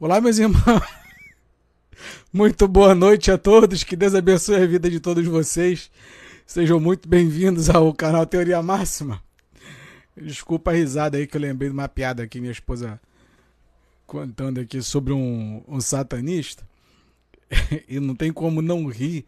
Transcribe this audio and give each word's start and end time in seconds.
Olá, 0.00 0.20
meus 0.20 0.38
irmãos. 0.38 0.62
Muito 2.32 2.68
boa 2.68 2.94
noite 2.94 3.32
a 3.32 3.36
todos. 3.36 3.82
Que 3.82 3.96
Deus 3.96 4.14
abençoe 4.14 4.62
a 4.62 4.64
vida 4.64 4.88
de 4.88 5.00
todos 5.00 5.26
vocês. 5.26 5.90
Sejam 6.46 6.78
muito 6.78 7.08
bem-vindos 7.08 7.68
ao 7.68 7.92
canal 7.92 8.24
Teoria 8.24 8.62
Máxima. 8.62 9.20
Desculpa 10.16 10.70
a 10.70 10.74
risada 10.74 11.18
aí 11.18 11.26
que 11.26 11.36
eu 11.36 11.40
lembrei 11.40 11.68
de 11.68 11.74
uma 11.74 11.88
piada 11.88 12.22
aqui, 12.22 12.38
minha 12.40 12.52
esposa 12.52 13.00
contando 14.06 14.60
aqui 14.60 14.80
sobre 14.82 15.12
um, 15.12 15.64
um 15.66 15.80
satanista. 15.80 16.64
e 17.88 17.98
não 17.98 18.14
tem 18.14 18.32
como 18.32 18.62
não 18.62 18.86
rir 18.86 19.26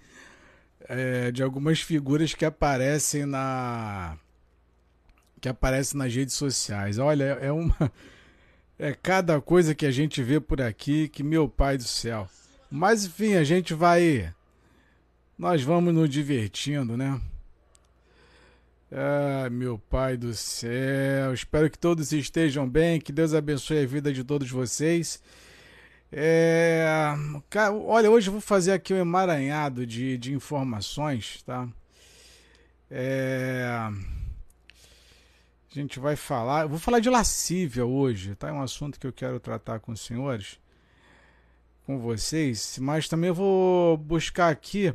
é, 0.88 1.32
de 1.32 1.42
algumas 1.42 1.80
figuras 1.80 2.32
que 2.32 2.44
aparecem 2.44 3.26
na 3.26 4.16
que 5.40 5.48
aparecem 5.48 5.98
nas 5.98 6.14
redes 6.14 6.36
sociais. 6.36 6.96
Olha, 6.96 7.24
é 7.40 7.50
uma 7.50 7.90
é 8.80 8.94
cada 8.94 9.38
coisa 9.42 9.74
que 9.74 9.84
a 9.84 9.90
gente 9.90 10.22
vê 10.22 10.40
por 10.40 10.62
aqui 10.62 11.06
que, 11.06 11.22
meu 11.22 11.46
pai 11.46 11.76
do 11.76 11.84
céu. 11.84 12.26
Mas 12.70 13.04
enfim, 13.04 13.34
a 13.34 13.44
gente 13.44 13.74
vai. 13.74 14.32
Nós 15.38 15.62
vamos 15.62 15.92
nos 15.92 16.08
divertindo, 16.08 16.96
né? 16.96 17.20
Ah, 18.90 19.50
meu 19.50 19.78
pai 19.78 20.16
do 20.16 20.32
céu. 20.32 21.34
Espero 21.34 21.68
que 21.68 21.78
todos 21.78 22.10
estejam 22.12 22.66
bem. 22.66 22.98
Que 22.98 23.12
Deus 23.12 23.34
abençoe 23.34 23.82
a 23.82 23.86
vida 23.86 24.10
de 24.14 24.24
todos 24.24 24.50
vocês. 24.50 25.22
É, 26.10 26.86
olha, 27.86 28.10
hoje 28.10 28.28
eu 28.28 28.32
vou 28.32 28.40
fazer 28.40 28.72
aqui 28.72 28.94
um 28.94 28.98
emaranhado 28.98 29.86
de, 29.86 30.16
de 30.16 30.32
informações, 30.32 31.42
tá? 31.42 31.68
É. 32.90 33.68
A 35.70 35.74
gente 35.74 36.00
vai 36.00 36.16
falar. 36.16 36.62
Eu 36.62 36.68
vou 36.68 36.80
falar 36.80 36.98
de 36.98 37.08
lascívia 37.08 37.86
hoje, 37.86 38.34
tá? 38.34 38.48
É 38.48 38.52
um 38.52 38.60
assunto 38.60 38.98
que 38.98 39.06
eu 39.06 39.12
quero 39.12 39.38
tratar 39.38 39.78
com 39.78 39.92
os 39.92 40.00
senhores, 40.00 40.58
com 41.86 41.96
vocês, 41.96 42.76
mas 42.80 43.08
também 43.08 43.28
eu 43.28 43.34
vou 43.34 43.96
buscar 43.96 44.48
aqui 44.48 44.92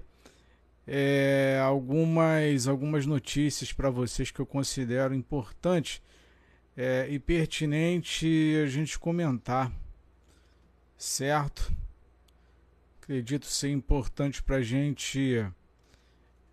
é, 0.86 1.62
algumas, 1.64 2.68
algumas 2.68 3.06
notícias 3.06 3.72
para 3.72 3.90
vocês 3.90 4.32
que 4.32 4.40
eu 4.42 4.46
considero 4.46 5.16
importante 5.16 6.04
é, 6.76 7.08
e 7.10 7.20
pertinente 7.20 8.28
a 8.62 8.68
gente 8.68 9.00
comentar, 9.00 9.72
certo? 10.98 11.72
Acredito 13.02 13.46
ser 13.46 13.70
importante 13.70 14.44
para 14.44 14.58
a 14.58 14.62
gente 14.62 15.50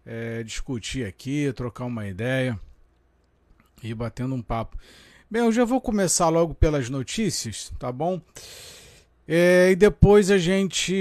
é, 0.07 0.45
discutir 0.45 1.05
aqui, 1.05 1.53
trocar 1.53 1.87
uma 1.87 2.07
ideia 2.07 2.57
e 3.83 3.95
batendo 3.95 4.35
um 4.35 4.43
papo. 4.43 4.77
Bem, 5.31 5.43
eu 5.43 5.53
já 5.53 5.65
vou 5.65 5.81
começar 5.81 6.29
logo 6.29 6.55
pelas 6.55 6.91
notícias, 6.91 7.73
tá 7.79 7.91
bom? 7.91 8.21
É, 9.27 9.71
e 9.71 9.77
depois 9.77 10.31
a 10.31 10.37
gente 10.37 10.95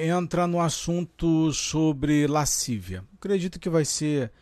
entra 0.00 0.46
no 0.46 0.60
assunto 0.60 1.52
sobre 1.52 2.26
lascívia. 2.26 3.04
Acredito 3.16 3.60
que 3.60 3.68
vai 3.68 3.84
ser 3.84 4.32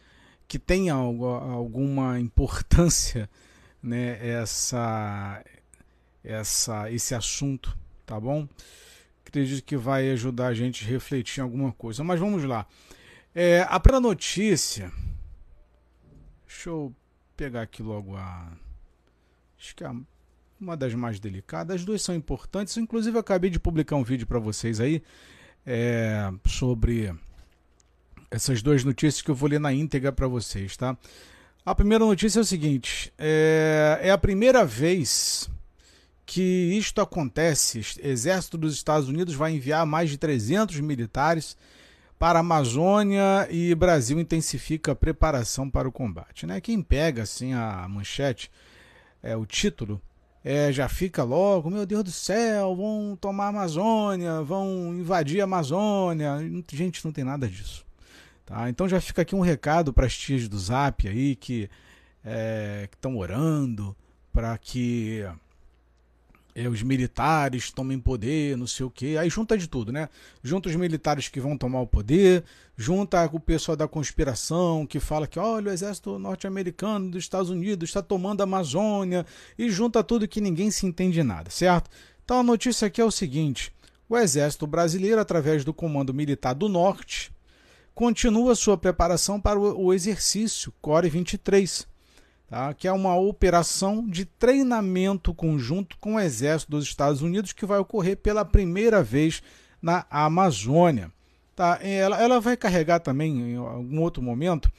que 0.47 0.59
tenha 0.59 0.95
algo, 0.95 1.27
alguma 1.27 2.21
importância, 2.21 3.29
né, 3.83 4.19
essa, 4.25 5.43
essa, 6.23 6.91
esse 6.93 7.15
assunto, 7.15 7.77
tá 8.05 8.21
bom? 8.21 8.47
Acredito 9.27 9.65
que 9.65 9.77
vai 9.77 10.11
ajudar 10.11 10.49
a 10.49 10.55
gente 10.55 10.85
a 10.85 10.89
refletir 10.89 11.41
em 11.41 11.43
alguma 11.43 11.73
coisa. 11.73 12.05
Mas 12.05 12.21
vamos 12.21 12.45
lá. 12.45 12.67
É, 13.35 13.67
a 13.69 13.81
pré 13.81 13.99
notícia. 13.99 14.93
Deixa 16.47 16.69
eu 16.69 16.95
pegar 17.43 17.63
aqui 17.63 17.83
logo 17.83 18.17
a. 18.17 18.53
Acho 19.59 19.75
que 19.75 19.83
é 19.83 19.91
uma 20.61 20.77
das 20.77 20.95
mais 20.95 21.19
delicadas. 21.19 21.77
As 21.77 21.85
duas 21.85 22.01
são 22.01 22.15
importantes. 22.15 22.77
Inclusive, 22.77 23.17
eu 23.17 23.21
acabei 23.21 23.51
de 23.51 23.59
publicar 23.59 23.97
um 23.97 24.05
vídeo 24.05 24.29
para 24.29 24.39
vocês 24.39 24.79
aí 24.79 25.03
é, 25.67 26.31
sobre 26.47 27.13
essas 28.31 28.63
duas 28.63 28.85
notícias 28.85 29.21
que 29.21 29.31
eu 29.31 29.35
vou 29.35 29.49
ler 29.49 29.59
na 29.59 29.73
íntegra 29.73 30.13
para 30.13 30.29
vocês, 30.29 30.77
tá? 30.77 30.97
A 31.67 31.75
primeira 31.75 32.05
notícia 32.05 32.39
é 32.39 32.43
o 32.43 32.45
seguinte: 32.45 33.13
é, 33.19 33.99
é 34.03 34.11
a 34.13 34.19
primeira 34.19 34.65
vez 34.65 35.51
que 36.25 36.77
isto 36.79 37.01
acontece. 37.01 37.81
Exército 38.01 38.57
dos 38.57 38.73
Estados 38.73 39.09
Unidos 39.09 39.35
vai 39.35 39.53
enviar 39.53 39.85
mais 39.85 40.11
de 40.11 40.17
300 40.17 40.79
militares 40.79 41.57
para 42.23 42.39
a 42.39 42.41
Amazônia 42.41 43.49
e 43.51 43.75
Brasil 43.75 44.21
intensifica 44.21 44.93
a 44.93 44.95
preparação 44.95 45.69
para 45.69 45.89
o 45.89 45.93
combate. 45.93 46.47
Né? 46.47 46.61
Quem 46.61 46.81
pega 46.81 47.25
assim 47.25 47.53
a 47.53 47.85
manchete, 47.89 48.49
é, 49.21 49.37
o 49.37 49.45
título, 49.45 50.01
é, 50.45 50.71
já 50.71 50.89
fica 50.89 51.25
logo, 51.25 51.69
meu 51.69 51.85
Deus 51.85 52.05
do 52.05 52.13
céu, 52.13 52.77
vão 52.77 53.19
tomar 53.21 53.47
a 53.47 53.49
Amazônia, 53.49 54.41
vão 54.41 54.95
invadir 54.95 55.41
a 55.41 55.45
Amazônia. 55.45 56.39
Gente, 56.71 57.05
não 57.05 57.11
tem 57.11 57.25
nada 57.25 57.49
disso. 57.49 57.85
Tá? 58.47 58.71
Então 58.71 58.89
já 58.89 59.01
fica 59.01 59.23
aqui 59.23 59.35
um 59.35 59.41
recado 59.41 59.93
para 59.93 60.07
as 60.07 60.17
tias 60.17 60.47
do 60.47 60.61
Zap 60.61 61.09
aí 61.09 61.35
que 61.35 61.69
é, 62.25 62.89
estão 62.93 63.17
orando 63.17 63.97
para 64.33 64.57
que 64.59 65.25
é, 66.55 66.69
os 66.69 66.83
militares 66.83 67.71
tomem 67.71 67.99
poder, 67.99 68.57
não 68.57 68.67
sei 68.67 68.85
o 68.85 68.91
que. 68.91 69.17
Aí 69.17 69.31
junta 69.31 69.57
de 69.57 69.67
tudo, 69.67 69.91
né? 69.91 70.09
Junta 70.43 70.69
os 70.69 70.77
militares 70.77 71.29
que 71.29 71.41
vão 71.41 71.57
tomar 71.57 71.81
o 71.81 71.87
poder, 71.87 72.45
junta 72.77 73.25
o 73.33 73.41
pessoal 73.41 73.77
da 73.77 73.89
conspiração 73.89 74.87
que 74.87 75.01
fala 75.01 75.27
que 75.27 75.39
olha, 75.39 75.71
o 75.71 75.73
exército 75.73 76.19
norte-americano 76.19 77.11
dos 77.11 77.25
Estados 77.25 77.51
Unidos 77.51 77.89
está 77.89 78.03
tomando 78.03 78.41
a 78.41 78.45
Amazônia, 78.45 79.25
e 79.59 79.71
junta 79.71 80.05
tudo 80.05 80.29
que 80.29 80.41
ninguém 80.41 80.71
se 80.71 80.87
entende 80.87 81.23
nada, 81.23 81.51
certo? 81.51 81.91
Então 82.25 82.41
a 82.41 82.43
notícia 82.43 82.87
aqui 82.87 83.01
é 83.01 83.05
o 83.05 83.11
seguinte: 83.11 83.73
o 84.09 84.17
exército 84.17 84.67
brasileiro, 84.67 85.21
através 85.21 85.65
do 85.65 85.73
Comando 85.73 86.13
Militar 86.13 86.55
do 86.55 86.69
Norte, 86.69 87.33
continua 87.95 88.55
sua 88.55 88.77
preparação 88.77 89.41
para 89.41 89.59
o 89.59 89.93
exercício 89.93 90.73
Core 90.81 91.09
23 91.09 91.92
tá? 92.53 92.75
que 92.75 92.87
é 92.87 92.93
uma 92.93 93.17
operação 93.17 94.07
de 94.07 94.27
treinamento 94.27 95.33
conjunto 95.33 95.97
com 95.99 96.17
o 96.17 96.21
Exército 96.21 96.73
dos 96.73 96.85
Estados 96.85 97.23
Unidos 97.23 97.55
que 97.55 97.65
vai 97.65 97.79
ocorrer 97.79 98.19
pela 98.19 98.45
primeira 98.45 99.03
vez 99.03 99.43
na 99.81 100.05
Amazônia. 100.11 101.11
Tá? 101.57 101.79
Ela, 101.81 102.23
ela 102.23 102.41
vai 102.43 102.55
carregar 102.55 103.01
também, 103.01 103.55
em 103.55 103.57
algum 103.57 104.03
outro 104.03 104.23
momento, 104.23 104.71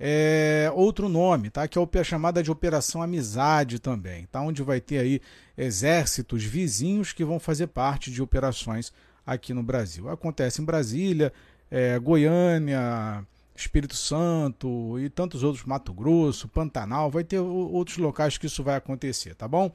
é, 0.00 0.68
outro 0.74 1.08
nome, 1.08 1.48
tá? 1.48 1.68
que 1.68 1.78
é 1.78 2.00
a 2.00 2.04
chamada 2.04 2.42
de 2.42 2.50
Operação 2.50 3.00
Amizade 3.00 3.78
também, 3.78 4.26
tá? 4.26 4.40
onde 4.40 4.60
vai 4.60 4.80
ter 4.80 4.98
aí 4.98 5.20
exércitos 5.56 6.42
vizinhos 6.42 7.12
que 7.12 7.24
vão 7.24 7.38
fazer 7.38 7.68
parte 7.68 8.10
de 8.10 8.20
operações 8.20 8.92
aqui 9.24 9.54
no 9.54 9.62
Brasil. 9.62 10.08
Acontece 10.08 10.60
em 10.60 10.64
Brasília, 10.64 11.32
é, 11.70 11.96
Goiânia, 12.00 13.24
Espírito 13.62 13.96
Santo 13.96 14.98
e 14.98 15.08
tantos 15.08 15.42
outros, 15.42 15.64
Mato 15.64 15.92
Grosso, 15.92 16.48
Pantanal, 16.48 17.10
vai 17.10 17.24
ter 17.24 17.38
outros 17.38 17.96
locais 17.96 18.38
que 18.38 18.46
isso 18.46 18.62
vai 18.62 18.76
acontecer, 18.76 19.34
tá 19.34 19.48
bom? 19.48 19.72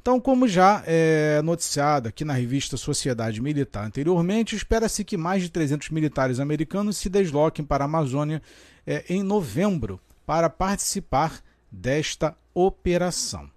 Então, 0.00 0.20
como 0.20 0.46
já 0.46 0.84
é 0.86 1.42
noticiado 1.42 2.08
aqui 2.08 2.24
na 2.24 2.32
revista 2.32 2.76
Sociedade 2.76 3.42
Militar 3.42 3.84
anteriormente, 3.84 4.54
espera-se 4.54 5.02
que 5.02 5.16
mais 5.16 5.42
de 5.42 5.50
300 5.50 5.90
militares 5.90 6.38
americanos 6.38 6.96
se 6.96 7.08
desloquem 7.08 7.64
para 7.64 7.82
a 7.82 7.86
Amazônia 7.86 8.40
é, 8.86 9.04
em 9.08 9.22
novembro 9.24 10.00
para 10.24 10.48
participar 10.48 11.42
desta 11.72 12.36
operação, 12.54 13.50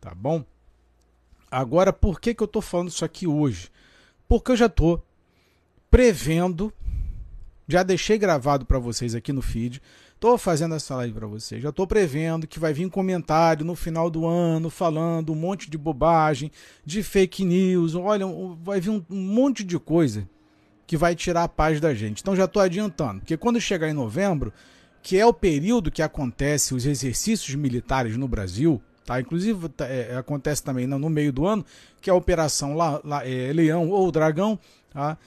tá 0.00 0.14
bom? 0.14 0.44
Agora, 1.50 1.92
por 1.92 2.20
que, 2.20 2.34
que 2.34 2.42
eu 2.42 2.46
estou 2.46 2.62
falando 2.62 2.88
isso 2.88 3.04
aqui 3.04 3.26
hoje? 3.26 3.68
Porque 4.28 4.52
eu 4.52 4.56
já 4.56 4.66
estou 4.66 5.04
prevendo 5.90 6.72
já 7.68 7.82
deixei 7.82 8.18
gravado 8.18 8.64
para 8.64 8.78
vocês 8.78 9.14
aqui 9.14 9.32
no 9.32 9.42
feed. 9.42 9.82
Estou 10.14 10.38
fazendo 10.38 10.74
essa 10.74 10.96
live 10.96 11.12
para 11.12 11.26
vocês. 11.26 11.62
Já 11.62 11.68
estou 11.68 11.86
prevendo 11.86 12.46
que 12.46 12.58
vai 12.58 12.72
vir 12.72 12.88
comentário 12.88 13.66
no 13.66 13.74
final 13.74 14.08
do 14.08 14.26
ano 14.26 14.70
falando 14.70 15.32
um 15.32 15.36
monte 15.36 15.68
de 15.68 15.76
bobagem, 15.76 16.50
de 16.84 17.02
fake 17.02 17.44
news. 17.44 17.94
Olha, 17.94 18.24
vai 18.62 18.80
vir 18.80 18.90
um, 18.90 19.04
monte 19.10 19.62
de 19.62 19.78
coisa 19.78 20.26
que 20.86 20.96
vai 20.96 21.14
tirar 21.14 21.42
a 21.44 21.48
paz 21.48 21.80
da 21.80 21.92
gente. 21.92 22.22
Então 22.22 22.34
já 22.34 22.44
estou 22.44 22.62
adiantando, 22.62 23.20
porque 23.20 23.36
quando 23.36 23.60
chegar 23.60 23.88
em 23.88 23.92
novembro, 23.92 24.52
que 25.02 25.18
é 25.18 25.26
o 25.26 25.34
período 25.34 25.90
que 25.90 26.00
acontece 26.00 26.74
os 26.74 26.86
exercícios 26.86 27.54
militares 27.54 28.16
no 28.16 28.26
Brasil, 28.26 28.80
tá? 29.04 29.20
Inclusive 29.20 29.68
tá, 29.68 29.86
é, 29.86 30.16
acontece 30.16 30.62
também 30.62 30.86
no 30.86 31.10
meio 31.10 31.32
do 31.32 31.46
ano, 31.46 31.64
que 32.00 32.08
é 32.08 32.12
a 32.12 32.16
Operação 32.16 32.74
La, 32.74 33.02
é, 33.24 33.52
Leão 33.52 33.90
ou 33.90 34.10
Dragão, 34.10 34.58
tá? 34.90 35.18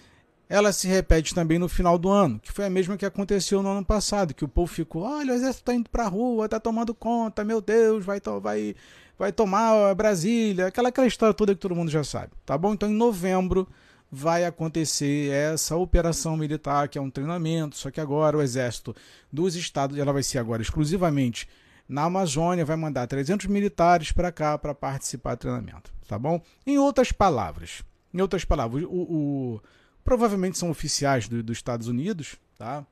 Ela 0.50 0.74
se 0.74 0.88
repete 0.88 1.36
também 1.36 1.60
no 1.60 1.70
final 1.70 2.00
do 2.00 2.10
ano, 2.10 2.40
que 2.40 2.52
foi 2.52 2.66
a 2.66 2.70
mesma 2.72 2.98
que 2.98 3.06
aconteceu 3.06 3.62
no 3.62 3.70
ano 3.70 3.86
passado, 3.86 4.34
que 4.34 4.44
o 4.44 4.48
povo 4.48 4.74
ficou, 4.74 5.04
olha, 5.04 5.32
o 5.32 5.36
exército 5.36 5.62
está 5.62 5.76
indo 5.76 5.88
para 5.92 6.06
a 6.06 6.08
rua, 6.08 6.46
está 6.46 6.60
tomando 6.60 6.92
conta, 6.96 7.44
meu 7.46 7.62
Deus, 7.62 8.04
vai, 8.04 8.20
vai, 8.42 8.76
vai 9.18 9.32
tomar 9.32 9.94
Brasília, 9.94 10.66
aquela, 10.66 10.90
aquela 10.90 11.06
história 11.06 11.36
toda 11.36 11.54
que 11.54 11.62
todo 11.62 11.76
mundo 11.76 11.92
já 11.92 12.04
sabe, 12.04 12.34
tá 12.48 12.58
bom? 12.58 12.74
Então 12.74 12.90
em 12.90 12.96
novembro 12.96 13.68
vai 14.12 14.44
acontecer 14.44 15.32
essa 15.32 15.76
operação 15.76 16.36
militar, 16.36 16.88
que 16.88 16.98
é 16.98 17.02
um 17.02 17.12
treinamento, 17.12 17.78
só 17.78 17.92
que 17.92 18.02
agora 18.02 18.36
o 18.36 18.42
exército 18.42 18.96
dos 19.32 19.56
estados, 19.56 20.00
ela 20.00 20.12
vai 20.12 20.24
ser 20.24 20.40
agora 20.40 20.64
exclusivamente 20.64 21.48
na 21.88 22.06
Amazônia, 22.06 22.66
vai 22.66 22.76
mandar 22.76 23.06
300 23.06 23.46
militares 23.46 24.12
para 24.12 24.32
cá 24.32 24.58
para 24.58 24.74
participar 24.74 25.36
do 25.36 25.42
treinamento, 25.42 25.94
tá 26.08 26.18
bom? 26.18 26.42
Em 26.66 26.80
outras 26.80 27.12
palavras, 27.12 27.84
Em 28.12 28.20
outras 28.20 28.44
palavras, 28.44 28.84
o, 28.84 28.88
o 28.88 29.62
provavelmente 30.10 30.58
são 30.58 30.72
oficiais 30.72 31.28
do, 31.28 31.44
dos 31.44 31.60
Estados 31.60 31.88
Unidos, 31.88 32.36
tá? 32.58 32.84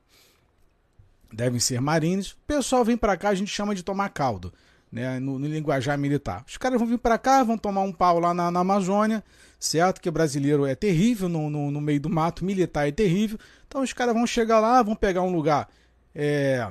Devem 1.32 1.58
ser 1.58 1.80
marines. 1.80 2.30
O 2.30 2.36
pessoal 2.46 2.84
vem 2.84 2.96
para 2.96 3.16
cá, 3.16 3.30
a 3.30 3.34
gente 3.34 3.50
chama 3.50 3.74
de 3.74 3.82
tomar 3.82 4.10
caldo, 4.10 4.54
né? 4.90 5.18
No, 5.18 5.36
no 5.36 5.48
linguajar 5.48 5.98
militar. 5.98 6.44
Os 6.46 6.56
caras 6.56 6.78
vão 6.78 6.86
vir 6.86 6.98
para 6.98 7.18
cá, 7.18 7.42
vão 7.42 7.58
tomar 7.58 7.80
um 7.80 7.92
pau 7.92 8.20
lá 8.20 8.32
na, 8.32 8.52
na 8.52 8.60
Amazônia, 8.60 9.24
certo? 9.58 10.00
Que 10.00 10.08
brasileiro 10.12 10.64
é 10.64 10.76
terrível 10.76 11.28
no, 11.28 11.50
no, 11.50 11.72
no, 11.72 11.80
meio 11.80 12.00
do 12.00 12.08
mato, 12.08 12.44
militar 12.44 12.86
é 12.86 12.92
terrível. 12.92 13.36
Então 13.66 13.82
os 13.82 13.92
caras 13.92 14.14
vão 14.14 14.24
chegar 14.24 14.60
lá, 14.60 14.80
vão 14.80 14.94
pegar 14.94 15.22
um 15.22 15.32
lugar 15.32 15.68
é, 16.14 16.70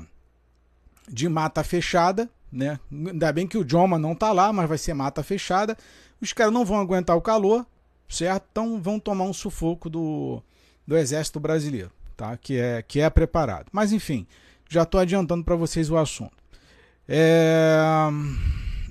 de 1.09 1.27
mata 1.27 1.61
fechada, 1.61 2.29
né? 2.49 2.79
Ainda 2.89 3.33
bem 3.33 3.45
que 3.45 3.57
o 3.57 3.69
Joma 3.69 3.99
não 3.99 4.15
tá 4.15 4.31
lá, 4.31 4.53
mas 4.53 4.69
vai 4.69 4.77
ser 4.77 4.93
mata 4.93 5.21
fechada. 5.21 5.77
Os 6.21 6.31
caras 6.31 6.53
não 6.53 6.63
vão 6.63 6.79
aguentar 6.79 7.17
o 7.17 7.21
calor, 7.21 7.65
certo? 8.07 8.45
Então 8.51 8.81
vão 8.81 8.99
tomar 8.99 9.25
um 9.25 9.33
sufoco 9.33 9.89
do, 9.89 10.41
do 10.85 10.97
exército 10.97 11.39
brasileiro, 11.39 11.91
tá? 12.15 12.37
Que 12.37 12.57
é 12.57 12.81
que 12.81 12.99
é 12.99 13.09
preparado. 13.09 13.67
Mas 13.71 13.91
enfim, 13.91 14.25
já 14.69 14.83
estou 14.83 14.99
adiantando 14.99 15.43
para 15.43 15.55
vocês 15.55 15.89
o 15.89 15.97
assunto. 15.97 16.35
É... 17.07 18.07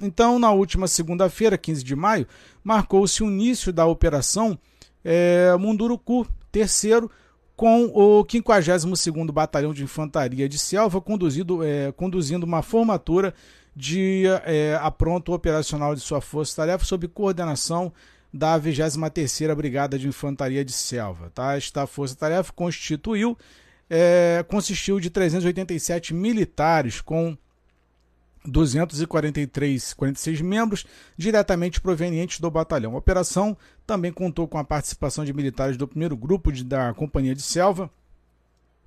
Então, 0.01 0.39
na 0.39 0.51
última 0.51 0.87
segunda-feira, 0.87 1.57
15 1.57 1.83
de 1.83 1.97
maio, 1.97 2.27
marcou-se 2.63 3.23
o 3.23 3.29
início 3.29 3.73
da 3.73 3.87
operação 3.87 4.59
é, 5.03 5.57
Munduruku, 5.57 6.27
terceiro, 6.53 7.11
com 7.57 7.87
o 7.87 8.25
52º 8.25 9.33
Batalhão 9.33 9.73
de 9.73 9.83
Infantaria 9.83 10.49
de 10.49 10.59
Selva 10.59 11.01
conduzido, 11.01 11.65
é, 11.65 11.91
conduzindo 11.93 12.45
uma 12.45 12.61
formatura 12.61 13.33
de 13.75 14.25
é, 14.45 14.79
apronto 14.83 15.33
operacional 15.33 15.95
de 15.95 16.01
sua 16.01 16.21
força-tarefa 16.21 16.85
sob 16.85 17.09
coordenação 17.09 17.93
da 18.37 18.61
23ª 18.61 19.55
Brigada 19.55 19.99
de 19.99 20.07
Infantaria 20.07 20.65
de 20.65 20.73
Selva. 20.73 21.31
Tá? 21.35 21.57
Esta 21.57 21.87
força-tarefa 21.87 22.53
constituiu, 22.53 23.37
é, 23.89 24.45
consistiu 24.49 25.01
de 25.01 25.11
387 25.11 26.13
militares 26.13 27.01
com 27.01 27.37
243, 28.47 29.95
46 29.95 30.41
membros 30.41 30.87
diretamente 31.17 31.81
provenientes 31.81 32.39
do 32.39 32.51
batalhão. 32.51 32.95
A 32.95 32.99
operação 32.99 33.57
também 33.87 34.13
contou 34.13 34.47
com 34.47 34.59
a 34.59 34.65
participação 34.65 35.25
de 35.25 35.33
militares 35.33 35.77
do 35.77 35.89
primeiro 35.89 36.17
grupo 36.17 36.53
de, 36.53 36.63
da 36.63 36.95
Companhia 36.95 37.35
de 37.35 37.43
Selva, 37.43 37.91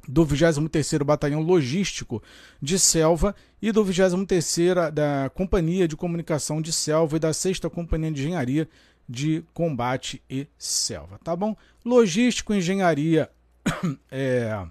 do 0.07 0.25
23º 0.25 1.03
Batalhão 1.03 1.41
Logístico 1.41 2.23
de 2.61 2.79
Selva 2.79 3.35
e 3.61 3.71
do 3.71 3.83
23º 3.83 4.89
da 4.91 5.29
Companhia 5.35 5.87
de 5.87 5.95
Comunicação 5.95 6.61
de 6.61 6.71
Selva 6.71 7.17
e 7.17 7.19
da 7.19 7.33
6 7.33 7.59
Companhia 7.71 8.11
de 8.11 8.21
Engenharia 8.21 8.67
de 9.09 9.43
Combate 9.53 10.21
e 10.29 10.47
Selva, 10.57 11.19
tá 11.23 11.35
bom? 11.35 11.55
Logístico, 11.83 12.53
engenharia 12.53 13.29
é, 14.11 14.67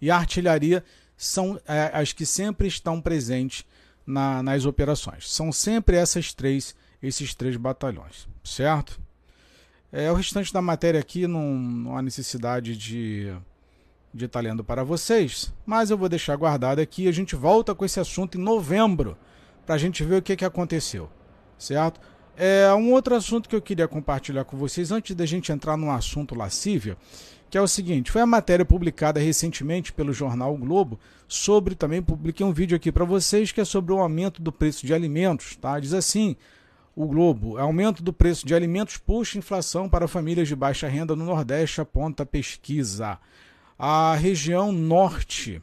e 0.00 0.10
artilharia 0.10 0.84
são 1.16 1.60
é, 1.66 1.90
as 1.92 2.12
que 2.12 2.24
sempre 2.24 2.68
estão 2.68 3.00
presentes 3.00 3.64
na, 4.06 4.42
nas 4.42 4.64
operações. 4.64 5.28
São 5.28 5.50
sempre 5.50 5.96
essas 5.96 6.32
três, 6.32 6.76
esses 7.02 7.34
três 7.34 7.56
batalhões, 7.56 8.28
certo? 8.44 9.00
É, 9.90 10.10
o 10.12 10.14
restante 10.14 10.52
da 10.52 10.62
matéria 10.62 11.00
aqui 11.00 11.26
não, 11.26 11.54
não 11.54 11.96
há 11.96 12.02
necessidade 12.02 12.76
de 12.76 13.34
de 14.12 14.24
estar 14.24 14.40
lendo 14.40 14.64
para 14.64 14.82
vocês, 14.82 15.52
mas 15.66 15.90
eu 15.90 15.98
vou 15.98 16.08
deixar 16.08 16.34
guardado 16.36 16.80
aqui. 16.80 17.08
A 17.08 17.12
gente 17.12 17.36
volta 17.36 17.74
com 17.74 17.84
esse 17.84 18.00
assunto 18.00 18.38
em 18.38 18.40
novembro 18.40 19.16
para 19.66 19.74
a 19.74 19.78
gente 19.78 20.02
ver 20.02 20.16
o 20.16 20.22
que, 20.22 20.34
que 20.34 20.44
aconteceu, 20.44 21.10
certo? 21.58 22.00
É 22.40 22.72
um 22.72 22.92
outro 22.92 23.16
assunto 23.16 23.48
que 23.48 23.56
eu 23.56 23.60
queria 23.60 23.88
compartilhar 23.88 24.44
com 24.44 24.56
vocês 24.56 24.92
antes 24.92 25.14
da 25.16 25.26
gente 25.26 25.50
entrar 25.50 25.76
no 25.76 25.90
assunto 25.90 26.36
lascívia 26.36 26.96
que 27.50 27.56
é 27.56 27.60
o 27.60 27.68
seguinte: 27.68 28.10
foi 28.10 28.20
a 28.20 28.26
matéria 28.26 28.64
publicada 28.64 29.20
recentemente 29.20 29.92
pelo 29.92 30.12
jornal 30.12 30.54
o 30.54 30.58
Globo 30.58 30.98
sobre 31.26 31.74
também 31.74 32.02
publiquei 32.02 32.44
um 32.44 32.52
vídeo 32.52 32.76
aqui 32.76 32.92
para 32.92 33.04
vocês 33.04 33.52
que 33.52 33.60
é 33.60 33.64
sobre 33.64 33.92
o 33.92 33.98
aumento 33.98 34.40
do 34.40 34.52
preço 34.52 34.86
de 34.86 34.94
alimentos, 34.94 35.56
tá? 35.56 35.78
Diz 35.80 35.92
assim: 35.92 36.36
o 36.94 37.06
Globo, 37.06 37.58
aumento 37.58 38.02
do 38.02 38.12
preço 38.12 38.46
de 38.46 38.54
alimentos 38.54 38.96
puxa 38.96 39.38
inflação 39.38 39.88
para 39.88 40.08
famílias 40.08 40.48
de 40.48 40.56
baixa 40.56 40.88
renda 40.88 41.16
no 41.16 41.24
Nordeste, 41.24 41.80
aponta 41.80 42.26
pesquisa. 42.26 43.18
A 43.78 44.14
região 44.16 44.72
norte, 44.72 45.62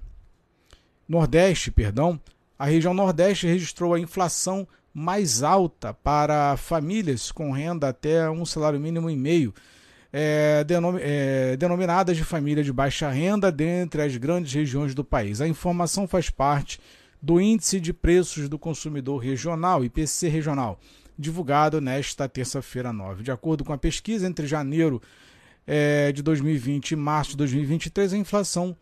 Nordeste, 1.08 1.70
perdão, 1.70 2.20
a 2.58 2.66
região 2.66 2.94
Nordeste 2.94 3.46
registrou 3.46 3.94
a 3.94 4.00
inflação 4.00 4.68
mais 4.98 5.44
alta 5.44 5.94
para 5.94 6.56
famílias 6.56 7.30
com 7.30 7.52
renda 7.52 7.90
até 7.90 8.30
um 8.30 8.46
salário 8.46 8.80
mínimo 8.80 9.10
e 9.10 9.16
meio 9.18 9.54
é, 10.14 10.64
denom 10.64 10.96
é, 10.98 11.58
denominadas 11.58 12.16
de 12.16 12.24
família 12.24 12.64
de 12.64 12.72
baixa 12.72 13.10
renda 13.10 13.52
dentre 13.52 14.02
as 14.02 14.16
grandes 14.16 14.54
regiões 14.54 14.96
do 14.96 15.04
país. 15.04 15.42
A 15.42 15.48
informação 15.50 16.08
faz 16.08 16.30
parte 16.30 16.80
do 17.22 17.42
Índice 17.42 17.82
de 17.82 17.92
Preços 17.92 18.48
do 18.48 18.58
Consumidor 18.58 19.18
Regional, 19.18 19.84
IPC 19.84 20.30
Regional, 20.30 20.80
divulgado 21.20 21.82
nesta 21.82 22.30
terça-feira 22.30 22.94
9. 22.94 23.22
De 23.22 23.32
acordo 23.32 23.66
com 23.66 23.74
a 23.74 23.78
pesquisa, 23.78 24.26
entre 24.26 24.48
janeiro 24.48 25.02
é, 25.68 26.14
de 26.14 26.24
2020 26.24 26.92
e 26.92 26.96
março 26.96 27.32
de 27.32 27.38
2023, 27.38 28.14
a 28.14 28.18
inflação 28.18 28.78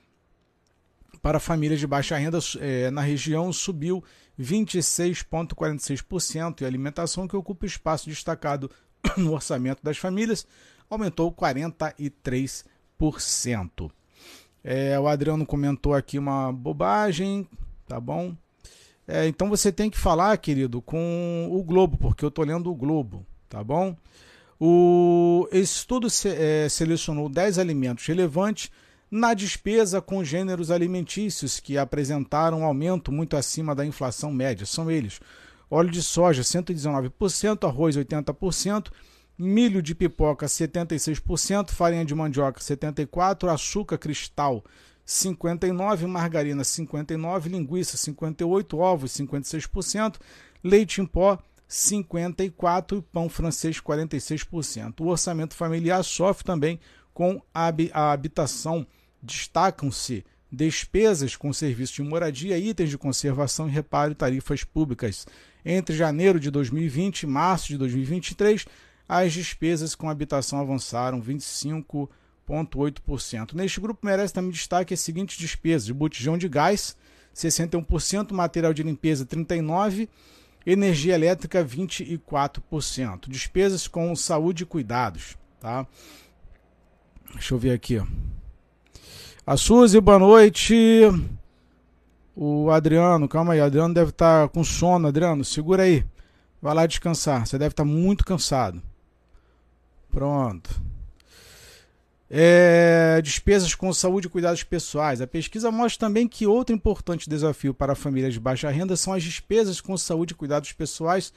para 1.24 1.40
famílias 1.40 1.80
de 1.80 1.88
baixa 1.88 2.16
renda 2.18 2.38
é, 2.60 2.92
na 2.92 3.02
região 3.02 3.52
subiu 3.52 4.04
26,46% 4.40 6.62
e 6.62 6.66
alimentação, 6.66 7.28
que 7.28 7.36
ocupa 7.36 7.66
espaço 7.66 8.08
destacado 8.10 8.72
no 9.18 9.34
orçamento 9.34 9.84
das 9.84 9.98
famílias, 9.98 10.48
aumentou 10.90 11.30
43%. 11.32 13.92
É, 14.64 14.98
o 15.00 15.08
Adriano 15.08 15.46
comentou 15.46 15.94
aqui 15.94 16.18
uma 16.18 16.52
bobagem, 16.52 17.48
tá 17.88 18.00
bom? 18.00 18.36
É, 19.08 19.28
então 19.28 19.50
você 19.50 19.72
tem 19.72 19.90
que 19.90 19.98
falar, 19.98 20.38
querido, 20.38 20.82
com 20.82 21.50
o 21.52 21.64
Globo, 21.64 21.98
porque 21.98 22.24
eu 22.24 22.30
estou 22.30 22.46
lendo 22.46 22.72
o 22.72 22.76
Globo, 22.76 23.26
tá 23.50 23.64
bom? 23.64 23.96
O 24.60 25.48
estudo 25.52 26.10
se, 26.10 26.30
é, 26.30 26.70
selecionou 26.70 27.28
10 27.28 27.60
alimentos 27.60 28.06
relevantes 28.06 28.72
na 29.16 29.36
despesa 29.36 30.02
com 30.02 30.24
gêneros 30.24 30.72
alimentícios 30.72 31.60
que 31.60 31.78
apresentaram 31.78 32.62
um 32.62 32.66
aumento 32.66 33.12
muito 33.12 33.38
acima 33.38 33.76
da 33.76 33.86
inflação 33.86 34.34
média. 34.34 34.66
São 34.66 34.90
eles: 34.90 35.20
óleo 35.70 35.92
de 35.92 36.02
soja 36.02 36.42
119%, 36.42 37.68
arroz 37.68 37.96
80%, 37.96 38.92
milho 39.38 39.84
de 39.84 39.94
pipoca 39.94 40.48
76%, 40.48 41.70
farinha 41.70 42.04
de 42.04 42.16
mandioca 42.16 42.60
74%, 42.60 43.54
açúcar 43.54 44.00
cristal 44.00 44.64
59%, 45.06 46.08
margarina 46.08 46.64
59%, 46.64 47.46
linguiça 47.46 47.96
58%, 47.98 48.80
ovos 48.80 49.12
56%, 49.12 50.16
leite 50.64 51.02
em 51.02 51.06
pó 51.06 51.38
54% 51.70 52.98
e 52.98 53.02
pão 53.04 53.30
francês 53.30 53.80
46%. 53.80 55.02
O 55.02 55.10
orçamento 55.10 55.54
familiar 55.54 56.04
sofre 56.04 56.44
também 56.44 56.80
com 57.14 57.40
a 57.54 57.72
habitação. 58.12 58.88
Destacam-se 59.24 60.24
despesas 60.52 61.36
com 61.36 61.52
serviço 61.52 61.96
de 61.96 62.04
moradia, 62.04 62.60
itens 62.60 62.92
de 62.92 62.98
conservação 62.98 63.68
e 63.68 63.72
reparo 63.72 64.12
e 64.12 64.16
tarifas 64.16 64.64
públicas. 64.64 65.26
Entre 65.66 65.96
janeiro 65.96 66.40
de 66.40 66.52
2020 66.52 67.22
e 67.22 67.28
março 67.28 67.70
de 67.70 67.78
2023, 67.78 68.66
as 69.08 69.32
despesas 69.34 69.96
com 69.96 70.10
habitação 70.10 70.60
avançaram 70.60 71.22
25,8%. 71.22 73.54
Neste 73.54 73.80
grupo 73.80 74.06
merece 74.06 74.34
também 74.34 74.52
destaque 74.52 74.94
as 74.94 75.00
seguintes 75.00 75.38
despesas: 75.38 75.86
de 75.86 75.94
botijão 75.94 76.38
de 76.38 76.50
gás, 76.50 76.98
61%, 77.34 78.34
material 78.34 78.74
de 78.74 78.84
limpeza, 78.84 79.26
39%, 79.26 80.10
energia 80.66 81.16
elétrica, 81.16 81.66
24%. 81.66 83.28
Despesas 83.28 83.86
com 83.88 84.16
saúde 84.16 84.64
e 84.64 84.66
cuidados. 84.66 85.38
Tá? 85.60 85.86
Deixa 87.34 87.54
eu 87.54 87.58
ver 87.58 87.72
aqui. 87.72 88.02
A 89.46 89.58
Suzy, 89.58 90.00
boa 90.00 90.18
noite. 90.18 91.02
O 92.34 92.72
Adriano, 92.72 93.28
calma 93.28 93.52
aí, 93.52 93.60
o 93.60 93.66
Adriano 93.66 93.94
deve 93.94 94.12
estar 94.12 94.48
com 94.48 94.64
sono. 94.64 95.10
Adriano, 95.10 95.44
segura 95.44 95.84
aí. 95.84 96.06
Vai 96.62 96.74
lá 96.74 96.86
descansar. 96.86 97.46
Você 97.46 97.58
deve 97.58 97.74
estar 97.74 97.84
muito 97.84 98.24
cansado. 98.24 98.82
Pronto. 100.10 100.82
É, 102.30 103.20
despesas 103.22 103.76
com 103.76 103.92
saúde 103.92 104.28
e 104.28 104.30
cuidados 104.30 104.64
pessoais. 104.64 105.20
A 105.20 105.28
pesquisa 105.28 105.70
mostra 105.70 106.08
também 106.08 106.26
que 106.26 106.48
outro 106.48 106.74
importante 106.74 107.30
desafio 107.30 107.74
para 107.74 107.96
famílias 107.96 108.34
de 108.34 108.40
baixa 108.40 108.70
renda 108.70 108.96
são 108.96 109.12
as 109.12 109.24
despesas 109.24 109.82
com 109.82 109.98
saúde 109.98 110.32
e 110.32 110.38
cuidados 110.38 110.72
pessoais. 110.72 111.34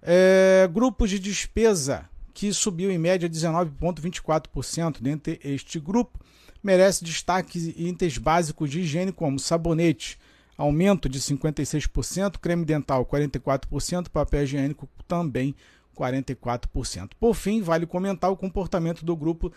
É, 0.00 0.70
grupos 0.72 1.10
de 1.10 1.18
despesa 1.18 2.08
que 2.32 2.52
subiu 2.52 2.92
em 2.92 2.98
média 2.98 3.28
19,24%. 3.28 4.98
Dentre 5.00 5.40
este 5.42 5.80
grupo, 5.80 6.16
merece 6.62 7.04
destaque 7.04 7.74
itens 7.76 8.18
básicos 8.18 8.70
de 8.70 8.80
higiene 8.80 9.12
como 9.12 9.38
sabonete, 9.38 10.18
aumento 10.56 11.08
de 11.08 11.20
56%, 11.20 12.38
creme 12.38 12.64
dental 12.64 13.06
44%, 13.06 14.08
papel 14.08 14.42
higiênico 14.42 14.88
também 15.06 15.54
44%. 15.96 17.10
Por 17.18 17.34
fim, 17.34 17.62
vale 17.62 17.86
comentar 17.86 18.30
o 18.30 18.36
comportamento 18.36 19.04
do 19.04 19.16
grupo 19.16 19.52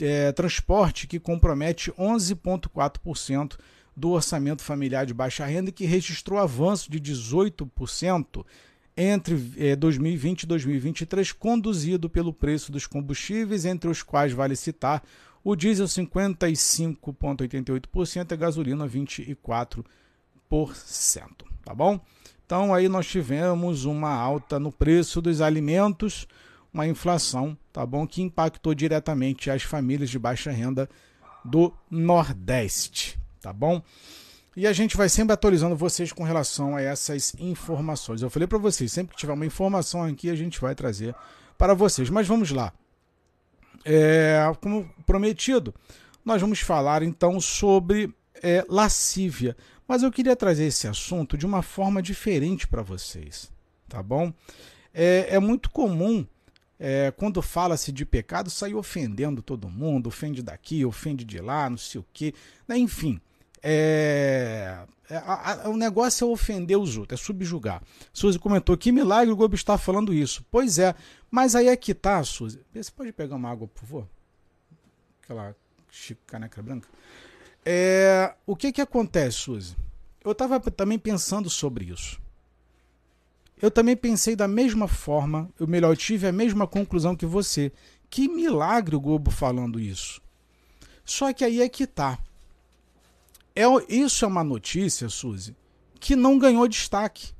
é, 0.00 0.32
transporte, 0.32 1.06
que 1.06 1.20
compromete 1.20 1.92
11,4% 1.92 3.56
do 3.96 4.10
orçamento 4.10 4.62
familiar 4.62 5.06
de 5.06 5.14
baixa 5.14 5.44
renda, 5.44 5.70
que 5.70 5.84
registrou 5.84 6.38
avanço 6.38 6.90
de 6.90 7.00
18% 7.00 8.44
entre 8.96 9.52
é, 9.56 9.76
2020 9.76 10.42
e 10.42 10.46
2023, 10.46 11.32
conduzido 11.32 12.08
pelo 12.08 12.32
preço 12.32 12.70
dos 12.70 12.86
combustíveis, 12.86 13.64
entre 13.64 13.90
os 13.90 14.02
quais 14.02 14.32
vale 14.32 14.56
citar 14.56 15.02
o 15.44 15.54
diesel 15.54 15.86
55,88% 15.86 18.30
e 18.30 18.34
a 18.34 18.36
gasolina 18.36 18.88
24%. 18.88 19.84
Tá 21.64 21.72
bom? 21.74 22.00
Então 22.46 22.74
aí 22.74 22.88
nós 22.88 23.06
tivemos 23.06 23.84
uma 23.84 24.12
alta 24.12 24.58
no 24.58 24.72
preço 24.72 25.20
dos 25.20 25.42
alimentos, 25.42 26.26
uma 26.72 26.86
inflação, 26.86 27.58
tá 27.72 27.84
bom, 27.86 28.06
que 28.06 28.22
impactou 28.22 28.74
diretamente 28.74 29.50
as 29.50 29.62
famílias 29.62 30.10
de 30.10 30.18
baixa 30.18 30.50
renda 30.50 30.88
do 31.44 31.72
Nordeste, 31.90 33.18
tá 33.40 33.52
bom? 33.52 33.82
E 34.56 34.66
a 34.66 34.72
gente 34.72 34.96
vai 34.96 35.08
sempre 35.08 35.32
atualizando 35.32 35.76
vocês 35.76 36.12
com 36.12 36.22
relação 36.22 36.76
a 36.76 36.82
essas 36.82 37.34
informações. 37.40 38.22
Eu 38.22 38.30
falei 38.30 38.46
para 38.46 38.58
vocês, 38.58 38.92
sempre 38.92 39.14
que 39.14 39.20
tiver 39.20 39.32
uma 39.32 39.46
informação 39.46 40.04
aqui, 40.04 40.30
a 40.30 40.36
gente 40.36 40.60
vai 40.60 40.74
trazer 40.74 41.14
para 41.58 41.74
vocês. 41.74 42.08
Mas 42.08 42.28
vamos 42.28 42.50
lá. 42.50 42.72
É, 43.84 44.40
como 44.60 44.88
prometido, 45.04 45.74
nós 46.24 46.40
vamos 46.40 46.60
falar 46.60 47.02
então 47.02 47.40
sobre 47.40 48.14
é, 48.42 48.64
lascívia. 48.68 49.56
Mas 49.86 50.02
eu 50.02 50.10
queria 50.10 50.34
trazer 50.34 50.64
esse 50.64 50.88
assunto 50.88 51.36
de 51.36 51.44
uma 51.44 51.62
forma 51.62 52.00
diferente 52.00 52.66
para 52.66 52.82
vocês, 52.82 53.52
tá 53.88 54.02
bom? 54.02 54.32
É, 54.92 55.26
é 55.30 55.38
muito 55.38 55.68
comum 55.70 56.26
é, 56.78 57.12
quando 57.16 57.40
fala-se 57.42 57.92
de 57.92 58.04
pecado, 58.04 58.50
sair 58.50 58.74
ofendendo 58.74 59.42
todo 59.42 59.68
mundo, 59.68 60.06
ofende 60.06 60.42
daqui, 60.42 60.84
ofende 60.84 61.24
de 61.24 61.38
lá, 61.38 61.68
não 61.68 61.76
sei 61.76 62.00
o 62.00 62.06
quê. 62.12 62.34
Né? 62.66 62.78
Enfim, 62.78 63.20
é, 63.62 64.84
é, 65.08 65.16
a, 65.16 65.64
a, 65.64 65.68
o 65.68 65.76
negócio 65.76 66.26
é 66.26 66.30
ofender 66.30 66.78
os 66.78 66.96
outros, 66.96 67.20
é 67.20 67.22
subjugar. 67.22 67.82
Suzy 68.12 68.38
comentou, 68.38 68.76
que 68.76 68.90
milagre 68.90 69.32
o 69.32 69.36
Gomes 69.36 69.60
está 69.60 69.76
falando 69.76 70.14
isso. 70.14 70.44
Pois 70.50 70.78
é, 70.78 70.94
mas 71.30 71.54
aí 71.54 71.68
é 71.68 71.76
que 71.76 71.94
tá, 71.94 72.22
Suzy. 72.24 72.60
Você 72.74 72.90
pode 72.90 73.12
pegar 73.12 73.36
uma 73.36 73.50
água, 73.50 73.68
por 73.68 73.80
favor? 73.80 74.08
Aquela 75.22 75.54
caneca 76.26 76.62
branca. 76.62 76.88
É, 77.64 78.34
o 78.46 78.56
que 78.56 78.72
que 78.72 78.80
acontece, 78.80 79.38
Suzy? 79.38 79.76
Eu 80.24 80.32
estava 80.32 80.58
também 80.58 80.98
pensando 80.98 81.50
sobre 81.50 81.86
isso. 81.86 82.20
Eu 83.60 83.70
também 83.70 83.96
pensei 83.96 84.34
da 84.34 84.48
mesma 84.48 84.88
forma, 84.88 85.48
eu 85.58 85.66
melhor, 85.66 85.92
eu 85.92 85.96
tive 85.96 86.26
a 86.26 86.32
mesma 86.32 86.66
conclusão 86.66 87.14
que 87.14 87.26
você. 87.26 87.72
Que 88.10 88.28
milagre 88.28 88.96
o 88.96 89.00
Globo 89.00 89.30
falando 89.30 89.78
isso. 89.78 90.20
Só 91.04 91.32
que 91.32 91.44
aí 91.44 91.60
é 91.60 91.68
que 91.68 91.86
tá. 91.86 92.18
É, 93.54 93.62
isso 93.88 94.24
é 94.24 94.28
uma 94.28 94.42
notícia, 94.42 95.08
Suzy, 95.08 95.56
que 96.00 96.16
não 96.16 96.38
ganhou 96.38 96.66
destaque. 96.66 97.32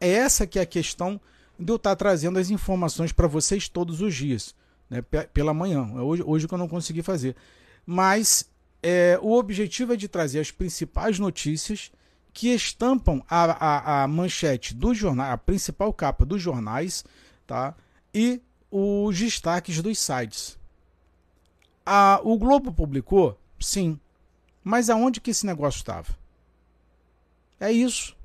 É 0.00 0.10
essa 0.10 0.46
que 0.46 0.58
é 0.58 0.62
a 0.62 0.66
questão 0.66 1.20
de 1.58 1.70
eu 1.70 1.76
estar 1.76 1.96
trazendo 1.96 2.38
as 2.38 2.50
informações 2.50 3.12
para 3.12 3.26
vocês 3.26 3.68
todos 3.68 4.00
os 4.00 4.14
dias, 4.14 4.54
né, 4.88 5.02
pela 5.02 5.54
manhã. 5.54 5.90
É 5.96 6.00
hoje, 6.00 6.22
hoje 6.24 6.48
que 6.48 6.54
eu 6.54 6.58
não 6.58 6.68
consegui 6.68 7.02
fazer. 7.02 7.36
Mas 7.84 8.48
é, 8.82 9.18
o 9.22 9.32
objetivo 9.32 9.92
é 9.92 9.96
de 9.96 10.08
trazer 10.08 10.40
as 10.40 10.50
principais 10.50 11.18
notícias 11.18 11.90
que 12.32 12.48
estampam 12.48 13.22
a, 13.28 13.44
a, 13.44 14.02
a 14.02 14.08
manchete 14.08 14.74
do 14.74 14.94
jornal, 14.94 15.32
a 15.32 15.38
principal 15.38 15.92
capa 15.92 16.24
dos 16.24 16.42
jornais, 16.42 17.04
tá? 17.46 17.74
E 18.12 18.40
os 18.70 19.18
destaques 19.18 19.80
dos 19.80 19.98
sites. 19.98 20.58
A, 21.84 22.20
o 22.22 22.36
Globo 22.36 22.72
publicou? 22.72 23.38
Sim. 23.58 23.98
Mas 24.68 24.90
aonde 24.90 25.20
que 25.20 25.30
esse 25.30 25.46
negócio 25.46 25.78
estava? 25.78 26.18
É 27.60 27.70
isso. 27.70 28.16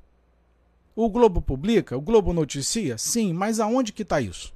O 0.96 1.08
Globo 1.08 1.40
publica? 1.40 1.96
O 1.96 2.02
Globo 2.02 2.34
noticia? 2.34 2.98
Sim, 2.98 3.32
mas 3.32 3.60
aonde 3.60 3.94
que 3.94 4.02
está 4.02 4.20
isso? 4.20 4.52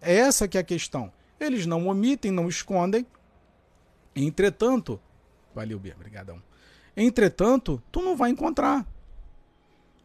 É 0.00 0.12
essa 0.16 0.48
que 0.48 0.58
é 0.58 0.60
a 0.60 0.64
questão. 0.64 1.12
Eles 1.38 1.66
não 1.66 1.86
omitem, 1.86 2.32
não 2.32 2.48
escondem. 2.48 3.06
Entretanto, 4.12 5.00
valeu, 5.54 5.78
Bia, 5.78 5.94
obrigadão. 5.94 6.42
Entretanto, 6.96 7.80
tu 7.92 8.02
não 8.02 8.16
vai 8.16 8.30
encontrar. 8.30 8.84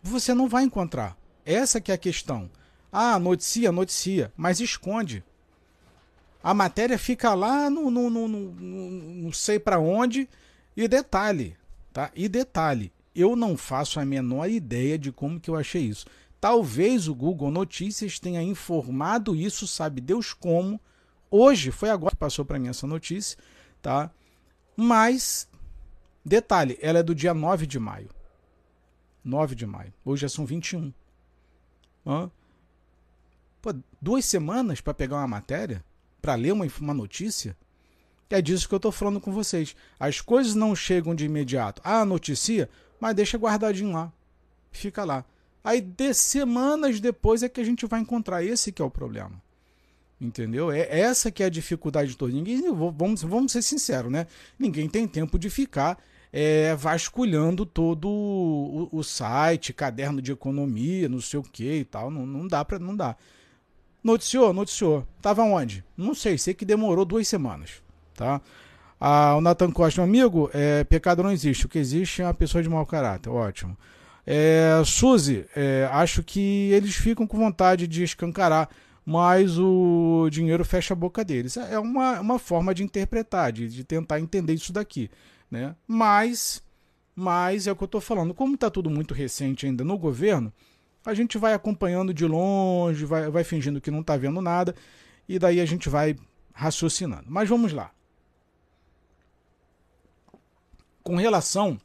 Você 0.04 0.36
não 0.36 0.48
vai 0.48 0.64
encontrar. 0.64 1.18
Essa 1.44 1.82
que 1.82 1.92
é 1.92 1.96
a 1.96 1.98
questão. 1.98 2.52
Ah, 2.92 3.18
noticia, 3.18 3.72
noticia, 3.72 4.32
mas 4.38 4.60
esconde. 4.60 5.24
A 6.44 6.54
matéria 6.54 7.00
fica 7.00 7.34
lá 7.34 7.68
no, 7.68 7.90
no, 7.90 8.12
no, 8.12 8.28
no 8.28 8.52
não 9.24 9.34
sei 9.34 9.58
para 9.58 9.80
onde. 9.80 10.30
E 10.76 10.88
detalhe, 10.88 11.56
tá? 11.92 12.12
E 12.16 12.28
detalhe, 12.28 12.92
eu 13.16 13.36
não 13.36 13.56
faço 13.56 14.00
a 14.00 14.06
menor 14.06 14.50
ideia 14.50 14.98
de 14.98 15.12
como 15.12 15.40
que 15.40 15.50
eu 15.50 15.56
achei 15.56 15.84
isso. 15.84 16.06
Talvez 16.40 17.08
o 17.08 17.16
Google 17.16 17.52
Notícias 17.52 18.20
tenha 18.20 18.42
informado 18.42 19.36
isso, 19.36 19.66
sabe 19.68 20.02
Deus 20.02 20.34
como. 20.34 20.80
Hoje, 21.32 21.72
foi 21.72 21.90
agora 21.90 22.12
que 22.12 22.20
passou 22.20 22.44
para 22.44 22.60
mim 22.60 22.68
essa 22.68 22.86
notícia, 22.86 23.38
tá? 23.82 24.12
Mas 24.76 25.48
Detalhe, 26.26 26.78
ela 26.82 27.00
é 27.00 27.04
do 27.04 27.14
dia 27.14 27.34
9 27.34 27.68
de 27.68 27.78
maio. 27.78 28.10
9 29.24 29.56
de 29.56 29.66
maio. 29.66 29.94
Hoje 30.06 30.22
já 30.22 30.30
são 30.30 30.46
21. 30.46 30.94
Hã? 32.06 32.32
Pô, 33.62 33.74
duas 34.02 34.26
semanas 34.26 34.80
para 34.80 34.94
pegar 34.94 35.18
uma 35.18 35.28
matéria? 35.28 35.84
Para 36.22 36.36
ler 36.36 36.54
uma, 36.54 36.66
uma 36.80 36.94
notícia? 36.94 37.58
É 38.34 38.42
disso 38.42 38.68
que 38.68 38.74
eu 38.74 38.78
estou 38.78 38.92
falando 38.92 39.22
com 39.22 39.32
vocês. 39.32 39.76
As 40.00 40.20
coisas 40.20 40.56
não 40.56 40.76
chegam 40.76 41.14
de 41.14 41.24
imediato. 41.24 41.80
Ah, 41.86 42.04
noticia, 42.04 42.68
mas 43.00 43.14
deixa 43.16 43.38
guardadinho 43.38 43.92
lá. 43.92 44.12
Fica 44.72 45.04
lá. 45.04 45.24
Aí, 45.64 45.80
de 45.80 46.12
semanas 46.16 47.00
depois, 47.00 47.44
é 47.44 47.48
que 47.48 47.62
a 47.62 47.64
gente 47.64 47.86
vai 47.86 48.00
encontrar. 48.00 48.44
Esse 48.44 48.72
que 48.72 48.82
é 48.82 48.86
o 48.86 48.90
problema. 48.90 49.40
Entendeu? 50.20 50.72
É 50.72 51.00
essa 51.00 51.30
que 51.30 51.44
é 51.44 51.46
a 51.46 51.50
dificuldade 51.50 52.10
de 52.10 52.18
todo. 52.18 52.34
Ninguém, 52.34 52.60
vamos, 52.74 53.22
vamos 53.22 53.52
ser 53.52 53.62
sinceros, 53.62 54.12
né? 54.12 54.26
Ninguém 54.58 54.90
tem 54.90 55.08
tempo 55.08 55.38
de 55.38 55.52
ficar 55.52 56.04
é, 56.32 56.74
vasculhando 56.74 57.68
todo 57.68 58.10
o, 58.10 58.90
o, 58.92 59.04
site, 59.04 59.72
caderno 59.74 60.20
de 60.24 60.32
economia, 60.32 61.08
não 61.08 61.22
sei 61.22 61.40
o 61.40 61.44
que 61.44 61.72
e 61.72 61.86
tal. 61.86 62.10
Não, 62.10 62.26
não 62.26 62.48
dá 62.48 62.66
para 62.66 62.80
não 62.80 62.96
dá. 62.96 63.16
Noticiou, 64.04 64.52
noticiou. 64.54 65.06
Tava 65.22 65.44
onde? 65.44 65.86
Não 65.96 66.16
sei, 66.16 66.36
sei 66.40 66.56
que 66.56 66.66
demorou 66.66 67.06
duas 67.06 67.28
semanas, 67.28 67.84
tá? 68.14 68.42
Ah, 69.00 69.36
o 69.36 69.42
Nathan 69.42 69.72
Costa, 69.72 70.02
meu 70.02 70.10
amigo, 70.10 70.50
é, 70.54 70.84
pecado 70.86 71.22
não 71.22 71.32
existe. 71.32 71.66
O 71.66 71.70
que 71.70 71.78
existe 71.78 72.22
é 72.22 72.26
uma 72.26 72.34
pessoa 72.34 72.64
de 72.64 72.70
mau 72.70 72.86
caráter. 72.86 73.30
Ótimo. 73.30 73.78
É, 74.26 74.82
Suzy, 74.86 75.46
é, 75.56 75.90
acho 75.92 76.24
que 76.24 76.72
eles 76.72 76.96
ficam 76.96 77.28
com 77.28 77.38
vontade 77.38 77.86
de 77.86 78.04
escancarar, 78.04 78.70
mas 79.06 79.60
o 79.60 80.30
dinheiro 80.32 80.64
fecha 80.64 80.94
a 80.94 80.96
boca 80.96 81.24
deles. 81.26 81.58
É 81.58 81.78
uma, 81.78 82.22
uma 82.22 82.40
forma 82.40 82.74
de 82.74 82.84
interpretar, 82.84 83.52
de, 83.52 83.68
de 83.68 83.84
tentar 83.84 84.20
entender 84.20 84.54
isso 84.54 84.72
daqui. 84.72 85.12
Né? 85.52 85.76
Mas, 85.86 86.64
mas 87.14 87.68
é 87.68 87.72
o 87.72 87.76
que 87.76 87.84
eu 87.84 87.88
estou 87.88 88.02
falando, 88.02 88.34
como 88.34 88.56
está 88.56 88.70
tudo 88.70 88.90
muito 88.90 89.14
recente 89.14 89.66
ainda 89.66 89.84
no 89.84 89.98
governo, 89.98 90.52
a 91.06 91.14
gente 91.14 91.38
vai 91.38 91.54
acompanhando 91.54 92.14
de 92.14 92.26
longe, 92.26 93.04
vai, 93.04 93.30
vai 93.30 93.44
fingindo 93.44 93.82
que 93.82 93.92
não 93.92 94.00
está 94.00 94.16
vendo 94.16 94.42
nada, 94.42 94.74
e 95.28 95.38
daí 95.38 95.60
a 95.60 95.66
gente 95.66 95.90
vai 95.90 96.16
raciocinando. 96.54 97.26
Mas 97.28 97.50
vamos 97.50 97.74
lá. 97.74 97.92
Com 101.04 101.18
relação 101.18 101.80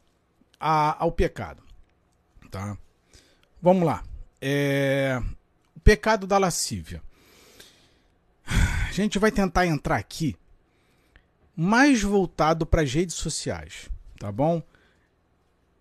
a, 0.60 1.02
ao 1.02 1.12
pecado, 1.12 1.62
tá? 2.50 2.76
Vamos 3.60 3.84
lá. 3.84 4.04
É, 4.40 5.20
o 5.76 5.80
pecado 5.80 6.26
da 6.26 6.38
lascívia. 6.38 7.02
A 8.46 8.92
gente 8.92 9.18
vai 9.18 9.30
tentar 9.30 9.66
entrar 9.66 9.96
aqui 9.96 10.36
mais 11.54 12.02
voltado 12.02 12.64
para 12.64 12.82
as 12.82 12.92
redes 12.92 13.16
sociais, 13.16 13.90
tá 14.18 14.30
bom? 14.30 14.62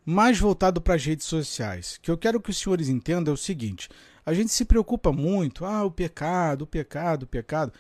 Mais 0.04 0.40
voltado 0.40 0.82
para 0.82 0.96
as 0.96 1.06
redes 1.06 1.28
sociais. 1.28 2.00
Que 2.02 2.10
eu 2.10 2.18
quero 2.18 2.42
que 2.42 2.50
os 2.50 2.58
senhores 2.58 2.90
entendam 2.90 3.32
é 3.32 3.36
o 3.36 3.38
seguinte: 3.38 3.90
a 4.26 4.34
gente 4.34 4.52
se 4.52 4.66
preocupa 4.66 5.12
muito, 5.12 5.66
ah, 5.66 5.84
o 5.84 5.92
pecado, 5.92 6.64
o 6.64 6.68
pecado, 6.68 7.24
o 7.24 7.28
pecado, 7.28 7.72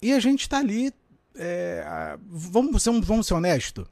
e 0.00 0.12
a 0.12 0.20
gente 0.20 0.42
está 0.42 0.58
ali. 0.58 0.92
É, 1.34 2.16
vamos, 2.26 2.84
vamos, 3.04 3.26
ser 3.26 3.34
honestos. 3.34 3.86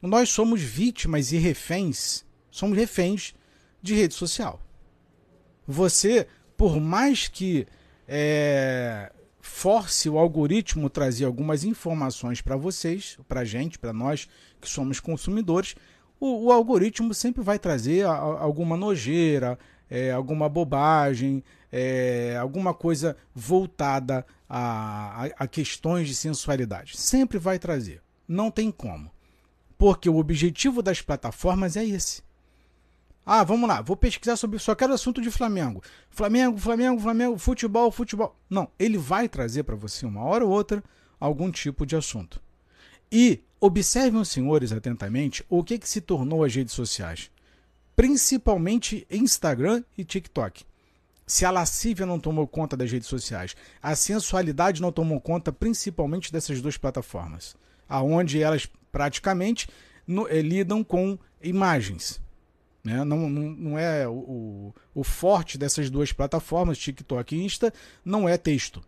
Nós 0.00 0.30
somos 0.30 0.62
vítimas 0.62 1.32
e 1.32 1.38
reféns, 1.38 2.24
somos 2.50 2.78
reféns 2.78 3.34
de 3.82 3.94
rede 3.94 4.14
social. 4.14 4.60
Você, 5.66 6.28
por 6.56 6.80
mais 6.80 7.26
que 7.26 7.66
é, 8.06 9.12
force 9.40 10.08
o 10.08 10.16
algoritmo 10.16 10.88
trazer 10.88 11.24
algumas 11.24 11.64
informações 11.64 12.40
para 12.40 12.56
vocês, 12.56 13.18
para 13.28 13.40
a 13.40 13.44
gente, 13.44 13.78
para 13.78 13.92
nós 13.92 14.28
que 14.60 14.68
somos 14.68 15.00
consumidores, 15.00 15.74
o, 16.20 16.46
o, 16.46 16.52
algoritmo 16.52 17.12
sempre 17.12 17.42
vai 17.42 17.58
trazer 17.58 18.06
a, 18.06 18.10
a, 18.10 18.40
alguma 18.42 18.76
nojeira, 18.76 19.58
é, 19.90 20.12
alguma 20.12 20.48
bobagem, 20.48 21.42
é, 21.72 22.36
alguma 22.40 22.72
coisa 22.72 23.16
voltada 23.34 24.24
a, 24.48 25.24
a 25.36 25.46
questões 25.46 26.06
de 26.06 26.14
sensualidade. 26.14 26.96
Sempre 26.96 27.38
vai 27.38 27.58
trazer. 27.58 28.00
Não 28.26 28.50
tem 28.50 28.70
como. 28.70 29.10
Porque 29.78 30.10
o 30.10 30.16
objetivo 30.16 30.82
das 30.82 31.00
plataformas 31.00 31.76
é 31.76 31.84
esse. 31.84 32.20
Ah, 33.24 33.44
vamos 33.44 33.68
lá, 33.68 33.80
vou 33.80 33.96
pesquisar 33.96 34.36
sobre. 34.36 34.58
Só 34.58 34.74
quero 34.74 34.92
assunto 34.92 35.22
de 35.22 35.30
Flamengo. 35.30 35.82
Flamengo, 36.10 36.58
Flamengo, 36.58 37.00
Flamengo, 37.00 37.38
futebol, 37.38 37.90
futebol. 37.90 38.36
Não, 38.50 38.68
ele 38.78 38.98
vai 38.98 39.28
trazer 39.28 39.62
para 39.62 39.76
você 39.76 40.04
uma 40.04 40.24
hora 40.24 40.44
ou 40.44 40.50
outra 40.50 40.82
algum 41.20 41.50
tipo 41.50 41.86
de 41.86 41.94
assunto. 41.94 42.42
E 43.10 43.40
observem 43.60 44.20
os 44.20 44.28
senhores 44.28 44.72
atentamente 44.72 45.44
o 45.48 45.62
que, 45.62 45.78
que 45.78 45.88
se 45.88 46.00
tornou 46.00 46.42
as 46.42 46.54
redes 46.54 46.74
sociais. 46.74 47.30
Principalmente 47.94 49.06
Instagram 49.10 49.84
e 49.96 50.04
TikTok 50.04 50.64
se 51.28 51.44
a 51.44 51.50
lascívia 51.50 52.06
não 52.06 52.18
tomou 52.18 52.48
conta 52.48 52.74
das 52.74 52.90
redes 52.90 53.06
sociais, 53.06 53.54
a 53.82 53.94
sensualidade 53.94 54.80
não 54.80 54.90
tomou 54.90 55.20
conta 55.20 55.52
principalmente 55.52 56.32
dessas 56.32 56.62
duas 56.62 56.78
plataformas, 56.78 57.54
aonde 57.88 58.42
elas 58.42 58.68
praticamente 58.92 59.68
no, 60.06 60.28
eh, 60.28 60.42
lidam 60.42 60.82
com 60.82 61.18
imagens. 61.42 62.20
Né? 62.84 63.04
Não, 63.04 63.28
não, 63.28 63.50
não 63.50 63.78
é 63.78 64.06
o, 64.08 64.72
o, 64.94 65.04
forte 65.04 65.58
dessas 65.58 65.90
duas 65.90 66.12
plataformas, 66.12 66.78
TikTok 66.78 67.34
e 67.36 67.44
Insta, 67.44 67.72
não 68.04 68.28
é 68.28 68.36
texto, 68.36 68.82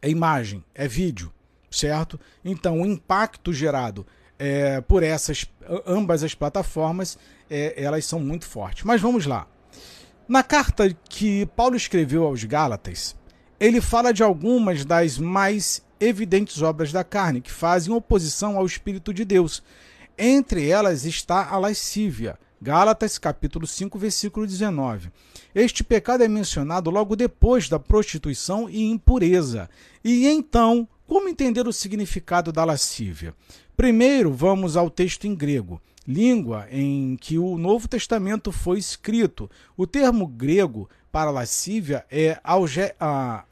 é 0.00 0.08
imagem, 0.08 0.64
é 0.74 0.86
vídeo, 0.88 1.32
certo? 1.70 2.18
Então 2.44 2.80
o 2.80 2.86
impacto 2.86 3.52
gerado 3.52 4.06
é, 4.38 4.80
por 4.80 5.02
essas 5.02 5.46
ambas 5.86 6.22
as 6.22 6.34
plataformas, 6.34 7.18
é, 7.50 7.74
elas 7.82 8.04
são 8.04 8.20
muito 8.20 8.46
fortes. 8.46 8.84
Mas 8.84 9.00
vamos 9.00 9.26
lá. 9.26 9.46
Na 10.26 10.42
carta 10.42 10.94
que 11.08 11.46
Paulo 11.46 11.76
escreveu 11.76 12.24
aos 12.24 12.42
Gálatas, 12.44 13.14
ele 13.60 13.80
fala 13.80 14.12
de 14.12 14.22
algumas 14.22 14.84
das 14.84 15.18
mais 15.18 15.83
evidentes 16.00 16.62
obras 16.62 16.92
da 16.92 17.04
carne 17.04 17.40
que 17.40 17.50
fazem 17.50 17.94
oposição 17.94 18.56
ao 18.56 18.66
Espírito 18.66 19.12
de 19.12 19.24
Deus. 19.24 19.62
Entre 20.16 20.68
elas 20.68 21.04
está 21.04 21.48
a 21.48 21.58
lascívia. 21.58 22.38
Gálatas 22.60 23.18
capítulo 23.18 23.66
5, 23.66 23.98
versículo 23.98 24.46
19. 24.46 25.10
Este 25.54 25.84
pecado 25.84 26.24
é 26.24 26.28
mencionado 26.28 26.90
logo 26.90 27.14
depois 27.14 27.68
da 27.68 27.78
prostituição 27.78 28.68
e 28.70 28.84
impureza. 28.84 29.68
E 30.02 30.26
então, 30.26 30.88
como 31.06 31.28
entender 31.28 31.66
o 31.68 31.72
significado 31.72 32.50
da 32.52 32.64
lascívia? 32.64 33.34
Primeiro, 33.76 34.32
vamos 34.32 34.76
ao 34.76 34.88
texto 34.88 35.26
em 35.26 35.34
grego 35.34 35.80
língua 36.06 36.66
em 36.70 37.16
que 37.16 37.38
o 37.38 37.56
Novo 37.56 37.88
Testamento 37.88 38.52
foi 38.52 38.78
escrito. 38.78 39.50
O 39.76 39.86
termo 39.86 40.26
grego 40.26 40.88
para 41.10 41.30
lascívia 41.30 42.04
é 42.10 42.38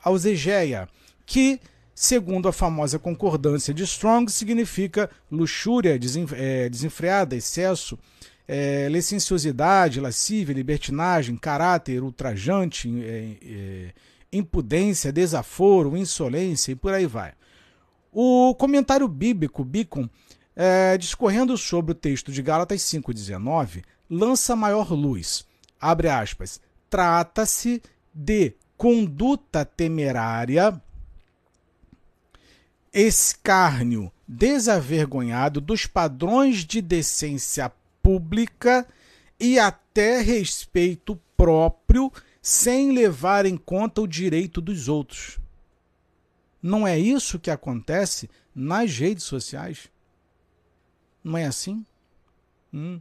ausegeia, 0.03 0.89
que, 1.25 1.61
segundo 1.95 2.49
a 2.49 2.53
famosa 2.53 2.99
concordância 2.99 3.73
de 3.73 3.83
Strong, 3.85 4.31
significa 4.31 5.11
luxúria 5.31 5.99
é, 6.35 6.69
desenfreada, 6.69 7.37
excesso, 7.37 7.99
é, 8.47 8.89
licenciosidade, 8.89 10.01
lascívia, 10.01 10.55
libertinagem, 10.55 11.37
caráter 11.37 12.03
ultrajante, 12.03 12.89
é, 13.03 13.37
é, 13.43 13.93
impudência, 14.33 15.13
desaforo, 15.13 15.97
insolência 15.97 16.73
e 16.73 16.75
por 16.75 16.93
aí 16.93 17.07
vai. 17.07 17.33
O 18.11 18.55
comentário 18.55 19.09
bíblico, 19.09 19.65
Bicon, 19.65 20.09
é, 20.55 20.99
discorrendo 20.99 21.57
sobre 21.57 21.93
o 21.93 21.95
texto 21.95 22.31
de 22.31 22.43
Gálatas 22.43 22.83
5,19, 22.83 23.83
lança 24.09 24.55
maior 24.55 24.93
luz. 24.93 25.47
Abre 25.81 26.09
aspas. 26.09 26.61
Trata-se 26.91 27.83
de 28.13 28.55
conduta 28.77 29.65
temerária, 29.65 30.79
escárnio 32.93 34.13
desavergonhado 34.27 35.61
dos 35.61 35.87
padrões 35.87 36.65
de 36.65 36.81
decência 36.81 37.71
pública 38.03 38.87
e 39.39 39.59
até 39.59 40.21
respeito 40.21 41.19
próprio, 41.37 42.13
sem 42.41 42.93
levar 42.93 43.47
em 43.47 43.57
conta 43.57 44.01
o 44.01 44.07
direito 44.07 44.61
dos 44.61 44.89
outros. 44.89 45.39
Não 46.63 46.87
é 46.87 46.99
isso 46.99 47.41
que 47.41 47.51
acontece 47.51 48.31
nas 48.55 48.97
redes 48.97 49.25
sociais? 49.25 49.89
Não 51.25 51.37
é 51.37 51.47
assim? 51.47 51.85
Hum. 52.73 53.01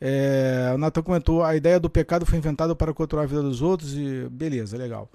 É, 0.00 0.70
o 0.74 0.78
Natan 0.78 1.02
comentou: 1.02 1.42
a 1.42 1.56
ideia 1.56 1.78
do 1.78 1.90
pecado 1.90 2.24
foi 2.24 2.38
inventada 2.38 2.74
para 2.74 2.94
controlar 2.94 3.24
a 3.24 3.26
vida 3.26 3.42
dos 3.42 3.60
outros 3.60 3.94
e 3.94 4.28
beleza, 4.30 4.76
legal. 4.76 5.10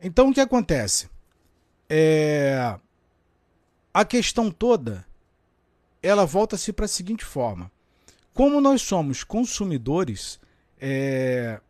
Então 0.00 0.30
o 0.30 0.34
que 0.34 0.40
acontece? 0.40 1.08
É, 1.88 2.76
a 3.94 4.04
questão 4.04 4.50
toda 4.50 5.06
ela 6.02 6.26
volta-se 6.26 6.72
para 6.72 6.84
a 6.84 6.88
seguinte 6.88 7.24
forma: 7.24 7.70
como 8.34 8.60
nós 8.60 8.82
somos 8.82 9.22
consumidores 9.22 10.40
é, 10.80 11.60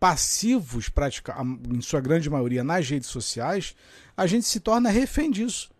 passivos, 0.00 0.88
pratica, 0.88 1.34
em 1.70 1.80
sua 1.80 2.00
grande 2.00 2.28
maioria, 2.28 2.64
nas 2.64 2.88
redes 2.88 3.08
sociais, 3.08 3.76
a 4.16 4.26
gente 4.26 4.46
se 4.46 4.58
torna 4.58 4.90
refém 4.90 5.30
disso. 5.30 5.70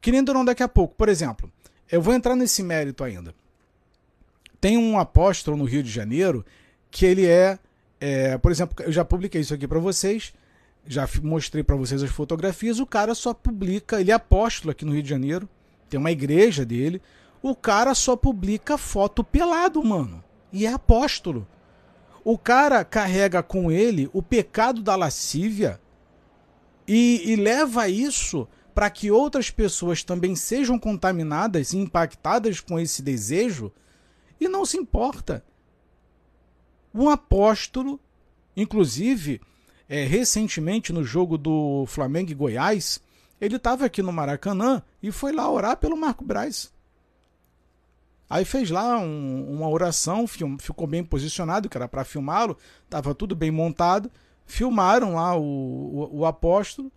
Querendo 0.00 0.30
ou 0.30 0.34
não, 0.34 0.44
daqui 0.44 0.62
a 0.62 0.68
pouco, 0.68 0.94
por 0.94 1.08
exemplo, 1.08 1.52
eu 1.90 2.00
vou 2.00 2.14
entrar 2.14 2.34
nesse 2.34 2.62
mérito 2.62 3.04
ainda. 3.04 3.34
Tem 4.60 4.78
um 4.78 4.98
apóstolo 4.98 5.56
no 5.56 5.64
Rio 5.64 5.82
de 5.82 5.90
Janeiro 5.90 6.44
que 6.90 7.04
ele 7.04 7.26
é, 7.26 7.58
é 8.00 8.38
por 8.38 8.50
exemplo, 8.50 8.82
eu 8.82 8.90
já 8.90 9.04
publiquei 9.04 9.40
isso 9.40 9.52
aqui 9.52 9.68
para 9.68 9.78
vocês, 9.78 10.32
já 10.86 11.08
mostrei 11.22 11.62
para 11.62 11.76
vocês 11.76 12.02
as 12.02 12.10
fotografias. 12.10 12.78
O 12.80 12.86
cara 12.86 13.14
só 13.14 13.34
publica, 13.34 14.00
ele 14.00 14.10
é 14.10 14.14
apóstolo 14.14 14.70
aqui 14.70 14.84
no 14.84 14.92
Rio 14.92 15.02
de 15.02 15.08
Janeiro, 15.08 15.48
tem 15.88 15.98
uma 15.98 16.12
igreja 16.12 16.64
dele. 16.64 17.00
O 17.42 17.54
cara 17.54 17.94
só 17.94 18.16
publica 18.16 18.78
foto 18.78 19.22
pelado, 19.22 19.82
mano. 19.84 20.22
E 20.52 20.66
é 20.66 20.72
apóstolo. 20.72 21.46
O 22.24 22.36
cara 22.36 22.84
carrega 22.84 23.42
com 23.42 23.70
ele 23.70 24.10
o 24.12 24.22
pecado 24.22 24.82
da 24.82 24.96
lascívia 24.96 25.80
e, 26.86 27.22
e 27.24 27.36
leva 27.36 27.88
isso 27.88 28.48
para 28.74 28.90
que 28.90 29.10
outras 29.10 29.50
pessoas 29.50 30.02
também 30.02 30.34
sejam 30.34 30.78
contaminadas 30.78 31.72
e 31.72 31.78
impactadas 31.78 32.60
com 32.60 32.78
esse 32.78 33.00
desejo 33.00 33.72
e 34.40 34.48
não 34.48 34.66
se 34.66 34.76
importa. 34.76 35.44
Um 36.92 37.08
apóstolo, 37.08 38.00
inclusive, 38.56 39.40
é, 39.88 40.04
recentemente 40.04 40.92
no 40.92 41.04
jogo 41.04 41.38
do 41.38 41.84
Flamengo 41.86 42.30
e 42.30 42.34
Goiás, 42.34 43.00
ele 43.40 43.56
estava 43.56 43.84
aqui 43.84 44.02
no 44.02 44.12
Maracanã 44.12 44.82
e 45.02 45.10
foi 45.10 45.32
lá 45.32 45.50
orar 45.50 45.76
pelo 45.76 45.96
Marco 45.96 46.24
Braz. 46.24 46.72
Aí 48.28 48.44
fez 48.44 48.70
lá 48.70 48.98
um, 48.98 49.54
uma 49.54 49.68
oração, 49.68 50.26
film, 50.26 50.56
ficou 50.58 50.86
bem 50.86 51.04
posicionado, 51.04 51.68
que 51.68 51.76
era 51.76 51.86
para 51.86 52.04
filmá-lo, 52.04 52.56
estava 52.84 53.14
tudo 53.14 53.36
bem 53.36 53.50
montado. 53.50 54.10
Filmaram 54.44 55.14
lá 55.14 55.36
o, 55.36 55.42
o, 55.42 56.18
o 56.18 56.26
apóstolo 56.26 56.90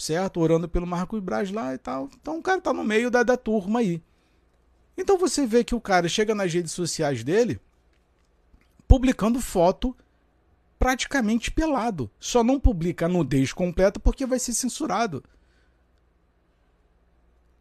certo? 0.00 0.40
Orando 0.40 0.68
pelo 0.68 0.86
Marcos 0.86 1.20
Braz 1.20 1.50
lá 1.50 1.74
e 1.74 1.78
tal. 1.78 2.08
Então 2.20 2.38
o 2.38 2.42
cara 2.42 2.60
tá 2.60 2.72
no 2.72 2.82
meio 2.82 3.10
da, 3.10 3.22
da 3.22 3.36
turma 3.36 3.80
aí. 3.80 4.02
Então 4.96 5.16
você 5.16 5.46
vê 5.46 5.62
que 5.62 5.74
o 5.74 5.80
cara 5.80 6.08
chega 6.08 6.34
nas 6.34 6.52
redes 6.52 6.72
sociais 6.72 7.22
dele 7.22 7.60
publicando 8.88 9.40
foto 9.40 9.96
praticamente 10.80 11.50
pelado. 11.50 12.10
Só 12.18 12.42
não 12.42 12.58
publica 12.58 13.04
a 13.04 13.08
nudez 13.08 13.52
completa 13.52 14.00
porque 14.00 14.24
vai 14.24 14.38
ser 14.38 14.54
censurado. 14.54 15.22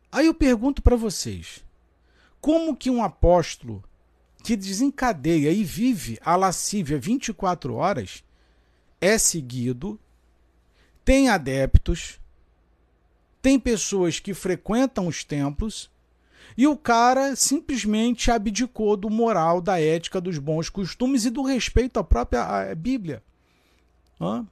Aí 0.09 0.25
eu 0.25 0.33
pergunto 0.33 0.81
para 0.81 0.95
vocês: 0.95 1.63
como 2.39 2.75
que 2.75 2.89
um 2.89 3.03
apóstolo 3.03 3.83
que 4.41 4.55
desencadeia 4.55 5.51
e 5.51 5.65
vive 5.65 6.17
a 6.21 6.37
lascívia 6.37 6.97
24 6.97 7.75
horas 7.75 8.23
é 9.01 9.17
seguido, 9.17 9.99
tem 11.03 11.27
adeptos, 11.27 12.21
tem 13.41 13.59
pessoas 13.59 14.17
que 14.19 14.33
frequentam 14.33 15.07
os 15.07 15.25
templos 15.25 15.91
e 16.57 16.67
o 16.67 16.77
cara 16.77 17.35
simplesmente 17.35 18.31
abdicou 18.31 18.97
do 18.97 19.09
moral, 19.09 19.61
da 19.61 19.79
ética, 19.79 20.21
dos 20.21 20.37
bons 20.37 20.69
costumes 20.69 21.25
e 21.25 21.29
do 21.29 21.41
respeito 21.41 21.99
à 21.99 22.03
própria 22.03 22.73
Bíblia. 22.75 23.23
Hã? 24.19 24.45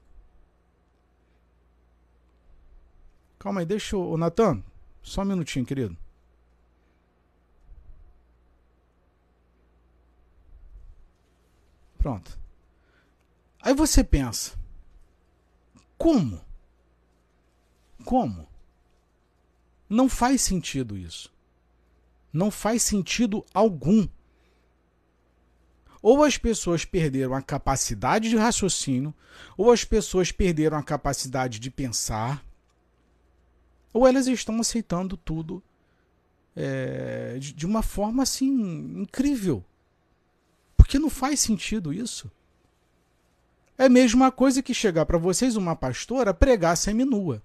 Calma 3.39 3.61
aí, 3.61 3.65
deixa 3.65 3.95
o 3.95 4.17
Natan, 4.17 4.63
só 5.01 5.21
um 5.21 5.25
minutinho, 5.25 5.65
querido. 5.65 5.97
Pronto. 11.97 12.39
Aí 13.61 13.73
você 13.73 14.03
pensa, 14.03 14.57
como? 15.97 16.41
Como? 18.05 18.47
Não 19.89 20.07
faz 20.07 20.41
sentido 20.41 20.97
isso. 20.97 21.36
Não 22.37 22.51
faz 22.51 22.83
sentido 22.83 23.43
algum. 23.51 24.07
Ou 26.03 26.23
as 26.23 26.37
pessoas 26.37 26.85
perderam 26.85 27.33
a 27.33 27.41
capacidade 27.41 28.29
de 28.29 28.37
raciocínio, 28.37 29.11
ou 29.57 29.71
as 29.71 29.83
pessoas 29.83 30.31
perderam 30.31 30.77
a 30.77 30.83
capacidade 30.83 31.59
de 31.59 31.71
pensar, 31.71 32.45
ou 33.91 34.07
elas 34.07 34.27
estão 34.27 34.59
aceitando 34.59 35.17
tudo 35.17 35.63
é, 36.55 37.39
de, 37.39 37.65
uma 37.65 37.81
forma 37.81 38.21
assim 38.21 38.51
incrível. 39.01 39.65
Porque 40.77 40.99
não 40.99 41.09
faz 41.09 41.39
sentido 41.39 41.91
isso. 41.91 42.31
É 43.79 43.85
a 43.85 43.89
mesma 43.89 44.31
coisa 44.31 44.61
que 44.61 44.75
chegar 44.75 45.07
para 45.07 45.17
vocês 45.17 45.55
uma 45.55 45.75
pastora 45.75 46.35
pregar 46.35 46.77
seminua. 46.77 47.41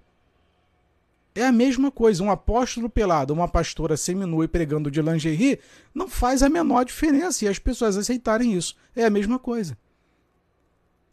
É 1.34 1.46
a 1.46 1.52
mesma 1.52 1.90
coisa. 1.90 2.22
Um 2.22 2.30
apóstolo 2.30 2.90
pelado, 2.90 3.32
uma 3.32 3.48
pastora 3.48 3.96
seminua 3.96 4.44
e 4.44 4.48
pregando 4.48 4.90
de 4.90 5.00
lingerie 5.00 5.58
não 5.94 6.08
faz 6.08 6.42
a 6.42 6.48
menor 6.48 6.84
diferença 6.84 7.44
e 7.44 7.48
as 7.48 7.58
pessoas 7.58 7.96
aceitarem 7.96 8.52
isso. 8.54 8.76
É 8.94 9.04
a 9.04 9.10
mesma 9.10 9.38
coisa. 9.38 9.76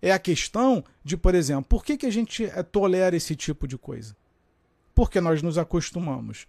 É 0.01 0.12
a 0.12 0.19
questão 0.19 0.84
de, 1.03 1.17
por 1.17 1.36
exemplo, 1.36 1.65
por 1.65 1.84
que, 1.84 1.97
que 1.97 2.05
a 2.05 2.12
gente 2.12 2.45
eh, 2.45 2.63
tolera 2.63 3.15
esse 3.15 3.36
tipo 3.36 3.67
de 3.67 3.77
coisa? 3.77 4.15
Porque 4.95 5.19
nós 5.19 5.41
nos 5.41 5.58
acostumamos 5.58 6.47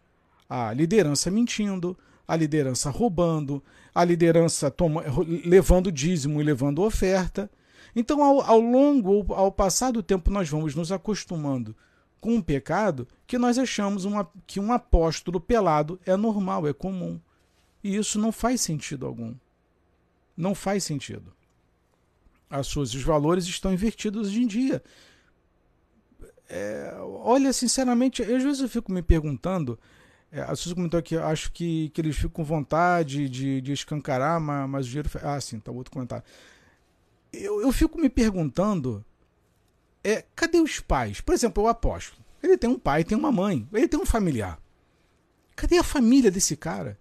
à 0.48 0.72
liderança 0.72 1.30
mentindo, 1.30 1.96
à 2.26 2.36
liderança 2.36 2.90
roubando, 2.90 3.62
à 3.94 4.04
liderança 4.04 4.70
toma, 4.70 5.04
levando 5.44 5.90
dízimo 5.90 6.40
e 6.40 6.44
levando 6.44 6.82
oferta. 6.82 7.50
Então, 7.94 8.22
ao, 8.22 8.40
ao 8.40 8.60
longo, 8.60 9.32
ao 9.32 9.50
passar 9.50 9.92
do 9.92 10.02
tempo, 10.02 10.30
nós 10.30 10.48
vamos 10.48 10.76
nos 10.76 10.92
acostumando 10.92 11.74
com 12.20 12.34
um 12.34 12.42
pecado 12.42 13.08
que 13.26 13.38
nós 13.38 13.58
achamos 13.58 14.04
uma, 14.04 14.30
que 14.46 14.60
um 14.60 14.72
apóstolo 14.72 15.40
pelado 15.40 15.98
é 16.04 16.16
normal, 16.16 16.68
é 16.68 16.72
comum. 16.72 17.20
E 17.82 17.96
isso 17.96 18.18
não 18.18 18.30
faz 18.30 18.60
sentido 18.60 19.06
algum. 19.06 19.34
Não 20.36 20.54
faz 20.54 20.84
sentido. 20.84 21.32
As 22.48 22.66
suas, 22.66 22.94
os 22.94 23.02
valores 23.02 23.46
estão 23.46 23.72
invertidos 23.72 24.28
hoje 24.28 24.42
em 24.42 24.46
dia. 24.46 24.82
É, 26.48 26.96
olha, 27.00 27.52
sinceramente, 27.52 28.22
às 28.22 28.42
vezes 28.42 28.60
eu 28.60 28.68
fico 28.68 28.92
me 28.92 29.02
perguntando. 29.02 29.78
É, 30.32 30.42
a 30.42 30.54
Suzy 30.54 30.74
comentou 30.74 30.98
aqui, 30.98 31.16
acho 31.16 31.50
que, 31.52 31.90
que 31.90 32.00
eles 32.00 32.16
ficam 32.16 32.30
com 32.30 32.44
vontade 32.44 33.28
de, 33.28 33.60
de 33.60 33.72
escancarar, 33.72 34.40
mas, 34.40 34.68
mas 34.68 34.86
o 34.86 34.88
dinheiro. 34.88 35.10
Ah, 35.22 35.40
sim, 35.40 35.58
tá 35.60 35.70
outro 35.70 35.92
comentário. 35.92 36.24
Eu, 37.32 37.60
eu 37.60 37.72
fico 37.72 38.00
me 38.00 38.10
perguntando 38.10 39.04
é, 40.02 40.24
cadê 40.34 40.60
os 40.60 40.80
pais? 40.80 41.20
Por 41.20 41.34
exemplo, 41.34 41.62
o 41.62 41.68
apóstolo. 41.68 42.20
Ele 42.42 42.56
tem 42.56 42.70
um 42.70 42.78
pai, 42.78 43.04
tem 43.04 43.16
uma 43.16 43.30
mãe, 43.30 43.68
ele 43.72 43.88
tem 43.88 44.00
um 44.00 44.06
familiar. 44.06 44.58
Cadê 45.54 45.76
a 45.76 45.84
família 45.84 46.30
desse 46.30 46.56
cara? 46.56 46.98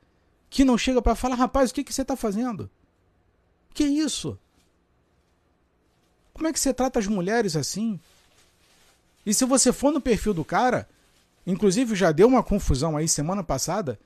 Que 0.50 0.66
não 0.66 0.78
chega 0.78 1.02
para 1.02 1.16
falar, 1.16 1.36
rapaz, 1.36 1.72
o 1.72 1.74
que, 1.74 1.84
que 1.84 1.94
você 1.94 2.02
está 2.02 2.16
fazendo? 2.16 2.70
Que 3.74 3.86
isso? 3.86 4.38
Como 6.34 6.48
é 6.48 6.54
que 6.54 6.60
você 6.60 6.74
trata 6.74 7.00
as 7.00 7.08
mulheres 7.08 7.56
assim? 7.56 8.00
E 9.26 9.34
se 9.34 9.46
você 9.46 9.72
for 9.72 9.92
no 9.92 10.02
perfil 10.02 10.34
do 10.34 10.44
cara, 10.44 10.88
inclusive 11.46 11.96
já 11.96 12.12
deu 12.12 12.28
uma 12.28 12.44
confusão 12.44 12.98
aí 12.98 13.08
semana 13.08 13.44
passada, 13.44 14.00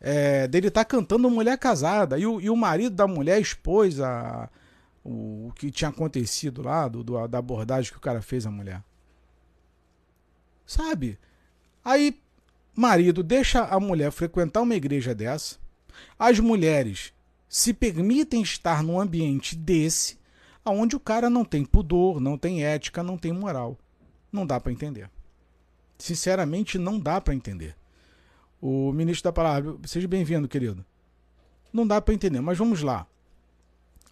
é, 0.00 0.48
dele 0.48 0.70
tá 0.70 0.84
cantando 0.84 1.30
mulher 1.30 1.58
casada 1.58 2.18
e 2.18 2.26
o, 2.26 2.40
e 2.40 2.48
o 2.48 2.56
marido 2.56 2.96
da 2.96 3.06
mulher 3.06 3.40
expôs 3.40 4.00
a, 4.00 4.48
o, 5.04 5.48
o 5.48 5.52
que 5.54 5.70
tinha 5.70 5.90
acontecido 5.90 6.62
lá, 6.62 6.88
do, 6.88 7.02
do, 7.02 7.26
da 7.26 7.38
abordagem 7.38 7.90
que 7.90 7.98
o 7.98 8.02
cara 8.02 8.22
fez 8.22 8.46
à 8.46 8.50
mulher. 8.50 8.82
Sabe? 10.66 11.18
Aí, 11.84 12.20
marido 12.74 13.22
deixa 13.22 13.64
a 13.64 13.80
mulher 13.80 14.12
frequentar 14.12 14.62
uma 14.62 14.74
igreja 14.74 15.14
dessa, 15.14 15.58
as 16.18 16.38
mulheres 16.38 17.12
se 17.48 17.74
permitem 17.74 18.42
estar 18.42 18.82
num 18.82 19.00
ambiente 19.00 19.56
desse, 19.56 20.18
onde 20.64 20.94
o 20.94 21.00
cara 21.00 21.28
não 21.28 21.44
tem 21.44 21.64
pudor, 21.64 22.20
não 22.20 22.38
tem 22.38 22.64
ética, 22.64 23.02
não 23.02 23.18
tem 23.18 23.32
moral. 23.32 23.76
Não 24.30 24.46
dá 24.46 24.60
para 24.60 24.70
entender. 24.70 25.10
Sinceramente, 25.98 26.78
não 26.78 26.98
dá 26.98 27.20
para 27.20 27.34
entender. 27.34 27.76
O 28.60 28.92
ministro 28.92 29.24
da 29.24 29.32
palavra, 29.32 29.76
seja 29.84 30.06
bem-vindo, 30.06 30.46
querido. 30.46 30.84
Não 31.72 31.86
dá 31.86 32.00
para 32.00 32.14
entender, 32.14 32.40
mas 32.40 32.56
vamos 32.56 32.82
lá. 32.82 33.06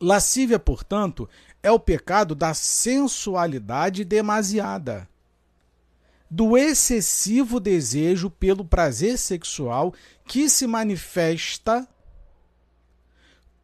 Lascívia, 0.00 0.58
portanto, 0.58 1.28
é 1.62 1.70
o 1.70 1.78
pecado 1.78 2.34
da 2.34 2.54
sensualidade 2.54 4.04
demasiada, 4.04 5.08
do 6.30 6.56
excessivo 6.56 7.58
desejo 7.58 8.30
pelo 8.30 8.64
prazer 8.64 9.18
sexual 9.18 9.94
que 10.24 10.48
se 10.48 10.66
manifesta 10.66 11.88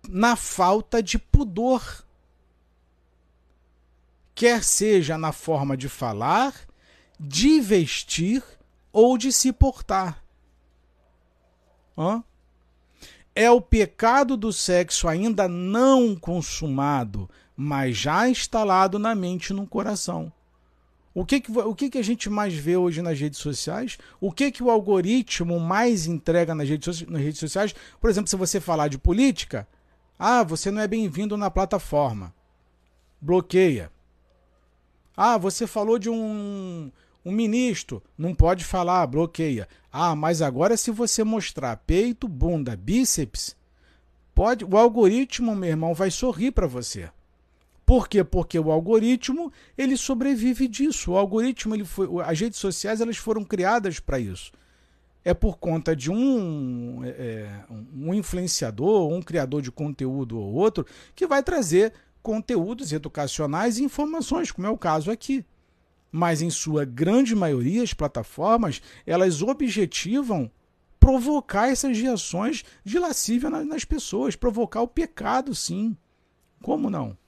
na 0.08 0.34
falta 0.34 1.02
de 1.02 1.18
pudor, 1.18 2.04
quer 4.34 4.64
seja 4.64 5.16
na 5.16 5.30
forma 5.30 5.76
de 5.76 5.88
falar, 5.88 6.54
de 7.18 7.60
vestir 7.60 8.42
ou 8.92 9.16
de 9.16 9.32
se 9.32 9.52
portar. 9.52 10.24
Hã? 11.96 12.24
É 13.34 13.50
o 13.50 13.60
pecado 13.60 14.36
do 14.36 14.52
sexo 14.52 15.08
ainda 15.08 15.48
não 15.48 16.14
consumado, 16.14 17.28
mas 17.56 17.96
já 17.96 18.28
instalado 18.28 18.98
na 18.98 19.14
mente 19.14 19.50
e 19.50 19.54
no 19.54 19.66
coração. 19.66 20.32
O 21.12 21.24
que, 21.24 21.40
que, 21.40 21.52
o 21.52 21.74
que, 21.74 21.90
que 21.90 21.98
a 21.98 22.02
gente 22.02 22.28
mais 22.28 22.54
vê 22.54 22.76
hoje 22.76 23.00
nas 23.00 23.18
redes 23.18 23.38
sociais? 23.38 23.98
O 24.20 24.32
que, 24.32 24.50
que 24.50 24.62
o 24.62 24.70
algoritmo 24.70 25.60
mais 25.60 26.06
entrega 26.06 26.54
nas 26.54 26.68
redes, 26.68 27.02
nas 27.02 27.22
redes 27.22 27.38
sociais? 27.38 27.74
Por 28.00 28.10
exemplo, 28.10 28.28
se 28.28 28.36
você 28.36 28.60
falar 28.60 28.88
de 28.88 28.98
política, 28.98 29.66
ah, 30.18 30.42
você 30.42 30.72
não 30.72 30.82
é 30.82 30.88
bem-vindo 30.88 31.36
na 31.36 31.50
plataforma. 31.50 32.34
Bloqueia. 33.20 33.92
Ah, 35.16 35.38
você 35.38 35.68
falou 35.68 36.00
de 36.00 36.10
um, 36.10 36.90
um 37.24 37.32
ministro 37.32 38.02
não 38.18 38.34
pode 38.34 38.64
falar, 38.64 39.06
bloqueia. 39.06 39.66
Ah, 39.90 40.14
mas 40.14 40.42
agora 40.42 40.76
se 40.76 40.90
você 40.90 41.24
mostrar 41.24 41.76
peito, 41.78 42.28
bunda, 42.28 42.76
bíceps, 42.76 43.56
pode, 44.34 44.64
o 44.64 44.76
algoritmo, 44.76 45.56
meu 45.56 45.70
irmão, 45.70 45.94
vai 45.94 46.10
sorrir 46.10 46.50
para 46.50 46.66
você. 46.66 47.08
Por 47.86 48.08
quê? 48.08 48.22
Porque 48.22 48.58
o 48.58 48.70
algoritmo 48.70 49.52
ele 49.76 49.96
sobrevive 49.96 50.68
disso. 50.68 51.12
O 51.12 51.16
algoritmo, 51.16 51.74
ele 51.74 51.84
foi, 51.84 52.08
as 52.24 52.40
redes 52.40 52.58
sociais, 52.58 53.00
elas 53.00 53.16
foram 53.16 53.44
criadas 53.44 54.00
para 54.00 54.18
isso. 54.18 54.52
É 55.24 55.32
por 55.32 55.58
conta 55.58 55.96
de 55.96 56.10
um, 56.10 57.02
é, 57.02 57.08
é, 57.08 57.64
um 57.94 58.12
influenciador, 58.12 59.10
um 59.10 59.22
criador 59.22 59.62
de 59.62 59.70
conteúdo 59.70 60.38
ou 60.38 60.52
outro, 60.52 60.86
que 61.14 61.26
vai 61.26 61.42
trazer 61.42 61.94
conteúdos 62.22 62.92
educacionais 62.92 63.78
e 63.78 63.84
informações, 63.84 64.50
como 64.50 64.66
é 64.66 64.70
o 64.70 64.78
caso 64.78 65.10
aqui 65.10 65.44
mas 66.16 66.40
em 66.40 66.48
sua 66.48 66.84
grande 66.84 67.34
maioria 67.34 67.82
as 67.82 67.92
plataformas 67.92 68.80
elas 69.04 69.42
objetivam 69.42 70.48
provocar 71.00 71.66
essas 71.66 71.98
reações 71.98 72.62
de 72.84 73.00
lascívia 73.00 73.50
nas 73.50 73.84
pessoas, 73.84 74.36
provocar 74.36 74.80
o 74.80 74.86
pecado, 74.86 75.52
sim. 75.56 75.96
Como 76.62 76.88
não? 76.88 77.18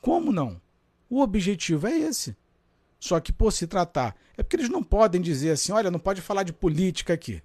Como 0.00 0.30
não? 0.30 0.62
O 1.10 1.20
objetivo 1.20 1.88
é 1.88 1.98
esse. 1.98 2.36
Só 3.00 3.18
que 3.18 3.32
por 3.32 3.52
se 3.52 3.66
tratar, 3.66 4.14
é 4.36 4.42
porque 4.44 4.54
eles 4.54 4.70
não 4.70 4.82
podem 4.82 5.20
dizer 5.20 5.50
assim, 5.50 5.72
olha, 5.72 5.90
não 5.90 5.98
pode 5.98 6.20
falar 6.20 6.44
de 6.44 6.52
política 6.52 7.12
aqui. 7.12 7.42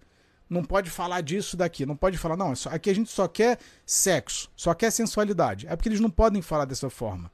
Não 0.48 0.64
pode 0.64 0.92
falar 0.92 1.22
disso 1.22 1.58
daqui, 1.58 1.88
não 1.88 1.96
pode 1.96 2.20
falar, 2.20 2.38
não, 2.38 2.54
aqui 2.68 2.92
a 2.92 2.96
gente 2.96 3.10
só 3.10 3.28
quer 3.28 3.58
sexo, 3.84 4.48
só 4.56 4.76
quer 4.76 4.92
sensualidade. 4.92 5.66
É 5.68 5.76
porque 5.76 5.90
eles 5.90 6.00
não 6.00 6.10
podem 6.12 6.40
falar 6.44 6.66
dessa 6.66 6.88
forma. 6.88 7.32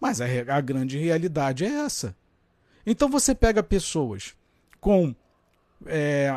Mas 0.00 0.20
a, 0.20 0.26
a 0.54 0.60
grande 0.60 0.96
realidade 0.96 1.64
é 1.64 1.68
essa. 1.68 2.16
Então 2.86 3.08
você 3.08 3.34
pega 3.34 3.62
pessoas 3.62 4.34
com 4.80 5.14
é, 5.86 6.30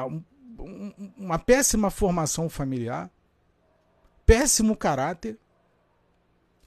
uma 1.18 1.40
péssima 1.40 1.90
formação 1.90 2.50
familiar, 2.50 3.10
péssimo 4.26 4.76
caráter, 4.76 5.38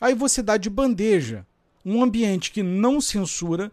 aí 0.01 0.15
você 0.15 0.43
dá 0.43 0.57
de 0.57 0.69
bandeja 0.69 1.47
um 1.85 2.03
ambiente 2.03 2.51
que 2.51 2.63
não 2.63 3.01
censura 3.01 3.71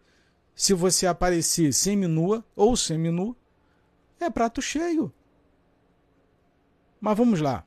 se 0.54 0.74
você 0.74 1.08
aparecer 1.08 1.74
seminua 1.74 2.44
ou 2.56 2.76
seminu, 2.76 3.36
é 4.20 4.30
prato 4.30 4.62
cheio. 4.62 5.12
Mas 7.00 7.18
vamos 7.18 7.40
lá. 7.40 7.64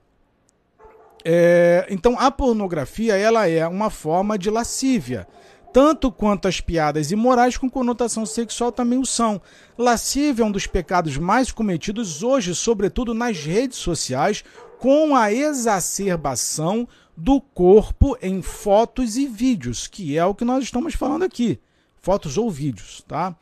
É, 1.25 1.87
então 1.89 2.19
a 2.19 2.31
pornografia 2.31 3.17
ela 3.17 3.49
é 3.49 3.67
uma 3.67 3.89
forma 3.89 4.39
de 4.39 4.51
lascívia 4.51 5.27
tanto 5.75 6.13
quanto 6.13 6.47
as 6.47 6.61
piadas 6.61 7.11
imorais 7.11 7.57
com 7.57 7.69
conotação 7.69 8.25
sexual 8.25 8.71
também 8.71 8.97
o 8.97 9.05
são. 9.05 9.43
Lascívia 9.77 10.45
é 10.45 10.47
um 10.47 10.53
dos 10.53 10.69
pecados 10.69 11.19
mais 11.19 11.51
cometidos 11.51 12.23
hoje, 12.23 12.55
sobretudo 12.55 13.13
nas 13.13 13.39
redes 13.39 13.79
sociais, 13.79 14.45
com 14.79 15.17
a 15.17 15.33
exacerbação 15.33 16.87
do 17.17 17.41
corpo 17.41 18.17
em 18.23 18.41
fotos 18.41 19.17
e 19.17 19.27
vídeos, 19.27 19.89
que 19.89 20.17
é 20.17 20.25
o 20.25 20.33
que 20.33 20.45
nós 20.45 20.63
estamos 20.63 20.95
falando 20.95 21.25
aqui, 21.25 21.59
fotos 22.01 22.39
ou 22.39 22.49
vídeos, 22.49 23.03
tá? 23.09 23.35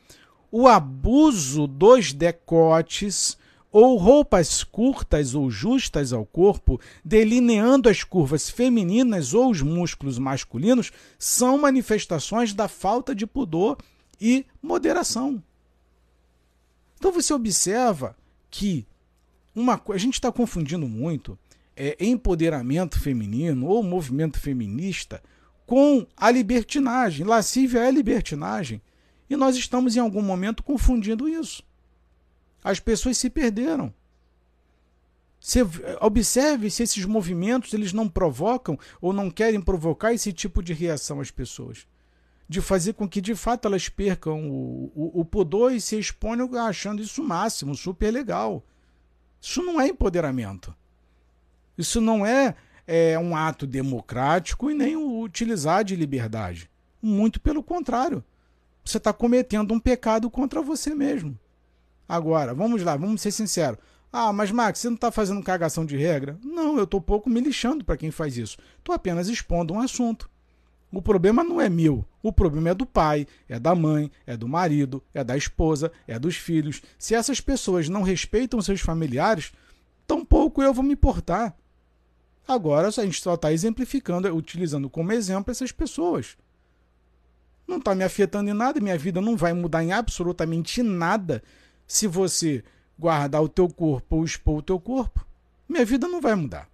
O 0.51 0.67
abuso 0.67 1.67
dos 1.67 2.13
decotes, 2.13 3.37
ou 3.73 3.97
roupas 3.97 4.63
curtas 4.63 5.33
ou 5.33 5.49
justas 5.49 6.13
ao 6.13 6.23
corpo, 6.23 6.79
delineando 7.03 7.89
as 7.89 8.03
curvas 8.03 8.47
femininas 8.47 9.33
ou 9.33 9.49
os 9.49 9.63
músculos 9.63 10.19
masculinos, 10.19 10.91
são 11.17 11.57
manifestações 11.57 12.53
da 12.53 12.67
falta 12.67 13.15
de 13.15 13.25
pudor 13.25 13.77
e 14.21 14.45
moderação. 14.61 15.41
Então 16.99 17.11
você 17.11 17.33
observa 17.33 18.15
que 18.51 18.85
uma 19.55 19.81
a 19.89 19.97
gente 19.97 20.13
está 20.13 20.31
confundindo 20.31 20.87
muito 20.87 21.37
é, 21.75 21.97
empoderamento 21.99 22.99
feminino 22.99 23.65
ou 23.65 23.81
movimento 23.81 24.39
feminista 24.39 25.21
com 25.65 26.05
a 26.15 26.29
libertinagem. 26.29 27.25
Lascívia 27.25 27.79
é 27.79 27.89
libertinagem. 27.89 28.79
E 29.27 29.35
nós 29.35 29.55
estamos 29.55 29.95
em 29.95 29.99
algum 29.99 30.21
momento 30.21 30.61
confundindo 30.61 31.27
isso. 31.27 31.63
As 32.63 32.79
pessoas 32.79 33.17
se 33.17 33.29
perderam. 33.29 33.93
Se, 35.39 35.59
observe 35.99 36.71
se 36.71 36.83
esses 36.83 37.03
movimentos 37.03 37.73
eles 37.73 37.91
não 37.91 38.07
provocam 38.07 38.79
ou 39.01 39.11
não 39.11 39.29
querem 39.29 39.59
provocar 39.59 40.13
esse 40.13 40.31
tipo 40.31 40.63
de 40.63 40.73
reação 40.73 41.19
às 41.19 41.29
pessoas. 41.29 41.85
De 42.47 42.61
fazer 42.61 42.93
com 42.93 43.07
que 43.07 43.19
de 43.19 43.35
fato 43.35 43.67
elas 43.67 43.89
percam 43.89 44.49
o, 44.49 44.91
o, 44.95 45.19
o 45.19 45.25
pudor 45.25 45.73
e 45.73 45.81
se 45.81 45.99
exponham 45.99 46.49
achando 46.55 47.01
isso 47.01 47.21
máximo, 47.21 47.75
super 47.75 48.09
legal. 48.09 48.63
Isso 49.41 49.61
não 49.61 49.81
é 49.81 49.89
empoderamento. 49.89 50.73
Isso 51.77 51.99
não 51.99 52.25
é, 52.25 52.55
é 52.87 53.19
um 53.19 53.35
ato 53.35 53.67
democrático 53.67 54.71
e 54.71 54.73
nem 54.73 54.95
o 54.95 55.19
utilizar 55.19 55.83
de 55.83 55.95
liberdade. 55.95 56.69
Muito 57.01 57.41
pelo 57.41 57.61
contrário. 57.61 58.23
Você 58.85 58.97
está 58.97 59.11
cometendo 59.11 59.73
um 59.73 59.79
pecado 59.79 60.29
contra 60.29 60.61
você 60.61 60.95
mesmo. 60.95 61.37
Agora, 62.13 62.53
vamos 62.53 62.83
lá, 62.83 62.95
vamos 62.95 63.21
ser 63.21 63.31
sinceros. 63.31 63.79
Ah, 64.11 64.31
mas 64.31 64.51
Max, 64.51 64.77
você 64.77 64.87
não 64.87 64.93
está 64.93 65.11
fazendo 65.11 65.41
cagação 65.41 65.83
de 65.83 65.97
regra? 65.97 66.37
Não, 66.43 66.77
eu 66.77 66.83
estou 66.83 67.01
pouco 67.01 67.27
me 67.27 67.41
lixando 67.41 67.83
para 67.83 67.97
quem 67.97 68.11
faz 68.11 68.37
isso. 68.37 68.55
Estou 68.77 68.93
apenas 68.93 69.29
expondo 69.29 69.73
um 69.73 69.79
assunto. 69.79 70.29
O 70.91 71.01
problema 71.01 71.43
não 71.43 71.59
é 71.59 71.67
meu. 71.69 72.05
O 72.21 72.31
problema 72.31 72.69
é 72.69 72.75
do 72.75 72.85
pai, 72.85 73.25
é 73.49 73.59
da 73.59 73.73
mãe, 73.73 74.11
é 74.27 74.37
do 74.37 74.47
marido, 74.47 75.03
é 75.11 75.23
da 75.23 75.35
esposa, 75.35 75.91
é 76.07 76.19
dos 76.19 76.35
filhos. 76.35 76.83
Se 76.99 77.15
essas 77.15 77.41
pessoas 77.41 77.89
não 77.89 78.03
respeitam 78.03 78.61
seus 78.61 78.79
familiares, 78.79 79.51
tampouco 80.05 80.61
eu 80.61 80.71
vou 80.71 80.83
me 80.83 80.93
importar. 80.93 81.57
Agora 82.47 82.89
a 82.89 82.91
gente 82.91 83.19
só 83.23 83.33
está 83.33 83.51
exemplificando, 83.51 84.27
utilizando 84.35 84.87
como 84.87 85.11
exemplo 85.11 85.49
essas 85.49 85.71
pessoas. 85.71 86.37
Não 87.67 87.77
está 87.77 87.95
me 87.95 88.03
afetando 88.03 88.51
em 88.51 88.53
nada, 88.53 88.79
minha 88.79 88.99
vida 88.99 89.19
não 89.19 89.35
vai 89.35 89.51
mudar 89.51 89.83
em 89.83 89.91
absolutamente 89.91 90.83
nada 90.83 91.41
se 91.87 92.07
você 92.07 92.63
guardar 92.97 93.41
o 93.41 93.49
teu 93.49 93.67
corpo 93.67 94.17
ou 94.17 94.23
expor 94.23 94.59
o 94.59 94.61
teu 94.61 94.79
corpo, 94.79 95.25
minha 95.67 95.85
vida 95.85 96.07
não 96.07 96.21
vai 96.21 96.35
mudar. 96.35 96.69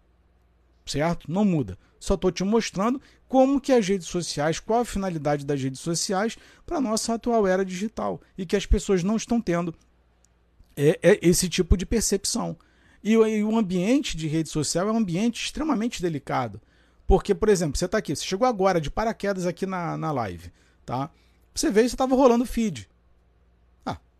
Certo? 0.85 1.31
Não 1.31 1.45
muda. 1.45 1.77
Só 1.99 2.15
estou 2.15 2.31
te 2.31 2.43
mostrando 2.43 3.01
como 3.27 3.59
que 3.59 3.71
as 3.71 3.87
redes 3.87 4.07
sociais, 4.07 4.59
qual 4.59 4.81
a 4.81 4.85
finalidade 4.85 5.45
das 5.45 5.61
redes 5.61 5.79
sociais 5.79 6.37
para 6.65 6.77
a 6.77 6.81
nossa 6.81 7.13
atual 7.13 7.45
era 7.45 7.65
digital 7.65 8.21
e 8.37 8.45
que 8.45 8.55
as 8.55 8.65
pessoas 8.65 9.03
não 9.03 9.15
estão 9.15 9.41
tendo 9.41 9.75
é, 10.75 10.97
é 11.01 11.19
esse 11.21 11.49
tipo 11.49 11.75
de 11.75 11.85
percepção. 11.85 12.57
E, 13.03 13.15
o 13.17 13.57
ambiente 13.57 14.17
de 14.17 14.27
rede 14.27 14.49
social 14.49 14.87
é 14.87 14.91
um 14.91 14.97
ambiente 14.97 15.45
extremamente 15.45 16.01
delicado. 16.01 16.59
Porque, 17.07 17.33
por 17.33 17.49
exemplo, 17.49 17.77
você 17.77 17.85
está 17.85 17.97
aqui, 17.97 18.15
você 18.15 18.23
chegou 18.23 18.47
agora 18.47 18.79
de 18.79 18.91
paraquedas 18.91 19.45
aqui 19.45 19.65
na, 19.65 19.97
na 19.97 20.11
live, 20.11 20.51
tá? 20.85 21.09
Você 21.55 21.71
veio 21.71 21.89
você 21.89 21.95
estava 21.95 22.15
rolando 22.15 22.45
feed 22.45 22.87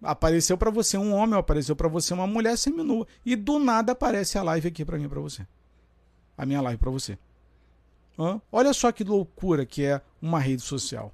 apareceu 0.01 0.57
para 0.57 0.71
você 0.71 0.97
um 0.97 1.13
homem, 1.13 1.37
apareceu 1.37 1.75
para 1.75 1.87
você 1.87 2.13
uma 2.13 2.27
mulher 2.27 2.57
seminua 2.57 3.07
e 3.25 3.35
do 3.35 3.59
nada 3.59 3.91
aparece 3.91 4.37
a 4.37 4.43
live 4.43 4.67
aqui 4.67 4.85
para 4.85 4.97
mim 4.97 5.09
para 5.09 5.19
você. 5.19 5.45
A 6.37 6.45
minha 6.45 6.61
live 6.61 6.79
para 6.79 6.91
você. 6.91 7.17
Hã? 8.17 8.41
Olha 8.51 8.73
só 8.73 8.91
que 8.91 9.03
loucura 9.03 9.65
que 9.65 9.83
é 9.83 10.01
uma 10.21 10.39
rede 10.39 10.61
social. 10.61 11.13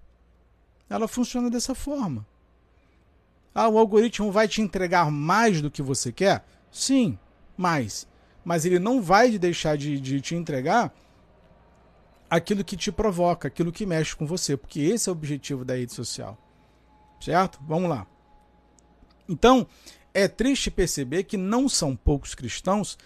Ela 0.90 1.08
funciona 1.08 1.50
dessa 1.50 1.74
forma. 1.74 2.26
Ah, 3.54 3.70
o 3.70 3.78
algoritmo 3.78 4.32
vai 4.32 4.48
te 4.48 4.62
entregar 4.62 5.10
mais 5.10 5.62
do 5.62 5.72
que 5.72 5.82
você 5.82 6.12
quer? 6.12 6.46
Sim, 6.72 7.18
mais. 7.58 8.08
Mas 8.44 8.66
ele 8.66 8.80
não 8.80 9.02
vai 9.02 9.38
deixar 9.40 9.78
de, 9.78 10.00
de 10.00 10.20
te 10.22 10.36
entregar 10.36 10.94
aquilo 12.30 12.64
que 12.64 12.76
te 12.76 12.92
provoca, 12.92 13.48
aquilo 13.48 13.72
que 13.72 13.86
mexe 13.86 14.16
com 14.16 14.26
você, 14.26 14.58
porque 14.58 14.82
esse 14.82 15.10
é 15.10 15.12
o 15.12 15.16
objetivo 15.16 15.64
da 15.64 15.76
rede 15.76 15.94
social. 15.94 16.38
Certo? 17.20 17.60
Vamos 17.66 17.90
lá. 17.90 18.06
Então, 19.28 19.68
é 20.14 20.28
triste 20.28 20.72
perceber 20.72 21.24
que 21.24 21.38
não 21.38 21.68
são 21.68 21.96
poucos 21.96 22.34
cristãos 22.34 22.98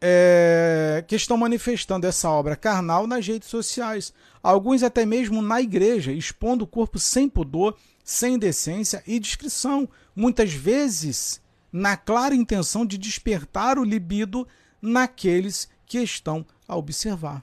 é, 0.00 1.02
que 1.08 1.16
estão 1.16 1.36
manifestando 1.36 2.06
essa 2.06 2.28
obra 2.28 2.54
carnal 2.54 3.06
nas 3.06 3.26
redes 3.26 3.48
sociais. 3.48 4.12
Alguns 4.42 4.82
até 4.82 5.06
mesmo 5.06 5.40
na 5.40 5.60
igreja, 5.60 6.12
expondo 6.12 6.64
o 6.64 6.68
corpo 6.68 6.98
sem 6.98 7.28
pudor, 7.28 7.76
sem 8.04 8.38
decência 8.38 9.02
e 9.06 9.18
discrição. 9.18 9.88
Muitas 10.14 10.52
vezes 10.52 11.40
na 11.72 11.96
clara 11.96 12.34
intenção 12.34 12.84
de 12.86 12.96
despertar 12.98 13.78
o 13.78 13.84
libido 13.84 14.46
naqueles 14.80 15.68
que 15.86 15.98
estão 15.98 16.46
a 16.68 16.76
observar. 16.76 17.42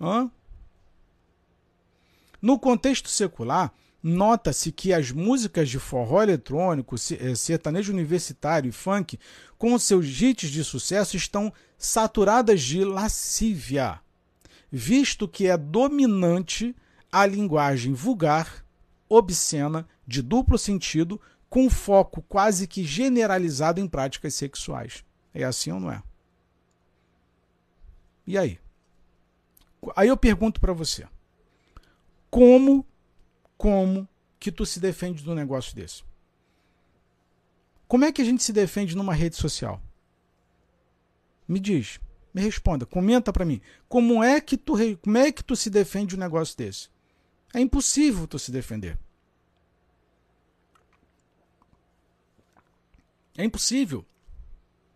Hã? 0.00 0.30
No 2.40 2.58
contexto 2.58 3.08
secular, 3.08 3.72
Nota-se 4.02 4.72
que 4.72 4.94
as 4.94 5.10
músicas 5.10 5.68
de 5.68 5.78
forró 5.78 6.22
eletrônico, 6.22 6.96
eh, 6.96 7.34
sertanejo 7.34 7.92
universitário 7.92 8.68
e 8.68 8.72
funk, 8.72 9.18
com 9.58 9.78
seus 9.78 10.06
hits 10.20 10.50
de 10.50 10.64
sucesso, 10.64 11.16
estão 11.16 11.52
saturadas 11.76 12.62
de 12.62 12.82
lascívia, 12.82 14.00
visto 14.70 15.28
que 15.28 15.48
é 15.48 15.56
dominante 15.56 16.74
a 17.12 17.26
linguagem 17.26 17.92
vulgar, 17.92 18.64
obscena, 19.08 19.86
de 20.06 20.22
duplo 20.22 20.56
sentido, 20.56 21.20
com 21.50 21.68
foco 21.68 22.22
quase 22.22 22.66
que 22.66 22.84
generalizado 22.84 23.80
em 23.80 23.88
práticas 23.88 24.34
sexuais. 24.34 25.04
É 25.34 25.44
assim 25.44 25.72
ou 25.72 25.80
não 25.80 25.90
é? 25.90 26.02
E 28.26 28.38
aí? 28.38 28.58
Aí 29.96 30.08
eu 30.08 30.16
pergunto 30.16 30.60
para 30.60 30.72
você: 30.72 31.06
como 32.30 32.86
como 33.60 34.08
que 34.38 34.50
tu 34.50 34.64
se 34.64 34.80
defende 34.80 35.22
de 35.22 35.28
um 35.28 35.34
negócio 35.34 35.76
desse? 35.76 36.02
Como 37.86 38.06
é 38.06 38.10
que 38.10 38.22
a 38.22 38.24
gente 38.24 38.42
se 38.42 38.54
defende 38.54 38.96
numa 38.96 39.12
rede 39.12 39.36
social? 39.36 39.82
Me 41.46 41.60
diz, 41.60 42.00
me 42.32 42.40
responda, 42.40 42.86
comenta 42.86 43.30
para 43.34 43.44
mim. 43.44 43.60
Como 43.86 44.24
é 44.24 44.40
que 44.40 44.56
tu 44.56 44.72
como 45.02 45.18
é 45.18 45.30
que 45.30 45.44
tu 45.44 45.54
se 45.54 45.68
defende 45.68 46.06
de 46.06 46.16
um 46.16 46.20
negócio 46.20 46.56
desse? 46.56 46.88
É 47.52 47.60
impossível 47.60 48.26
tu 48.26 48.38
se 48.38 48.50
defender. 48.50 48.98
É 53.36 53.44
impossível. 53.44 54.06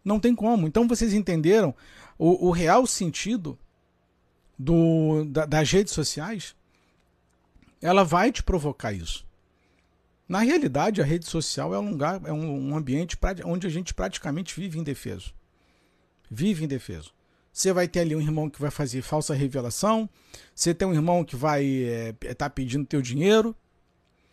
Não 0.02 0.18
tem 0.18 0.34
como. 0.34 0.66
Então 0.66 0.88
vocês 0.88 1.12
entenderam 1.12 1.74
o, 2.16 2.48
o 2.48 2.50
real 2.50 2.86
sentido 2.86 3.58
do, 4.58 5.26
da, 5.26 5.44
das 5.44 5.70
redes 5.70 5.92
sociais? 5.92 6.56
Ela 7.84 8.02
vai 8.02 8.32
te 8.32 8.42
provocar 8.42 8.94
isso. 8.94 9.26
Na 10.26 10.38
realidade, 10.38 11.02
a 11.02 11.04
rede 11.04 11.26
social 11.26 11.74
é 11.74 11.78
um 11.78 11.90
lugar, 11.90 12.18
é 12.24 12.32
um, 12.32 12.74
ambiente 12.74 13.14
onde 13.44 13.66
a 13.66 13.70
gente 13.70 13.92
praticamente 13.92 14.58
vive 14.58 14.78
indefeso. 14.78 15.34
Vive 16.30 16.64
indefeso. 16.64 17.12
Você 17.52 17.74
vai 17.74 17.86
ter 17.86 18.00
ali 18.00 18.16
um 18.16 18.22
irmão 18.22 18.48
que 18.48 18.58
vai 18.58 18.70
fazer 18.70 19.02
falsa 19.02 19.34
revelação. 19.34 20.08
Você 20.54 20.72
tem 20.72 20.88
um 20.88 20.94
irmão 20.94 21.22
que 21.22 21.36
vai 21.36 21.62
estar 21.62 22.26
é, 22.26 22.34
tá 22.34 22.48
pedindo 22.48 22.86
teu 22.86 23.02
dinheiro. 23.02 23.54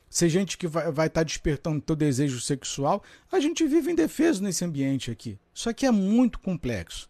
Você 0.10 0.30
gente 0.30 0.58
que 0.58 0.66
vai 0.66 0.90
estar 0.90 1.10
tá 1.10 1.24
despertando 1.24 1.82
teu 1.82 1.96
desejo 1.96 2.40
sexual. 2.40 3.04
A 3.30 3.42
gente 3.42 3.68
vive 3.68 3.92
indefeso 3.92 4.42
nesse 4.42 4.64
ambiente 4.64 5.12
aqui. 5.12 5.38
Isso 5.54 5.70
aqui 5.70 5.86
é 5.86 5.92
muito 5.92 6.40
complexo. 6.40 7.10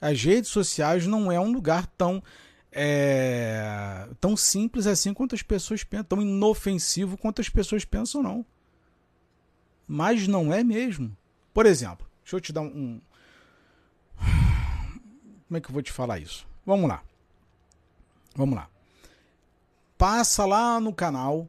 As 0.00 0.22
redes 0.22 0.50
sociais 0.50 1.06
não 1.06 1.30
é 1.30 1.38
um 1.38 1.52
lugar 1.52 1.86
tão 1.86 2.22
é, 2.72 4.08
tão 4.18 4.34
simples 4.34 4.86
assim 4.86 5.12
quanto 5.12 5.34
as 5.34 5.42
pessoas 5.42 5.84
pensam, 5.84 6.04
tão 6.04 6.22
inofensivo 6.22 7.18
quanto 7.18 7.40
as 7.40 7.48
pessoas 7.48 7.84
pensam, 7.84 8.22
não. 8.22 8.44
Mas 9.86 10.26
não 10.26 10.52
é 10.52 10.64
mesmo. 10.64 11.14
Por 11.52 11.66
exemplo, 11.66 12.06
deixa 12.22 12.36
eu 12.36 12.40
te 12.40 12.52
dar 12.52 12.62
um. 12.62 13.00
Como 15.46 15.58
é 15.58 15.60
que 15.60 15.68
eu 15.68 15.72
vou 15.72 15.82
te 15.82 15.92
falar 15.92 16.18
isso? 16.18 16.46
Vamos 16.64 16.88
lá. 16.88 17.02
Vamos 18.34 18.54
lá. 18.56 18.70
Passa 19.98 20.46
lá 20.46 20.80
no 20.80 20.94
canal 20.94 21.46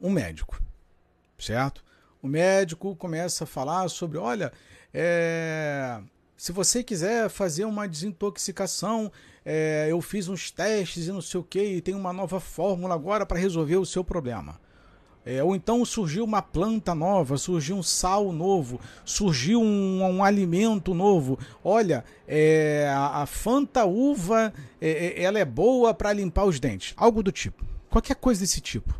um 0.00 0.10
médico, 0.10 0.60
certo? 1.38 1.82
O 2.20 2.28
médico 2.28 2.94
começa 2.96 3.44
a 3.44 3.46
falar 3.46 3.88
sobre: 3.88 4.18
olha, 4.18 4.52
é, 4.92 6.02
se 6.36 6.52
você 6.52 6.82
quiser 6.82 7.28
fazer 7.28 7.64
uma 7.64 7.88
desintoxicação 7.88 9.10
é, 9.48 9.86
eu 9.88 10.00
fiz 10.02 10.28
uns 10.28 10.50
testes 10.50 11.06
e 11.06 11.12
não 11.12 11.22
sei 11.22 11.38
o 11.38 11.44
que, 11.44 11.62
e 11.62 11.80
tem 11.80 11.94
uma 11.94 12.12
nova 12.12 12.40
fórmula 12.40 12.96
agora 12.96 13.24
para 13.24 13.38
resolver 13.38 13.76
o 13.76 13.86
seu 13.86 14.02
problema. 14.02 14.60
É, 15.24 15.42
ou 15.42 15.54
então 15.54 15.84
surgiu 15.84 16.24
uma 16.24 16.42
planta 16.42 16.94
nova, 16.94 17.38
surgiu 17.38 17.76
um 17.76 17.82
sal 17.82 18.32
novo, 18.32 18.80
surgiu 19.04 19.60
um, 19.60 20.02
um 20.02 20.24
alimento 20.24 20.94
novo. 20.94 21.38
Olha, 21.62 22.04
é, 22.26 22.88
a, 22.92 23.22
a, 23.22 23.26
Fanta 23.26 23.84
uva, 23.84 24.52
é, 24.80 24.88
é 24.88 25.22
ela 25.22 25.38
é 25.38 25.44
boa 25.44 25.94
para 25.94 26.12
limpar 26.12 26.44
os 26.44 26.58
dentes. 26.58 26.92
Algo 26.96 27.22
do 27.22 27.30
tipo. 27.30 27.64
Qualquer 27.88 28.16
coisa 28.16 28.40
desse 28.40 28.60
tipo. 28.60 28.94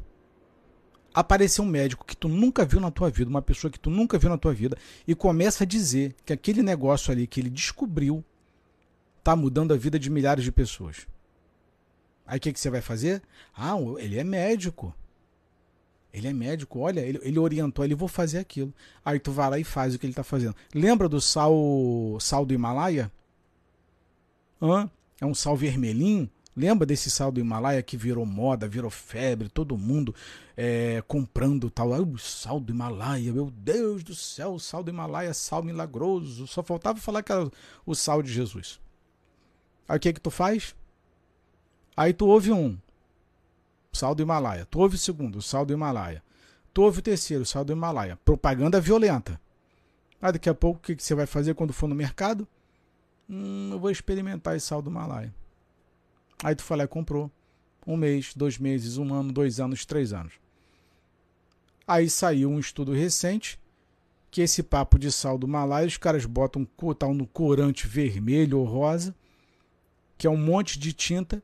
Apareceu 1.16 1.64
um 1.64 1.66
médico 1.66 2.04
que 2.04 2.14
tu 2.14 2.28
nunca 2.28 2.62
viu 2.62 2.78
na 2.78 2.90
tua 2.90 3.08
vida, 3.08 3.30
uma 3.30 3.40
pessoa 3.40 3.70
que 3.70 3.80
tu 3.80 3.88
nunca 3.88 4.18
viu 4.18 4.28
na 4.28 4.36
tua 4.36 4.52
vida, 4.52 4.76
e 5.08 5.14
começa 5.14 5.64
a 5.64 5.66
dizer 5.66 6.14
que 6.26 6.30
aquele 6.30 6.62
negócio 6.62 7.10
ali 7.10 7.26
que 7.26 7.40
ele 7.40 7.48
descobriu 7.48 8.22
está 9.18 9.34
mudando 9.34 9.72
a 9.72 9.78
vida 9.78 9.98
de 9.98 10.10
milhares 10.10 10.44
de 10.44 10.52
pessoas. 10.52 11.06
Aí 12.26 12.36
o 12.36 12.40
que, 12.40 12.52
que 12.52 12.60
você 12.60 12.68
vai 12.68 12.82
fazer? 12.82 13.22
Ah, 13.56 13.76
ele 13.96 14.18
é 14.18 14.24
médico. 14.24 14.94
Ele 16.12 16.28
é 16.28 16.34
médico, 16.34 16.80
olha, 16.80 17.00
ele, 17.00 17.18
ele 17.22 17.38
orientou, 17.38 17.82
ele 17.82 17.94
vou 17.94 18.08
fazer 18.08 18.36
aquilo. 18.36 18.70
Aí 19.02 19.18
tu 19.18 19.32
vai 19.32 19.48
lá 19.48 19.58
e 19.58 19.64
faz 19.64 19.94
o 19.94 19.98
que 19.98 20.04
ele 20.04 20.12
está 20.12 20.22
fazendo. 20.22 20.54
Lembra 20.74 21.08
do 21.08 21.18
sal, 21.18 21.50
sal 22.20 22.44
do 22.44 22.52
Himalaia? 22.52 23.10
Hã? 24.60 24.90
É 25.18 25.24
um 25.24 25.34
sal 25.34 25.56
vermelhinho. 25.56 26.28
Lembra 26.56 26.86
desse 26.86 27.10
sal 27.10 27.30
do 27.30 27.38
Himalaia 27.38 27.82
que 27.82 27.98
virou 27.98 28.24
moda, 28.24 28.66
virou 28.66 28.90
febre, 28.90 29.46
todo 29.46 29.76
mundo 29.76 30.14
é, 30.56 31.02
comprando 31.06 31.68
tal. 31.68 31.90
O 31.90 32.18
sal 32.18 32.58
do 32.58 32.72
Himalaia, 32.72 33.30
meu 33.30 33.50
Deus 33.50 34.02
do 34.02 34.14
céu, 34.14 34.54
o 34.54 34.58
sal 34.58 34.82
do 34.82 34.90
Himalaia, 34.90 35.34
sal 35.34 35.62
milagroso. 35.62 36.46
Só 36.46 36.62
faltava 36.62 36.98
falar 36.98 37.22
que 37.22 37.30
era 37.30 37.50
o 37.84 37.94
sal 37.94 38.22
de 38.22 38.32
Jesus. 38.32 38.80
Aí 39.86 39.98
o 39.98 40.00
que 40.00 40.14
que 40.14 40.20
tu 40.20 40.30
faz? 40.30 40.74
Aí 41.94 42.14
tu 42.14 42.26
ouve 42.26 42.50
um, 42.50 42.78
sal 43.92 44.14
do 44.14 44.22
Himalaia. 44.22 44.64
Tu 44.64 44.80
ouve 44.80 44.96
o 44.96 44.98
segundo, 44.98 45.42
sal 45.42 45.66
do 45.66 45.74
Himalaia. 45.74 46.22
Tu 46.72 46.80
ouve 46.80 47.00
o 47.00 47.02
terceiro, 47.02 47.44
sal 47.44 47.66
do 47.66 47.72
Himalaia. 47.74 48.18
Propaganda 48.24 48.80
violenta. 48.80 49.38
Aí 50.22 50.32
daqui 50.32 50.48
a 50.48 50.54
pouco 50.54 50.78
o 50.78 50.82
que, 50.82 50.96
que 50.96 51.02
você 51.02 51.14
vai 51.14 51.26
fazer 51.26 51.54
quando 51.54 51.74
for 51.74 51.86
no 51.86 51.94
mercado? 51.94 52.48
Hum, 53.28 53.70
eu 53.72 53.78
vou 53.78 53.90
experimentar 53.90 54.56
esse 54.56 54.66
sal 54.66 54.80
do 54.80 54.88
Himalaia. 54.88 55.34
Aí 56.42 56.54
tu 56.54 56.62
foi 56.62 56.76
lá 56.76 56.84
e 56.84 56.88
comprou. 56.88 57.30
Um 57.86 57.96
mês, 57.96 58.32
dois 58.34 58.58
meses, 58.58 58.98
um 58.98 59.14
ano, 59.14 59.32
dois 59.32 59.60
anos, 59.60 59.84
três 59.84 60.12
anos. 60.12 60.34
Aí 61.86 62.10
saiu 62.10 62.50
um 62.50 62.58
estudo 62.58 62.92
recente 62.92 63.60
que 64.30 64.42
esse 64.42 64.62
papo 64.62 64.98
de 64.98 65.10
sal 65.12 65.38
do 65.38 65.46
Himalaia, 65.46 65.86
os 65.86 65.96
caras 65.96 66.26
botam 66.26 66.66
tal 66.98 67.14
no 67.14 67.26
corante 67.26 67.86
vermelho 67.86 68.58
ou 68.58 68.64
rosa, 68.64 69.14
que 70.18 70.26
é 70.26 70.30
um 70.30 70.36
monte 70.36 70.78
de 70.78 70.92
tinta 70.92 71.42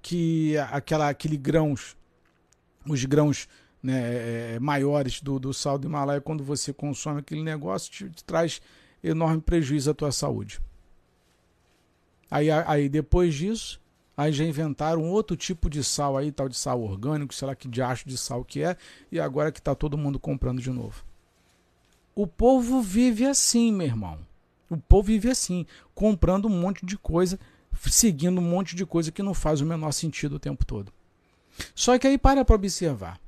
que 0.00 0.56
aquela, 0.70 1.08
aquele 1.08 1.36
grãos, 1.36 1.96
os 2.86 3.04
grãos 3.04 3.48
né, 3.82 4.54
é, 4.54 4.58
maiores 4.60 5.20
do, 5.20 5.38
do 5.38 5.52
sal 5.52 5.78
do 5.78 5.88
Himalaia, 5.88 6.20
quando 6.20 6.44
você 6.44 6.72
consome 6.72 7.20
aquele 7.20 7.42
negócio, 7.42 7.90
te, 7.90 8.08
te 8.08 8.24
traz 8.24 8.62
enorme 9.02 9.40
prejuízo 9.40 9.90
à 9.90 9.94
tua 9.94 10.12
saúde. 10.12 10.60
Aí, 12.30 12.50
aí 12.50 12.88
depois 12.88 13.34
disso, 13.34 13.80
aí 14.16 14.32
já 14.32 14.44
inventaram 14.44 15.02
um 15.02 15.10
outro 15.10 15.36
tipo 15.36 15.68
de 15.68 15.82
sal 15.84 16.16
aí, 16.16 16.32
tal 16.32 16.48
de 16.48 16.56
sal 16.56 16.82
orgânico, 16.82 17.34
sei 17.34 17.46
lá 17.46 17.54
que 17.54 17.68
diacho 17.68 18.08
de 18.08 18.16
sal 18.16 18.44
que 18.44 18.62
é, 18.62 18.76
e 19.10 19.20
agora 19.20 19.52
que 19.52 19.58
está 19.58 19.74
todo 19.74 19.98
mundo 19.98 20.18
comprando 20.18 20.60
de 20.60 20.70
novo. 20.70 21.04
O 22.14 22.26
povo 22.26 22.80
vive 22.80 23.26
assim, 23.26 23.72
meu 23.72 23.86
irmão. 23.86 24.18
O 24.70 24.76
povo 24.76 25.08
vive 25.08 25.30
assim, 25.30 25.66
comprando 25.94 26.46
um 26.46 26.60
monte 26.60 26.86
de 26.86 26.96
coisa 26.96 27.38
seguindo 27.90 28.40
um 28.40 28.44
monte 28.44 28.76
de 28.76 28.86
coisa 28.86 29.12
que 29.12 29.22
não 29.22 29.34
faz 29.34 29.60
o 29.60 29.66
menor 29.66 29.92
sentido 29.92 30.36
o 30.36 30.40
tempo 30.40 30.64
todo. 30.64 30.92
Só 31.74 31.98
que 31.98 32.06
aí 32.06 32.18
para 32.18 32.44
para 32.44 32.54
observar. 32.54 33.20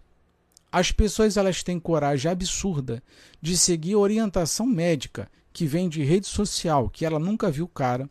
As 0.70 0.90
pessoas 0.90 1.36
elas 1.36 1.62
têm 1.62 1.78
coragem 1.78 2.30
absurda 2.30 3.02
de 3.40 3.56
seguir 3.56 3.96
orientação 3.96 4.66
médica 4.66 5.30
que 5.52 5.66
vem 5.66 5.88
de 5.88 6.02
rede 6.02 6.26
social, 6.26 6.90
que 6.90 7.04
ela 7.04 7.18
nunca 7.18 7.50
viu 7.50 7.66
cara. 7.66 8.10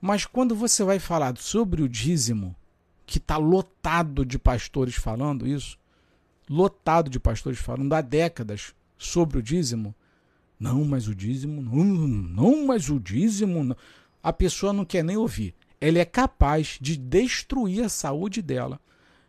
Mas 0.00 0.26
quando 0.26 0.54
você 0.54 0.84
vai 0.84 0.98
falar 0.98 1.36
sobre 1.38 1.82
o 1.82 1.88
dízimo, 1.88 2.54
que 3.06 3.18
está 3.18 3.36
lotado 3.36 4.24
de 4.24 4.38
pastores 4.38 4.94
falando 4.94 5.46
isso, 5.46 5.78
lotado 6.48 7.08
de 7.08 7.18
pastores 7.18 7.58
falando 7.58 7.92
há 7.94 8.00
décadas 8.00 8.74
sobre 8.96 9.38
o 9.38 9.42
dízimo, 9.42 9.94
não, 10.58 10.84
mas 10.84 11.08
o 11.08 11.14
dízimo, 11.14 11.60
não, 11.60 11.84
não, 11.84 12.66
mas 12.66 12.88
o 12.88 12.98
dízimo, 13.00 13.64
não 13.64 13.76
a 14.24 14.32
pessoa 14.32 14.72
não 14.72 14.86
quer 14.86 15.04
nem 15.04 15.18
ouvir. 15.18 15.54
Ela 15.78 15.98
é 15.98 16.04
capaz 16.06 16.78
de 16.80 16.96
destruir 16.96 17.84
a 17.84 17.90
saúde 17.90 18.40
dela, 18.40 18.80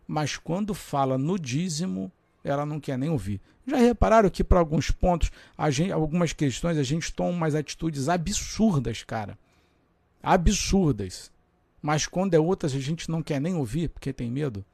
mas 0.07 0.37
quando 0.37 0.73
fala 0.73 1.17
no 1.17 1.37
dízimo, 1.37 2.09
ela 2.41 2.65
não 2.65 2.79
quer 2.79 2.97
nem 2.97 3.09
ouvir. 3.09 3.41
Já 3.67 3.75
repararam 3.75 4.29
que 4.29 4.43
para 4.43 4.59
alguns 4.59 4.91
pontos, 4.91 5.29
gente, 5.69 5.91
algumas 5.91 6.31
questões, 6.31 6.77
a 6.77 6.83
gente 6.83 7.13
toma 7.13 7.31
umas 7.31 7.55
atitudes 7.55 8.07
absurdas, 8.07 9.03
cara. 9.03 9.37
Absurdas. 10.25 11.31
Mas 11.81 12.07
quando 12.07 12.33
é 12.33 12.39
outras, 12.39 12.73
a 12.73 12.79
gente 12.79 13.11
não 13.11 13.21
quer 13.21 13.39
nem 13.39 13.53
ouvir 13.53 13.89
porque 13.89 14.11
tem 14.11 14.31
medo. 14.31 14.65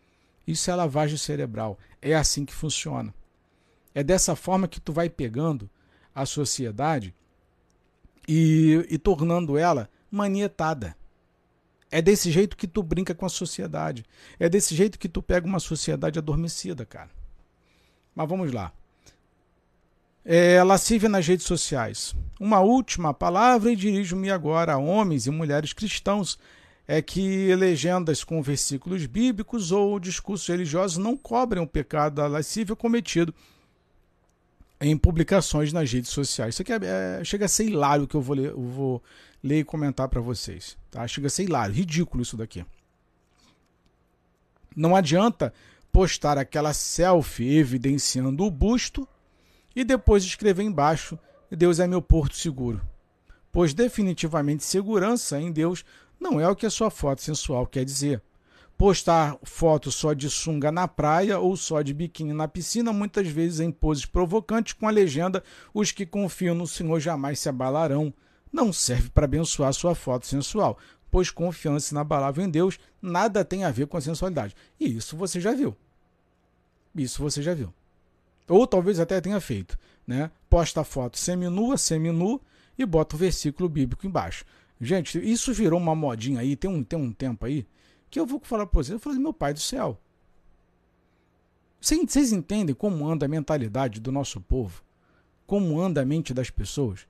Isso 0.48 0.72
é 0.72 0.76
lavagem 0.76 1.18
cerebral. 1.18 1.78
É 2.02 2.16
assim 2.16 2.46
que 2.46 2.54
funciona. 2.54 3.14
É 3.94 4.02
dessa 4.02 4.34
forma 4.34 4.68
que 4.68 4.80
tu 4.80 4.94
vai 4.94 5.10
pegando 5.10 5.70
a 6.16 6.26
sociedade 6.26 7.14
e, 8.26 8.86
e 8.90 8.98
tornando 8.98 9.58
ela 9.58 9.90
manietada. 10.10 10.96
É 11.92 12.02
desse 12.02 12.32
jeito 12.32 12.56
que 12.56 12.68
tu 12.68 12.82
brinca 12.82 13.14
com 13.14 13.26
a 13.26 13.30
sociedade. 13.30 14.06
É 14.40 14.48
desse 14.48 14.74
jeito 14.74 14.98
que 14.98 15.10
tu 15.10 15.22
pega 15.22 15.46
uma 15.46 15.60
sociedade 15.60 16.18
adormecida, 16.18 16.86
cara. 16.86 17.10
Mas 18.16 18.30
vamos 18.30 18.54
lá. 18.54 18.72
É, 20.24 20.62
lascívia 20.64 21.10
nas 21.10 21.28
redes 21.28 21.46
sociais. 21.46 22.16
Uma 22.40 22.60
última 22.60 23.14
palavra 23.14 23.72
e 23.72 23.76
dirijo-me 23.76 24.30
agora 24.30 24.74
a 24.74 24.78
homens 24.78 25.26
e 25.26 25.32
mulheres 25.32 25.74
cristãos. 25.74 26.38
É 26.88 27.02
que 27.02 27.56
legendas 27.56 28.24
com 28.24 28.42
versículos 28.42 29.06
bíblicos 29.06 29.72
ou 29.72 30.00
discursos 30.00 30.48
religiosos 30.48 30.98
não 30.98 31.16
cobrem 31.16 31.64
o 31.64 31.68
pecado 31.68 32.16
da 32.16 32.28
lascívia 32.28 32.76
cometido 32.76 33.34
em 34.82 34.98
publicações 34.98 35.72
nas 35.72 35.92
redes 35.92 36.10
sociais. 36.10 36.56
Isso 36.56 36.64
aqui 36.64 36.74
é, 36.74 37.20
é, 37.20 37.24
chega 37.24 37.46
a 37.46 37.48
ser 37.48 37.66
hilário 37.66 38.08
que 38.08 38.16
eu 38.16 38.22
vou 38.22 38.36
ler, 38.36 38.50
eu 38.50 38.62
vou 38.62 39.04
ler 39.44 39.60
e 39.60 39.64
comentar 39.64 40.10
para 40.10 40.20
vocês. 40.20 40.76
Tá? 40.90 41.08
Chega 41.08 41.28
a 41.28 41.30
ser 41.30 41.44
hilário, 41.44 41.74
ridículo 41.74 42.24
isso 42.24 42.36
daqui. 42.36 42.66
Não 44.76 44.96
adianta 44.96 45.54
postar 45.92 46.38
aquela 46.38 46.74
selfie 46.74 47.58
evidenciando 47.58 48.44
o 48.44 48.52
busto 48.52 49.08
e 49.76 49.84
depois 49.84 50.24
escrever 50.24 50.64
embaixo: 50.64 51.18
Deus 51.50 51.80
é 51.80 51.88
meu 51.88 52.02
porto 52.02 52.36
seguro. 52.36 52.82
Pois 53.52 53.74
definitivamente 53.74 54.64
segurança 54.64 55.40
em 55.40 55.52
Deus 55.52 55.84
não 56.20 56.40
é 56.40 56.48
o 56.48 56.56
que 56.56 56.66
a 56.66 56.70
sua 56.70 56.90
foto 56.90 57.22
sensual 57.22 57.66
quer 57.68 57.84
dizer 57.84 58.22
postar 58.82 59.38
foto 59.44 59.92
só 59.92 60.12
de 60.12 60.28
sunga 60.28 60.72
na 60.72 60.88
praia 60.88 61.38
ou 61.38 61.56
só 61.56 61.84
de 61.84 61.94
biquíni 61.94 62.34
na 62.34 62.48
piscina, 62.48 62.92
muitas 62.92 63.28
vezes 63.28 63.60
em 63.60 63.70
poses 63.70 64.08
provocantes, 64.08 64.74
com 64.74 64.88
a 64.88 64.92
legenda: 64.92 65.44
Os 65.72 65.92
que 65.92 66.04
confiam 66.04 66.56
no 66.56 66.66
Senhor 66.66 67.00
jamais 67.00 67.38
se 67.38 67.48
abalarão. 67.48 68.12
Não 68.52 68.74
serve 68.74 69.12
para 69.12 69.26
abençoar 69.26 69.72
sua 69.72 69.94
foto 69.94 70.26
sensual, 70.26 70.80
pois 71.12 71.30
confiança 71.30 71.94
inabalável 71.94 72.44
em 72.44 72.50
Deus 72.50 72.80
nada 73.00 73.46
tem 73.46 73.64
a 73.66 73.70
ver 73.70 73.86
com 73.86 73.98
a 73.98 74.02
sensualidade. 74.02 74.56
E 74.80 74.98
isso 74.98 75.16
você 75.16 75.40
já 75.40 75.54
viu. 75.54 75.78
Isso 76.96 77.22
você 77.22 77.40
já 77.40 77.54
viu. 77.54 77.72
Ou 78.52 78.68
talvez 78.68 79.00
até 79.00 79.22
tenha 79.22 79.40
feito. 79.40 79.78
Né? 80.06 80.30
Posta 80.50 80.82
a 80.82 80.84
foto 80.84 81.18
seminua, 81.18 81.78
seminu 81.78 82.42
e 82.78 82.86
bota 82.86 83.16
o 83.16 83.20
versículo 83.20 83.70
bíblico 83.70 84.06
embaixo. 84.06 84.44
Gente, 84.80 85.20
isso 85.20 85.54
virou 85.54 85.80
uma 85.80 85.96
modinha 85.96 86.42
aí, 86.42 86.56
tem 86.56 86.70
um, 86.70 86.84
tem 86.84 87.00
um 87.00 87.14
tempo 87.14 87.46
aí 87.46 87.66
que 88.10 88.20
eu 88.20 88.26
vou 88.26 88.42
falar 88.44 88.66
para 88.66 88.78
vocês, 88.78 88.92
eu 88.92 89.00
falei, 89.00 89.20
meu 89.20 89.32
pai 89.32 89.54
do 89.54 89.60
céu. 89.60 89.98
Vocês 91.80 92.32
entendem 92.32 92.76
como 92.76 93.08
anda 93.08 93.26
a 93.26 93.30
mentalidade 93.30 94.02
do 94.02 94.12
nosso 94.12 94.42
povo? 94.42 94.84
Como 95.48 95.80
anda 95.80 96.02
a 96.02 96.06
mente 96.06 96.34
das 96.34 96.50
pessoas? 96.50 97.08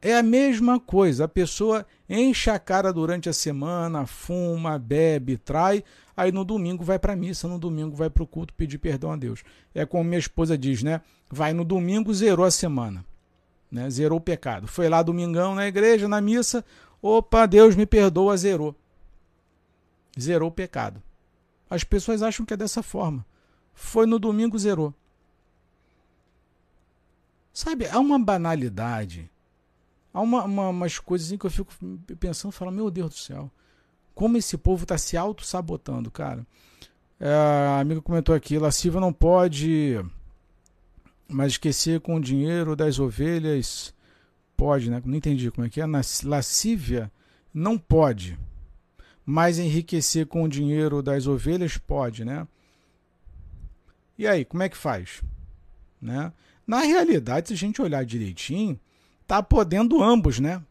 É 0.00 0.16
a 0.16 0.22
mesma 0.22 0.78
coisa. 0.78 1.24
A 1.24 1.28
pessoa 1.28 1.86
enche 2.08 2.48
a 2.48 2.58
cara 2.58 2.92
durante 2.92 3.28
a 3.28 3.32
semana, 3.32 4.06
fuma, 4.06 4.78
bebe, 4.78 5.36
trai, 5.36 5.82
aí 6.16 6.32
no 6.32 6.44
domingo 6.44 6.84
vai 6.84 6.98
para 6.98 7.16
missa, 7.16 7.48
no 7.48 7.58
domingo 7.58 7.96
vai 7.96 8.10
para 8.10 8.22
o 8.22 8.26
culto 8.26 8.54
pedir 8.54 8.78
perdão 8.78 9.12
a 9.12 9.16
Deus. 9.16 9.42
É 9.74 9.84
como 9.84 10.04
minha 10.04 10.18
esposa 10.18 10.56
diz, 10.56 10.82
né? 10.82 11.00
Vai 11.30 11.52
no 11.52 11.64
domingo, 11.64 12.12
zerou 12.12 12.44
a 12.44 12.50
semana. 12.50 13.04
Né? 13.70 13.88
Zerou 13.90 14.18
o 14.18 14.20
pecado. 14.20 14.66
Foi 14.66 14.88
lá 14.88 15.02
domingão 15.02 15.54
na 15.54 15.66
igreja, 15.66 16.08
na 16.08 16.20
missa, 16.20 16.64
opa, 17.02 17.46
Deus 17.46 17.74
me 17.74 17.86
perdoa, 17.86 18.36
zerou 18.36 18.76
zerou 20.18 20.48
o 20.48 20.52
pecado. 20.52 21.02
As 21.68 21.84
pessoas 21.84 22.22
acham 22.22 22.46
que 22.46 22.54
é 22.54 22.56
dessa 22.56 22.82
forma. 22.82 23.24
Foi 23.72 24.06
no 24.06 24.18
domingo, 24.18 24.58
zerou. 24.58 24.94
Sabe, 27.52 27.86
há 27.86 27.98
uma 27.98 28.18
banalidade. 28.18 29.30
Há 30.12 30.20
uma, 30.20 30.44
uma, 30.44 30.68
umas 30.68 30.98
coisas 30.98 31.32
em 31.32 31.38
que 31.38 31.46
eu 31.46 31.50
fico 31.50 31.72
pensando, 32.18 32.52
falo, 32.52 32.70
meu 32.70 32.90
Deus 32.90 33.10
do 33.10 33.16
céu, 33.16 33.50
como 34.14 34.36
esse 34.36 34.56
povo 34.56 34.84
está 34.84 34.96
se 34.96 35.16
auto-sabotando, 35.16 36.10
cara. 36.10 36.46
É, 37.18 37.28
a 37.28 37.80
amiga 37.80 38.00
comentou 38.00 38.34
aqui: 38.34 38.58
lasciva 38.58 39.00
não 39.00 39.12
pode, 39.12 39.98
mas 41.28 41.52
esquecer 41.52 42.00
com 42.00 42.16
o 42.16 42.20
dinheiro 42.20 42.76
das 42.76 42.98
ovelhas 42.98 43.94
pode, 44.56 44.90
né? 44.90 45.02
Não 45.04 45.16
entendi 45.16 45.50
como 45.50 45.66
é 45.66 45.70
que 45.70 45.80
é. 45.80 45.86
Lascívia 46.24 47.10
não 47.52 47.78
pode, 47.78 48.38
mas 49.24 49.58
enriquecer 49.58 50.26
com 50.26 50.42
o 50.42 50.48
dinheiro 50.48 51.02
das 51.02 51.26
ovelhas 51.26 51.76
pode, 51.78 52.24
né? 52.24 52.46
E 54.16 54.26
aí, 54.26 54.44
como 54.44 54.62
é 54.62 54.68
que 54.68 54.76
faz? 54.76 55.22
Né? 56.00 56.32
Na 56.66 56.80
realidade, 56.80 57.48
se 57.48 57.54
a 57.54 57.56
gente 57.56 57.82
olhar 57.82 58.04
direitinho, 58.04 58.78
tá 59.26 59.42
podendo 59.42 60.02
ambos, 60.02 60.38
né? 60.38 60.62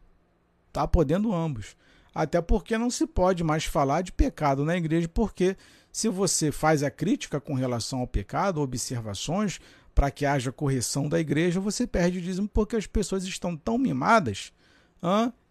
Tá 0.72 0.86
podendo 0.88 1.32
ambos. 1.34 1.76
Até 2.14 2.40
porque 2.40 2.78
não 2.78 2.90
se 2.90 3.06
pode 3.06 3.42
mais 3.42 3.64
falar 3.64 4.02
de 4.02 4.12
pecado 4.12 4.64
na 4.64 4.76
igreja, 4.76 5.08
porque 5.08 5.56
se 5.90 6.08
você 6.08 6.52
faz 6.52 6.82
a 6.82 6.90
crítica 6.90 7.40
com 7.40 7.54
relação 7.54 8.00
ao 8.00 8.06
pecado, 8.06 8.60
observações, 8.60 9.60
para 9.94 10.10
que 10.10 10.26
haja 10.26 10.52
correção 10.52 11.08
da 11.08 11.20
igreja, 11.20 11.60
você 11.60 11.86
perde 11.86 12.18
o 12.18 12.22
dízimo 12.22 12.48
porque 12.48 12.76
as 12.76 12.86
pessoas 12.86 13.24
estão 13.24 13.56
tão 13.56 13.78
mimadas 13.78 14.52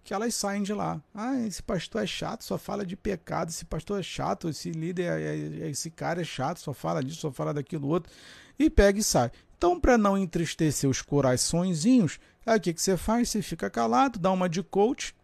que 0.04 0.14
elas 0.14 0.36
saem 0.36 0.64
de 0.64 0.74
lá. 0.74 1.02
Ah, 1.14 1.40
esse 1.48 1.64
pastor 1.64 2.04
é 2.04 2.08
chato, 2.08 2.44
só 2.44 2.58
fala 2.58 2.86
de 2.86 2.96
pecado, 2.96 3.50
esse 3.50 3.64
pastor 3.64 4.00
é 4.00 4.04
chato, 4.04 4.50
esse 4.50 4.72
líder, 4.72 5.04
é, 5.04 5.22
é, 5.22 5.66
é 5.66 5.70
esse 5.70 5.90
cara 5.90 6.22
é 6.22 6.26
chato, 6.26 6.60
só 6.60 6.74
fala 6.74 7.04
disso, 7.04 7.22
só 7.22 7.32
fala 7.32 7.54
daquilo 7.54 7.88
outro, 7.88 8.12
e 8.60 8.70
pega 8.70 9.00
e 9.00 9.04
sai. 9.04 9.32
Então, 9.58 9.80
para 9.80 9.98
não 9.98 10.18
entristecer 10.18 10.90
os 10.90 11.02
coraçõezinhos, 11.02 12.20
aí 12.46 12.58
o 12.58 12.62
que, 12.62 12.74
que 12.74 12.82
você 12.82 12.98
faz? 12.98 13.30
Você 13.30 13.42
fica 13.42 13.70
calado, 13.70 14.20
dá 14.20 14.30
uma 14.32 14.50
de 14.50 14.62
coach, 14.62 15.16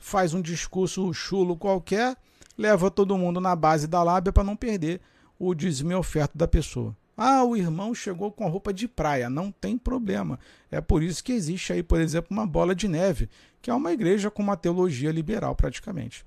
faz 0.00 0.34
um 0.34 0.40
discurso 0.40 1.12
chulo 1.12 1.56
qualquer, 1.56 2.16
leva 2.58 2.90
todo 2.90 3.16
mundo 3.16 3.40
na 3.40 3.54
base 3.54 3.86
da 3.86 4.02
lábia 4.02 4.32
para 4.32 4.42
não 4.42 4.56
perder 4.56 5.00
o 5.38 5.54
dízimo 5.54 5.92
e 5.92 5.94
oferta 5.94 6.36
da 6.36 6.48
pessoa. 6.48 6.96
Ah, 7.16 7.44
o 7.44 7.54
irmão 7.54 7.94
chegou 7.94 8.32
com 8.32 8.46
a 8.46 8.48
roupa 8.48 8.72
de 8.72 8.88
praia. 8.88 9.28
Não 9.28 9.52
tem 9.52 9.76
problema. 9.76 10.38
É 10.70 10.80
por 10.80 11.02
isso 11.02 11.22
que 11.22 11.32
existe 11.32 11.70
aí, 11.72 11.82
por 11.82 12.00
exemplo, 12.00 12.28
uma 12.30 12.46
bola 12.46 12.74
de 12.74 12.88
neve, 12.88 13.28
que 13.60 13.70
é 13.70 13.74
uma 13.74 13.92
igreja 13.92 14.30
com 14.30 14.42
uma 14.42 14.56
teologia 14.56 15.12
liberal 15.12 15.54
praticamente. 15.54 16.24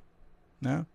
Né? 0.62 0.86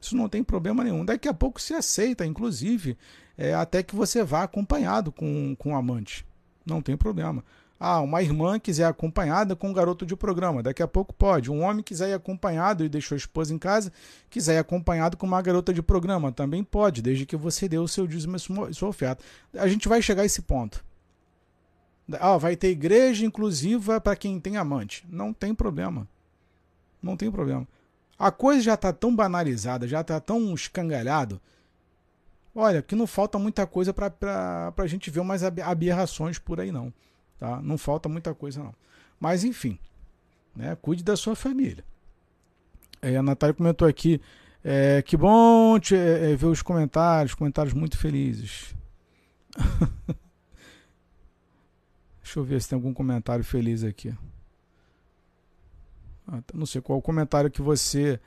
Isso 0.00 0.16
não 0.16 0.26
tem 0.26 0.42
problema 0.42 0.82
nenhum. 0.82 1.04
Daqui 1.04 1.28
a 1.28 1.34
pouco 1.34 1.60
se 1.60 1.74
aceita, 1.74 2.24
inclusive, 2.24 2.96
é, 3.36 3.52
até 3.52 3.82
que 3.82 3.94
você 3.94 4.24
vá 4.24 4.42
acompanhado 4.42 5.12
com, 5.12 5.54
com 5.56 5.70
um 5.72 5.76
amante. 5.76 6.26
Não 6.64 6.80
tem 6.80 6.96
problema. 6.96 7.44
Ah, 7.84 8.00
uma 8.00 8.22
irmã 8.22 8.60
quiser 8.60 8.84
acompanhada 8.84 9.56
com 9.56 9.68
um 9.68 9.72
garoto 9.72 10.06
de 10.06 10.14
programa, 10.14 10.62
daqui 10.62 10.84
a 10.84 10.86
pouco 10.86 11.12
pode. 11.12 11.50
Um 11.50 11.64
homem 11.64 11.82
quiser 11.82 12.10
ir 12.10 12.12
acompanhado 12.12 12.84
e 12.84 12.88
deixou 12.88 13.16
a 13.16 13.18
esposa 13.18 13.52
em 13.52 13.58
casa, 13.58 13.92
quiser 14.30 14.54
ir 14.54 14.58
acompanhado 14.58 15.16
com 15.16 15.26
uma 15.26 15.42
garota 15.42 15.74
de 15.74 15.82
programa, 15.82 16.30
também 16.30 16.62
pode, 16.62 17.02
desde 17.02 17.26
que 17.26 17.36
você 17.36 17.68
dê 17.68 17.78
o 17.78 17.88
seu 17.88 18.06
dízimo 18.06 18.36
e 18.36 18.72
sua 18.72 18.88
oferta. 18.88 19.24
A 19.54 19.66
gente 19.66 19.88
vai 19.88 20.00
chegar 20.00 20.22
a 20.22 20.24
esse 20.24 20.42
ponto. 20.42 20.84
Ah, 22.20 22.38
vai 22.38 22.54
ter 22.54 22.68
igreja 22.68 23.26
inclusiva 23.26 24.00
para 24.00 24.14
quem 24.14 24.38
tem 24.38 24.56
amante. 24.56 25.04
Não 25.10 25.32
tem 25.32 25.52
problema. 25.52 26.06
Não 27.02 27.16
tem 27.16 27.32
problema. 27.32 27.66
A 28.16 28.30
coisa 28.30 28.62
já 28.62 28.74
está 28.74 28.92
tão 28.92 29.12
banalizada, 29.12 29.88
já 29.88 30.02
está 30.02 30.20
tão 30.20 30.54
escangalhado. 30.54 31.40
Olha, 32.54 32.80
que 32.80 32.94
não 32.94 33.08
falta 33.08 33.40
muita 33.40 33.66
coisa 33.66 33.92
para 33.92 34.72
a 34.76 34.86
gente 34.86 35.10
ver 35.10 35.18
umas 35.18 35.42
aberrações 35.42 36.38
por 36.38 36.60
aí, 36.60 36.70
não. 36.70 36.92
Tá? 37.42 37.60
Não 37.60 37.76
falta 37.76 38.08
muita 38.08 38.32
coisa, 38.32 38.62
não. 38.62 38.72
Mas, 39.18 39.42
enfim, 39.42 39.76
né? 40.54 40.76
cuide 40.76 41.02
da 41.02 41.16
sua 41.16 41.34
família. 41.34 41.84
É, 43.02 43.16
a 43.16 43.22
Natália 43.22 43.52
comentou 43.52 43.88
aqui. 43.88 44.20
É, 44.62 45.02
que 45.02 45.16
bom 45.16 45.76
te, 45.80 45.96
é, 45.96 46.36
ver 46.36 46.46
os 46.46 46.62
comentários, 46.62 47.34
comentários 47.34 47.74
muito 47.74 47.98
felizes. 47.98 48.76
Deixa 52.22 52.38
eu 52.38 52.44
ver 52.44 52.62
se 52.62 52.68
tem 52.68 52.76
algum 52.76 52.94
comentário 52.94 53.42
feliz 53.42 53.82
aqui. 53.82 54.14
Ah, 56.28 56.40
não 56.54 56.64
sei 56.64 56.80
qual 56.80 57.00
o 57.00 57.02
comentário 57.02 57.50
que 57.50 57.60
você. 57.60 58.20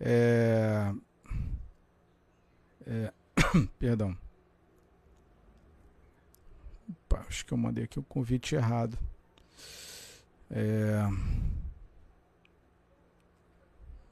É, 0.00 0.92
é, 2.84 3.12
perdão. 3.78 4.18
Opa, 7.10 7.24
acho 7.28 7.44
que 7.44 7.52
eu 7.52 7.58
mandei 7.58 7.84
aqui 7.84 7.98
o 7.98 8.04
convite 8.04 8.54
errado. 8.54 8.96
É... 10.48 11.08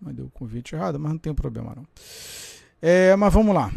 Mandei 0.00 0.24
o 0.24 0.30
convite 0.30 0.74
errado, 0.74 0.98
mas 0.98 1.12
não 1.12 1.18
tem 1.18 1.32
problema 1.32 1.74
não. 1.76 1.86
É, 2.82 3.14
mas 3.14 3.32
vamos 3.32 3.54
lá. 3.54 3.72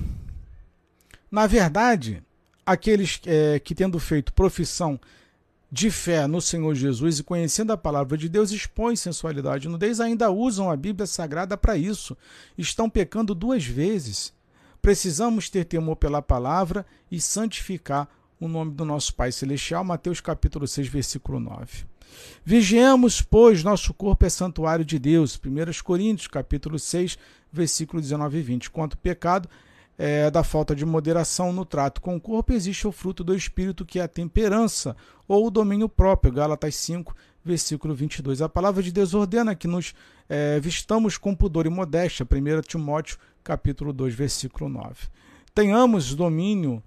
Na 1.30 1.46
verdade, 1.46 2.24
aqueles 2.66 3.22
é, 3.26 3.60
que 3.60 3.76
tendo 3.76 4.00
feito 4.00 4.34
profissão 4.34 5.00
de 5.72 5.90
fé 5.90 6.28
no 6.28 6.42
Senhor 6.42 6.74
Jesus 6.76 7.20
e 7.20 7.24
conhecendo 7.24 7.72
a 7.72 7.78
palavra 7.78 8.18
de 8.18 8.28
Deus 8.28 8.52
expõem 8.52 8.96
sensualidade 8.96 9.68
e 9.68 9.70
nudez, 9.70 10.00
ainda 10.00 10.30
usam 10.30 10.70
a 10.70 10.76
Bíblia 10.76 11.06
Sagrada 11.06 11.56
para 11.56 11.78
isso. 11.78 12.18
Estão 12.58 12.90
pecando 12.90 13.36
duas 13.36 13.64
vezes. 13.64 14.34
Precisamos 14.82 15.50
ter 15.50 15.66
temor 15.66 15.96
pela 15.96 16.22
palavra 16.22 16.86
e 17.10 17.22
santificar 17.22 18.10
o 18.42 18.48
nome 18.48 18.72
do 18.72 18.84
nosso 18.84 19.14
Pai 19.14 19.32
Celestial, 19.32 19.84
Mateus 19.84 20.20
capítulo 20.20 20.68
6, 20.68 20.88
versículo 20.88 21.40
9. 21.40 21.86
Vigiemos, 22.44 23.22
pois, 23.22 23.64
nosso 23.64 23.94
corpo 23.94 24.26
é 24.26 24.30
santuário 24.30 24.84
de 24.84 24.98
Deus. 24.98 25.40
1 25.40 25.84
Coríntios, 25.84 26.28
capítulo 26.28 26.80
6, 26.80 27.20
versículo 27.54 28.02
19 28.02 28.40
e 28.40 28.42
20. 28.42 28.72
Quanto 28.72 28.98
pecado 28.98 29.48
é, 29.96 30.32
da 30.32 30.44
falta 30.44 30.76
de 30.76 30.84
moderação 30.84 31.54
no 31.54 31.64
trato 31.64 32.02
com 32.02 32.16
o 32.16 32.20
corpo, 32.20 32.52
existe 32.52 32.88
o 32.88 32.92
fruto 32.92 33.24
do 33.24 33.36
Espírito, 33.36 33.86
que 33.86 34.00
é 34.00 34.02
a 34.02 34.08
temperança, 34.08 34.98
ou 35.28 35.46
o 35.46 35.52
domínio 35.52 35.88
próprio. 35.88 36.34
Gálatas 36.34 36.74
5, 36.76 37.16
versículo 37.46 37.94
22. 37.94 38.42
A 38.42 38.50
palavra 38.50 38.82
de 38.82 38.92
Deus 38.92 39.14
ordena 39.14 39.54
que 39.54 39.68
nos 39.68 39.94
é, 40.28 40.60
vistamos 40.60 41.16
com 41.16 41.36
pudor 41.36 41.68
e 41.68 41.70
modéstia. 41.70 42.26
1 42.26 42.62
Timóteo, 42.62 43.20
capítulo 43.44 43.94
2, 43.94 44.16
versículo 44.16 44.68
9. 44.68 44.96
Tenhamos 45.54 46.16
domínio 46.16 46.82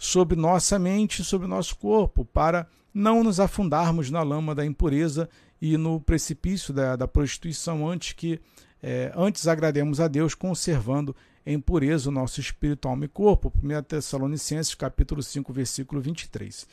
sobre 0.00 0.34
nossa 0.34 0.78
mente 0.78 1.22
sobre 1.22 1.46
nosso 1.46 1.76
corpo, 1.76 2.24
para 2.24 2.66
não 2.92 3.22
nos 3.22 3.38
afundarmos 3.38 4.10
na 4.10 4.22
lama 4.22 4.54
da 4.54 4.64
impureza 4.64 5.28
e 5.60 5.76
no 5.76 6.00
precipício 6.00 6.72
da, 6.72 6.96
da 6.96 7.06
prostituição, 7.06 7.86
antes 7.86 8.14
que 8.14 8.40
é, 8.82 9.12
antes 9.14 9.46
agrademos 9.46 10.00
a 10.00 10.08
Deus, 10.08 10.34
conservando 10.34 11.14
em 11.44 11.60
pureza 11.60 12.08
o 12.08 12.12
nosso 12.12 12.40
espírito, 12.40 12.88
alma 12.88 13.04
e 13.04 13.08
corpo. 13.08 13.52
1 13.62 13.82
Tessalonicenses, 13.82 14.74
capítulo 14.74 15.22
5, 15.22 15.52
versículo 15.52 16.00
23. 16.00 16.66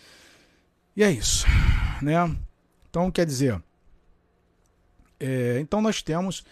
E 0.95 1.03
é 1.03 1.11
isso. 1.11 1.45
Né? 2.01 2.15
Então, 2.89 3.11
quer 3.11 3.25
dizer, 3.25 3.61
é, 5.19 5.59
então 5.59 5.81
nós 5.81 6.01
temos 6.01 6.45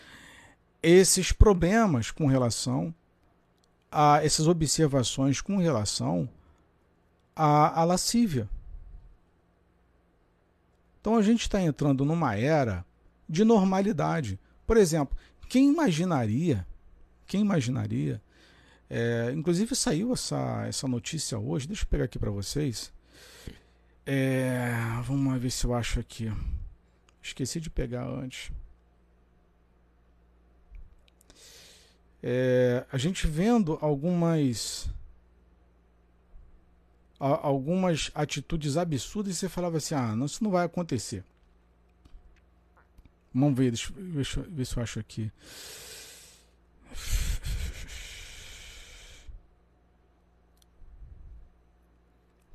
esses 0.84 1.32
problemas 1.32 2.12
com 2.12 2.28
relação 2.28 2.94
a 3.90 4.20
essas 4.22 4.46
observações 4.46 5.40
com 5.40 5.56
relação 5.56 6.28
a, 7.36 7.82
a 7.82 7.84
lascívia. 7.84 8.50
Então 11.02 11.16
a 11.16 11.22
gente 11.22 11.42
está 11.42 11.62
entrando 11.62 12.06
numa 12.06 12.36
era 12.36 12.86
de 13.28 13.44
normalidade. 13.44 14.40
Por 14.66 14.78
exemplo, 14.78 15.16
quem 15.48 15.70
imaginaria, 15.70 16.66
quem 17.28 17.42
imaginaria, 17.42 18.22
é, 18.90 19.32
inclusive 19.36 19.76
saiu 19.76 20.14
essa, 20.14 20.66
essa 20.68 20.88
notícia 20.88 21.38
hoje, 21.38 21.68
deixa 21.68 21.84
eu 21.84 21.88
pegar 21.88 22.06
aqui 22.06 22.18
para 22.18 22.32
vocês. 22.32 22.92
É, 24.06 24.72
vamos 25.04 25.40
ver 25.42 25.52
se 25.52 25.66
eu 25.66 25.74
acho 25.74 26.00
aqui. 26.00 26.32
Esqueci 27.22 27.60
de 27.60 27.70
pegar 27.70 28.06
antes. 28.06 28.52
É, 32.22 32.86
a 32.92 32.98
gente 32.98 33.28
vendo 33.28 33.78
algumas 33.82 34.90
algumas 37.26 38.12
atitudes 38.14 38.78
absurdas 38.78 39.36
e 39.36 39.40
você 39.40 39.50
falava 39.50 39.78
assim: 39.78 39.96
ah, 39.96 40.16
não, 40.16 40.26
isso 40.26 40.44
não 40.44 40.52
vai 40.52 40.66
acontecer. 40.66 41.24
Vamos 43.34 43.58
ver, 43.58 43.72
deixa, 43.72 43.92
deixa 43.94 44.40
eu 44.40 44.50
ver 44.50 44.66
se 44.66 44.78
eu 44.78 44.84
acho 44.84 45.00
aqui. 45.00 45.32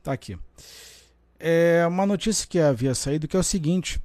Tá 0.03 0.13
aqui. 0.13 0.39
É 1.39 1.87
uma 1.87 2.07
notícia 2.07 2.47
que 2.49 2.59
havia 2.59 2.95
saído 2.95 3.29
que 3.29 3.37
é 3.37 3.41
o 3.41 3.45
seguinte: 3.45 4.01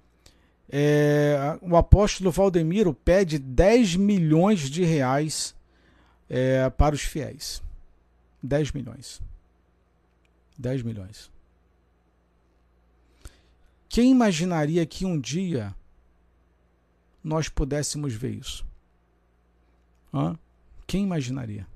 é, 0.69 1.57
o 1.61 1.77
apóstolo 1.77 2.31
Valdemiro 2.31 2.93
pede 2.93 3.39
10 3.39 3.95
milhões 3.95 4.69
de 4.69 4.83
reais 4.83 5.55
é, 6.29 6.69
para 6.71 6.95
os 6.95 7.01
fiéis. 7.01 7.61
10 8.43 8.73
milhões. 8.73 9.21
10 10.57 10.83
milhões. 10.83 11.31
Quem 13.89 14.11
imaginaria 14.11 14.85
que 14.85 15.05
um 15.05 15.19
dia 15.19 15.75
nós 17.23 17.49
pudéssemos 17.49 18.13
ver 18.13 18.35
isso? 18.35 18.65
Hã? 20.13 20.37
Quem 20.85 21.03
imaginaria? 21.03 21.67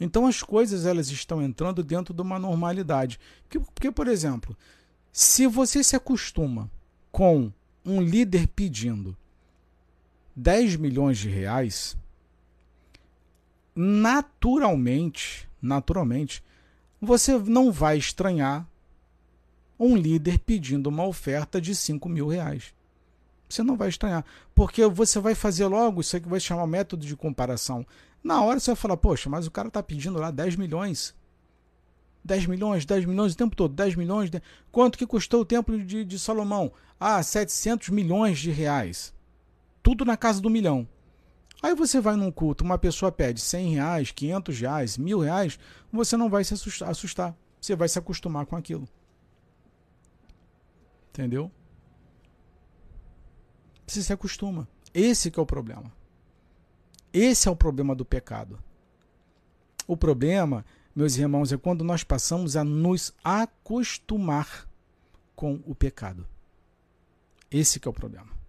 Então 0.00 0.26
as 0.26 0.42
coisas 0.42 0.86
elas 0.86 1.10
estão 1.10 1.42
entrando 1.42 1.84
dentro 1.84 2.14
de 2.14 2.22
uma 2.22 2.38
normalidade. 2.38 3.20
Porque, 3.48 3.92
por 3.92 4.08
exemplo, 4.08 4.56
se 5.12 5.46
você 5.46 5.84
se 5.84 5.94
acostuma 5.94 6.70
com 7.12 7.52
um 7.84 8.00
líder 8.00 8.46
pedindo 8.48 9.16
10 10.34 10.76
milhões 10.76 11.18
de 11.18 11.28
reais, 11.28 11.96
naturalmente, 13.74 15.48
naturalmente, 15.60 16.42
você 17.00 17.38
não 17.38 17.72
vai 17.72 17.96
estranhar 17.96 18.66
um 19.78 19.96
líder 19.96 20.38
pedindo 20.38 20.88
uma 20.88 21.06
oferta 21.06 21.60
de 21.60 21.74
5 21.74 22.08
mil 22.08 22.28
reais. 22.28 22.74
Você 23.48 23.62
não 23.62 23.76
vai 23.76 23.88
estranhar. 23.88 24.24
Porque 24.54 24.84
você 24.86 25.18
vai 25.18 25.34
fazer 25.34 25.66
logo, 25.66 26.02
isso 26.02 26.16
aqui 26.16 26.28
vai 26.28 26.38
chamar 26.38 26.66
método 26.66 27.06
de 27.06 27.16
comparação. 27.16 27.86
Na 28.22 28.42
hora 28.42 28.60
você 28.60 28.70
vai 28.70 28.76
falar, 28.76 28.96
poxa, 28.98 29.30
mas 29.30 29.46
o 29.46 29.50
cara 29.50 29.68
está 29.68 29.82
pedindo 29.82 30.18
lá 30.18 30.30
10 30.30 30.56
milhões. 30.56 31.14
10 32.22 32.46
milhões, 32.46 32.84
10 32.84 33.06
milhões 33.06 33.32
o 33.32 33.36
tempo 33.36 33.56
todo, 33.56 33.74
10 33.74 33.94
milhões. 33.96 34.30
De... 34.30 34.42
Quanto 34.70 34.98
que 34.98 35.06
custou 35.06 35.40
o 35.40 35.44
templo 35.44 35.82
de, 35.82 36.04
de 36.04 36.18
Salomão? 36.18 36.70
Ah, 36.98 37.22
700 37.22 37.88
milhões 37.88 38.38
de 38.38 38.50
reais. 38.50 39.14
Tudo 39.82 40.04
na 40.04 40.16
casa 40.16 40.40
do 40.40 40.50
milhão. 40.50 40.86
Aí 41.62 41.74
você 41.74 42.00
vai 42.00 42.16
num 42.16 42.32
culto, 42.32 42.64
uma 42.64 42.78
pessoa 42.78 43.12
pede 43.12 43.40
100 43.40 43.74
reais, 43.74 44.10
500 44.10 44.60
reais, 44.60 44.98
mil 44.98 45.20
reais, 45.20 45.58
você 45.92 46.16
não 46.16 46.30
vai 46.30 46.42
se 46.42 46.54
assustar. 46.54 47.36
Você 47.60 47.76
vai 47.76 47.88
se 47.88 47.98
acostumar 47.98 48.46
com 48.46 48.56
aquilo. 48.56 48.88
Entendeu? 51.10 51.50
Você 53.86 54.02
se 54.02 54.12
acostuma. 54.12 54.66
Esse 54.94 55.30
é 55.36 55.40
o 55.40 55.44
problema. 55.44 55.92
Esse 57.12 57.48
é 57.48 57.50
o 57.50 57.56
problema 57.56 57.94
do 57.94 58.04
pecado. 58.04 58.58
O 59.86 59.96
problema, 59.96 60.64
meus 60.94 61.16
irmãos, 61.16 61.52
é 61.52 61.58
quando 61.58 61.84
nós 61.84 62.02
passamos 62.04 62.56
a 62.56 62.64
nos 62.64 63.12
acostumar 63.22 64.68
com 65.34 65.60
o 65.66 65.74
pecado. 65.74 66.26
Esse 67.50 67.80
é 67.84 67.88
o 67.88 67.92
problema. 67.92 68.39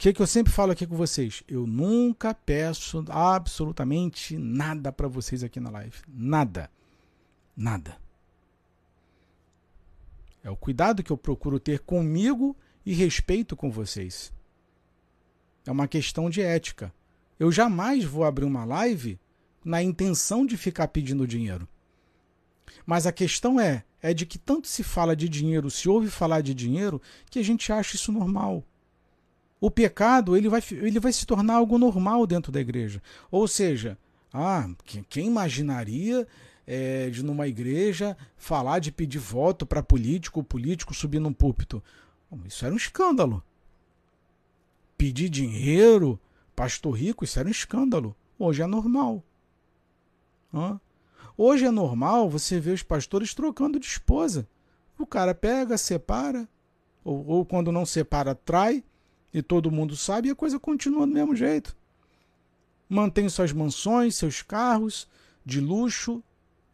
Que, 0.00 0.14
que 0.14 0.22
eu 0.22 0.26
sempre 0.26 0.50
falo 0.50 0.72
aqui 0.72 0.86
com 0.86 0.96
vocês? 0.96 1.42
Eu 1.46 1.66
nunca 1.66 2.32
peço 2.32 3.04
absolutamente 3.10 4.38
nada 4.38 4.90
para 4.90 5.06
vocês 5.06 5.44
aqui 5.44 5.60
na 5.60 5.68
live. 5.68 5.94
Nada. 6.08 6.70
Nada. 7.54 7.98
É 10.42 10.48
o 10.48 10.56
cuidado 10.56 11.02
que 11.02 11.10
eu 11.10 11.18
procuro 11.18 11.60
ter 11.60 11.80
comigo 11.80 12.56
e 12.84 12.94
respeito 12.94 13.54
com 13.54 13.70
vocês. 13.70 14.32
É 15.66 15.70
uma 15.70 15.86
questão 15.86 16.30
de 16.30 16.40
ética. 16.40 16.90
Eu 17.38 17.52
jamais 17.52 18.02
vou 18.02 18.24
abrir 18.24 18.46
uma 18.46 18.64
live 18.64 19.20
na 19.62 19.82
intenção 19.82 20.46
de 20.46 20.56
ficar 20.56 20.88
pedindo 20.88 21.26
dinheiro. 21.26 21.68
Mas 22.86 23.06
a 23.06 23.12
questão 23.12 23.60
é, 23.60 23.84
é 24.00 24.14
de 24.14 24.24
que 24.24 24.38
tanto 24.38 24.66
se 24.66 24.82
fala 24.82 25.14
de 25.14 25.28
dinheiro, 25.28 25.70
se 25.70 25.90
ouve 25.90 26.08
falar 26.08 26.40
de 26.40 26.54
dinheiro, 26.54 27.02
que 27.30 27.38
a 27.38 27.44
gente 27.44 27.70
acha 27.70 27.96
isso 27.96 28.10
normal. 28.10 28.64
O 29.60 29.70
pecado 29.70 30.36
ele 30.36 30.48
vai, 30.48 30.62
ele 30.70 30.98
vai 30.98 31.12
se 31.12 31.26
tornar 31.26 31.54
algo 31.54 31.76
normal 31.76 32.26
dentro 32.26 32.50
da 32.50 32.60
igreja. 32.60 33.02
Ou 33.30 33.46
seja, 33.46 33.98
ah, 34.32 34.68
quem 35.08 35.26
imaginaria 35.26 36.26
é, 36.66 37.10
de 37.10 37.22
numa 37.22 37.46
igreja 37.46 38.16
falar 38.36 38.78
de 38.78 38.90
pedir 38.90 39.18
voto 39.18 39.66
para 39.66 39.82
político, 39.82 40.42
político 40.42 40.94
subir 40.94 41.18
num 41.18 41.32
púlpito? 41.32 41.82
Isso 42.46 42.64
era 42.64 42.72
um 42.72 42.78
escândalo. 42.78 43.42
Pedir 44.96 45.28
dinheiro, 45.28 46.18
pastor 46.54 46.92
rico, 46.92 47.24
isso 47.24 47.38
era 47.38 47.48
um 47.48 47.52
escândalo. 47.52 48.16
Hoje 48.38 48.62
é 48.62 48.66
normal. 48.66 49.22
Hã? 50.54 50.80
Hoje 51.36 51.64
é 51.64 51.70
normal 51.70 52.28
você 52.30 52.60
ver 52.60 52.72
os 52.72 52.82
pastores 52.82 53.34
trocando 53.34 53.78
de 53.78 53.86
esposa. 53.86 54.48
O 54.98 55.06
cara 55.06 55.34
pega, 55.34 55.78
separa, 55.78 56.48
ou, 57.02 57.26
ou 57.26 57.46
quando 57.46 57.72
não 57.72 57.86
separa, 57.86 58.34
trai, 58.34 58.84
e 59.32 59.42
todo 59.42 59.70
mundo 59.70 59.96
sabe, 59.96 60.28
e 60.28 60.30
a 60.30 60.36
coisa 60.36 60.58
continua 60.58 61.06
do 61.06 61.12
mesmo 61.12 61.34
jeito. 61.34 61.76
Mantém 62.88 63.28
suas 63.28 63.52
mansões, 63.52 64.16
seus 64.16 64.42
carros 64.42 65.08
de 65.44 65.60
luxo, 65.60 66.22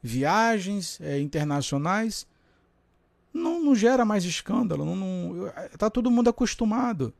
viagens 0.02 1.00
é, 1.00 1.20
internacionais, 1.20 2.26
não, 3.32 3.62
não 3.62 3.74
gera 3.74 4.04
mais 4.04 4.24
escândalo. 4.24 4.84
Não, 4.84 4.96
não, 4.96 5.52
tá 5.78 5.90
todo 5.90 6.10
mundo 6.10 6.30
acostumado. 6.30 7.12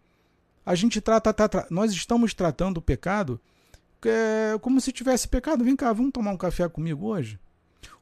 A 0.64 0.74
gente 0.74 1.00
trata, 1.00 1.32
tá, 1.32 1.66
nós 1.70 1.92
estamos 1.92 2.32
tratando 2.32 2.78
o 2.78 2.82
pecado 2.82 3.40
é, 4.04 4.58
como 4.60 4.80
se 4.80 4.92
tivesse 4.92 5.28
pecado. 5.28 5.64
Vem 5.64 5.76
cá, 5.76 5.92
vamos 5.92 6.12
tomar 6.12 6.30
um 6.30 6.36
café 6.36 6.68
comigo 6.68 7.06
hoje? 7.06 7.38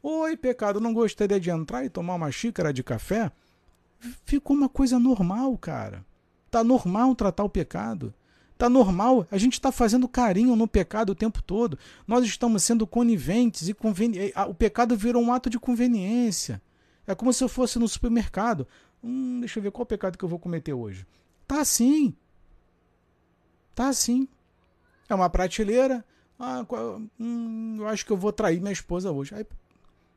Oi, 0.02 0.36
pecado, 0.36 0.80
não 0.80 0.94
gostaria 0.94 1.40
de 1.40 1.50
entrar 1.50 1.84
e 1.84 1.90
tomar 1.90 2.14
uma 2.14 2.30
xícara 2.30 2.72
de 2.72 2.82
café? 2.82 3.32
Ficou 4.24 4.56
uma 4.56 4.68
coisa 4.68 4.98
normal, 4.98 5.56
cara. 5.58 6.04
Tá 6.54 6.62
normal 6.62 7.16
tratar 7.16 7.42
o 7.42 7.48
pecado. 7.48 8.14
Tá 8.56 8.68
normal, 8.68 9.26
a 9.28 9.36
gente 9.36 9.54
está 9.54 9.72
fazendo 9.72 10.06
carinho 10.06 10.54
no 10.54 10.68
pecado 10.68 11.10
o 11.10 11.14
tempo 11.16 11.42
todo. 11.42 11.76
Nós 12.06 12.24
estamos 12.24 12.62
sendo 12.62 12.86
coniventes 12.86 13.66
e 13.66 13.74
conveni... 13.74 14.32
o 14.48 14.54
pecado 14.54 14.96
virou 14.96 15.20
um 15.20 15.32
ato 15.32 15.50
de 15.50 15.58
conveniência. 15.58 16.62
É 17.08 17.12
como 17.12 17.32
se 17.32 17.42
eu 17.42 17.48
fosse 17.48 17.76
no 17.76 17.88
supermercado. 17.88 18.68
Hum, 19.02 19.40
deixa 19.40 19.58
eu 19.58 19.64
ver 19.64 19.72
qual 19.72 19.84
pecado 19.84 20.16
que 20.16 20.24
eu 20.24 20.28
vou 20.28 20.38
cometer 20.38 20.72
hoje. 20.72 21.04
Tá 21.44 21.60
assim. 21.60 22.14
Tá 23.74 23.88
assim. 23.88 24.28
É 25.08 25.14
uma 25.16 25.28
prateleira. 25.28 26.04
Ah, 26.38 26.64
hum, 27.18 27.78
eu 27.80 27.88
acho 27.88 28.06
que 28.06 28.12
eu 28.12 28.16
vou 28.16 28.30
trair 28.30 28.60
minha 28.60 28.72
esposa 28.72 29.10
hoje. 29.10 29.34
Aí, 29.34 29.44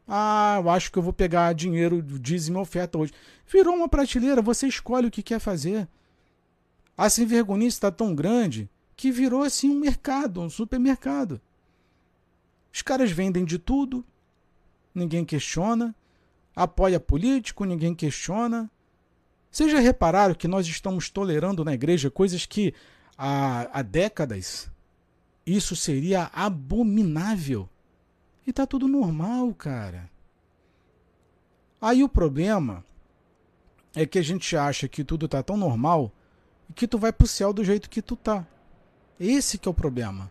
ah, 0.07 0.57
eu 0.63 0.69
acho 0.69 0.91
que 0.91 0.99
eu 0.99 1.03
vou 1.03 1.13
pegar 1.13 1.51
dinheiro, 1.53 1.99
dízimo 1.99 2.59
oferta 2.59 2.95
hoje. 2.99 3.11
Virou 3.51 3.73
uma 3.73 3.89
prateleira, 3.89 4.39
você 4.39 4.67
escolhe 4.67 5.07
o 5.07 5.11
que 5.11 5.23
quer 5.23 5.39
fazer. 5.39 5.87
A 6.97 7.09
sem 7.09 7.27
vergonhice 7.27 7.77
está 7.77 7.91
tão 7.91 8.15
grande 8.15 8.67
que 8.95 9.11
virou 9.11 9.43
assim 9.43 9.69
um 9.69 9.79
mercado, 9.79 10.41
um 10.41 10.49
supermercado. 10.49 11.39
Os 12.73 12.81
caras 12.81 13.11
vendem 13.11 13.45
de 13.45 13.59
tudo, 13.59 14.03
ninguém 14.93 15.23
questiona, 15.23 15.95
apoia 16.55 16.99
político, 16.99 17.65
ninguém 17.65 17.93
questiona. 17.93 18.69
Vocês 19.51 19.71
já 19.71 19.79
repararam 19.79 20.33
que 20.33 20.47
nós 20.47 20.67
estamos 20.67 21.09
tolerando 21.09 21.63
na 21.63 21.73
igreja 21.73 22.09
coisas 22.09 22.45
que 22.47 22.73
há, 23.15 23.79
há 23.79 23.81
décadas 23.83 24.69
isso 25.45 25.75
seria 25.75 26.29
abominável? 26.33 27.69
E 28.45 28.51
tá 28.51 28.65
tudo 28.65 28.87
normal, 28.87 29.53
cara. 29.53 30.09
Aí 31.79 32.03
o 32.03 32.09
problema 32.09 32.83
é 33.95 34.05
que 34.05 34.19
a 34.19 34.21
gente 34.21 34.57
acha 34.57 34.87
que 34.87 35.03
tudo 35.03 35.27
tá 35.27 35.41
tão 35.41 35.55
normal 35.55 36.11
que 36.73 36.87
tu 36.87 36.97
vai 36.97 37.11
pro 37.11 37.27
céu 37.27 37.53
do 37.53 37.63
jeito 37.63 37.89
que 37.89 38.01
tu 38.01 38.15
tá. 38.15 38.45
Esse 39.19 39.57
que 39.57 39.67
é 39.67 39.71
o 39.71 39.73
problema. 39.73 40.29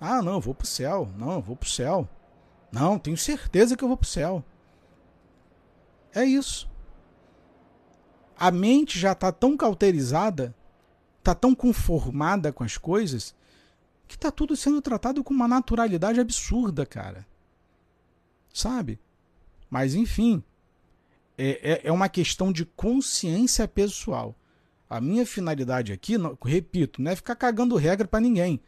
Ah, 0.00 0.22
não, 0.22 0.34
eu 0.34 0.40
vou 0.40 0.54
pro 0.54 0.66
céu. 0.66 1.10
Não, 1.16 1.34
eu 1.34 1.40
vou 1.40 1.56
pro 1.56 1.68
céu. 1.68 2.08
Não, 2.70 2.98
tenho 2.98 3.16
certeza 3.16 3.76
que 3.76 3.82
eu 3.82 3.88
vou 3.88 3.96
pro 3.96 4.08
céu. 4.08 4.44
É 6.14 6.24
isso. 6.24 6.68
A 8.36 8.50
mente 8.50 8.98
já 8.98 9.12
está 9.12 9.32
tão 9.32 9.56
cauterizada, 9.56 10.54
está 11.18 11.34
tão 11.34 11.54
conformada 11.54 12.52
com 12.52 12.62
as 12.62 12.76
coisas, 12.76 13.34
que 14.06 14.14
está 14.14 14.30
tudo 14.30 14.56
sendo 14.56 14.80
tratado 14.80 15.22
com 15.24 15.34
uma 15.34 15.48
naturalidade 15.48 16.20
absurda, 16.20 16.86
cara. 16.86 17.26
Sabe? 18.52 18.98
Mas, 19.68 19.94
enfim, 19.94 20.42
é, 21.36 21.72
é, 21.72 21.80
é 21.88 21.92
uma 21.92 22.08
questão 22.08 22.52
de 22.52 22.64
consciência 22.64 23.66
pessoal. 23.68 24.34
A 24.88 25.00
minha 25.00 25.26
finalidade 25.26 25.92
aqui, 25.92 26.14
repito, 26.44 27.02
não 27.02 27.10
é 27.10 27.16
ficar 27.16 27.36
cagando 27.36 27.76
regra 27.76 28.08
para 28.08 28.20
ninguém. 28.20 28.60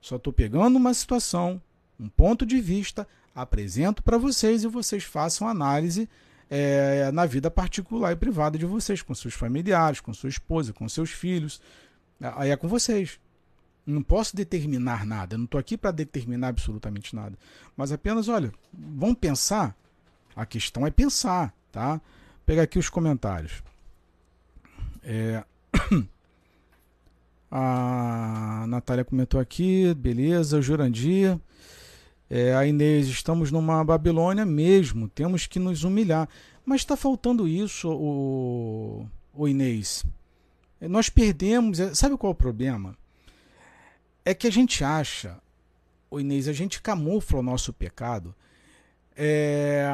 Só 0.00 0.16
estou 0.16 0.32
pegando 0.32 0.76
uma 0.76 0.92
situação, 0.94 1.60
um 1.98 2.08
ponto 2.08 2.44
de 2.44 2.60
vista, 2.60 3.06
apresento 3.34 4.02
para 4.02 4.18
vocês 4.18 4.62
e 4.62 4.68
vocês 4.68 5.04
façam 5.04 5.48
análise 5.48 6.08
é, 6.50 7.10
na 7.12 7.26
vida 7.26 7.50
particular 7.50 8.12
e 8.12 8.16
privada 8.16 8.58
de 8.58 8.66
vocês, 8.66 9.02
com 9.02 9.14
seus 9.14 9.34
familiares, 9.34 10.00
com 10.00 10.12
sua 10.12 10.28
esposa, 10.28 10.72
com 10.72 10.88
seus 10.88 11.10
filhos. 11.10 11.60
Aí 12.20 12.50
é 12.50 12.56
com 12.56 12.68
vocês. 12.68 13.18
Não 13.86 14.02
posso 14.02 14.36
determinar 14.36 15.06
nada, 15.06 15.38
não 15.38 15.46
estou 15.46 15.58
aqui 15.58 15.76
para 15.76 15.90
determinar 15.90 16.48
absolutamente 16.48 17.16
nada. 17.16 17.38
Mas 17.76 17.90
apenas, 17.90 18.28
olha, 18.28 18.52
vamos 18.72 19.16
pensar. 19.18 19.74
A 20.36 20.44
questão 20.44 20.86
é 20.86 20.90
pensar, 20.90 21.54
tá? 21.72 21.92
Vou 21.92 22.00
pegar 22.44 22.62
aqui 22.62 22.78
os 22.78 22.88
comentários. 22.88 23.62
É... 25.08 25.42
A 27.50 28.66
Natália 28.68 29.06
comentou 29.06 29.40
aqui, 29.40 29.94
beleza. 29.94 30.60
Jurandir. 30.60 31.38
É, 32.28 32.54
a 32.54 32.66
Inês, 32.66 33.06
estamos 33.06 33.50
numa 33.50 33.82
Babilônia 33.82 34.44
mesmo, 34.44 35.08
temos 35.08 35.46
que 35.46 35.58
nos 35.58 35.82
humilhar. 35.82 36.28
Mas 36.62 36.82
está 36.82 36.94
faltando 36.94 37.48
isso, 37.48 37.88
o, 37.90 39.06
o 39.32 39.48
Inês. 39.48 40.04
Nós 40.78 41.08
perdemos. 41.08 41.80
É, 41.80 41.94
sabe 41.94 42.18
qual 42.18 42.32
é 42.32 42.34
o 42.34 42.36
problema? 42.36 42.94
É 44.26 44.34
que 44.34 44.46
a 44.46 44.52
gente 44.52 44.84
acha 44.84 45.38
o 46.10 46.20
Inês, 46.20 46.48
a 46.48 46.52
gente 46.52 46.82
camufla 46.82 47.38
o 47.38 47.42
nosso 47.42 47.72
pecado 47.72 48.34
é, 49.20 49.90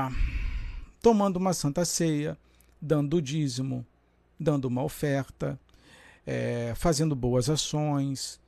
tomando 1.01 1.39
uma 1.39 1.55
santa 1.55 1.83
ceia, 1.87 2.37
dando 2.81 3.23
dízimo, 3.23 3.87
dando 4.45 4.66
uma 4.66 4.84
oferta, 4.84 5.59
é, 6.26 6.72
fazendo 6.76 7.16
boas 7.16 7.51
ações, 7.51 8.40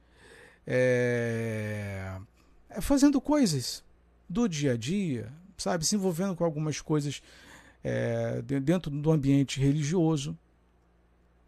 é, 0.66 2.16
é, 2.68 2.80
fazendo 2.80 3.20
coisas 3.20 3.84
do 4.28 4.48
dia 4.48 4.72
a 4.72 4.76
dia, 4.76 5.32
sabe, 5.56 5.86
se 5.86 5.94
envolvendo 5.94 6.34
com 6.34 6.44
algumas 6.44 6.80
coisas 6.80 7.22
é, 7.82 8.42
dentro 8.42 8.90
do 8.90 9.10
ambiente 9.10 9.60
religioso. 9.60 10.36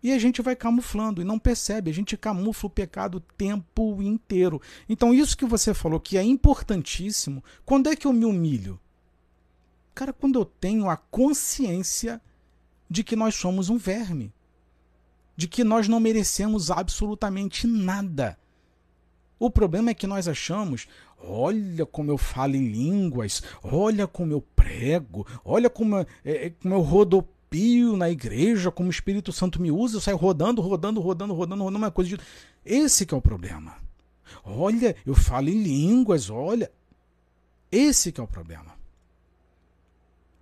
E 0.00 0.12
a 0.12 0.18
gente 0.18 0.40
vai 0.40 0.54
camuflando 0.54 1.20
e 1.20 1.24
não 1.24 1.40
percebe, 1.40 1.90
a 1.90 1.94
gente 1.94 2.16
camufla 2.16 2.68
o 2.68 2.70
pecado 2.70 3.16
o 3.16 3.20
tempo 3.20 4.00
inteiro. 4.00 4.62
Então, 4.88 5.12
isso 5.12 5.36
que 5.36 5.44
você 5.44 5.74
falou 5.74 5.98
que 5.98 6.16
é 6.16 6.22
importantíssimo, 6.22 7.42
quando 7.66 7.88
é 7.88 7.96
que 7.96 8.06
eu 8.06 8.12
me 8.12 8.24
humilho? 8.24 8.78
Cara, 9.92 10.12
quando 10.12 10.38
eu 10.38 10.44
tenho 10.44 10.88
a 10.88 10.96
consciência 10.96 12.20
de 12.88 13.02
que 13.02 13.16
nós 13.16 13.34
somos 13.34 13.68
um 13.68 13.76
verme, 13.76 14.32
de 15.38 15.46
que 15.46 15.62
nós 15.62 15.86
não 15.86 16.00
merecemos 16.00 16.68
absolutamente 16.68 17.64
nada. 17.64 18.36
O 19.38 19.48
problema 19.48 19.90
é 19.90 19.94
que 19.94 20.04
nós 20.04 20.26
achamos, 20.26 20.88
olha 21.16 21.86
como 21.86 22.10
eu 22.10 22.18
falo 22.18 22.56
em 22.56 22.66
línguas, 22.66 23.40
olha 23.62 24.08
como 24.08 24.32
eu 24.32 24.40
prego, 24.56 25.24
olha 25.44 25.70
como, 25.70 26.04
é, 26.24 26.50
como 26.60 26.74
eu 26.74 26.80
rodopio 26.80 27.96
na 27.96 28.10
igreja, 28.10 28.72
como 28.72 28.88
o 28.88 28.90
Espírito 28.90 29.32
Santo 29.32 29.62
me 29.62 29.70
usa, 29.70 29.98
eu 29.98 30.00
saio 30.00 30.16
rodando, 30.16 30.60
rodando, 30.60 31.00
rodando, 31.00 31.32
rodando, 31.32 31.62
rodando, 31.62 31.78
uma 31.78 31.92
coisa 31.92 32.16
de. 32.16 32.22
Esse 32.64 33.06
que 33.06 33.14
é 33.14 33.16
o 33.16 33.22
problema. 33.22 33.76
Olha, 34.42 34.96
eu 35.06 35.14
falo 35.14 35.48
em 35.48 35.62
línguas, 35.62 36.30
olha. 36.30 36.68
Esse 37.70 38.10
que 38.10 38.20
é 38.20 38.24
o 38.24 38.26
problema. 38.26 38.74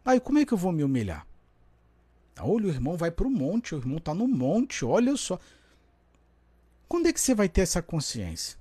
Aí 0.07 0.19
como 0.21 0.39
é 0.39 0.47
que 0.47 0.55
eu 0.55 0.59
vou 0.59 0.73
me 0.73 0.83
humilhar? 0.83 1.27
Olha, 2.41 2.67
o 2.67 2.71
irmão 2.71 2.97
vai 2.97 3.11
para 3.11 3.27
o 3.27 3.31
monte, 3.31 3.75
o 3.75 3.79
irmão 3.79 3.99
está 3.99 4.15
no 4.15 4.29
monte, 4.29 4.85
olha 4.85 5.17
só. 5.17 5.39
Quando 6.89 7.07
é 7.07 7.13
que 7.13 7.21
você 7.21 7.35
vai 7.35 7.49
ter 7.49 7.63
essa 7.63 7.83
consciência? 7.83 8.59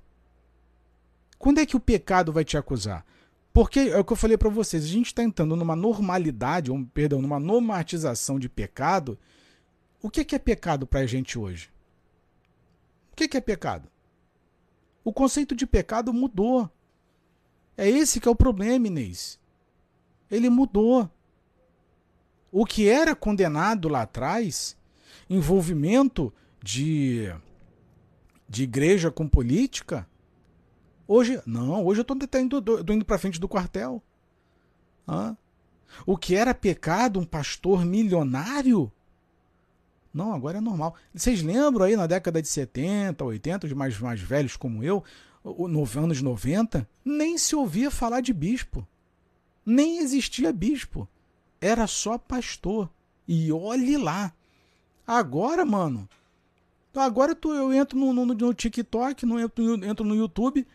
Quando 1.38 1.59
é 1.59 1.65
que 1.65 1.76
o 1.76 1.80
pecado 1.80 2.32
vai 2.32 2.43
te 2.43 2.57
acusar? 2.57 3.05
Porque 3.53 3.80
é 3.80 3.97
o 3.97 4.03
que 4.03 4.13
eu 4.13 4.17
falei 4.17 4.38
para 4.38 4.49
vocês, 4.49 4.84
a 4.84 4.88
gente 4.88 5.07
está 5.07 5.23
entrando 5.23 5.55
numa 5.55 5.76
normalidade, 5.76 6.71
ou, 6.71 6.86
perdão, 6.93 7.21
numa 7.21 7.39
normatização 7.39 8.39
de 8.39 8.49
pecado. 8.49 9.17
O 10.01 10.09
que, 10.09 10.26
que 10.26 10.36
é 10.36 10.39
pecado 10.39 10.86
para 10.86 11.01
a 11.01 11.05
gente 11.05 11.38
hoje? 11.39 11.69
O 13.11 13.15
que, 13.15 13.28
que 13.28 13.38
é 13.38 13.41
pecado? 13.41 13.89
O 15.03 15.13
conceito 15.13 15.55
de 15.55 15.65
pecado 15.65 16.11
mudou. 16.11 16.69
É 17.78 17.89
esse 17.89 18.19
que 18.19 18.28
é 18.28 18.32
o 18.32 18.36
problema, 18.36 18.88
Inês. 18.88 19.39
Ele 20.30 20.49
mudou. 20.49 21.09
O 22.58 22.66
que 22.66 22.88
era 22.88 23.14
condenado 23.14 23.89
lá 23.89 24.03
atrás, 24.03 24.78
envolvimento 25.30 26.34
de, 26.64 27.30
de 28.47 28.64
igreja 28.64 29.12
com 29.12 29.28
política, 29.28 30.08
Hoje, 31.06 31.41
não, 31.45 31.86
hoje 31.86 31.99
eu 31.99 32.01
estou 32.01 32.18
indo, 32.41 32.64
indo 32.93 33.03
para 33.06 33.18
frente 33.18 33.41
do 33.41 33.47
quartel. 33.49 34.01
O 36.06 36.18
que 36.18 36.34
era 36.34 36.53
pecado, 36.53 37.20
um 37.20 37.26
pastor 37.26 37.86
milionário? 37.86 38.89
Não, 40.14 40.34
agora 40.34 40.60
é 40.60 40.62
normal. 40.62 40.95
Vocês 41.14 41.43
lembram 41.43 41.86
aí 41.86 41.97
na 41.97 42.08
década 42.08 42.41
de 42.41 42.47
70, 42.47 43.22
80, 43.22 43.68
os 43.68 43.74
mais, 43.74 43.99
mais 43.99 44.22
velhos 44.22 44.56
como 44.56 44.82
eu, 44.82 45.03
nos 45.43 45.97
anos 45.97 46.22
90, 46.22 46.88
nem 47.03 47.38
se 47.38 47.53
ouvia 47.53 47.91
falar 47.91 48.22
de 48.22 48.34
bispo. 48.34 48.88
Nem 49.66 49.99
existia 49.99 50.53
bispo. 50.53 51.06
Era 51.60 51.88
só 51.88 52.18
pastor. 52.18 52.89
E 53.28 53.51
olhe 53.51 53.97
lá. 53.97 54.34
Agora, 55.06 55.66
mano. 55.66 56.08
Agora 56.93 57.36
tu, 57.36 57.53
eu 57.53 57.74
entro 57.74 57.97
no, 57.97 58.14
no, 58.14 58.26
no 58.26 58.53
TikTok, 58.53 59.26
no, 59.26 59.39
entro, 59.39 59.86
entro 59.86 60.06
no 60.06 60.16
YouTube, 60.16 60.66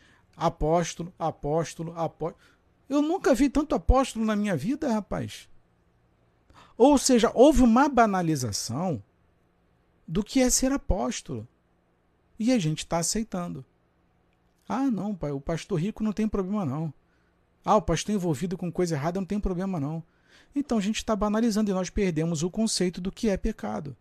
Apóstolo, 0.40 1.12
apóstolo, 1.18 1.92
apóstolo. 1.94 2.42
Eu 2.88 3.02
nunca 3.02 3.34
vi 3.34 3.50
tanto 3.50 3.74
apóstolo 3.74 4.24
na 4.24 4.34
minha 4.34 4.56
vida, 4.56 4.90
rapaz. 4.90 5.46
Ou 6.78 6.96
seja, 6.96 7.30
houve 7.34 7.62
uma 7.62 7.90
banalização 7.90 9.02
do 10.08 10.24
que 10.24 10.40
é 10.40 10.48
ser 10.48 10.72
apóstolo. 10.72 11.46
E 12.38 12.50
a 12.52 12.58
gente 12.58 12.78
está 12.78 12.96
aceitando. 12.96 13.62
Ah, 14.66 14.90
não, 14.90 15.14
pai, 15.14 15.30
o 15.30 15.40
pastor 15.40 15.78
rico 15.78 16.02
não 16.02 16.12
tem 16.12 16.26
problema, 16.26 16.64
não. 16.64 16.92
Ah, 17.62 17.76
o 17.76 17.82
pastor 17.82 18.14
envolvido 18.14 18.56
com 18.56 18.72
coisa 18.72 18.94
errada 18.94 19.20
não 19.20 19.26
tem 19.26 19.38
problema, 19.38 19.78
não. 19.78 20.02
Então 20.54 20.78
a 20.78 20.80
gente 20.80 20.96
está 20.96 21.14
banalizando 21.14 21.70
e 21.70 21.74
nós 21.74 21.90
perdemos 21.90 22.42
o 22.42 22.50
conceito 22.50 23.00
do 23.00 23.12
que 23.12 23.28
é 23.28 23.36
pecado. 23.36 23.96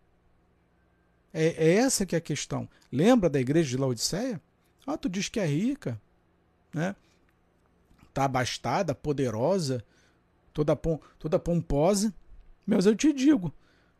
É, 1.32 1.46
é, 1.46 1.74
essa 1.74 2.04
que 2.04 2.14
é 2.14 2.18
a 2.18 2.22
questão. 2.22 2.68
Lembra 2.90 3.30
da 3.30 3.40
igreja 3.40 3.70
de 3.70 3.76
Laodiceia? 3.76 4.40
Ah, 4.86 4.96
tu 4.96 5.08
diz 5.08 5.28
que 5.28 5.38
é 5.38 5.46
rica 5.46 6.00
né? 6.72 6.94
Tá 8.12 8.24
abastada, 8.24 8.94
poderosa, 8.94 9.84
toda, 10.52 10.74
pom 10.74 10.98
toda 11.18 11.38
pomposa. 11.38 12.12
Mas 12.66 12.86
eu 12.86 12.94
te 12.94 13.12
digo, 13.12 13.52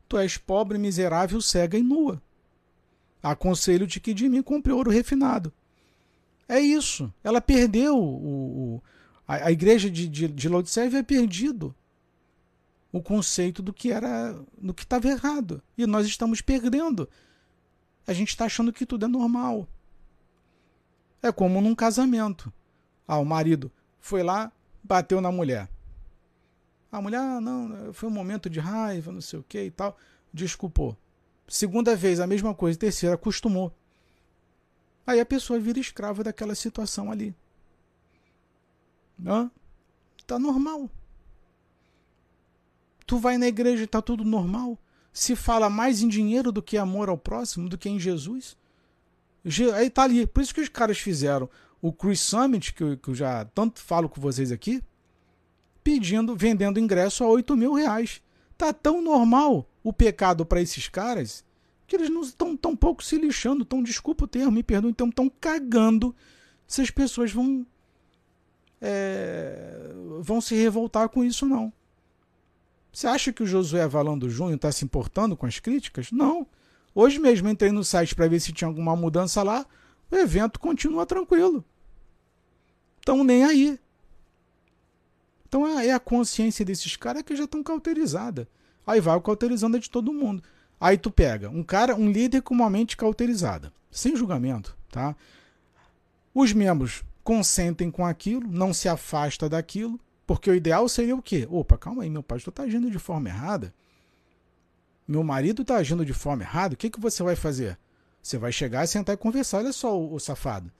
tu 0.08 0.18
és 0.18 0.36
pobre, 0.36 0.78
miserável, 0.78 1.40
cega 1.40 1.78
e 1.78 1.82
nua. 1.82 2.20
Aconselho-te 3.22 4.00
que 4.00 4.14
de 4.14 4.28
mim 4.28 4.42
compre 4.42 4.72
ouro 4.72 4.90
refinado. 4.90 5.52
É 6.48 6.58
isso. 6.58 7.12
Ela 7.22 7.40
perdeu 7.40 7.96
o, 7.96 8.76
o 8.76 8.82
a, 9.26 9.46
a, 9.46 9.52
igreja 9.52 9.90
de, 9.90 10.08
de, 10.08 10.28
de 10.28 10.48
Laodiceia 10.48 10.86
havia 10.86 11.04
perdido 11.04 11.74
o 12.92 13.02
conceito 13.02 13.62
do 13.62 13.72
que 13.72 13.92
era, 13.92 14.38
do 14.58 14.74
que 14.74 14.82
estava 14.82 15.08
errado. 15.08 15.62
E 15.76 15.86
nós 15.86 16.06
estamos 16.06 16.40
perdendo. 16.40 17.08
A 18.06 18.12
gente 18.12 18.28
está 18.28 18.46
achando 18.46 18.72
que 18.72 18.86
tudo 18.86 19.04
é 19.04 19.08
normal. 19.08 19.68
É 21.22 21.30
como 21.30 21.60
num 21.60 21.74
casamento. 21.74 22.52
Ah, 23.06 23.18
o 23.18 23.24
marido 23.24 23.70
foi 23.98 24.22
lá, 24.22 24.52
bateu 24.82 25.20
na 25.20 25.30
mulher. 25.30 25.68
A 26.90 27.00
mulher, 27.00 27.20
ah, 27.20 27.40
não, 27.40 27.92
foi 27.92 28.08
um 28.08 28.12
momento 28.12 28.50
de 28.50 28.58
raiva, 28.58 29.12
não 29.12 29.20
sei 29.20 29.38
o 29.38 29.44
que 29.44 29.62
e 29.62 29.70
tal. 29.70 29.96
Desculpou. 30.32 30.96
Segunda 31.46 31.94
vez, 31.94 32.18
a 32.20 32.26
mesma 32.26 32.54
coisa. 32.54 32.78
Terceira, 32.78 33.14
acostumou. 33.14 33.72
Aí 35.06 35.20
a 35.20 35.26
pessoa 35.26 35.58
vira 35.58 35.78
escrava 35.78 36.22
daquela 36.22 36.54
situação 36.54 37.10
ali. 37.10 37.34
Hã? 39.24 39.50
Tá 40.26 40.38
normal. 40.38 40.88
Tu 43.10 43.18
vai 43.18 43.36
na 43.36 43.48
igreja 43.48 43.82
e 43.82 43.88
tá 43.88 44.00
tudo 44.00 44.24
normal. 44.24 44.78
Se 45.12 45.34
fala 45.34 45.68
mais 45.68 46.00
em 46.00 46.06
dinheiro 46.06 46.52
do 46.52 46.62
que 46.62 46.78
amor 46.78 47.08
ao 47.08 47.18
próximo, 47.18 47.68
do 47.68 47.76
que 47.76 47.88
em 47.88 47.98
Jesus. 47.98 48.56
Aí 49.74 49.90
tá 49.90 50.04
ali. 50.04 50.28
Por 50.28 50.40
isso 50.40 50.54
que 50.54 50.60
os 50.60 50.68
caras 50.68 50.96
fizeram 50.96 51.50
o 51.82 51.92
Cruise 51.92 52.22
Summit, 52.22 52.72
que 52.72 52.84
eu, 52.84 52.96
que 52.96 53.08
eu 53.08 53.14
já 53.16 53.44
tanto 53.46 53.80
falo 53.80 54.08
com 54.08 54.20
vocês 54.20 54.52
aqui, 54.52 54.80
pedindo, 55.82 56.36
vendendo 56.36 56.78
ingresso 56.78 57.24
a 57.24 57.26
8 57.26 57.56
mil 57.56 57.72
reais. 57.72 58.22
Tá 58.56 58.72
tão 58.72 59.02
normal 59.02 59.68
o 59.82 59.92
pecado 59.92 60.46
para 60.46 60.62
esses 60.62 60.86
caras 60.86 61.44
que 61.88 61.96
eles 61.96 62.10
não 62.10 62.20
estão 62.20 62.56
tão 62.56 62.76
pouco 62.76 63.02
se 63.02 63.18
lixando, 63.18 63.64
tão, 63.64 63.82
desculpa 63.82 64.24
o 64.24 64.28
termo, 64.28 64.52
me 64.52 64.62
perdoem, 64.62 64.92
estão 64.92 65.10
tão 65.10 65.28
cagando 65.28 66.14
se 66.64 66.80
as 66.80 66.92
pessoas 66.92 67.32
vão 67.32 67.66
é, 68.80 69.90
vão 70.20 70.40
se 70.40 70.54
revoltar 70.54 71.08
com 71.08 71.24
isso 71.24 71.44
não. 71.44 71.72
Você 72.92 73.06
acha 73.06 73.32
que 73.32 73.42
o 73.42 73.46
Josué 73.46 73.86
Valando 73.86 74.28
Júnior 74.28 74.56
está 74.56 74.72
se 74.72 74.84
importando 74.84 75.36
com 75.36 75.46
as 75.46 75.58
críticas? 75.58 76.10
Não. 76.10 76.46
Hoje 76.94 77.18
mesmo 77.18 77.48
entrei 77.48 77.70
no 77.70 77.84
site 77.84 78.14
para 78.14 78.28
ver 78.28 78.40
se 78.40 78.52
tinha 78.52 78.68
alguma 78.68 78.96
mudança 78.96 79.42
lá. 79.42 79.64
O 80.10 80.16
evento 80.16 80.58
continua 80.58 81.06
tranquilo 81.06 81.64
estão 83.00 83.24
nem 83.24 83.44
aí. 83.44 83.78
Então 85.48 85.66
é, 85.66 85.88
é 85.88 85.92
a 85.92 86.00
consciência 86.00 86.64
desses 86.64 86.96
caras 86.96 87.22
que 87.22 87.34
já 87.34 87.44
estão 87.44 87.62
cauterizada. 87.62 88.48
Aí 88.86 89.00
vai 89.00 89.16
o 89.16 89.20
cauterizando 89.20 89.78
de 89.78 89.90
todo 89.90 90.12
mundo. 90.12 90.42
Aí 90.80 90.96
tu 90.96 91.10
pega 91.10 91.50
um 91.50 91.62
cara, 91.62 91.96
um 91.96 92.10
líder 92.10 92.42
com 92.42 92.54
uma 92.54 92.70
mente 92.70 92.96
cauterizada, 92.96 93.72
sem 93.90 94.16
julgamento, 94.16 94.76
tá? 94.90 95.14
Os 96.34 96.52
membros 96.52 97.02
consentem 97.22 97.90
com 97.90 98.06
aquilo, 98.06 98.48
não 98.50 98.72
se 98.72 98.88
afasta 98.88 99.48
daquilo, 99.48 100.00
porque 100.30 100.48
o 100.48 100.54
ideal 100.54 100.88
seria 100.88 101.16
o 101.16 101.20
quê? 101.20 101.44
Opa, 101.50 101.76
calma 101.76 102.04
aí, 102.04 102.08
meu 102.08 102.22
pastor 102.22 102.52
está 102.52 102.62
agindo 102.62 102.88
de 102.88 103.00
forma 103.00 103.28
errada. 103.28 103.74
Meu 105.04 105.24
marido 105.24 105.62
está 105.62 105.74
agindo 105.74 106.04
de 106.04 106.12
forma 106.12 106.44
errada. 106.44 106.74
O 106.74 106.76
que, 106.76 106.88
que 106.88 107.00
você 107.00 107.20
vai 107.20 107.34
fazer? 107.34 107.76
Você 108.22 108.38
vai 108.38 108.52
chegar, 108.52 108.86
sentar 108.86 109.16
e 109.16 109.18
conversar. 109.18 109.58
Olha 109.58 109.72
só, 109.72 109.98
o, 109.98 110.14
o 110.14 110.20
safado. 110.20 110.70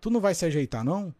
Tu 0.00 0.10
não 0.10 0.20
vai 0.20 0.34
se 0.34 0.44
ajeitar, 0.44 0.82
não? 0.82 1.14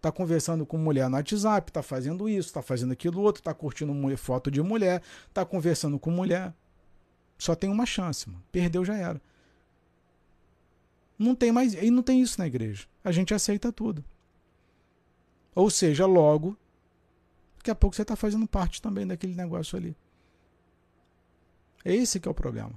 Tá 0.00 0.10
conversando 0.10 0.66
com 0.66 0.76
mulher 0.76 1.08
no 1.08 1.14
WhatsApp, 1.14 1.70
tá 1.70 1.84
fazendo 1.84 2.28
isso, 2.28 2.52
tá 2.52 2.62
fazendo 2.62 2.90
aquilo 2.90 3.20
outro, 3.20 3.40
tá 3.40 3.54
curtindo 3.54 3.94
foto 4.16 4.50
de 4.50 4.60
mulher, 4.60 5.00
tá 5.32 5.44
conversando 5.44 6.00
com 6.00 6.10
mulher. 6.10 6.52
Só 7.38 7.54
tem 7.54 7.70
uma 7.70 7.86
chance, 7.86 8.28
mano. 8.28 8.42
Perdeu 8.50 8.84
já 8.84 8.96
era. 8.96 9.22
Não 11.16 11.36
tem 11.36 11.52
mais, 11.52 11.74
e 11.74 11.92
não 11.92 12.02
tem 12.02 12.20
isso 12.20 12.40
na 12.40 12.48
igreja. 12.48 12.88
A 13.04 13.12
gente 13.12 13.32
aceita 13.32 13.70
tudo. 13.70 14.04
Ou 15.58 15.68
seja, 15.70 16.06
logo, 16.06 16.56
daqui 17.56 17.68
a 17.68 17.74
pouco 17.74 17.96
você 17.96 18.02
está 18.02 18.14
fazendo 18.14 18.46
parte 18.46 18.80
também 18.80 19.04
daquele 19.04 19.34
negócio 19.34 19.76
ali. 19.76 19.96
Esse 21.84 22.20
que 22.20 22.28
é 22.28 22.30
o 22.30 22.34
problema. 22.34 22.70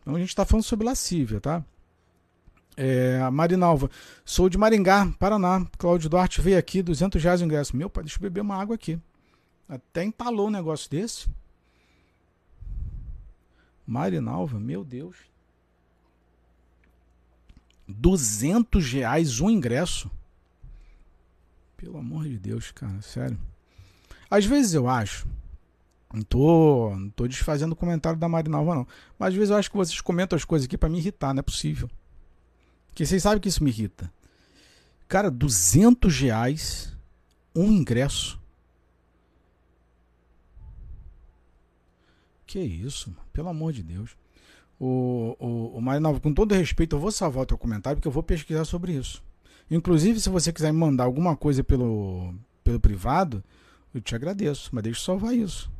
Então 0.00 0.14
a 0.14 0.18
gente 0.20 0.28
está 0.28 0.44
falando 0.44 0.62
sobre 0.62 0.86
lascívia, 0.86 1.40
tá? 1.40 1.64
É, 2.76 3.28
Marinalva, 3.30 3.90
sou 4.24 4.48
de 4.48 4.56
Maringá, 4.56 5.12
Paraná. 5.18 5.66
Cláudio 5.76 6.08
Duarte 6.08 6.40
veio 6.40 6.56
aqui, 6.56 6.80
200 6.82 7.20
reais 7.20 7.40
o 7.40 7.44
ingresso. 7.44 7.76
Meu 7.76 7.90
pai, 7.90 8.04
deixa 8.04 8.18
eu 8.18 8.22
beber 8.22 8.42
uma 8.42 8.54
água 8.54 8.76
aqui. 8.76 8.96
Até 9.68 10.04
entalou 10.04 10.46
um 10.46 10.52
negócio 10.52 10.88
desse. 10.88 11.28
Marinalva, 13.84 14.60
meu 14.60 14.84
Deus. 14.84 15.16
200 17.88 18.92
reais 18.92 19.40
um 19.40 19.50
ingresso. 19.50 20.08
Pelo 21.86 21.98
amor 21.98 22.24
de 22.24 22.36
Deus, 22.36 22.72
cara, 22.72 23.00
sério. 23.00 23.38
Às 24.28 24.44
vezes 24.44 24.74
eu 24.74 24.88
acho. 24.88 25.24
Não 26.12 26.20
tô, 26.20 26.90
não 26.96 27.08
tô 27.10 27.28
desfazendo 27.28 27.74
o 27.74 27.76
comentário 27.76 28.18
da 28.18 28.28
Marinalva, 28.28 28.74
não. 28.74 28.88
Mas 29.16 29.28
às 29.28 29.34
vezes 29.34 29.50
eu 29.50 29.56
acho 29.56 29.70
que 29.70 29.76
vocês 29.76 30.00
comentam 30.00 30.36
as 30.36 30.44
coisas 30.44 30.66
aqui 30.66 30.76
para 30.76 30.88
me 30.88 30.98
irritar, 30.98 31.32
não 31.32 31.38
é 31.38 31.42
possível. 31.42 31.88
Porque 32.88 33.06
vocês 33.06 33.22
sabem 33.22 33.38
que 33.38 33.48
isso 33.48 33.62
me 33.62 33.70
irrita. 33.70 34.12
Cara, 35.06 35.30
200 35.30 36.18
reais 36.18 36.92
um 37.54 37.70
ingresso. 37.70 38.36
Que 42.48 42.58
isso, 42.58 43.10
mano? 43.10 43.22
pelo 43.32 43.48
amor 43.48 43.72
de 43.72 43.84
Deus. 43.84 44.16
O, 44.76 45.36
o, 45.38 45.78
o 45.78 45.80
Marinalva, 45.80 46.18
com 46.18 46.34
todo 46.34 46.52
respeito, 46.52 46.96
eu 46.96 47.00
vou 47.00 47.12
salvar 47.12 47.44
o 47.44 47.46
teu 47.46 47.56
comentário 47.56 47.98
porque 47.98 48.08
eu 48.08 48.12
vou 48.12 48.24
pesquisar 48.24 48.64
sobre 48.64 48.92
isso. 48.92 49.22
Inclusive, 49.70 50.20
se 50.20 50.28
você 50.28 50.52
quiser 50.52 50.72
me 50.72 50.78
mandar 50.78 51.04
alguma 51.04 51.36
coisa 51.36 51.64
pelo, 51.64 52.34
pelo 52.62 52.78
privado, 52.78 53.42
eu 53.92 54.00
te 54.00 54.14
agradeço, 54.14 54.70
mas 54.72 54.84
deixa 54.84 55.00
eu 55.00 55.04
salvar 55.04 55.34
isso. 55.34 55.70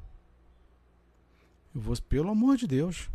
Eu 1.74 1.80
vou, 1.80 1.96
pelo 2.08 2.30
amor 2.30 2.56
de 2.56 2.66
Deus. 2.66 3.08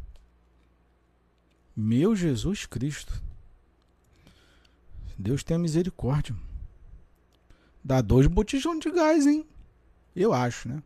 Meu 1.75 2.15
Jesus 2.15 2.65
Cristo. 2.65 3.21
Deus 5.17 5.43
tenha 5.43 5.59
misericórdia. 5.59 6.35
Dá 7.83 8.01
dois 8.01 8.27
botijão 8.27 8.77
de 8.77 8.91
gás, 8.91 9.25
hein? 9.25 9.45
Eu 10.15 10.33
acho, 10.33 10.69
né? 10.69 10.83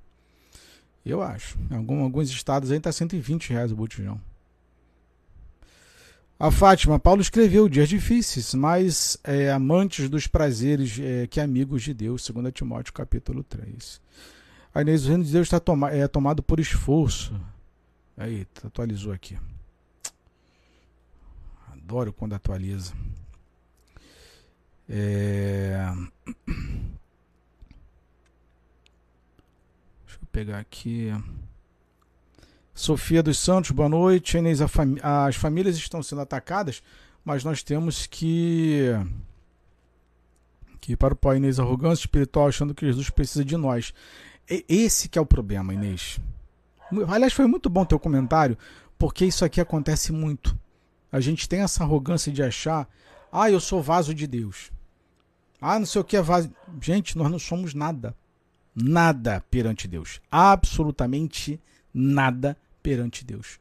Eu 1.05 1.21
acho. 1.21 1.57
Em 1.69 1.75
alguns 1.75 2.29
estados 2.29 2.71
aí 2.71 2.79
tá 2.79 2.91
120 2.91 3.49
reais 3.51 3.71
o 3.71 3.75
botijão. 3.75 4.19
A 6.45 6.51
Fátima, 6.51 6.99
Paulo 6.99 7.21
escreveu 7.23 7.67
dias 7.67 7.89
difíceis, 7.89 8.53
mas 8.53 9.17
é, 9.23 9.49
amantes 9.51 10.07
dos 10.07 10.27
prazeres 10.27 10.99
é, 10.99 11.25
que 11.25 11.41
amigos 11.41 11.81
de 11.81 11.91
Deus, 11.91 12.29
2 12.29 12.53
Timóteo 12.53 12.93
capítulo 12.93 13.43
3. 13.43 13.99
A 14.71 14.81
Inês, 14.83 15.05
o 15.05 15.07
reino 15.07 15.23
de 15.23 15.31
Deus 15.31 15.47
está 15.47 15.59
toma, 15.59 15.89
é, 15.89 16.07
tomado 16.07 16.43
por 16.43 16.59
esforço. 16.59 17.33
Aí, 18.15 18.45
atualizou 18.63 19.11
aqui. 19.11 19.39
Adoro 21.73 22.13
quando 22.13 22.35
atualiza. 22.35 22.93
É... 24.87 25.83
Deixa 30.05 30.19
eu 30.21 30.27
pegar 30.31 30.59
aqui. 30.59 31.09
Sofia 32.75 33.23
dos 33.23 33.39
Santos, 33.39 33.71
boa 33.71 33.87
noite. 33.87 34.37
Inês, 34.37 34.59
fam... 34.67 34.95
as 35.01 35.37
famílias 35.37 35.77
estão 35.77 36.03
sendo 36.03 36.19
atacadas, 36.19 36.83
mas 37.23 37.41
nós 37.41 37.63
temos 37.63 38.05
que. 38.05 38.89
Que 40.81 40.97
para 40.97 41.13
o 41.13 41.17
pai 41.17 41.37
Inês, 41.37 41.57
arrogância 41.57 42.03
espiritual, 42.03 42.49
achando 42.49 42.75
que 42.75 42.85
Jesus 42.85 43.09
precisa 43.09 43.45
de 43.45 43.55
nós. 43.55 43.93
Esse 44.67 45.07
que 45.07 45.17
é 45.17 45.21
o 45.21 45.25
problema, 45.25 45.73
Inês. 45.73 46.19
Aliás, 47.07 47.31
foi 47.31 47.47
muito 47.47 47.69
bom 47.69 47.85
teu 47.85 47.97
comentário, 47.97 48.57
porque 48.99 49.23
isso 49.23 49.45
aqui 49.45 49.61
acontece 49.61 50.11
muito. 50.11 50.59
A 51.09 51.21
gente 51.21 51.47
tem 51.47 51.61
essa 51.61 51.81
arrogância 51.81 52.29
de 52.29 52.43
achar, 52.43 52.89
ah, 53.31 53.49
eu 53.49 53.61
sou 53.61 53.81
vaso 53.81 54.13
de 54.13 54.27
Deus. 54.27 54.69
Ah, 55.61 55.79
não 55.79 55.85
sei 55.85 56.01
o 56.01 56.03
que 56.03 56.17
é 56.17 56.21
vaso. 56.21 56.53
Gente, 56.81 57.17
nós 57.17 57.31
não 57.31 57.39
somos 57.39 57.73
nada. 57.73 58.13
Nada 58.75 59.41
perante 59.49 59.87
Deus. 59.87 60.19
Absolutamente 60.29 61.57
nada 61.93 62.57
perante 62.85 63.25
Deus. 63.25 63.59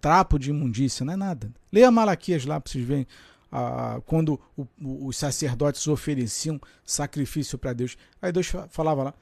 Trapo 0.00 0.38
de 0.38 0.50
imundícia 0.50 1.04
não 1.04 1.14
é 1.14 1.16
nada. 1.16 1.50
Leia 1.72 1.90
Malaquias 1.90 2.44
lá 2.46 2.60
para 2.60 2.70
vocês 2.70 2.84
verem. 2.84 3.04
Ah, 3.50 4.00
quando 4.06 4.40
o, 4.56 4.62
o, 4.80 5.08
os 5.08 5.16
sacerdotes 5.16 5.88
ofereciam 5.88 6.60
sacrifício 6.84 7.58
para 7.58 7.72
Deus. 7.72 7.96
Aí 8.22 8.30
Deus 8.30 8.52
falava 8.70 9.02
lá: 9.02 9.14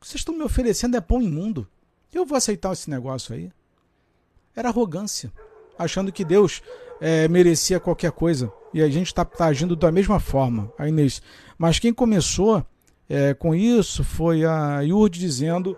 Vocês 0.00 0.20
estão 0.20 0.34
me 0.34 0.42
oferecendo 0.42 0.96
é 0.96 1.02
pão 1.02 1.20
imundo. 1.20 1.68
Eu 2.10 2.24
vou 2.24 2.38
aceitar 2.38 2.72
esse 2.72 2.88
negócio 2.88 3.34
aí. 3.34 3.52
Era 4.56 4.70
arrogância. 4.70 5.30
Achando 5.78 6.10
que 6.10 6.24
Deus 6.24 6.62
é, 6.98 7.28
merecia 7.28 7.78
qualquer 7.78 8.12
coisa. 8.12 8.50
E 8.72 8.80
a 8.80 8.88
gente 8.88 9.08
está 9.08 9.22
tá 9.22 9.46
agindo 9.46 9.76
da 9.76 9.92
mesma 9.92 10.18
forma, 10.18 10.72
a 10.78 10.88
Inês. 10.88 11.20
Mas 11.58 11.78
quem 11.78 11.92
começou 11.92 12.64
é, 13.06 13.34
com 13.34 13.54
isso 13.54 14.02
foi 14.02 14.46
a 14.46 14.80
Yurd 14.80 15.18
dizendo 15.18 15.76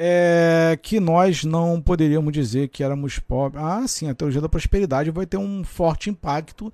é, 0.00 0.78
que 0.80 1.00
nós 1.00 1.42
não 1.42 1.80
poderíamos 1.80 2.32
dizer 2.32 2.68
que 2.68 2.84
éramos 2.84 3.18
pobres. 3.18 3.60
Ah, 3.60 3.84
sim, 3.88 4.08
a 4.08 4.14
teologia 4.14 4.40
da 4.40 4.48
prosperidade 4.48 5.10
vai 5.10 5.26
ter 5.26 5.36
um 5.36 5.64
forte 5.64 6.08
impacto 6.08 6.72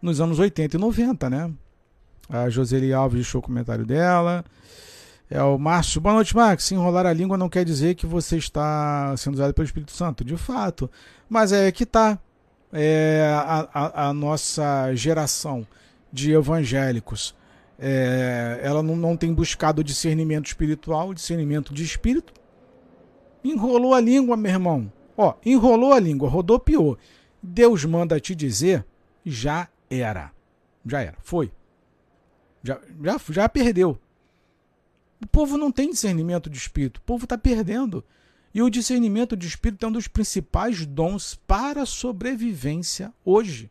nos 0.00 0.20
anos 0.20 0.38
80 0.38 0.76
e 0.76 0.80
90, 0.80 1.28
né? 1.28 1.50
A 2.28 2.48
Joseli 2.48 2.92
Alves 2.92 3.16
deixou 3.16 3.40
o 3.40 3.42
comentário 3.42 3.84
dela. 3.84 4.44
É 5.28 5.42
o 5.42 5.58
Márcio. 5.58 6.00
Boa 6.00 6.14
noite, 6.14 6.34
Max. 6.34 6.70
Enrolar 6.70 7.06
a 7.06 7.12
língua 7.12 7.36
não 7.36 7.48
quer 7.48 7.64
dizer 7.64 7.96
que 7.96 8.06
você 8.06 8.36
está 8.36 9.16
sendo 9.16 9.34
usado 9.34 9.52
pelo 9.52 9.66
Espírito 9.66 9.90
Santo, 9.90 10.24
de 10.24 10.36
fato. 10.36 10.88
Mas 11.28 11.50
é 11.50 11.72
que 11.72 11.84
tá 11.84 12.20
é, 12.72 13.32
a, 13.34 13.68
a, 13.74 14.08
a, 14.08 14.14
nossa 14.14 14.94
geração 14.94 15.66
de 16.12 16.32
evangélicos 16.32 17.34
é, 17.80 18.60
ela 18.62 18.82
não, 18.82 18.94
não 18.94 19.16
tem 19.16 19.32
buscado 19.32 19.82
discernimento 19.82 20.46
espiritual, 20.46 21.14
discernimento 21.14 21.72
de 21.74 21.82
espírito. 21.82 22.39
Enrolou 23.42 23.94
a 23.94 24.00
língua, 24.00 24.36
meu 24.36 24.50
irmão. 24.50 24.92
Ó, 25.16 25.34
enrolou 25.44 25.92
a 25.92 26.00
língua, 26.00 26.28
rodopiou. 26.28 26.98
Deus 27.42 27.84
manda 27.84 28.20
te 28.20 28.34
dizer, 28.34 28.84
já 29.24 29.68
era. 29.88 30.32
Já 30.84 31.00
era, 31.00 31.16
foi. 31.20 31.52
Já, 32.62 32.80
já, 33.02 33.20
já 33.30 33.48
perdeu. 33.48 33.98
O 35.22 35.26
povo 35.26 35.58
não 35.58 35.70
tem 35.70 35.90
discernimento 35.90 36.48
de 36.48 36.56
espírito, 36.56 36.98
o 36.98 37.02
povo 37.02 37.24
está 37.24 37.36
perdendo. 37.36 38.04
E 38.52 38.62
o 38.62 38.70
discernimento 38.70 39.36
de 39.36 39.46
espírito 39.46 39.84
é 39.84 39.88
um 39.88 39.92
dos 39.92 40.08
principais 40.08 40.84
dons 40.84 41.34
para 41.46 41.82
a 41.82 41.86
sobrevivência 41.86 43.12
hoje. 43.24 43.70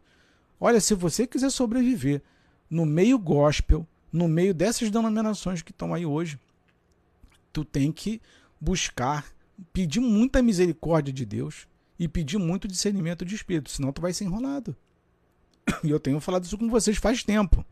Olha, 0.60 0.80
se 0.80 0.94
você 0.94 1.28
quiser 1.28 1.50
sobreviver 1.50 2.22
no 2.70 2.86
meio 2.86 3.18
gospel, 3.18 3.86
no 4.12 4.28
meio 4.28 4.54
dessas 4.54 4.90
denominações 4.90 5.62
que 5.62 5.72
estão 5.72 5.94
aí 5.94 6.06
hoje, 6.06 6.40
tu 7.52 7.66
tem 7.66 7.92
que 7.92 8.22
buscar, 8.60 9.26
pedir 9.74 10.00
muita 10.00 10.42
misericórdia 10.42 11.14
de 11.14 11.26
Deus 11.26 11.68
e 11.98 12.08
pedir 12.08 12.38
muito 12.38 12.68
discernimento 12.68 13.26
de 13.26 13.36
espírito, 13.36 13.70
senão 13.70 13.92
tu 13.92 14.02
vai 14.02 14.14
ser 14.14 14.26
enrolado. 14.26 14.76
E 15.84 15.90
eu 15.90 16.00
tenho 16.00 16.20
falado 16.20 16.46
isso 16.46 16.58
com 16.58 16.70
vocês 16.70 16.98
faz 16.98 17.24
tempo. 17.24 17.64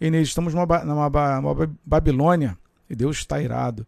Inês, 0.00 0.28
estamos 0.28 0.52
numa, 0.52 0.84
numa, 0.84 1.40
numa 1.40 1.76
Babilônia 1.84 2.58
e 2.88 2.94
Deus 2.94 3.18
está 3.18 3.40
irado. 3.40 3.86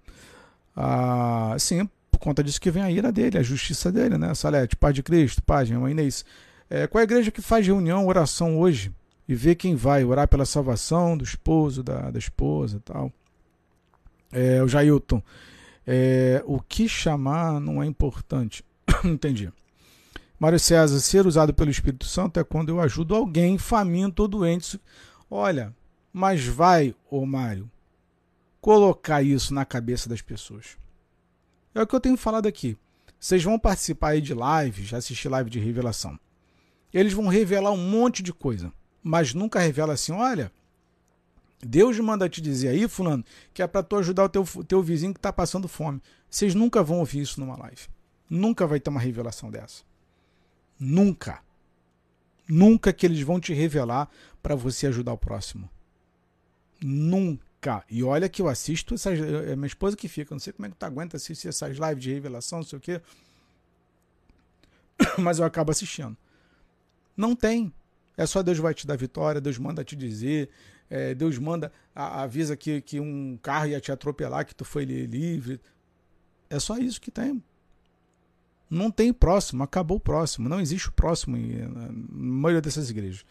Ah, 0.75 1.55
sim, 1.59 1.89
por 2.11 2.19
conta 2.19 2.43
disso 2.43 2.61
que 2.61 2.71
vem 2.71 2.83
a 2.83 2.91
ira 2.91 3.13
dele, 3.13 3.39
a 3.39 3.43
justiça 3.43 3.93
dele, 3.93 4.17
né? 4.17 4.35
Salete, 4.35 4.77
Pai 4.77 4.93
de 4.93 5.03
Cristo, 5.03 5.43
Pai, 5.43 5.65
irmã 5.65 5.91
Inês. 5.91 6.25
É, 6.69 6.87
qual 6.87 7.01
é 7.01 7.03
a 7.03 7.05
igreja 7.05 7.31
que 7.31 7.43
faz 7.43 7.67
reunião, 7.67 8.07
oração 8.07 8.59
hoje 8.59 8.93
e 9.29 9.35
vê 9.35 9.55
quem 9.55 9.75
vai 9.75 10.05
orar 10.05 10.27
pela 10.29 10.45
salvação 10.45 11.17
do 11.17 11.25
esposo, 11.25 11.83
da, 11.83 12.11
da 12.11 12.19
esposa 12.19 12.81
tal? 12.85 13.13
É, 14.33 14.63
o 14.63 14.69
Jailton, 14.69 15.23
é, 15.87 16.43
o 16.45 16.61
que 16.61 16.89
chamar 16.89 17.61
não 17.61 17.83
é 17.83 17.87
importante. 17.87 18.65
Entendi. 19.05 19.53
Mário 20.39 20.61
César, 20.61 21.01
ser 21.01 21.27
usado 21.27 21.55
pelo 21.55 21.71
Espírito 21.71 22.05
Santo 22.05 22.39
é 22.39 22.45
quando 22.45 22.69
eu 22.69 22.81
ajudo 22.81 23.15
alguém 23.15 23.57
faminto 23.57 24.23
ou 24.23 24.29
doente. 24.29 24.81
Olha, 25.31 25.75
mas 26.13 26.45
vai, 26.45 26.95
ô 27.11 27.25
Mário, 27.25 27.71
colocar 28.61 29.23
isso 29.23 29.55
na 29.55 29.65
cabeça 29.65 30.09
das 30.09 30.21
pessoas. 30.21 30.77
É 31.75 31.81
o 31.81 31.87
que 31.87 31.95
eu 31.95 32.01
tenho 32.01 32.17
falado 32.17 32.47
aqui. 32.47 32.77
Vocês 33.19 33.43
vão 33.43 33.59
participar 33.59 34.11
aí 34.11 34.21
de 34.21 34.35
lives, 34.35 34.93
assistir 34.93 35.29
live 35.29 35.49
de 35.49 35.59
revelação. 35.59 36.19
Eles 36.93 37.13
vão 37.13 37.29
revelar 37.29 37.71
um 37.71 37.77
monte 37.91 38.23
de 38.23 38.33
coisa, 38.33 38.73
mas 39.03 39.33
nunca 39.35 39.59
revela 39.59 39.95
assim, 39.95 40.13
olha, 40.13 40.53
Deus 41.61 41.99
manda 42.01 42.29
te 42.29 42.41
dizer 42.41 42.69
aí, 42.69 42.87
fulano, 42.87 43.25
que 43.55 43.63
é 43.63 43.67
para 43.67 43.83
tu 43.83 43.97
ajudar 43.97 44.25
o 44.25 44.29
teu, 44.29 44.45
teu 44.65 44.83
vizinho 44.83 45.15
que 45.15 45.19
está 45.19 45.33
passando 45.33 45.67
fome. 45.67 46.03
Vocês 46.29 46.55
nunca 46.55 46.83
vão 46.83 46.99
ouvir 46.99 47.21
isso 47.21 47.41
numa 47.41 47.57
live. 47.57 47.89
Nunca 48.29 48.67
vai 48.67 48.79
ter 48.79 48.91
uma 48.91 49.01
revelação 49.01 49.51
dessa. 49.51 49.83
Nunca. 50.79 51.41
Nunca 52.49 52.93
que 52.93 53.07
eles 53.07 53.21
vão 53.23 53.41
te 53.41 53.53
revelar 53.53 54.09
para 54.43 54.55
você 54.55 54.87
ajudar 54.89 55.13
o 55.13 55.19
próximo. 55.19 55.69
Nunca. 56.81 57.85
E 57.91 58.05
olha 58.05 58.29
que 58.29 58.43
eu 58.43 58.49
assisto 58.49 58.95
essas. 58.95 59.19
É 59.19 59.57
minha 59.57 59.67
esposa 59.67 59.97
que 59.97 60.09
fica, 60.09 60.35
não 60.35 60.39
sei 60.39 60.53
como 60.53 60.67
é 60.67 60.71
que 60.71 60.77
tu 60.77 60.85
aguenta 60.85 61.17
assistir 61.17 61.49
essas 61.49 61.77
lives 61.77 62.03
de 62.03 62.13
revelação, 62.13 62.59
não 62.59 62.67
sei 62.67 62.79
o 62.79 62.81
quê. 62.81 63.01
Mas 65.19 65.39
eu 65.39 65.45
acabo 65.45 65.71
assistindo. 65.71 66.17
Não 67.17 67.35
tem. 67.35 67.73
É 68.17 68.27
só 68.27 68.43
Deus 68.43 68.59
vai 68.59 68.75
te 68.75 68.87
dar 68.87 68.97
vitória, 68.97 69.41
Deus 69.41 69.59
manda 69.59 69.85
te 69.85 69.95
dizer, 69.95 70.49
é, 70.89 71.15
Deus 71.15 71.39
manda, 71.39 71.73
a, 71.95 72.23
avisa 72.23 72.57
que, 72.57 72.81
que 72.81 73.01
um 73.01 73.39
carro 73.43 73.67
ia 73.67 73.81
te 73.81 73.91
atropelar, 73.91 74.47
que 74.47 74.55
tu 74.55 74.65
foi 74.65 74.85
livre. 74.85 75.61
É 76.49 76.59
só 76.59 76.79
isso 76.79 77.01
que 77.01 77.11
tem. 77.11 77.43
Não 78.69 78.91
tem 78.91 79.13
próximo, 79.13 79.63
acabou 79.63 79.97
o 79.97 80.01
próximo. 80.01 80.49
Não 80.49 80.61
existe 80.61 80.89
o 80.89 80.93
próximo 80.93 81.37
na 81.37 81.89
maioria 82.11 82.61
dessas 82.61 82.91
igrejas. 82.91 83.25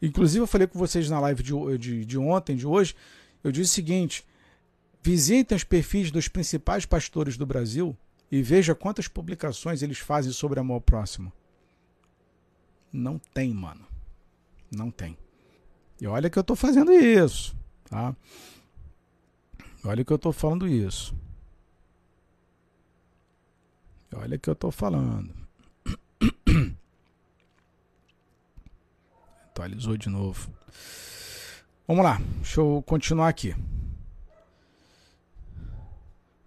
Inclusive, 0.00 0.42
eu 0.42 0.46
falei 0.46 0.66
com 0.66 0.78
vocês 0.78 1.10
na 1.10 1.20
live 1.20 1.42
de, 1.42 1.78
de, 1.78 2.04
de 2.04 2.18
ontem, 2.18 2.56
de 2.56 2.66
hoje, 2.66 2.94
eu 3.42 3.50
disse 3.50 3.72
o 3.72 3.74
seguinte: 3.74 4.24
visitem 5.02 5.56
os 5.56 5.64
perfis 5.64 6.10
dos 6.10 6.28
principais 6.28 6.86
pastores 6.86 7.36
do 7.36 7.44
Brasil 7.44 7.96
e 8.30 8.42
veja 8.42 8.74
quantas 8.74 9.08
publicações 9.08 9.82
eles 9.82 9.98
fazem 9.98 10.32
sobre 10.32 10.60
amor 10.60 10.80
próximo. 10.80 11.32
Não 12.92 13.18
tem, 13.18 13.52
mano. 13.52 13.86
Não 14.70 14.90
tem. 14.90 15.16
E 16.00 16.06
olha 16.06 16.30
que 16.30 16.38
eu 16.38 16.42
estou 16.42 16.54
fazendo 16.56 16.92
isso, 16.92 17.56
tá? 17.88 18.14
Olha 19.84 20.04
que 20.04 20.12
eu 20.12 20.16
estou 20.16 20.32
falando 20.32 20.68
isso. 20.68 21.14
Olha 24.14 24.38
que 24.38 24.48
eu 24.48 24.52
estou 24.52 24.70
falando. 24.70 25.34
Atualizou 29.50 29.96
de 29.96 30.08
novo. 30.08 30.50
Vamos 31.86 32.04
lá, 32.04 32.20
deixa 32.36 32.60
eu 32.60 32.82
continuar 32.86 33.28
aqui. 33.28 33.54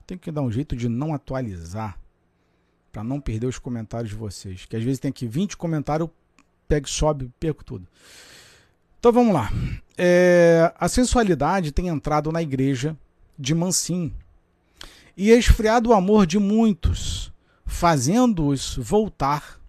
Tem 0.05 0.17
que 0.17 0.31
dar 0.31 0.41
um 0.41 0.51
jeito 0.51 0.75
de 0.75 0.87
não 0.87 1.13
atualizar 1.13 1.97
para 2.91 3.03
não 3.03 3.21
perder 3.21 3.47
os 3.47 3.57
comentários 3.57 4.09
de 4.09 4.15
vocês. 4.15 4.65
Que 4.65 4.75
às 4.75 4.83
vezes 4.83 4.99
tem 4.99 5.09
aqui 5.09 5.27
20 5.27 5.55
comentários, 5.57 6.09
pego, 6.67 6.87
sobe, 6.87 7.31
perco 7.39 7.63
tudo. 7.63 7.87
Então 9.01 9.11
vamos 9.11 9.33
lá. 9.33 9.51
É, 9.97 10.71
a 10.77 10.87
sensualidade 10.87 11.71
tem 11.71 11.87
entrado 11.87 12.31
na 12.31 12.39
igreja 12.39 12.95
de 13.35 13.55
mansinho 13.55 14.15
e 15.17 15.31
esfriado 15.31 15.89
o 15.89 15.93
amor 15.93 16.27
de 16.27 16.37
muitos, 16.37 17.33
fazendo-os 17.65 18.77
voltar. 18.77 19.59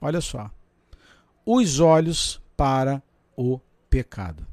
Olha 0.00 0.20
só. 0.20 0.50
Os 1.46 1.78
olhos 1.78 2.42
para 2.56 3.00
o 3.36 3.60
pecado. 3.88 4.44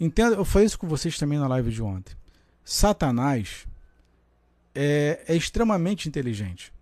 Eu 0.00 0.46
falei 0.46 0.64
isso 0.64 0.78
com 0.78 0.88
vocês 0.88 1.18
também 1.18 1.38
na 1.38 1.46
live 1.46 1.70
de 1.70 1.82
ontem. 1.82 2.16
Satanás 2.64 3.68
é, 4.74 5.22
é 5.28 5.36
extremamente 5.36 6.08
inteligente. 6.08 6.73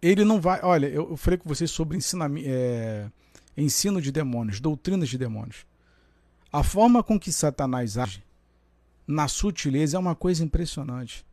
Ele 0.00 0.24
não 0.24 0.40
vai. 0.40 0.60
Olha, 0.62 0.86
eu, 0.86 1.16
falei 1.16 1.38
com 1.38 1.48
vocês 1.48 1.70
sobre 1.70 1.98
é, 2.44 3.10
ensino 3.56 4.00
de 4.00 4.12
demônios, 4.12 4.60
doutrinas 4.60 5.08
de 5.08 5.18
demônios. 5.18 5.66
A 6.52 6.62
forma 6.62 7.02
com 7.02 7.18
que 7.18 7.32
Satanás 7.32 7.98
age 7.98 8.24
na 9.06 9.26
sutileza 9.26 9.96
é 9.96 10.00
uma 10.00 10.14
coisa 10.14 10.44
impressionante. 10.44 11.26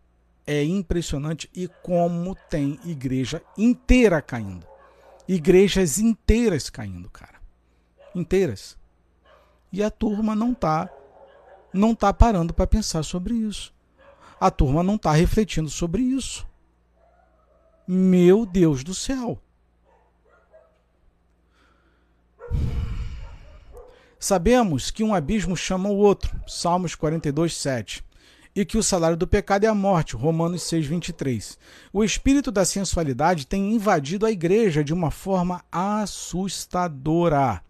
É 0.47 0.63
impressionante 0.63 1.49
e 1.53 1.67
como 1.81 2.35
tem 2.49 2.79
igreja 2.85 3.41
inteira 3.57 4.21
caindo. 4.21 4.65
Igrejas 5.27 5.97
inteiras 5.97 6.69
caindo, 6.69 7.09
cara. 7.09 7.41
Inteiras. 8.13 8.77
E 9.71 9.83
a 9.83 9.89
turma 9.89 10.35
não 10.35 10.53
tá 10.53 10.89
não 11.73 11.93
tá 11.93 12.13
parando 12.13 12.53
para 12.53 12.65
pensar 12.65 13.03
sobre 13.03 13.33
isso. 13.33 13.73
A 14.39 14.49
turma 14.49 14.81
não 14.81 14.97
tá 14.97 15.11
refletindo 15.11 15.69
sobre 15.69 16.01
isso. 16.01 16.47
Meu 17.87 18.47
Deus 18.47 18.83
do 18.83 18.95
céu. 18.95 19.39
Sabemos 24.19 24.89
que 24.89 25.03
um 25.03 25.13
abismo 25.13 25.55
chama 25.55 25.89
o 25.89 25.97
outro, 25.97 26.35
Salmos 26.47 26.95
42, 26.95 27.55
7, 27.55 28.03
e 28.55 28.65
que 28.65 28.75
o 28.75 28.81
salário 28.81 29.15
do 29.15 29.27
pecado 29.27 29.65
é 29.65 29.67
a 29.67 29.75
morte, 29.75 30.15
Romanos 30.15 30.63
6, 30.63 30.87
23. 30.87 31.59
O 31.93 32.03
espírito 32.03 32.51
da 32.51 32.65
sensualidade 32.65 33.45
tem 33.45 33.75
invadido 33.75 34.25
a 34.25 34.31
igreja 34.31 34.83
de 34.83 34.91
uma 34.91 35.11
forma 35.11 35.63
assustadora. 35.71 37.61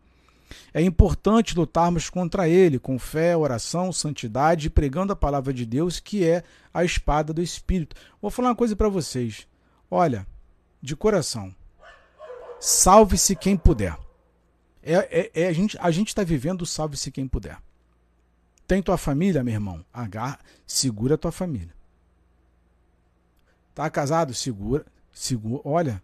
É 0.74 0.82
importante 0.82 1.58
lutarmos 1.58 2.10
contra 2.10 2.48
ele 2.48 2.80
com 2.80 2.98
fé, 2.98 3.36
oração, 3.36 3.92
santidade 3.92 4.68
e 4.68 4.70
pregando 4.70 5.12
a 5.12 5.16
palavra 5.16 5.52
de 5.52 5.66
Deus, 5.66 6.00
que 6.00 6.24
é 6.24 6.42
a 6.74 6.86
espada 6.86 7.34
do 7.34 7.42
espírito. 7.42 7.98
Vou 8.22 8.32
falar 8.32 8.50
uma 8.50 8.56
coisa 8.56 8.78
para 8.78 8.88
vocês. 8.88 9.46
Olha, 9.90 10.28
de 10.82 10.96
coração, 10.96 11.54
salve-se 12.60 13.36
quem 13.36 13.56
puder. 13.58 13.98
É, 14.82 14.94
é, 14.94 15.32
é, 15.34 15.48
a 15.48 15.54
gente 15.54 15.78
a 15.80 15.90
está 15.90 16.24
vivendo 16.24 16.66
salve-se 16.66 17.12
quem 17.12 17.28
puder. 17.28 17.62
Tem 18.68 18.82
tua 18.82 18.98
família, 18.98 19.44
meu 19.44 19.54
irmão? 19.54 19.86
Agarra, 19.94 20.40
segura 20.66 21.18
tua 21.18 21.32
família. 21.32 21.74
Tá 23.74 23.90
casado? 23.90 24.34
Segura, 24.34 24.86
segura. 25.12 25.62
Olha, 25.66 26.04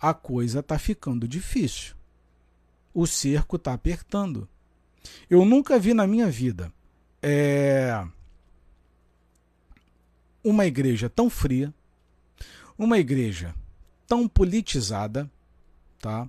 a 0.00 0.12
coisa 0.12 0.62
tá 0.62 0.78
ficando 0.78 1.28
difícil. 1.28 1.94
O 2.92 3.06
cerco 3.06 3.58
tá 3.58 3.72
apertando. 3.72 4.48
Eu 5.30 5.44
nunca 5.44 5.78
vi 5.78 5.94
na 5.94 6.06
minha 6.06 6.30
vida 6.30 6.72
é, 7.22 8.06
uma 10.42 10.66
igreja 10.66 11.08
tão 11.08 11.30
fria, 11.30 11.72
uma 12.78 12.98
igreja 12.98 13.54
tão 14.06 14.28
politizada, 14.28 15.30
tá? 15.98 16.28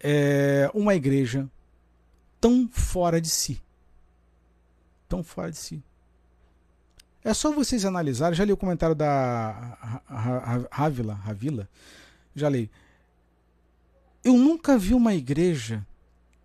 É 0.00 0.70
uma 0.74 0.94
igreja 0.94 1.48
tão 2.40 2.68
fora 2.68 3.20
de 3.20 3.28
si. 3.28 3.62
Tão 5.08 5.22
fora 5.22 5.50
de 5.50 5.56
si. 5.56 5.82
É 7.22 7.32
só 7.32 7.50
vocês 7.50 7.84
analisarem. 7.84 8.36
Já 8.36 8.44
li 8.44 8.52
o 8.52 8.56
comentário 8.56 8.94
da 8.94 9.98
Ravila, 10.70 11.14
Ravila. 11.14 11.68
Já 12.34 12.48
li. 12.50 12.70
Eu 14.22 14.34
nunca 14.34 14.76
vi 14.76 14.92
uma 14.92 15.14
igreja 15.14 15.86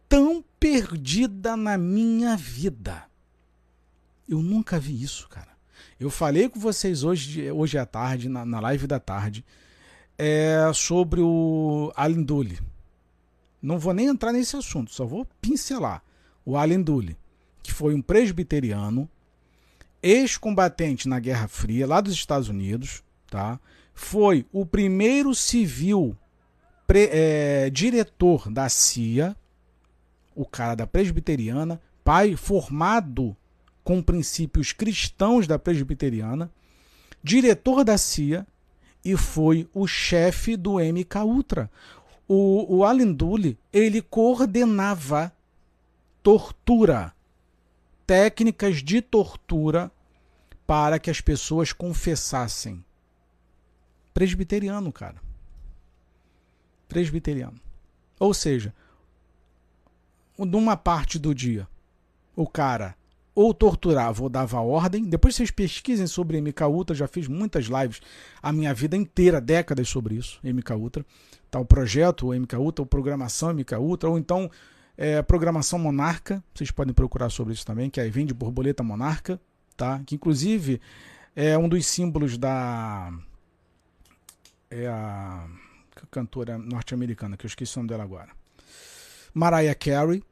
tão 0.08 0.44
perdida 0.60 1.58
na 1.58 1.78
minha 1.78 2.38
vida. 2.38 3.06
Eu 4.28 4.42
nunca 4.42 4.80
vi 4.80 5.02
isso, 5.02 5.28
cara. 5.28 5.59
Eu 6.00 6.10
falei 6.10 6.48
com 6.48 6.60
vocês 6.60 7.04
hoje, 7.04 7.52
hoje 7.52 7.78
à 7.78 7.86
tarde, 7.86 8.30
na, 8.30 8.46
na 8.46 8.60
live 8.60 8.88
da 8.88 9.00
tarde, 9.00 9.44
é, 10.18 10.72
sobre 10.74 11.20
o 11.22 11.92
Alindule. 11.96 12.60
Não 13.62 13.78
vou 13.78 13.94
nem 13.94 14.08
entrar 14.08 14.32
nesse 14.32 14.56
assunto, 14.56 14.94
só 14.94 15.06
vou 15.06 15.28
pincelar. 15.42 16.02
O 16.46 16.56
Alindule, 16.56 17.18
que 17.62 17.74
foi 17.74 17.94
um 17.94 18.02
presbiteriano, 18.02 19.10
ex-combatente 20.02 21.10
na 21.10 21.20
Guerra 21.20 21.48
Fria, 21.48 21.86
lá 21.86 22.00
dos 22.00 22.14
Estados 22.14 22.48
Unidos, 22.48 23.04
tá? 23.30 23.60
foi 24.00 24.46
o 24.54 24.66
primeiro 24.66 25.36
civil 25.36 26.18
pre, 26.88 27.10
é, 27.12 27.70
diretor 27.70 28.50
da 28.50 28.70
CIA, 28.70 29.36
o 30.34 30.46
cara 30.46 30.74
da 30.74 30.88
presbiteriana, 30.88 31.82
pai 32.02 32.38
formado 32.38 33.36
com 33.84 34.02
princípios 34.02 34.72
cristãos 34.72 35.48
da 35.48 35.58
presbiteriana, 35.58 36.52
diretor 37.24 37.84
da 37.84 37.98
CIA 37.98 38.46
e 39.04 39.16
foi 39.16 39.68
o 39.74 39.88
chefe 39.88 40.56
do 40.56 40.80
MK 40.80 41.20
Ultra. 41.26 41.72
O, 42.28 42.78
o 42.78 42.86
Alinduli, 42.86 43.58
ele 43.74 44.02
coordenava 44.02 45.32
tortura, 46.22 47.14
técnicas 48.06 48.84
de 48.84 49.02
tortura 49.02 49.92
para 50.68 51.00
que 51.00 51.10
as 51.10 51.22
pessoas 51.22 51.74
confessassem. 51.74 52.84
Presbiteriano, 54.14 54.92
cara. 54.92 55.20
Presbiteriano. 56.88 57.60
Ou 58.20 58.34
seja, 58.34 58.74
numa 60.38 60.76
parte 60.76 61.18
do 61.18 61.34
dia, 61.34 61.68
o 62.36 62.48
cara 62.48 62.96
ou 63.34 63.54
torturava 63.54 64.24
ou 64.24 64.30
dava 64.30 64.60
ordem. 64.60 65.06
Depois 65.06 65.36
vocês 65.36 65.52
pesquisem 65.52 66.08
sobre 66.08 66.42
MK 66.42 66.64
Ultra, 66.64 66.96
já 66.96 67.08
fiz 67.08 67.28
muitas 67.28 67.66
lives 67.66 68.02
a 68.42 68.52
minha 68.52 68.74
vida 68.74 68.96
inteira, 68.96 69.40
décadas 69.40 69.88
sobre 69.88 70.16
isso, 70.16 70.40
MK 70.44 70.74
Ultra. 70.74 71.06
Tá, 71.50 71.60
o 71.60 71.66
projeto 71.66 72.28
o 72.28 72.34
MK 72.34 72.56
Ultra, 72.58 72.84
ou 72.84 72.86
programação 72.86 73.54
MK 73.54 73.76
Ultra, 73.76 74.10
ou 74.10 74.18
então 74.20 74.50
é, 74.98 75.22
programação 75.22 75.80
monarca, 75.80 76.44
vocês 76.54 76.70
podem 76.72 76.94
procurar 76.94 77.30
sobre 77.30 77.54
isso 77.54 77.66
também, 77.66 77.90
que 77.90 78.02
aí 78.02 78.10
vem 78.10 78.26
de 78.26 78.34
borboleta 78.34 78.84
monarca, 78.84 79.40
tá? 79.76 80.02
que 80.06 80.16
inclusive 80.16 80.82
é 81.36 81.58
um 81.58 81.70
dos 81.70 81.86
símbolos 81.86 82.38
da 82.38 83.12
é 84.70 84.88
a 84.88 85.48
cantora 86.12 86.58
norte-americana, 86.58 87.38
que 87.38 87.46
eu 87.46 87.48
esqueci 87.48 87.78
o 87.78 87.80
nome 87.80 87.90
dela 87.90 88.04
agora. 88.04 88.30
Mariah 89.34 89.74
Carey, 89.74 90.24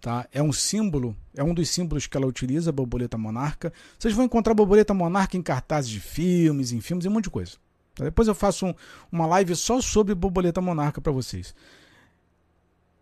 Tá? 0.00 0.26
É 0.32 0.42
um 0.42 0.52
símbolo, 0.52 1.14
é 1.34 1.44
um 1.44 1.52
dos 1.52 1.68
símbolos 1.68 2.06
que 2.06 2.16
ela 2.16 2.26
utiliza, 2.26 2.70
a 2.70 2.72
borboleta 2.72 3.18
monarca. 3.18 3.72
Vocês 3.98 4.14
vão 4.14 4.24
encontrar 4.24 4.52
a 4.52 4.54
borboleta 4.54 4.94
monarca 4.94 5.36
em 5.36 5.42
cartazes 5.42 5.90
de 5.90 6.00
filmes, 6.00 6.72
em 6.72 6.80
filmes 6.80 7.04
e 7.04 7.08
um 7.08 7.12
monte 7.12 7.24
de 7.24 7.30
coisa. 7.30 7.52
Tá? 7.94 8.04
Depois 8.04 8.26
eu 8.26 8.34
faço 8.34 8.66
um, 8.66 8.74
uma 9.12 9.26
live 9.26 9.54
só 9.54 9.80
sobre 9.82 10.14
borboleta 10.14 10.60
monarca 10.60 11.00
para 11.02 11.12
vocês. 11.12 11.54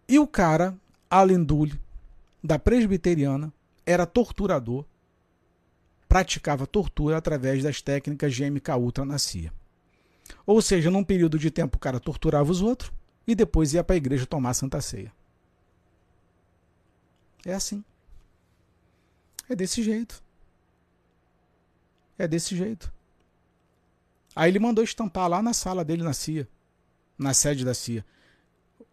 E 0.08 0.18
o 0.18 0.26
cara, 0.26 0.74
Alan 1.08 1.42
Dully, 1.42 1.78
da 2.42 2.58
presbiteriana, 2.58 3.52
era 3.86 4.04
torturador, 4.04 4.84
praticava 6.08 6.66
tortura 6.66 7.16
através 7.16 7.62
das 7.62 7.80
técnicas 7.80 8.34
de 8.34 8.50
MK 8.50 8.70
Ultra 8.76 9.04
na 9.04 9.18
CIA. 9.18 9.52
Ou 10.44 10.60
seja, 10.60 10.90
num 10.90 11.04
período 11.04 11.38
de 11.38 11.50
tempo 11.50 11.76
o 11.76 11.80
cara 11.80 12.00
torturava 12.00 12.50
os 12.50 12.60
outros 12.60 12.90
e 13.26 13.34
depois 13.34 13.72
ia 13.72 13.84
para 13.84 13.94
a 13.94 13.98
igreja 13.98 14.26
tomar 14.26 14.54
Santa 14.54 14.80
Ceia. 14.80 15.12
É 17.44 17.54
assim. 17.54 17.84
É 19.48 19.54
desse 19.54 19.82
jeito. 19.82 20.22
É 22.18 22.26
desse 22.26 22.56
jeito. 22.56 22.92
Aí 24.34 24.50
ele 24.50 24.58
mandou 24.58 24.84
estampar 24.84 25.28
lá 25.28 25.42
na 25.42 25.52
sala 25.52 25.84
dele 25.84 26.02
na 26.02 26.12
CIA, 26.12 26.48
na 27.18 27.34
sede 27.34 27.64
da 27.64 27.74
CIA. 27.74 28.04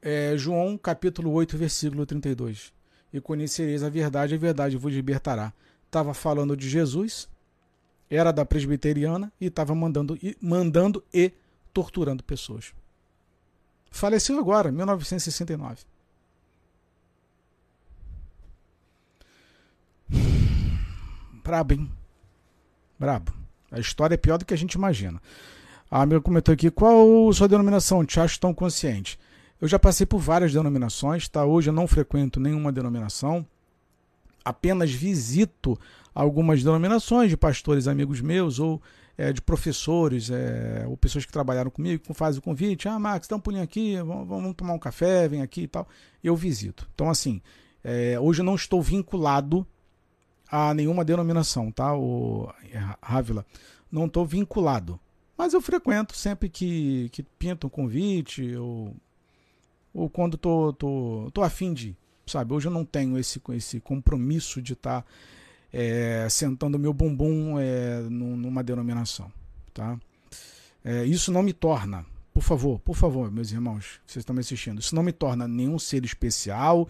É, 0.01 0.37
João 0.37 0.77
capítulo 0.77 1.31
8, 1.31 1.57
versículo 1.57 2.05
32. 2.05 2.73
E 3.11 3.19
conhecereis 3.19 3.83
a 3.83 3.89
verdade, 3.89 4.35
a 4.35 4.37
verdade 4.37 4.77
vos 4.77 4.93
libertará. 4.93 5.53
Estava 5.85 6.13
falando 6.13 6.55
de 6.55 6.69
Jesus, 6.69 7.29
era 8.09 8.31
da 8.31 8.45
presbiteriana 8.45 9.31
e 9.39 9.47
estava 9.47 9.73
mandando, 9.73 10.17
mandando 10.41 11.03
e 11.13 11.31
torturando 11.73 12.23
pessoas. 12.23 12.73
Faleceu 13.91 14.37
agora, 14.39 14.71
1969. 14.71 15.83
Brabo, 21.45 21.73
hein? 21.75 21.91
Brabo. 22.97 23.31
A 23.71 23.79
história 23.79 24.15
é 24.15 24.17
pior 24.17 24.39
do 24.39 24.45
que 24.45 24.53
a 24.53 24.57
gente 24.57 24.73
imagina. 24.73 25.21
A 25.91 26.01
amiga 26.01 26.19
comentou 26.19 26.51
aqui: 26.51 26.71
qual 26.71 27.31
sua 27.31 27.47
denominação? 27.47 28.03
Te 28.03 28.19
acho 28.19 28.39
tão 28.39 28.51
consciente. 28.51 29.19
Eu 29.61 29.67
já 29.67 29.77
passei 29.77 30.07
por 30.07 30.17
várias 30.17 30.51
denominações, 30.51 31.29
tá? 31.29 31.45
Hoje 31.45 31.69
eu 31.69 31.73
não 31.73 31.87
frequento 31.87 32.39
nenhuma 32.39 32.71
denominação. 32.71 33.45
Apenas 34.43 34.91
visito 34.91 35.79
algumas 36.15 36.63
denominações 36.63 37.29
de 37.29 37.37
pastores 37.37 37.87
amigos 37.87 38.21
meus 38.21 38.59
ou 38.59 38.81
é, 39.15 39.31
de 39.31 39.41
professores 39.41 40.31
é, 40.31 40.83
ou 40.87 40.97
pessoas 40.97 41.25
que 41.25 41.31
trabalharam 41.31 41.69
comigo, 41.69 42.03
que 42.03 42.13
fazem 42.15 42.39
o 42.39 42.41
convite. 42.41 42.87
Ah, 42.87 42.97
Max, 42.97 43.27
dá 43.27 43.35
um 43.35 43.39
pulinho 43.39 43.63
aqui, 43.63 43.97
vamos, 43.97 44.27
vamos, 44.27 44.55
tomar 44.55 44.73
um 44.73 44.79
café, 44.79 45.27
vem 45.27 45.43
aqui 45.43 45.61
e 45.61 45.67
tal. 45.67 45.87
Eu 46.23 46.35
visito. 46.35 46.87
Então, 46.95 47.07
assim, 47.07 47.39
é, 47.83 48.19
hoje 48.19 48.41
eu 48.41 48.45
não 48.45 48.55
estou 48.55 48.81
vinculado 48.81 49.65
a 50.49 50.73
nenhuma 50.73 51.03
denominação, 51.03 51.71
tá, 51.71 51.95
o 51.95 52.51
Rávila? 53.01 53.45
Não 53.91 54.05
estou 54.05 54.25
vinculado. 54.25 54.99
Mas 55.37 55.53
eu 55.53 55.61
frequento 55.61 56.15
sempre 56.15 56.49
que, 56.49 57.09
que 57.11 57.21
pinta 57.23 57.67
um 57.67 57.69
convite 57.69 58.55
ou, 58.55 58.95
ou 59.93 60.09
quando 60.09 60.37
tô, 60.37 60.71
tô, 60.73 61.29
tô 61.33 61.43
afim 61.43 61.73
de, 61.73 61.95
sabe? 62.25 62.53
Hoje 62.53 62.67
eu 62.67 62.71
não 62.71 62.85
tenho 62.85 63.17
esse, 63.17 63.41
esse 63.53 63.79
compromisso 63.79 64.61
de 64.61 64.73
estar 64.73 65.01
tá, 65.01 65.07
é, 65.73 66.27
sentando 66.29 66.79
meu 66.79 66.93
bumbum 66.93 67.59
é, 67.59 67.99
numa 68.09 68.63
denominação, 68.63 69.31
tá? 69.73 69.99
É, 70.83 71.03
isso 71.03 71.31
não 71.31 71.43
me 71.43 71.51
torna, 71.51 72.05
por 72.33 72.43
favor, 72.43 72.79
por 72.79 72.95
favor, 72.95 73.31
meus 73.31 73.51
irmãos, 73.51 73.99
vocês 74.05 74.21
estão 74.21 74.33
me 74.33 74.41
assistindo, 74.41 74.79
isso 74.79 74.95
não 74.95 75.03
me 75.03 75.11
torna 75.11 75.47
nenhum 75.47 75.79
ser 75.79 76.05
especial, 76.05 76.87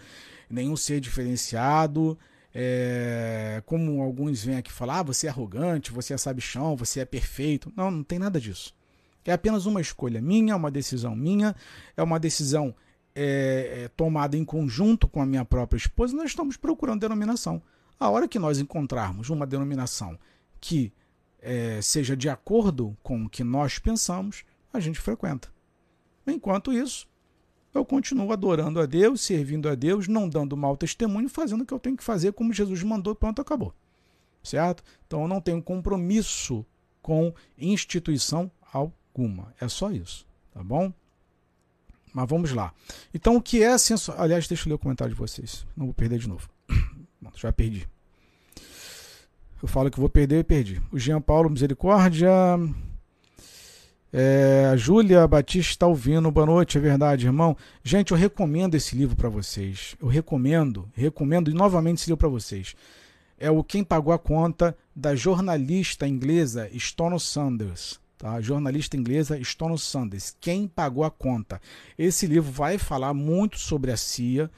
nenhum 0.49 0.76
ser 0.76 0.99
diferenciado, 0.99 2.18
é, 2.58 3.62
como 3.66 4.01
alguns 4.01 4.41
vêm 4.41 4.56
aqui 4.56 4.72
falar, 4.72 4.99
ah, 4.99 5.03
você 5.03 5.28
é 5.28 5.30
arrogante, 5.30 5.91
você 5.91 6.14
é 6.14 6.18
sabichão, 6.18 6.78
você 6.78 7.01
é 7.01 7.06
perfeito. 7.06 7.70
Não, 7.76 7.91
não 7.91 8.01
tem 8.01 8.18
nada 8.18 8.39
disso. 8.39 8.74
É 9.26 9.34
apenas 9.34 9.66
uma 9.66 9.82
escolha 9.82 10.22
minha, 10.22 10.53
é 10.53 10.56
uma 10.56 10.72
decisão 10.72 11.14
minha, 11.14 11.53
é 11.97 12.01
uma 12.01 12.18
decisão 12.18 12.74
é, 13.14 13.82
é, 13.84 13.88
tomada 13.89 14.38
em 14.38 14.45
conjunto 14.45 15.06
com 15.06 15.22
a 15.22 15.26
minha 15.26 15.43
própria 15.43 15.78
esposa. 15.78 16.16
Nós 16.16 16.28
estamos 16.28 16.56
procurando 16.56 17.01
denominação. 17.01 17.62
A 17.99 18.10
hora 18.10 18.26
que 18.26 18.39
nós 18.39 18.58
encontrarmos 18.58 19.30
uma 19.30 19.45
denominação 19.45 20.18
que 20.62 20.93
é, 21.41 21.82
seja 21.82 22.16
de 22.16 22.30
acordo 22.30 22.95
com 23.03 23.26
o 23.26 23.30
que 23.30 23.43
nós 23.43 23.80
pensamos, 23.80 24.45
a 24.72 24.80
gente 24.80 24.99
frequenta. 24.99 25.49
Enquanto 26.26 26.72
isso, 26.72 27.06
eu 27.78 27.86
continuo 27.86 28.32
adorando 28.32 28.80
a 28.80 28.86
Deus, 28.86 29.21
servindo 29.21 29.69
a 29.69 29.76
Deus, 29.76 30.07
não 30.07 30.30
dando 30.30 30.55
mau 30.55 30.78
testemunho, 30.78 31.30
fazendo 31.30 31.61
o 31.61 31.65
que 31.65 31.73
eu 31.73 31.80
tenho 31.80 31.97
que 31.97 32.03
fazer 32.03 32.34
como 32.34 32.53
Jesus 32.53 32.84
mandou, 32.84 33.15
pronto, 33.15 33.41
acabou. 33.41 33.73
Certo? 34.43 34.84
Então 35.07 35.23
eu 35.23 35.28
não 35.28 35.41
tenho 35.41 35.61
compromisso 35.61 36.65
com 37.01 37.34
instituição 37.57 38.49
alguma. 38.71 39.53
É 39.59 39.67
só 39.67 39.91
isso, 39.91 40.26
tá 40.53 40.63
bom? 40.63 40.93
Mas 42.13 42.30
vamos 42.30 42.51
lá. 42.53 42.73
Então 43.13 43.36
o 43.36 43.41
que 43.41 43.61
é 43.61 43.78
sensual? 43.78 44.21
Aliás, 44.21 44.47
deixa 44.47 44.67
eu 44.67 44.69
ler 44.69 44.76
o 44.76 44.80
comentário 44.80 45.13
de 45.13 45.19
vocês. 45.19 45.67
Não 45.76 45.86
vou 45.86 45.93
perder 45.93 46.19
de 46.19 46.30
novo. 46.30 46.49
Já 47.36 47.51
perdi. 47.51 47.88
Eu 49.61 49.67
falo 49.67 49.89
que 49.89 49.99
vou 49.99 50.09
perder 50.09 50.39
e 50.39 50.43
perdi. 50.43 50.82
O 50.91 50.99
Jean 50.99 51.19
Paulo, 51.19 51.49
misericórdia. 51.49 52.30
É, 54.18 54.70
a 54.72 54.78
Júlia 54.78 55.28
Batista 55.28 55.72
está 55.72 55.88
ouvindo. 55.88 56.32
Boa 56.32 56.45
noite, 56.45 56.78
é 56.78 56.82
verdade, 56.82 57.26
irmão. 57.26 57.57
Gente, 57.84 58.13
eu 58.13 58.18
recomendo 58.18 58.74
esse 58.74 58.95
livro 58.95 59.13
para 59.13 59.28
vocês. 59.28 59.93
Eu 60.01 60.07
recomendo, 60.07 60.89
recomendo 60.93 61.53
novamente 61.53 61.97
esse 61.97 62.09
livro 62.09 62.20
para 62.20 62.30
vocês. 62.30 62.78
É 63.38 63.51
o 63.51 63.61
Quem 63.61 63.84
Pagou 63.84 64.13
a 64.13 64.18
Conta 64.18 64.74
da 64.95 65.18
jornalista 65.18 66.07
inglesa 66.07 66.70
Stono 66.76 67.20
Sanders. 67.20 67.99
Tá? 68.18 68.39
Jornalista 68.39 68.95
inglesa 68.95 69.38
Stono 69.43 69.78
Sanders. 69.78 70.34
Quem 70.39 70.66
Pagou 70.66 71.03
a 71.03 71.11
Conta. 71.11 71.59
Esse 71.97 72.26
livro 72.26 72.49
vai 72.49 72.78
falar 72.78 73.13
muito 73.13 73.59
sobre 73.59 73.91
a 73.91 73.97
CIA 73.97 74.49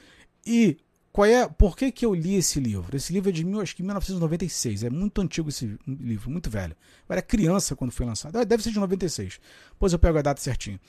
e 0.45 0.77
qual 1.17 1.25
é, 1.25 1.47
por 1.47 1.75
que, 1.75 1.91
que 1.91 2.05
eu 2.05 2.13
li 2.13 2.35
esse 2.35 2.59
livro? 2.59 2.95
Esse 2.95 3.11
livro 3.11 3.29
é 3.29 3.31
de 3.33 3.43
mil, 3.43 3.59
acho 3.59 3.75
que 3.75 3.81
1996, 3.81 4.83
é 4.83 4.89
muito 4.91 5.19
antigo 5.19 5.49
esse 5.49 5.75
livro, 5.87 6.29
muito 6.29 6.47
velho. 6.47 6.75
Eu 7.09 7.13
era 7.13 7.23
criança 7.23 7.75
quando 7.75 7.89
foi 7.89 8.05
lançado, 8.05 8.45
deve 8.45 8.61
ser 8.61 8.69
de 8.69 8.77
96. 8.77 9.39
Depois 9.71 9.91
eu 9.91 9.97
pego 9.97 10.19
a 10.19 10.21
data 10.21 10.39
certinho. 10.39 10.79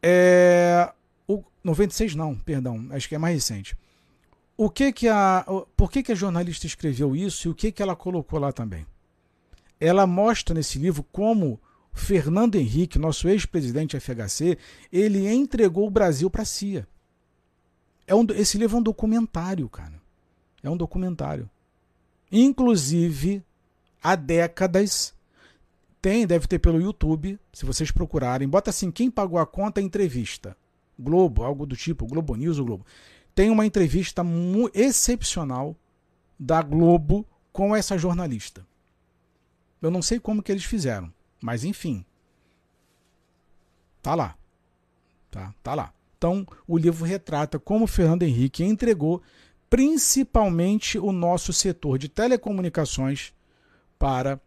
É, 0.00 0.92
o 1.26 1.42
96 1.64 2.14
não, 2.14 2.36
perdão, 2.36 2.86
acho 2.90 3.08
que 3.08 3.16
é 3.16 3.18
mais 3.18 3.34
recente. 3.34 3.76
O 4.56 4.70
que 4.70 4.92
que 4.92 5.08
a, 5.08 5.44
por 5.76 5.90
que 5.90 6.04
que 6.04 6.12
a 6.12 6.14
jornalista 6.14 6.68
escreveu 6.68 7.16
isso 7.16 7.48
e 7.48 7.50
o 7.50 7.54
que 7.56 7.72
que 7.72 7.82
ela 7.82 7.96
colocou 7.96 8.38
lá 8.38 8.52
também? 8.52 8.86
Ela 9.80 10.06
mostra 10.06 10.54
nesse 10.54 10.78
livro 10.78 11.02
como 11.02 11.60
Fernando 11.92 12.54
Henrique, 12.54 12.96
nosso 12.96 13.28
ex-presidente 13.28 13.98
FHC, 13.98 14.56
ele 14.92 15.28
entregou 15.28 15.88
o 15.88 15.90
Brasil 15.90 16.30
para 16.30 16.42
a 16.42 16.46
CIA. 16.46 16.86
É 18.06 18.14
um, 18.14 18.24
esse 18.30 18.56
livro 18.56 18.76
é 18.76 18.80
um 18.80 18.82
documentário, 18.82 19.68
cara. 19.68 20.00
É 20.62 20.70
um 20.70 20.76
documentário. 20.76 21.50
Inclusive, 22.30 23.42
há 24.02 24.14
décadas, 24.14 25.14
tem, 26.00 26.26
deve 26.26 26.46
ter 26.46 26.58
pelo 26.58 26.80
YouTube, 26.80 27.38
se 27.52 27.64
vocês 27.64 27.90
procurarem, 27.90 28.48
bota 28.48 28.70
assim, 28.70 28.90
quem 28.90 29.10
pagou 29.10 29.38
a 29.38 29.46
conta 29.46 29.80
entrevista. 29.80 30.56
Globo, 30.98 31.42
algo 31.42 31.66
do 31.66 31.76
tipo, 31.76 32.06
Globo 32.06 32.34
News 32.36 32.58
ou 32.58 32.64
Globo. 32.64 32.86
Tem 33.34 33.50
uma 33.50 33.66
entrevista 33.66 34.22
excepcional 34.72 35.76
da 36.38 36.62
Globo 36.62 37.26
com 37.52 37.74
essa 37.74 37.98
jornalista. 37.98 38.66
Eu 39.80 39.90
não 39.90 40.00
sei 40.00 40.18
como 40.18 40.42
que 40.42 40.50
eles 40.50 40.64
fizeram, 40.64 41.12
mas 41.40 41.64
enfim. 41.64 42.04
Tá 44.02 44.14
lá. 44.14 44.36
Tá, 45.30 45.54
tá 45.62 45.74
lá. 45.74 45.92
Então, 46.26 46.44
o 46.66 46.76
livro 46.76 47.04
retrata 47.04 47.56
como 47.56 47.86
Fernando 47.86 48.24
Henrique 48.24 48.64
entregou 48.64 49.22
principalmente 49.70 50.98
o 50.98 51.12
nosso 51.12 51.52
setor 51.52 51.98
de 51.98 52.08
telecomunicações 52.08 53.32
para 53.96 54.40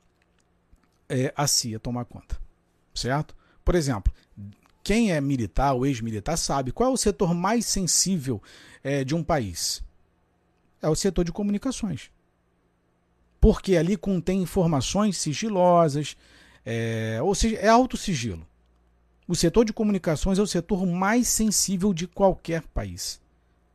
é, 1.07 1.33
a 1.37 1.47
CIA 1.47 1.79
tomar 1.79 2.03
conta. 2.03 2.37
Certo? 2.93 3.33
Por 3.63 3.75
exemplo, 3.75 4.11
quem 4.83 5.13
é 5.13 5.21
militar 5.21 5.71
ou 5.73 5.85
ex-militar 5.85 6.37
sabe 6.37 6.73
qual 6.73 6.89
é 6.89 6.93
o 6.93 6.97
setor 6.97 7.33
mais 7.33 7.65
sensível 7.65 8.43
é, 8.83 9.05
de 9.05 9.15
um 9.15 9.23
país. 9.23 9.81
É 10.81 10.89
o 10.89 10.95
setor 10.95 11.23
de 11.23 11.31
comunicações. 11.31 12.11
Porque 13.39 13.77
ali 13.77 13.95
contém 13.95 14.41
informações 14.41 15.17
sigilosas, 15.17 16.17
é, 16.65 17.19
ou 17.23 17.33
seja, 17.33 17.55
é 17.55 17.69
alto 17.69 17.95
sigilo. 17.95 18.45
O 19.29 19.35
setor 19.35 19.63
de 19.63 19.71
comunicações 19.71 20.39
é 20.39 20.41
o 20.41 20.47
setor 20.47 20.87
mais 20.87 21.27
sensível 21.27 21.93
de 21.93 22.07
qualquer 22.07 22.63
país. 22.63 23.21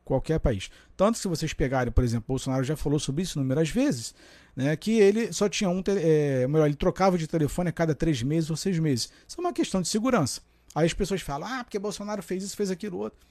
Qualquer 0.03 0.37
país. 0.37 0.69
Tanto 0.97 1.17
se 1.17 1.29
vocês 1.29 1.53
pegarem, 1.53 1.93
por 1.93 2.03
exemplo, 2.03 2.25
Bolsonaro 2.27 2.65
já 2.65 2.75
falou 2.75 2.99
sobre 2.99 3.21
isso 3.21 3.39
inúmeras 3.39 3.69
vezes, 3.69 4.13
né, 4.53 4.75
que 4.75 4.99
ele 4.99 5.31
só 5.31 5.47
tinha 5.47 5.69
um, 5.69 5.81
é, 5.87 6.45
melhor, 6.45 6.65
ele 6.65 6.75
trocava 6.75 7.17
de 7.17 7.25
telefone 7.25 7.69
a 7.69 7.71
cada 7.71 7.95
três 7.95 8.21
meses 8.21 8.49
ou 8.49 8.57
seis 8.57 8.77
meses. 8.79 9.09
Isso 9.25 9.39
é 9.39 9.41
uma 9.41 9.53
questão 9.53 9.81
de 9.81 9.87
segurança. 9.87 10.41
Aí 10.75 10.85
as 10.85 10.93
pessoas 10.93 11.21
falam, 11.21 11.47
ah, 11.47 11.63
porque 11.63 11.79
Bolsonaro 11.79 12.21
fez 12.21 12.43
isso, 12.43 12.57
fez 12.57 12.69
aquilo 12.69 12.97
outro. 12.97 13.25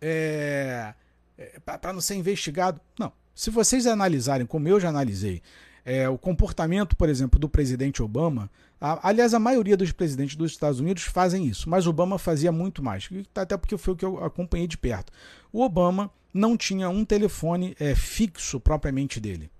É, 0.00 0.94
é, 1.38 1.60
para 1.60 1.92
não 1.92 2.00
ser 2.00 2.16
investigado. 2.16 2.80
Não. 2.98 3.12
Se 3.36 3.50
vocês 3.50 3.86
analisarem, 3.86 4.48
como 4.48 4.66
eu 4.66 4.80
já 4.80 4.88
analisei, 4.88 5.40
é, 5.84 6.08
o 6.08 6.18
comportamento, 6.18 6.96
por 6.96 7.08
exemplo, 7.08 7.38
do 7.38 7.48
presidente 7.48 8.02
Obama, 8.02 8.50
aliás, 8.80 9.34
a 9.34 9.38
maioria 9.38 9.76
dos 9.76 9.92
presidentes 9.92 10.36
dos 10.36 10.52
Estados 10.52 10.80
Unidos 10.80 11.04
fazem 11.04 11.46
isso, 11.46 11.68
mas 11.68 11.86
Obama 11.86 12.18
fazia 12.18 12.52
muito 12.52 12.82
mais, 12.82 13.08
até 13.34 13.56
porque 13.56 13.76
foi 13.76 13.94
o 13.94 13.96
que 13.96 14.04
eu 14.04 14.24
acompanhei 14.24 14.66
de 14.66 14.76
perto. 14.76 15.12
O 15.52 15.62
Obama 15.62 16.10
não 16.32 16.56
tinha 16.56 16.88
um 16.88 17.04
telefone 17.04 17.74
é, 17.80 17.94
fixo 17.94 18.60
propriamente 18.60 19.18
dele. 19.18 19.50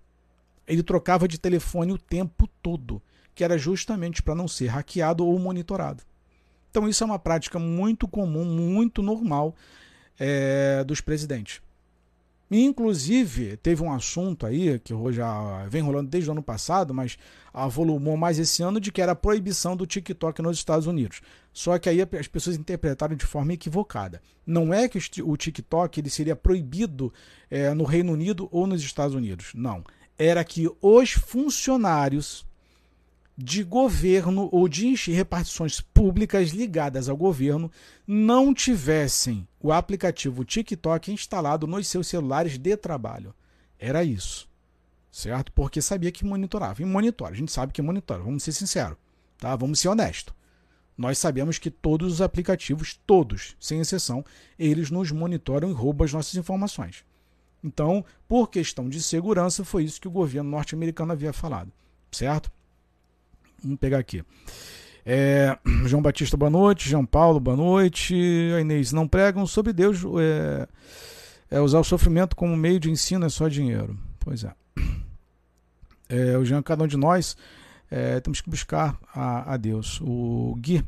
Ele 0.66 0.82
trocava 0.82 1.26
de 1.26 1.38
telefone 1.38 1.92
o 1.92 1.98
tempo 1.98 2.48
todo, 2.62 3.00
que 3.34 3.44
era 3.44 3.56
justamente 3.56 4.22
para 4.22 4.34
não 4.34 4.48
ser 4.48 4.66
hackeado 4.66 5.24
ou 5.24 5.38
monitorado. 5.38 6.02
Então, 6.70 6.88
isso 6.88 7.02
é 7.02 7.06
uma 7.06 7.18
prática 7.18 7.58
muito 7.58 8.06
comum, 8.06 8.44
muito 8.44 9.02
normal 9.02 9.54
é, 10.18 10.84
dos 10.84 11.00
presidentes. 11.00 11.62
Inclusive, 12.50 13.56
teve 13.56 13.82
um 13.82 13.92
assunto 13.92 14.46
aí, 14.46 14.78
que 14.78 14.94
já 15.12 15.66
vem 15.68 15.82
rolando 15.82 16.08
desde 16.08 16.30
o 16.30 16.32
ano 16.32 16.42
passado, 16.42 16.94
mas 16.94 17.18
avolumou 17.52 18.16
mais 18.16 18.38
esse 18.38 18.62
ano, 18.62 18.78
de 18.78 18.92
que 18.92 19.02
era 19.02 19.12
a 19.12 19.16
proibição 19.16 19.76
do 19.76 19.86
TikTok 19.86 20.40
nos 20.42 20.58
Estados 20.58 20.86
Unidos. 20.86 21.20
Só 21.52 21.76
que 21.78 21.88
aí 21.88 22.00
as 22.00 22.28
pessoas 22.28 22.56
interpretaram 22.56 23.16
de 23.16 23.26
forma 23.26 23.52
equivocada. 23.52 24.22
Não 24.46 24.72
é 24.72 24.88
que 24.88 24.98
o 25.22 25.36
TikTok 25.36 25.98
ele 25.98 26.10
seria 26.10 26.36
proibido 26.36 27.12
é, 27.50 27.74
no 27.74 27.84
Reino 27.84 28.12
Unido 28.12 28.48
ou 28.52 28.66
nos 28.66 28.82
Estados 28.82 29.14
Unidos. 29.14 29.52
Não. 29.54 29.82
Era 30.16 30.44
que 30.44 30.68
os 30.80 31.12
funcionários 31.12 32.46
de 33.36 33.62
governo 33.62 34.48
ou 34.50 34.66
de 34.66 34.94
repartições 35.12 35.80
públicas 35.80 36.50
ligadas 36.50 37.08
ao 37.08 37.16
governo 37.16 37.70
não 38.06 38.54
tivessem 38.54 39.46
o 39.60 39.72
aplicativo 39.72 40.44
TikTok 40.44 41.12
instalado 41.12 41.66
nos 41.66 41.86
seus 41.86 42.06
celulares 42.06 42.56
de 42.56 42.76
trabalho. 42.76 43.34
Era 43.78 44.02
isso. 44.02 44.48
Certo? 45.12 45.52
Porque 45.52 45.82
sabia 45.82 46.10
que 46.10 46.24
monitorava. 46.24 46.80
E 46.80 46.84
monitora. 46.84 47.32
A 47.32 47.36
gente 47.36 47.52
sabe 47.52 47.72
que 47.72 47.82
monitora. 47.82 48.22
Vamos 48.22 48.42
ser 48.42 48.52
sinceros. 48.52 48.96
Tá? 49.38 49.54
Vamos 49.54 49.80
ser 49.80 49.88
honestos. 49.88 50.34
Nós 50.96 51.18
sabemos 51.18 51.58
que 51.58 51.70
todos 51.70 52.14
os 52.14 52.20
aplicativos, 52.22 52.98
todos, 53.06 53.54
sem 53.60 53.80
exceção, 53.80 54.24
eles 54.58 54.90
nos 54.90 55.12
monitoram 55.12 55.68
e 55.68 55.74
roubam 55.74 56.06
as 56.06 56.12
nossas 56.12 56.34
informações. 56.36 57.04
Então, 57.62 58.02
por 58.26 58.48
questão 58.48 58.88
de 58.88 59.02
segurança, 59.02 59.62
foi 59.62 59.84
isso 59.84 60.00
que 60.00 60.08
o 60.08 60.10
governo 60.10 60.50
norte-americano 60.50 61.12
havia 61.12 61.34
falado. 61.34 61.70
Certo? 62.10 62.50
Vamos 63.62 63.78
pegar 63.78 63.98
aqui. 63.98 64.22
É, 65.04 65.56
João 65.86 66.02
Batista, 66.02 66.36
boa 66.36 66.50
noite. 66.50 66.88
João 66.88 67.06
Paulo, 67.06 67.38
boa 67.38 67.56
noite. 67.56 68.14
A 68.56 68.60
Inês, 68.60 68.92
não 68.92 69.06
pregam 69.06 69.46
sobre 69.46 69.72
Deus. 69.72 70.02
É, 70.20 70.68
é 71.56 71.60
usar 71.60 71.78
o 71.78 71.84
sofrimento 71.84 72.34
como 72.34 72.56
meio 72.56 72.80
de 72.80 72.90
ensino 72.90 73.24
é 73.24 73.28
só 73.28 73.48
dinheiro. 73.48 73.96
Pois 74.18 74.44
é. 74.44 74.52
é 76.08 76.36
o 76.36 76.44
Jean, 76.44 76.62
cada 76.62 76.82
um 76.84 76.86
de 76.86 76.96
nós 76.96 77.36
é, 77.90 78.20
temos 78.20 78.40
que 78.40 78.50
buscar 78.50 78.98
a, 79.14 79.54
a 79.54 79.56
Deus. 79.56 80.00
O 80.02 80.56
Gui, 80.58 80.84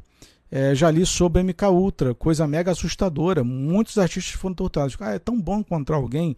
é, 0.51 0.75
já 0.75 0.91
li 0.91 1.07
sobre 1.07 1.43
MK 1.43 1.67
Ultra, 1.71 2.15
coisa 2.15 2.47
mega 2.47 2.73
assustadora. 2.73 3.45
Muitos 3.45 3.99
artistas 3.99 4.35
foram 4.35 4.55
torturados. 4.55 4.97
Ah, 5.01 5.15
é 5.15 5.19
tão 5.19 5.41
bom 5.41 5.61
encontrar 5.61 5.97
alguém 5.97 6.37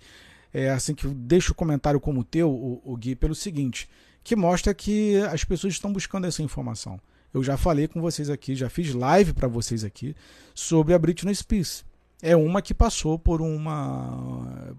é, 0.53 0.69
assim 0.71 0.95
que 0.95 1.07
deixa 1.07 1.53
o 1.53 1.55
comentário 1.55 2.01
como 2.01 2.21
o 2.21 2.25
teu, 2.25 2.51
o, 2.51 2.83
o 2.85 2.97
Gui, 2.97 3.15
pelo 3.15 3.35
seguinte 3.35 3.89
que 4.23 4.37
mostra 4.37 4.75
que 4.75 5.17
as 5.23 5.45
pessoas 5.45 5.75
estão 5.75 5.93
buscando 5.93 6.27
essa 6.27 6.43
informação. 6.43 7.01
Eu 7.33 7.43
já 7.43 7.57
falei 7.57 7.87
com 7.87 8.01
vocês 8.01 8.29
aqui, 8.29 8.55
já 8.55 8.69
fiz 8.69 8.93
live 8.93 9.33
para 9.33 9.47
vocês 9.47 9.85
aqui 9.85 10.17
sobre 10.55 10.95
a 10.95 10.99
Britney 10.99 11.35
Spears. 11.35 11.85
É 12.21 12.37
uma 12.37 12.61
que 12.61 12.75
passou 12.75 13.19
por 13.19 13.41
uma 13.41 14.75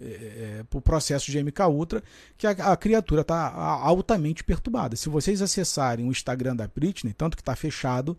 é, 0.00 0.64
por 0.68 0.82
processo 0.82 1.30
de 1.30 1.42
MK 1.42 1.62
Ultra, 1.68 2.02
que 2.36 2.46
a, 2.46 2.50
a 2.50 2.76
criatura 2.76 3.22
está 3.22 3.50
altamente 3.50 4.44
perturbada. 4.44 4.96
Se 4.96 5.08
vocês 5.08 5.40
acessarem 5.40 6.06
o 6.06 6.10
Instagram 6.10 6.54
da 6.54 6.68
Britney, 6.68 7.12
tanto 7.12 7.36
que 7.36 7.42
está 7.42 7.56
fechado, 7.56 8.16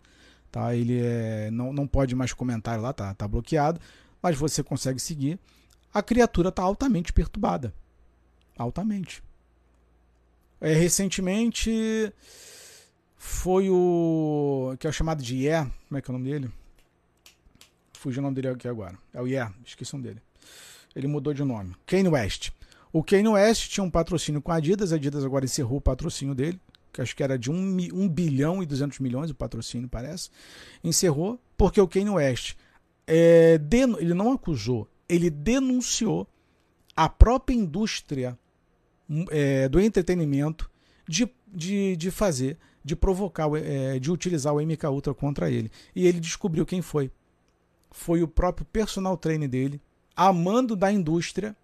tá? 0.50 0.74
Ele 0.74 1.00
é, 1.00 1.50
não, 1.50 1.72
não 1.72 1.86
pode 1.86 2.14
mais 2.14 2.32
comentar 2.32 2.80
lá, 2.80 2.92
tá, 2.92 3.14
tá 3.14 3.28
bloqueado, 3.28 3.80
mas 4.22 4.36
você 4.36 4.62
consegue 4.62 4.98
seguir. 4.98 5.38
A 5.92 6.02
criatura 6.02 6.48
está 6.50 6.62
altamente 6.62 7.12
perturbada, 7.12 7.72
altamente. 8.56 9.22
É, 10.60 10.72
recentemente 10.72 12.12
foi 13.16 13.68
o. 13.70 14.74
que 14.78 14.86
é 14.86 14.90
o 14.90 14.92
chamado 14.92 15.22
de 15.22 15.36
Yeah. 15.36 15.70
Como 15.88 15.98
é 15.98 16.02
que 16.02 16.10
é 16.10 16.14
o 16.14 16.18
nome 16.18 16.30
dele? 16.30 16.50
Fugiu 17.92 18.20
o 18.20 18.22
nome 18.22 18.36
dele 18.36 18.48
aqui 18.48 18.68
agora. 18.68 18.98
É 19.12 19.20
o 19.20 19.26
Yeah, 19.26 19.54
esqueci 19.64 19.94
o 19.94 19.98
dele. 20.00 20.20
Ele 20.94 21.06
mudou 21.06 21.34
de 21.34 21.44
nome. 21.44 21.74
Kanye 21.86 22.08
West. 22.08 22.50
O 22.92 23.04
Kanye 23.04 23.28
West 23.28 23.68
tinha 23.68 23.84
um 23.84 23.90
patrocínio 23.90 24.40
com 24.40 24.50
a 24.50 24.56
Adidas, 24.56 24.92
a 24.92 24.96
Adidas 24.96 25.24
agora 25.24 25.44
encerrou 25.44 25.78
o 25.78 25.80
patrocínio 25.80 26.34
dele, 26.34 26.58
que 26.92 27.02
acho 27.02 27.14
que 27.14 27.22
era 27.22 27.38
de 27.38 27.50
1, 27.50 27.54
1 27.92 28.08
bilhão 28.08 28.62
e 28.62 28.66
200 28.66 28.98
milhões 28.98 29.30
o 29.30 29.34
patrocínio, 29.34 29.88
parece. 29.88 30.30
Encerrou, 30.82 31.38
porque 31.56 31.80
o 31.80 31.86
Kanye 31.86 32.10
West 32.10 32.54
é, 33.06 33.60
ele 33.98 34.14
não 34.14 34.32
acusou, 34.32 34.88
ele 35.08 35.30
denunciou 35.30 36.26
a 36.96 37.08
própria 37.08 37.54
indústria 37.54 38.38
é, 39.30 39.68
do 39.68 39.80
entretenimento 39.80 40.70
de, 41.08 41.28
de, 41.46 41.96
de 41.96 42.10
fazer, 42.10 42.58
de 42.84 42.94
provocar, 42.94 43.48
é, 43.56 43.98
de 43.98 44.10
utilizar 44.10 44.54
o 44.54 44.60
MK 44.60 44.86
Ultra 44.86 45.14
contra 45.14 45.50
ele. 45.50 45.70
E 45.94 46.06
ele 46.06 46.20
descobriu 46.20 46.66
quem 46.66 46.82
foi. 46.82 47.10
Foi 47.90 48.22
o 48.22 48.28
próprio 48.28 48.66
personal 48.66 49.16
trainer 49.16 49.48
dele, 49.48 49.80
amando 50.14 50.76
da 50.76 50.92
indústria, 50.92 51.56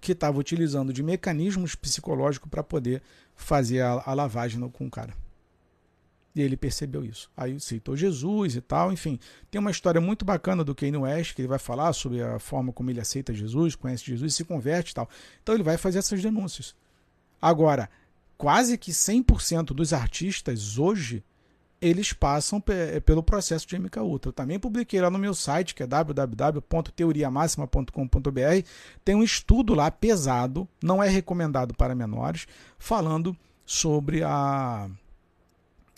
que 0.00 0.12
estava 0.12 0.38
utilizando 0.38 0.92
de 0.92 1.02
mecanismos 1.02 1.76
psicológicos 1.76 2.50
para 2.50 2.62
poder 2.62 3.00
fazer 3.36 3.82
a, 3.82 4.02
a 4.04 4.14
lavagem 4.14 4.60
com 4.70 4.86
o 4.86 4.90
cara. 4.90 5.14
E 6.34 6.40
ele 6.40 6.56
percebeu 6.56 7.04
isso. 7.04 7.30
Aí 7.36 7.54
aceitou 7.54 7.94
Jesus 7.96 8.56
e 8.56 8.62
tal, 8.62 8.90
enfim. 8.90 9.20
Tem 9.50 9.60
uma 9.60 9.70
história 9.70 10.00
muito 10.00 10.24
bacana 10.24 10.64
do 10.64 10.74
Kanye 10.74 10.96
West, 10.96 11.34
que 11.34 11.42
ele 11.42 11.48
vai 11.48 11.58
falar 11.58 11.92
sobre 11.92 12.22
a 12.22 12.38
forma 12.38 12.72
como 12.72 12.90
ele 12.90 13.00
aceita 13.00 13.34
Jesus, 13.34 13.74
conhece 13.74 14.06
Jesus 14.06 14.34
se 14.34 14.42
converte 14.44 14.92
e 14.92 14.94
tal. 14.94 15.06
Então 15.42 15.54
ele 15.54 15.62
vai 15.62 15.76
fazer 15.76 15.98
essas 15.98 16.22
denúncias. 16.22 16.74
Agora, 17.40 17.90
quase 18.38 18.78
que 18.78 18.92
100% 18.92 19.74
dos 19.74 19.92
artistas 19.92 20.78
hoje, 20.78 21.22
eles 21.80 22.12
passam 22.12 22.60
pelo 23.04 23.22
processo 23.22 23.66
de 23.66 23.78
MK 23.78 23.98
Ultra. 23.98 24.30
Eu 24.30 24.32
também 24.32 24.58
publiquei 24.58 25.00
lá 25.00 25.10
no 25.10 25.18
meu 25.18 25.34
site, 25.34 25.74
que 25.74 25.82
é 25.82 25.86
www.teoriamáxima.com.br, 25.86 28.66
tem 29.04 29.14
um 29.16 29.22
estudo 29.22 29.74
lá 29.74 29.90
pesado, 29.90 30.66
não 30.82 31.02
é 31.02 31.08
recomendado 31.08 31.74
para 31.74 31.94
menores, 31.94 32.46
falando 32.78 33.36
sobre 33.66 34.22
a 34.22 34.88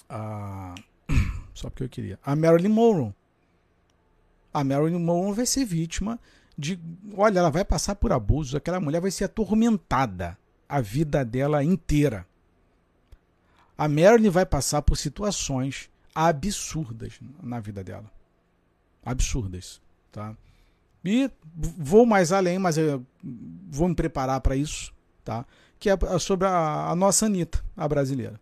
a 0.08 0.74
só 1.54 1.68
porque 1.70 1.84
eu 1.84 1.88
queria. 1.88 2.18
A 2.24 2.34
Marilyn 2.34 2.68
Monroe. 2.68 3.14
A 4.52 4.62
Marilyn 4.62 4.98
Monroe 4.98 5.34
vai 5.34 5.46
ser 5.46 5.64
vítima 5.64 6.18
de, 6.56 6.78
olha, 7.16 7.40
ela 7.40 7.50
vai 7.50 7.64
passar 7.64 7.96
por 7.96 8.12
abusos, 8.12 8.54
aquela 8.54 8.80
mulher 8.80 9.00
vai 9.00 9.10
ser 9.10 9.24
atormentada 9.24 10.38
a 10.68 10.80
vida 10.80 11.24
dela 11.24 11.62
inteira. 11.64 12.26
A 13.76 13.88
Marilyn 13.88 14.30
vai 14.30 14.46
passar 14.46 14.82
por 14.82 14.96
situações 14.96 15.90
absurdas 16.14 17.18
na 17.42 17.58
vida 17.58 17.82
dela. 17.82 18.10
Absurdas, 19.04 19.80
tá? 20.12 20.36
E 21.04 21.30
vou 21.54 22.06
mais 22.06 22.32
além, 22.32 22.58
mas 22.58 22.78
eu 22.78 23.04
vou 23.68 23.88
me 23.88 23.94
preparar 23.94 24.40
para 24.40 24.56
isso, 24.56 24.92
tá? 25.24 25.44
Que 25.78 25.90
é 25.90 26.18
sobre 26.18 26.46
a, 26.46 26.88
a 26.88 26.94
nossa 26.94 27.26
Anitta, 27.26 27.62
a 27.76 27.86
brasileira. 27.86 28.40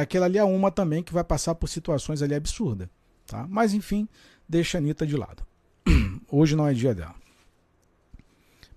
Aquela 0.00 0.26
ali 0.26 0.36
é 0.36 0.44
uma 0.44 0.70
também 0.70 1.02
que 1.02 1.14
vai 1.14 1.24
passar 1.24 1.54
por 1.54 1.68
situações 1.68 2.20
ali 2.20 2.34
absurdas. 2.34 2.86
Tá? 3.26 3.46
Mas 3.48 3.72
enfim, 3.72 4.06
deixa 4.46 4.76
a 4.76 4.78
Anitta 4.78 5.06
de 5.06 5.16
lado. 5.16 5.42
Hoje 6.30 6.54
não 6.54 6.68
é 6.68 6.74
dia 6.74 6.94
dela. 6.94 7.14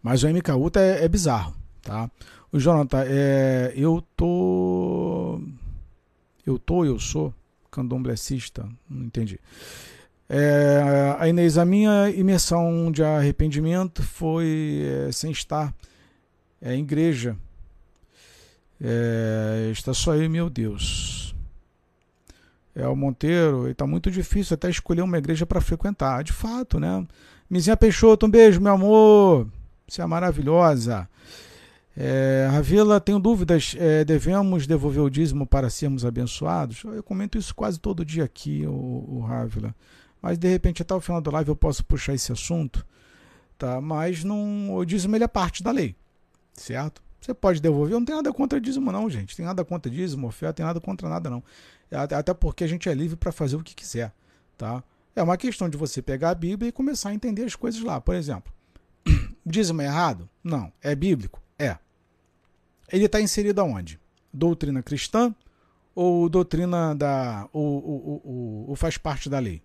Mas 0.02 0.24
o 0.24 0.30
MK 0.30 0.52
Ultra 0.52 0.82
é, 0.82 1.04
é 1.04 1.08
bizarro. 1.10 1.54
Tá? 1.82 2.10
O 2.54 2.58
Jonathan, 2.58 3.04
é, 3.06 3.74
eu 3.76 4.02
tô. 4.16 5.42
Eu 6.46 6.58
tô, 6.58 6.86
eu 6.86 6.98
sou 6.98 7.34
candomblessista. 7.70 8.70
Não 8.90 9.06
entendi. 9.06 9.42
É, 10.30 11.18
a 11.20 11.28
Inês, 11.28 11.58
a 11.58 11.66
minha 11.66 12.10
imersão 12.12 12.90
de 12.94 13.04
arrependimento 13.04 14.02
foi 14.02 14.84
é, 15.08 15.12
sem 15.12 15.32
estar 15.32 15.76
é, 16.62 16.76
em 16.76 16.80
igreja 16.80 17.36
é, 18.82 19.70
está 19.72 19.94
só 19.94 20.16
eu, 20.16 20.30
meu 20.30 20.50
Deus. 20.50 21.36
É 22.76 22.88
o 22.88 22.96
Monteiro, 22.96 23.68
está 23.68 23.86
muito 23.86 24.10
difícil 24.10 24.54
até 24.54 24.70
escolher 24.70 25.02
uma 25.02 25.18
igreja 25.18 25.46
para 25.46 25.60
frequentar. 25.60 26.24
De 26.24 26.32
fato, 26.32 26.80
né? 26.80 27.06
Mizinha 27.50 27.76
Peixoto, 27.76 28.26
um 28.26 28.30
beijo, 28.30 28.62
meu 28.62 28.74
amor. 28.74 29.48
Você 29.88 30.02
é 30.02 30.06
maravilhosa. 30.06 31.10
É, 31.98 32.48
Ravila, 32.52 33.02
tenho 33.02 33.20
dúvidas. 33.20 33.76
É, 33.78 34.06
devemos 34.06 34.66
devolver 34.66 35.04
o 35.04 35.10
dízimo 35.10 35.46
para 35.46 35.70
sermos 35.70 36.06
abençoados? 36.06 36.84
Eu 36.86 37.04
comento 37.04 37.38
isso 37.38 37.54
quase 37.54 37.80
todo 37.80 38.06
dia 38.06 38.24
aqui, 38.24 38.66
o, 38.66 38.72
o 38.72 39.26
Ravila. 39.28 39.76
Mas 40.22 40.38
de 40.38 40.48
repente, 40.48 40.82
até 40.82 40.94
o 40.94 41.02
final 41.02 41.20
da 41.20 41.32
live, 41.32 41.50
eu 41.50 41.56
posso 41.56 41.84
puxar 41.84 42.14
esse 42.14 42.32
assunto 42.32 42.86
tá? 43.60 43.82
Mas 43.82 44.24
não, 44.24 44.74
o 44.74 44.86
dízimo 44.86 45.16
ele 45.16 45.26
é 45.26 45.28
parte 45.28 45.62
da 45.62 45.70
lei, 45.70 45.96
certo? 46.54 47.04
Você 47.20 47.34
pode 47.34 47.62
devolver, 47.62 47.94
não 47.94 48.06
tem 48.06 48.16
nada 48.16 48.32
contra 48.32 48.60
dízimo 48.60 48.92
não, 48.92 49.10
gente. 49.10 49.36
Tem 49.36 49.46
nada 49.46 49.64
contra 49.66 49.92
dízimo, 49.92 50.28
oferta, 50.28 50.56
tem 50.56 50.66
nada 50.66 50.80
contra 50.80 51.10
nada 51.10 51.30
não. 51.30 51.44
Até 51.92 52.34
porque 52.34 52.64
a 52.64 52.68
gente 52.68 52.88
é 52.88 52.94
livre 52.94 53.18
para 53.18 53.32
fazer 53.32 53.56
o 53.56 53.64
que 53.64 53.76
quiser, 53.76 54.14
tá? 54.58 54.84
É 55.16 55.22
uma 55.22 55.38
questão 55.38 55.68
de 55.68 55.78
você 55.78 56.02
pegar 56.02 56.30
a 56.30 56.36
Bíblia 56.36 56.70
e 56.70 56.72
começar 56.72 57.10
a 57.10 57.14
entender 57.14 57.44
as 57.44 57.56
coisas 57.56 57.82
lá. 57.82 58.00
Por 58.00 58.16
exemplo, 58.16 58.54
dízimo 59.46 59.82
é 59.82 59.86
errado? 59.86 60.30
Não. 60.44 60.72
É 60.82 60.96
bíblico? 60.96 61.42
É. 61.58 61.78
Ele 62.92 63.06
está 63.06 63.20
inserido 63.20 63.60
aonde? 63.60 64.00
Doutrina 64.32 64.82
cristã 64.82 65.36
ou 65.94 66.30
doutrina 66.30 66.96
da. 66.96 67.50
Ou, 67.52 67.86
ou, 67.86 68.22
ou, 68.24 68.70
ou 68.70 68.76
faz 68.76 68.98
parte 68.98 69.30
da 69.30 69.40
lei? 69.40 69.62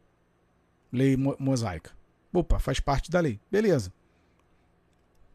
Lei 0.92 1.16
mosaica. 1.16 1.92
Opa, 2.32 2.58
faz 2.58 2.80
parte 2.80 3.10
da 3.10 3.20
lei. 3.20 3.38
Beleza. 3.50 3.92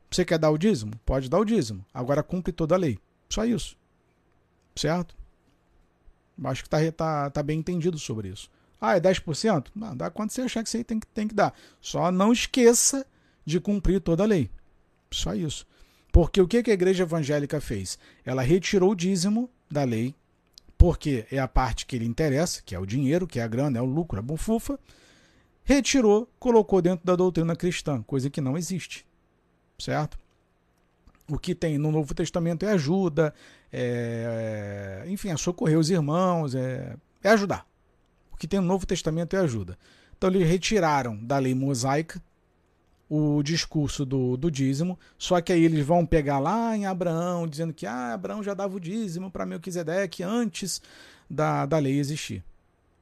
Você 0.10 0.26
quer 0.26 0.40
dar 0.40 0.50
o 0.50 0.58
dízimo? 0.58 0.94
Pode 1.06 1.30
dar 1.30 1.40
o 1.40 1.46
dízimo. 1.46 1.86
Agora 1.94 2.24
cumpre 2.24 2.52
toda 2.52 2.76
a 2.76 2.78
lei. 2.78 2.98
Só 3.30 3.46
isso. 3.46 3.78
Certo? 4.76 5.16
Acho 6.44 6.64
que 6.64 6.68
está 6.68 6.92
tá, 6.92 7.30
tá 7.30 7.44
bem 7.44 7.60
entendido 7.60 8.00
sobre 8.00 8.30
isso. 8.30 8.50
Ah, 8.80 8.96
é 8.96 9.00
10%? 9.00 9.68
Não, 9.76 9.96
dá 9.96 10.10
quanto 10.10 10.34
você 10.34 10.42
achar 10.42 10.64
que 10.64 10.70
você 10.70 10.84
tem 10.84 11.00
que, 11.00 11.08
tem 11.08 11.28
que 11.28 11.36
dar. 11.36 11.54
Só 11.82 12.12
não 12.12 12.32
esqueça 12.32 13.06
de 13.46 13.60
cumprir 13.60 14.00
toda 14.00 14.24
a 14.24 14.28
lei. 14.28 14.50
Só 15.12 15.34
isso. 15.36 15.68
Porque 16.12 16.42
o 16.42 16.48
que 16.48 16.58
a 16.58 16.74
igreja 16.74 17.04
evangélica 17.04 17.60
fez? 17.60 18.00
Ela 18.26 18.42
retirou 18.42 18.92
o 18.92 18.96
dízimo 18.96 19.50
da 19.70 19.84
lei, 19.84 20.16
porque 20.78 21.28
é 21.32 21.40
a 21.40 21.48
parte 21.48 21.86
que 21.86 22.00
lhe 22.00 22.06
interessa, 22.06 22.62
que 22.64 22.74
é 22.74 22.80
o 22.80 22.86
dinheiro, 22.86 23.28
que 23.28 23.40
é 23.40 23.44
a 23.44 23.48
grana, 23.48 23.78
é 23.78 23.82
o 23.82 23.86
lucro, 23.86 24.18
a 24.18 24.22
bufufa. 24.22 24.80
Retirou, 25.64 26.28
colocou 26.40 26.82
dentro 26.82 27.06
da 27.06 27.16
doutrina 27.16 27.56
cristã, 27.56 28.02
coisa 28.02 28.30
que 28.30 28.42
não 28.42 28.58
existe. 28.58 29.06
Certo? 29.80 30.18
O 31.28 31.38
que 31.38 31.56
tem 31.56 31.78
no 31.78 31.92
Novo 31.92 32.14
Testamento 32.14 32.66
é 32.66 32.72
ajuda, 32.72 33.34
é, 33.72 35.04
é, 35.06 35.10
enfim, 35.12 35.30
é 35.30 35.38
socorrer 35.38 35.78
os 35.78 35.90
irmãos, 35.90 36.56
é, 36.56 36.96
é 37.24 37.30
ajudar. 37.30 37.66
O 38.32 38.38
que 38.38 38.48
tem 38.48 38.60
no 38.60 38.66
Novo 38.66 38.86
Testamento 38.86 39.36
é 39.36 39.40
ajuda. 39.40 39.78
Então 40.18 40.30
eles 40.30 40.48
retiraram 40.48 41.16
da 41.16 41.38
lei 41.38 41.54
mosaica 41.54 42.22
o 43.10 43.42
discurso 43.42 44.06
do, 44.06 44.38
do 44.38 44.52
dízimo, 44.52 44.98
só 45.18 45.42
que 45.42 45.52
aí 45.52 45.64
eles 45.64 45.84
vão 45.86 46.06
pegar 46.06 46.38
lá 46.38 46.78
em 46.78 46.86
Abraão, 46.86 47.48
dizendo 47.48 47.74
que 47.74 47.88
ah, 47.88 48.14
Abraão 48.14 48.44
já 48.44 48.54
dava 48.54 48.76
o 48.76 48.80
dízimo 48.80 49.32
para 49.32 49.46
Melquisedeque 49.46 50.22
antes 50.22 50.82
da, 51.30 51.66
da 51.66 51.80
lei 51.80 51.98
existir. 51.98 52.44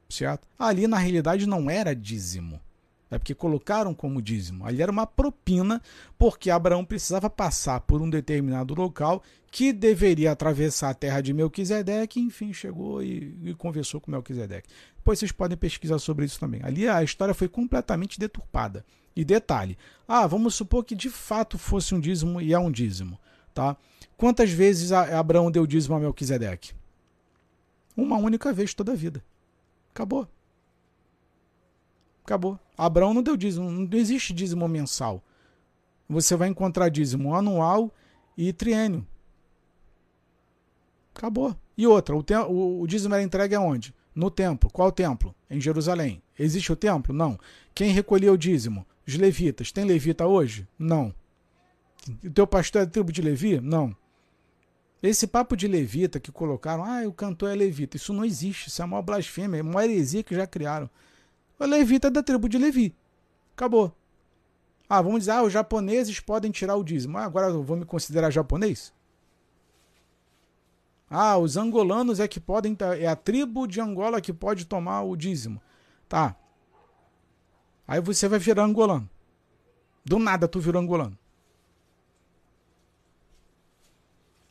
Certo? 0.10 0.48
Ali 0.58 0.88
na 0.88 0.98
realidade 0.98 1.46
não 1.46 1.70
era 1.70 1.94
dízimo. 1.94 2.62
É 3.10 3.18
porque 3.18 3.34
colocaram 3.34 3.94
como 3.94 4.22
dízimo. 4.22 4.66
Ali 4.66 4.82
era 4.82 4.92
uma 4.92 5.08
propina, 5.08 5.82
porque 6.18 6.50
Abraão 6.50 6.84
precisava 6.84 7.30
passar 7.30 7.80
por 7.82 8.02
um 8.02 8.10
determinado 8.10 8.74
local 8.74 9.24
que 9.50 9.72
deveria 9.72 10.32
atravessar 10.32 10.90
a 10.90 10.94
terra 10.94 11.22
de 11.22 11.34
Melquisedeque, 11.34 12.20
enfim, 12.20 12.52
chegou 12.52 13.02
e, 13.02 13.34
e 13.44 13.54
conversou 13.54 14.02
com 14.02 14.12
Melquisedeque. 14.12 14.68
Depois 14.98 15.20
vocês 15.20 15.32
podem 15.32 15.58
pesquisar 15.58 16.00
sobre 16.00 16.26
isso 16.26 16.40
também. 16.40 16.60
Ali 16.64 16.88
a 16.88 17.02
história 17.02 17.34
foi 17.34 17.48
completamente 17.48 18.20
deturpada. 18.20 18.86
E 19.16 19.24
detalhe, 19.26 19.78
ah, 20.08 20.28
vamos 20.28 20.54
supor 20.54 20.84
que 20.84 20.94
de 20.94 21.10
fato 21.10 21.58
fosse 21.58 21.96
um 21.96 22.00
dízimo 22.00 22.40
e 22.40 22.54
é 22.54 22.60
um 22.60 22.70
dízimo, 22.70 23.18
tá? 23.52 23.76
Quantas 24.16 24.52
vezes 24.52 24.92
Abraão 24.92 25.50
deu 25.50 25.66
dízimo 25.66 25.96
a 25.96 26.00
Melquisedeque? 26.00 26.74
Uma 27.96 28.18
única 28.18 28.54
vez 28.54 28.76
toda 28.76 28.92
a 28.92 28.96
vida. 28.96 29.24
Acabou. 29.92 30.28
Acabou. 32.24 32.60
Abraão 32.78 33.14
não 33.14 33.24
deu 33.24 33.36
dízimo, 33.36 33.72
não 33.72 33.90
existe 33.98 34.34
dízimo 34.34 34.68
mensal. 34.68 35.24
Você 36.08 36.36
vai 36.36 36.48
encontrar 36.48 36.90
dízimo 36.90 37.34
anual 37.34 37.92
e 38.38 38.54
triênio. 38.54 39.06
Acabou. 41.14 41.56
E 41.76 41.88
outra, 41.88 42.16
o, 42.16 42.24
o, 42.50 42.82
o 42.82 42.88
dízimo 42.88 43.16
era 43.16 43.24
entregue 43.24 43.56
aonde? 43.56 43.94
No 44.14 44.30
templo. 44.30 44.70
Qual 44.72 44.92
templo? 44.92 45.34
Em 45.50 45.60
Jerusalém. 45.60 46.22
Existe 46.38 46.72
o 46.72 46.76
templo? 46.76 47.14
Não. 47.14 47.40
Quem 47.74 47.92
recolhia 47.92 48.32
o 48.32 48.38
dízimo? 48.38 48.86
Os 49.08 49.16
levitas. 49.16 49.72
Tem 49.72 49.84
levita 49.84 50.28
hoje? 50.28 50.68
Não. 50.78 51.14
O 52.24 52.30
teu 52.30 52.48
pastor 52.48 52.84
é 52.84 52.86
da 52.86 52.92
tribo 52.92 53.12
de 53.12 53.22
Levi? 53.22 53.60
Não. 53.60 53.96
Esse 55.02 55.28
papo 55.28 55.56
de 55.56 55.68
levita 55.68 56.20
que 56.20 56.32
colocaram, 56.32 56.84
ah, 56.84 57.08
o 57.08 57.14
cantor 57.14 57.52
é 57.52 57.56
levita, 57.56 57.98
isso 57.98 58.12
não 58.14 58.26
existe, 58.26 58.68
isso 58.68 58.82
é 58.82 58.86
uma 58.86 59.02
blasfêmia, 59.02 59.60
é 59.60 59.62
uma 59.62 59.84
heresia 59.84 60.24
que 60.24 60.34
já 60.34 60.48
criaram. 60.48 60.90
O 61.60 61.66
levita 61.66 62.08
é 62.08 62.12
da 62.12 62.22
tribo 62.22 62.48
de 62.48 62.58
Levi. 62.58 62.96
Acabou. 63.56 63.96
Ah, 64.90 65.02
vamos 65.02 65.22
dizer, 65.22 65.32
ah, 65.32 65.44
os 65.44 65.52
japoneses 65.52 66.20
podem 66.20 66.52
tirar 66.52 66.76
o 66.76 66.84
dízimo. 66.84 67.18
Ah, 67.18 67.26
agora 67.26 67.48
eu 67.48 67.64
vou 67.64 67.76
me 67.76 67.86
considerar 67.86 68.32
japonês? 68.32 68.94
Ah, 71.10 71.38
os 71.38 71.58
angolanos 71.58 72.20
é 72.20 72.28
que 72.28 72.40
podem, 72.40 72.78
é 73.00 73.08
a 73.08 73.16
tribo 73.16 73.66
de 73.66 73.82
Angola 73.82 74.22
que 74.22 74.32
pode 74.32 74.66
tomar 74.66 75.02
o 75.04 75.16
dízimo. 75.16 75.62
Tá. 76.08 76.36
Aí 77.88 78.00
você 78.02 78.28
vai 78.28 78.40
virar 78.40 78.64
angolano. 78.64 79.10
Do 80.06 80.20
nada 80.20 80.48
tu 80.48 80.60
virou 80.60 80.82
angolano. 80.82 81.18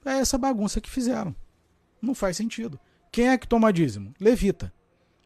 É 0.05 0.19
essa 0.19 0.39
bagunça 0.39 0.81
que 0.81 0.91
fizeram. 0.91 1.35
Não 2.01 2.15
faz 2.15 2.37
sentido. 2.37 2.79
Quem 3.11 3.29
é 3.29 3.39
que 3.39 3.49
toma 3.49 3.73
dízimo? 3.73 4.15
Levita. 4.21 4.73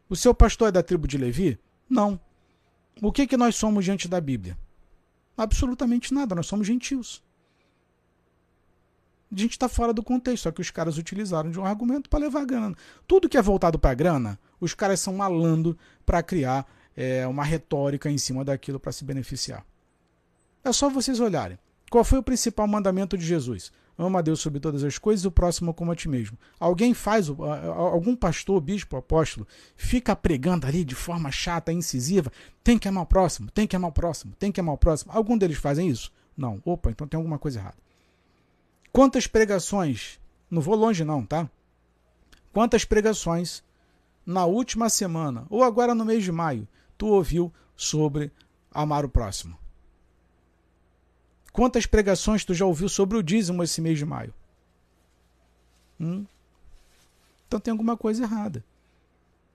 O 0.09 0.15
seu 0.15 0.33
pastor 0.33 0.69
é 0.69 0.71
da 0.71 0.83
tribo 0.83 1.07
de 1.07 1.17
Levi? 1.17 1.59
Não. 1.91 2.17
O 3.01 3.11
que, 3.11 3.27
que 3.27 3.35
nós 3.35 3.57
somos 3.57 3.83
diante 3.83 4.07
da 4.07 4.21
Bíblia? 4.21 4.57
Absolutamente 5.35 6.13
nada, 6.13 6.33
nós 6.33 6.47
somos 6.47 6.65
gentios. 6.65 7.21
A 9.29 9.37
gente 9.37 9.51
está 9.51 9.67
fora 9.67 9.93
do 9.93 10.01
contexto, 10.01 10.43
só 10.43 10.51
que 10.51 10.61
os 10.61 10.71
caras 10.71 10.97
utilizaram 10.97 11.51
de 11.51 11.59
um 11.59 11.65
argumento 11.65 12.09
para 12.09 12.19
levar 12.19 12.45
grana. 12.45 12.75
Tudo 13.05 13.27
que 13.27 13.37
é 13.37 13.41
voltado 13.41 13.77
para 13.77 13.91
a 13.91 13.93
grana, 13.93 14.39
os 14.59 14.73
caras 14.73 15.01
são 15.01 15.15
malando 15.15 15.77
para 16.05 16.23
criar 16.23 16.65
é, 16.95 17.27
uma 17.27 17.43
retórica 17.43 18.09
em 18.09 18.17
cima 18.17 18.45
daquilo 18.45 18.79
para 18.79 18.93
se 18.93 19.03
beneficiar. 19.03 19.65
É 20.63 20.71
só 20.71 20.89
vocês 20.89 21.19
olharem. 21.19 21.59
Qual 21.89 22.05
foi 22.05 22.19
o 22.19 22.23
principal 22.23 22.67
mandamento 22.67 23.17
de 23.17 23.25
Jesus? 23.25 23.71
Ama 24.05 24.19
a 24.19 24.21
Deus 24.21 24.39
sobre 24.39 24.59
todas 24.59 24.83
as 24.83 24.97
coisas 24.97 25.23
e 25.23 25.27
o 25.27 25.31
próximo 25.31 25.73
como 25.73 25.91
a 25.91 25.95
ti 25.95 26.09
mesmo. 26.09 26.37
Alguém 26.59 26.93
faz, 26.93 27.29
algum 27.29 28.15
pastor, 28.15 28.59
bispo, 28.59 28.97
apóstolo, 28.97 29.47
fica 29.75 30.15
pregando 30.15 30.65
ali 30.65 30.83
de 30.83 30.95
forma 30.95 31.31
chata, 31.31 31.71
incisiva, 31.71 32.31
tem 32.63 32.77
que 32.77 32.87
amar 32.87 33.03
o 33.03 33.07
próximo, 33.07 33.51
tem 33.51 33.67
que 33.67 33.75
amar 33.75 33.89
o 33.89 33.93
próximo, 33.93 34.33
tem 34.37 34.51
que 34.51 34.59
amar 34.59 34.75
o 34.75 34.77
próximo. 34.77 35.11
Algum 35.13 35.37
deles 35.37 35.57
fazem 35.57 35.87
isso? 35.87 36.11
Não. 36.35 36.61
Opa, 36.65 36.89
então 36.89 37.07
tem 37.07 37.17
alguma 37.17 37.37
coisa 37.37 37.59
errada. 37.59 37.77
Quantas 38.91 39.27
pregações, 39.27 40.19
não 40.49 40.61
vou 40.61 40.75
longe 40.75 41.03
não, 41.03 41.25
tá? 41.25 41.49
Quantas 42.51 42.83
pregações 42.83 43.63
na 44.25 44.45
última 44.45 44.89
semana, 44.89 45.45
ou 45.49 45.63
agora 45.63 45.95
no 45.95 46.05
mês 46.05 46.23
de 46.23 46.31
maio, 46.31 46.67
tu 46.97 47.07
ouviu 47.07 47.51
sobre 47.75 48.31
amar 48.73 49.05
o 49.05 49.09
próximo? 49.09 49.60
Quantas 51.51 51.85
pregações 51.85 52.45
tu 52.45 52.53
já 52.53 52.65
ouviu 52.65 52.87
sobre 52.87 53.17
o 53.17 53.23
dízimo 53.23 53.63
esse 53.63 53.81
mês 53.81 53.97
de 53.97 54.05
maio? 54.05 54.33
Hum? 55.99 56.25
Então 57.47 57.59
tem 57.59 57.71
alguma 57.71 57.97
coisa 57.97 58.23
errada. 58.23 58.63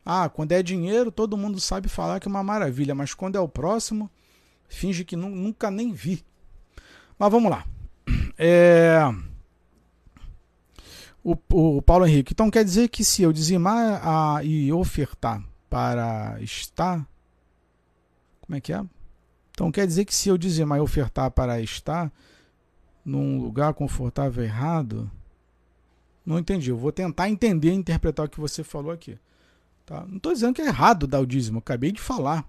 Ah, 0.04 0.28
quando 0.28 0.52
é 0.52 0.62
dinheiro, 0.62 1.10
todo 1.10 1.36
mundo 1.36 1.58
sabe 1.58 1.88
falar 1.88 2.20
que 2.20 2.28
é 2.28 2.30
uma 2.30 2.42
maravilha, 2.42 2.94
mas 2.94 3.14
quando 3.14 3.36
é 3.36 3.40
o 3.40 3.48
próximo, 3.48 4.10
finge 4.68 5.04
que 5.04 5.16
nunca 5.16 5.70
nem 5.70 5.92
vi. 5.92 6.24
Mas 7.18 7.30
vamos 7.30 7.50
lá. 7.50 7.64
É... 8.38 9.00
O, 11.24 11.36
o, 11.52 11.82
Paulo 11.82 12.06
Henrique. 12.06 12.32
Então 12.32 12.50
quer 12.50 12.62
dizer 12.62 12.88
que 12.88 13.02
se 13.02 13.22
eu 13.22 13.32
dizimar 13.32 14.00
a, 14.06 14.44
e 14.44 14.72
ofertar 14.72 15.42
para 15.68 16.38
estar. 16.40 17.04
Como 18.42 18.56
é 18.56 18.60
que 18.60 18.72
é? 18.72 18.84
Então 19.56 19.72
quer 19.72 19.86
dizer 19.86 20.04
que 20.04 20.14
se 20.14 20.28
eu 20.28 20.36
dizimar 20.36 20.76
e 20.76 20.82
ofertar 20.82 21.30
para 21.30 21.58
estar 21.62 22.12
num 23.02 23.40
lugar 23.40 23.72
confortável 23.72 24.44
errado, 24.44 25.10
não 26.26 26.38
entendi. 26.38 26.68
Eu 26.68 26.76
vou 26.76 26.92
tentar 26.92 27.30
entender 27.30 27.70
e 27.70 27.74
interpretar 27.74 28.26
o 28.26 28.28
que 28.28 28.38
você 28.38 28.62
falou 28.62 28.92
aqui. 28.92 29.18
Tá? 29.86 30.04
Não 30.04 30.18
estou 30.18 30.34
dizendo 30.34 30.52
que 30.52 30.60
é 30.60 30.66
errado 30.66 31.06
dar 31.06 31.20
o 31.20 31.26
dízimo, 31.26 31.60
acabei 31.60 31.90
de 31.90 32.02
falar. 32.02 32.46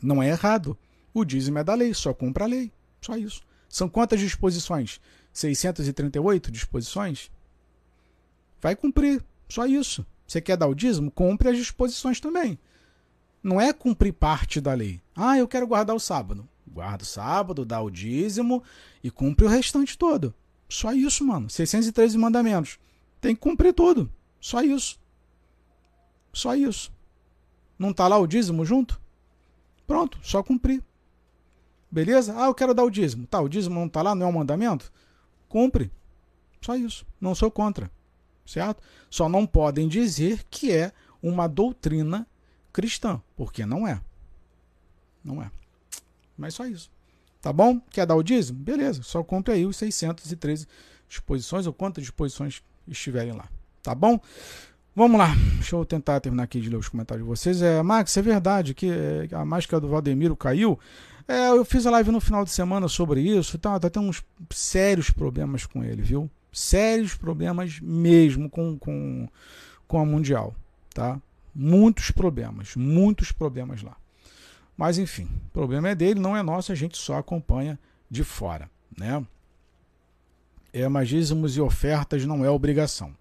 Não 0.00 0.22
é 0.22 0.30
errado. 0.30 0.78
O 1.12 1.26
dízimo 1.26 1.58
é 1.58 1.64
da 1.64 1.74
lei, 1.74 1.92
só 1.92 2.14
cumpra 2.14 2.44
a 2.44 2.48
lei. 2.48 2.72
Só 3.02 3.14
isso. 3.14 3.42
São 3.68 3.86
quantas 3.86 4.20
disposições? 4.20 4.98
638 5.30 6.50
disposições? 6.50 7.30
Vai 8.62 8.74
cumprir. 8.74 9.22
Só 9.46 9.66
isso. 9.66 10.06
Você 10.26 10.40
quer 10.40 10.56
dar 10.56 10.68
o 10.68 10.74
dízimo? 10.74 11.10
Cumpre 11.10 11.50
as 11.50 11.58
disposições 11.58 12.18
também. 12.18 12.58
Não 13.48 13.58
é 13.58 13.72
cumprir 13.72 14.12
parte 14.12 14.60
da 14.60 14.74
lei. 14.74 15.00
Ah, 15.16 15.38
eu 15.38 15.48
quero 15.48 15.66
guardar 15.66 15.96
o 15.96 15.98
sábado. 15.98 16.46
Guarda 16.66 17.02
o 17.02 17.06
sábado, 17.06 17.64
dá 17.64 17.80
o 17.80 17.88
dízimo 17.88 18.62
e 19.02 19.10
cumpre 19.10 19.46
o 19.46 19.48
restante 19.48 19.96
todo. 19.96 20.34
Só 20.68 20.92
isso, 20.92 21.24
mano. 21.24 21.48
613 21.48 22.18
mandamentos. 22.18 22.78
Tem 23.22 23.34
que 23.34 23.40
cumprir 23.40 23.72
tudo. 23.72 24.12
Só 24.38 24.60
isso. 24.60 25.00
Só 26.30 26.54
isso. 26.54 26.92
Não 27.78 27.90
tá 27.90 28.06
lá 28.06 28.18
o 28.18 28.26
dízimo 28.26 28.66
junto? 28.66 29.00
Pronto, 29.86 30.18
só 30.22 30.42
cumprir. 30.42 30.82
Beleza? 31.90 32.34
Ah, 32.36 32.48
eu 32.48 32.54
quero 32.54 32.74
dar 32.74 32.84
o 32.84 32.90
dízimo. 32.90 33.26
Tá, 33.26 33.40
o 33.40 33.48
dízimo 33.48 33.76
não 33.76 33.86
está 33.86 34.02
lá, 34.02 34.14
não 34.14 34.26
é 34.26 34.28
um 34.28 34.32
mandamento? 34.32 34.92
Cumpre. 35.48 35.90
Só 36.60 36.76
isso. 36.76 37.06
Não 37.18 37.34
sou 37.34 37.50
contra. 37.50 37.90
Certo? 38.44 38.82
Só 39.08 39.26
não 39.26 39.46
podem 39.46 39.88
dizer 39.88 40.44
que 40.50 40.70
é 40.70 40.92
uma 41.22 41.48
doutrina 41.48 42.26
cristã, 42.78 43.20
porque 43.36 43.66
não 43.66 43.88
é. 43.88 44.00
Não 45.24 45.42
é. 45.42 45.50
Mas 46.36 46.54
só 46.54 46.64
isso. 46.64 46.88
Tá 47.42 47.52
bom? 47.52 47.80
Quer 47.90 48.06
dar 48.06 48.14
o 48.14 48.22
dízimo? 48.22 48.56
Beleza, 48.56 49.02
só 49.02 49.24
compre 49.24 49.52
aí 49.52 49.66
os 49.66 49.76
613 49.76 50.68
disposições 51.08 51.66
ou 51.66 51.72
quantas 51.72 52.04
disposições 52.04 52.62
estiverem 52.86 53.32
lá. 53.32 53.48
Tá 53.82 53.96
bom? 53.96 54.20
Vamos 54.94 55.18
lá, 55.18 55.34
deixa 55.54 55.74
eu 55.74 55.84
tentar 55.84 56.20
terminar 56.20 56.44
aqui 56.44 56.60
de 56.60 56.70
ler 56.70 56.76
os 56.76 56.88
comentários 56.88 57.26
de 57.26 57.28
vocês. 57.28 57.62
É, 57.62 57.82
Max, 57.82 58.16
é 58.16 58.22
verdade 58.22 58.74
que 58.74 58.88
é, 58.88 59.28
a 59.32 59.44
máscara 59.44 59.80
do 59.80 59.88
Valdemiro 59.88 60.36
caiu. 60.36 60.78
É, 61.26 61.48
eu 61.48 61.64
fiz 61.64 61.84
a 61.84 61.90
live 61.90 62.12
no 62.12 62.20
final 62.20 62.44
de 62.44 62.50
semana 62.52 62.86
sobre 62.86 63.20
isso. 63.20 63.58
Tá, 63.58 63.78
tá 63.80 63.90
tendo 63.90 64.06
uns 64.06 64.22
sérios 64.50 65.10
problemas 65.10 65.66
com 65.66 65.82
ele, 65.82 66.02
viu? 66.02 66.30
Sérios 66.52 67.16
problemas 67.16 67.80
mesmo 67.80 68.48
com, 68.48 68.78
com, 68.78 69.28
com 69.88 69.98
a 69.98 70.04
Mundial. 70.04 70.54
Tá? 70.94 71.20
Muitos 71.60 72.12
problemas, 72.12 72.76
muitos 72.76 73.32
problemas 73.32 73.82
lá. 73.82 73.96
Mas 74.76 74.96
enfim, 74.96 75.28
o 75.48 75.50
problema 75.50 75.88
é 75.88 75.94
dele, 75.96 76.20
não 76.20 76.36
é 76.36 76.42
nosso, 76.42 76.70
a 76.70 76.74
gente 76.76 76.96
só 76.96 77.18
acompanha 77.18 77.76
de 78.08 78.22
fora, 78.22 78.70
né? 78.96 79.26
É, 80.72 80.86
mas 80.86 81.08
dízimos 81.08 81.56
e 81.56 81.60
ofertas 81.60 82.24
não 82.24 82.44
é 82.44 82.50
obrigação. 82.50 83.12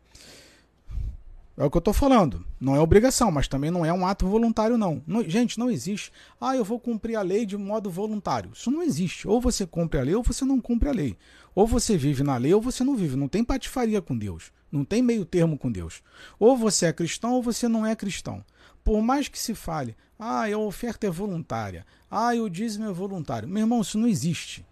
É 1.57 1.63
o 1.65 1.71
que 1.71 1.77
eu 1.77 1.79
estou 1.79 1.95
falando. 1.95 2.45
Não 2.61 2.75
é 2.75 2.79
obrigação, 2.79 3.31
mas 3.31 3.47
também 3.47 3.71
não 3.71 3.83
é 3.83 3.91
um 3.91 4.05
ato 4.05 4.27
voluntário, 4.27 4.77
não. 4.77 5.01
não. 5.07 5.27
Gente, 5.27 5.57
não 5.57 5.71
existe. 5.71 6.11
Ah, 6.39 6.55
eu 6.55 6.63
vou 6.63 6.79
cumprir 6.79 7.15
a 7.15 7.23
lei 7.23 7.47
de 7.47 7.57
modo 7.57 7.89
voluntário. 7.89 8.51
Isso 8.53 8.69
não 8.69 8.83
existe. 8.83 9.27
Ou 9.27 9.41
você 9.41 9.65
cumpre 9.65 9.99
a 9.99 10.03
lei 10.03 10.13
ou 10.13 10.21
você 10.21 10.45
não 10.45 10.61
cumpre 10.61 10.87
a 10.87 10.91
lei. 10.91 11.17
Ou 11.55 11.65
você 11.65 11.97
vive 11.97 12.21
na 12.21 12.37
lei 12.37 12.53
ou 12.53 12.61
você 12.61 12.83
não 12.83 12.95
vive. 12.95 13.15
Não 13.15 13.27
tem 13.27 13.43
patifaria 13.43 13.99
com 13.99 14.15
Deus. 14.15 14.51
Não 14.71 14.83
tem 14.83 15.01
meio 15.01 15.25
termo 15.25 15.57
com 15.57 15.71
Deus. 15.71 16.03
Ou 16.39 16.57
você 16.57 16.87
é 16.87 16.93
cristão 16.93 17.33
ou 17.33 17.41
você 17.41 17.67
não 17.67 17.85
é 17.85 17.95
cristão. 17.95 18.43
Por 18.83 19.01
mais 19.01 19.27
que 19.27 19.39
se 19.39 19.53
fale, 19.53 19.95
ah, 20.19 20.45
a 20.45 20.57
oferta 20.57 21.07
é 21.07 21.09
voluntária. 21.09 21.85
Ah, 22.09 22.33
o 22.33 22.49
dízimo 22.49 22.85
é 22.85 22.91
voluntário. 22.91 23.47
Meu 23.47 23.61
irmão, 23.61 23.81
isso 23.81 23.97
não 23.97 24.07
existe. 24.07 24.65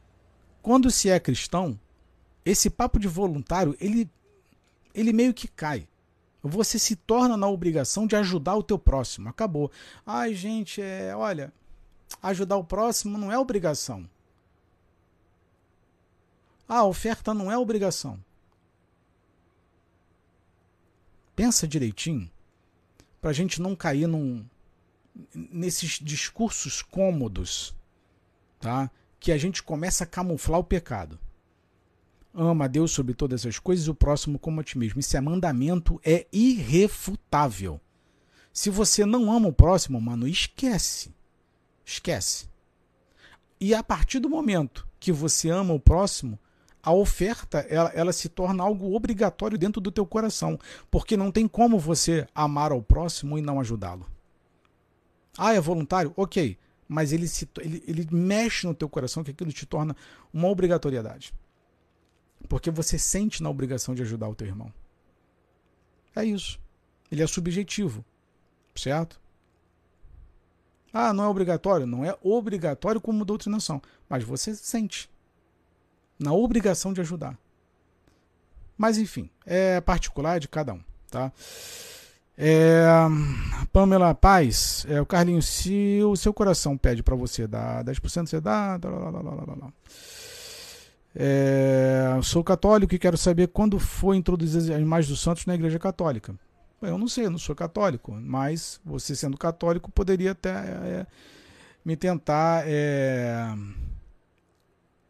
Quando 0.61 0.89
se 0.89 1.09
é 1.09 1.19
cristão, 1.19 1.79
esse 2.43 2.69
papo 2.69 2.99
de 2.99 3.07
voluntário, 3.07 3.75
ele, 3.79 4.09
ele 4.93 5.13
meio 5.13 5.33
que 5.33 5.47
cai. 5.47 5.87
Você 6.41 6.77
se 6.77 6.95
torna 6.95 7.35
na 7.35 7.47
obrigação 7.47 8.05
de 8.05 8.15
ajudar 8.15 8.55
o 8.55 8.63
teu 8.63 8.77
próximo. 8.77 9.29
Acabou. 9.29 9.71
Ai, 10.05 10.33
gente, 10.33 10.81
é, 10.81 11.15
olha, 11.15 11.51
ajudar 12.21 12.57
o 12.57 12.63
próximo 12.63 13.17
não 13.17 13.31
é 13.31 13.37
obrigação. 13.37 14.07
Ah, 16.67 16.83
oferta 16.83 17.33
não 17.33 17.51
é 17.51 17.57
obrigação. 17.57 18.19
Pensa 21.35 21.67
direitinho 21.67 22.29
para 23.19 23.31
a 23.31 23.33
gente 23.33 23.61
não 23.61 23.75
cair 23.75 24.07
num, 24.07 24.45
nesses 25.33 25.99
discursos 25.99 26.81
cômodos, 26.81 27.75
tá? 28.59 28.89
Que 29.19 29.31
a 29.31 29.37
gente 29.37 29.63
começa 29.63 30.03
a 30.03 30.07
camuflar 30.07 30.59
o 30.59 30.63
pecado. 30.63 31.19
Ama 32.33 32.65
a 32.65 32.67
Deus 32.67 32.91
sobre 32.91 33.13
todas 33.13 33.45
as 33.45 33.59
coisas 33.59 33.87
e 33.87 33.89
o 33.89 33.95
próximo 33.95 34.37
como 34.37 34.59
a 34.59 34.63
ti 34.63 34.77
mesmo. 34.77 34.99
Esse 34.99 35.17
é 35.17 35.21
mandamento 35.21 35.99
é 36.03 36.27
irrefutável. 36.31 37.79
Se 38.53 38.69
você 38.69 39.05
não 39.05 39.31
ama 39.31 39.47
o 39.47 39.53
próximo, 39.53 39.99
mano, 39.99 40.27
esquece. 40.27 41.13
Esquece. 41.85 42.47
E 43.59 43.73
a 43.73 43.81
partir 43.81 44.19
do 44.19 44.29
momento 44.29 44.87
que 44.99 45.11
você 45.11 45.49
ama 45.49 45.73
o 45.73 45.79
próximo, 45.79 46.37
a 46.85 46.93
oferta 46.93 47.65
ela, 47.67 47.91
ela, 47.95 48.13
se 48.13 48.29
torna 48.29 48.63
algo 48.63 48.95
obrigatório 48.95 49.57
dentro 49.57 49.81
do 49.81 49.91
teu 49.91 50.05
coração, 50.05 50.59
porque 50.91 51.17
não 51.17 51.31
tem 51.31 51.47
como 51.47 51.79
você 51.79 52.27
amar 52.33 52.71
ao 52.71 52.81
próximo 52.81 53.39
e 53.39 53.41
não 53.41 53.59
ajudá-lo. 53.59 54.05
Ah, 55.35 55.55
é 55.55 55.59
voluntário? 55.59 56.13
Ok. 56.15 56.57
Mas 56.87 57.11
ele, 57.11 57.27
se, 57.27 57.49
ele, 57.59 57.83
ele 57.87 58.07
mexe 58.11 58.67
no 58.67 58.75
teu 58.75 58.87
coração 58.87 59.23
que 59.23 59.31
aquilo 59.31 59.51
te 59.51 59.65
torna 59.65 59.95
uma 60.31 60.47
obrigatoriedade. 60.47 61.33
Porque 62.47 62.69
você 62.69 62.99
sente 62.99 63.41
na 63.41 63.49
obrigação 63.49 63.95
de 63.95 64.03
ajudar 64.03 64.29
o 64.29 64.35
teu 64.35 64.45
irmão. 64.45 64.71
É 66.15 66.23
isso. 66.23 66.59
Ele 67.11 67.23
é 67.23 67.27
subjetivo. 67.27 68.05
Certo? 68.75 69.19
Ah, 70.93 71.11
não 71.11 71.23
é 71.23 71.27
obrigatório? 71.27 71.87
Não 71.87 72.05
é 72.05 72.15
obrigatório 72.21 73.01
como 73.01 73.25
doutrinação. 73.25 73.81
Mas 74.07 74.23
você 74.23 74.53
sente. 74.53 75.09
Na 76.17 76.33
obrigação 76.33 76.93
de 76.93 77.01
ajudar. 77.01 77.37
Mas 78.77 78.97
enfim, 78.97 79.29
é 79.45 79.79
particular 79.81 80.39
de 80.39 80.47
cada 80.47 80.73
um. 80.73 80.81
Tá? 81.09 81.31
É, 82.37 82.85
Pamela 83.71 84.13
Paz, 84.13 84.85
é, 84.89 84.99
o 84.99 85.05
Carlinhos, 85.05 85.45
se 85.45 86.01
o 86.03 86.15
seu 86.17 86.33
coração 86.33 86.77
pede 86.77 87.01
para 87.01 87.15
você 87.15 87.47
dar 87.47 87.83
10%, 87.83 88.27
você 88.27 88.41
dá. 88.41 88.77
É, 91.15 92.19
sou 92.21 92.43
católico 92.43 92.93
e 92.93 92.99
quero 92.99 93.17
saber 93.17 93.47
quando 93.47 93.79
foi 93.79 94.17
introduzidas 94.17 94.69
as 94.69 94.81
imagens 94.81 95.09
dos 95.09 95.21
santos 95.21 95.45
na 95.45 95.55
Igreja 95.55 95.79
Católica. 95.79 96.35
Eu 96.81 96.97
não 96.97 97.07
sei, 97.07 97.25
eu 97.25 97.31
não 97.31 97.37
sou 97.37 97.55
católico, 97.55 98.11
mas 98.11 98.81
você 98.83 99.15
sendo 99.15 99.37
católico 99.37 99.89
poderia 99.89 100.31
até 100.31 100.49
é, 100.49 101.07
me 101.85 101.95
tentar 101.95 102.67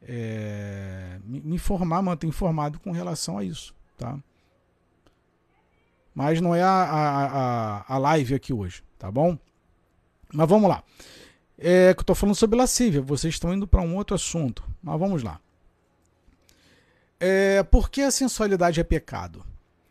é, 0.07 1.19
me 1.23 1.55
informar, 1.55 2.01
manter 2.01 2.27
informado 2.27 2.79
com 2.79 2.91
relação 2.91 3.37
a 3.37 3.43
isso. 3.43 3.73
Tá? 3.97 4.17
Mas 6.13 6.39
não 6.39 6.55
é 6.55 6.61
a, 6.61 6.67
a, 6.67 7.25
a, 7.25 7.95
a 7.95 7.97
live 7.97 8.35
aqui 8.35 8.53
hoje, 8.53 8.83
tá 8.97 9.11
bom? 9.11 9.37
Mas 10.33 10.47
vamos 10.47 10.69
lá. 10.69 10.83
É 11.57 11.93
que 11.93 11.99
eu 11.99 12.03
estou 12.03 12.15
falando 12.15 12.35
sobre 12.35 12.57
lascívia, 12.57 13.01
vocês 13.01 13.33
estão 13.33 13.53
indo 13.53 13.67
para 13.67 13.81
um 13.81 13.95
outro 13.95 14.15
assunto. 14.15 14.63
Mas 14.81 14.99
vamos 14.99 15.23
lá. 15.23 15.39
É, 17.19 17.63
por 17.63 17.89
que 17.89 18.01
a 18.01 18.11
sensualidade 18.11 18.79
é 18.79 18.83
pecado? 18.83 19.43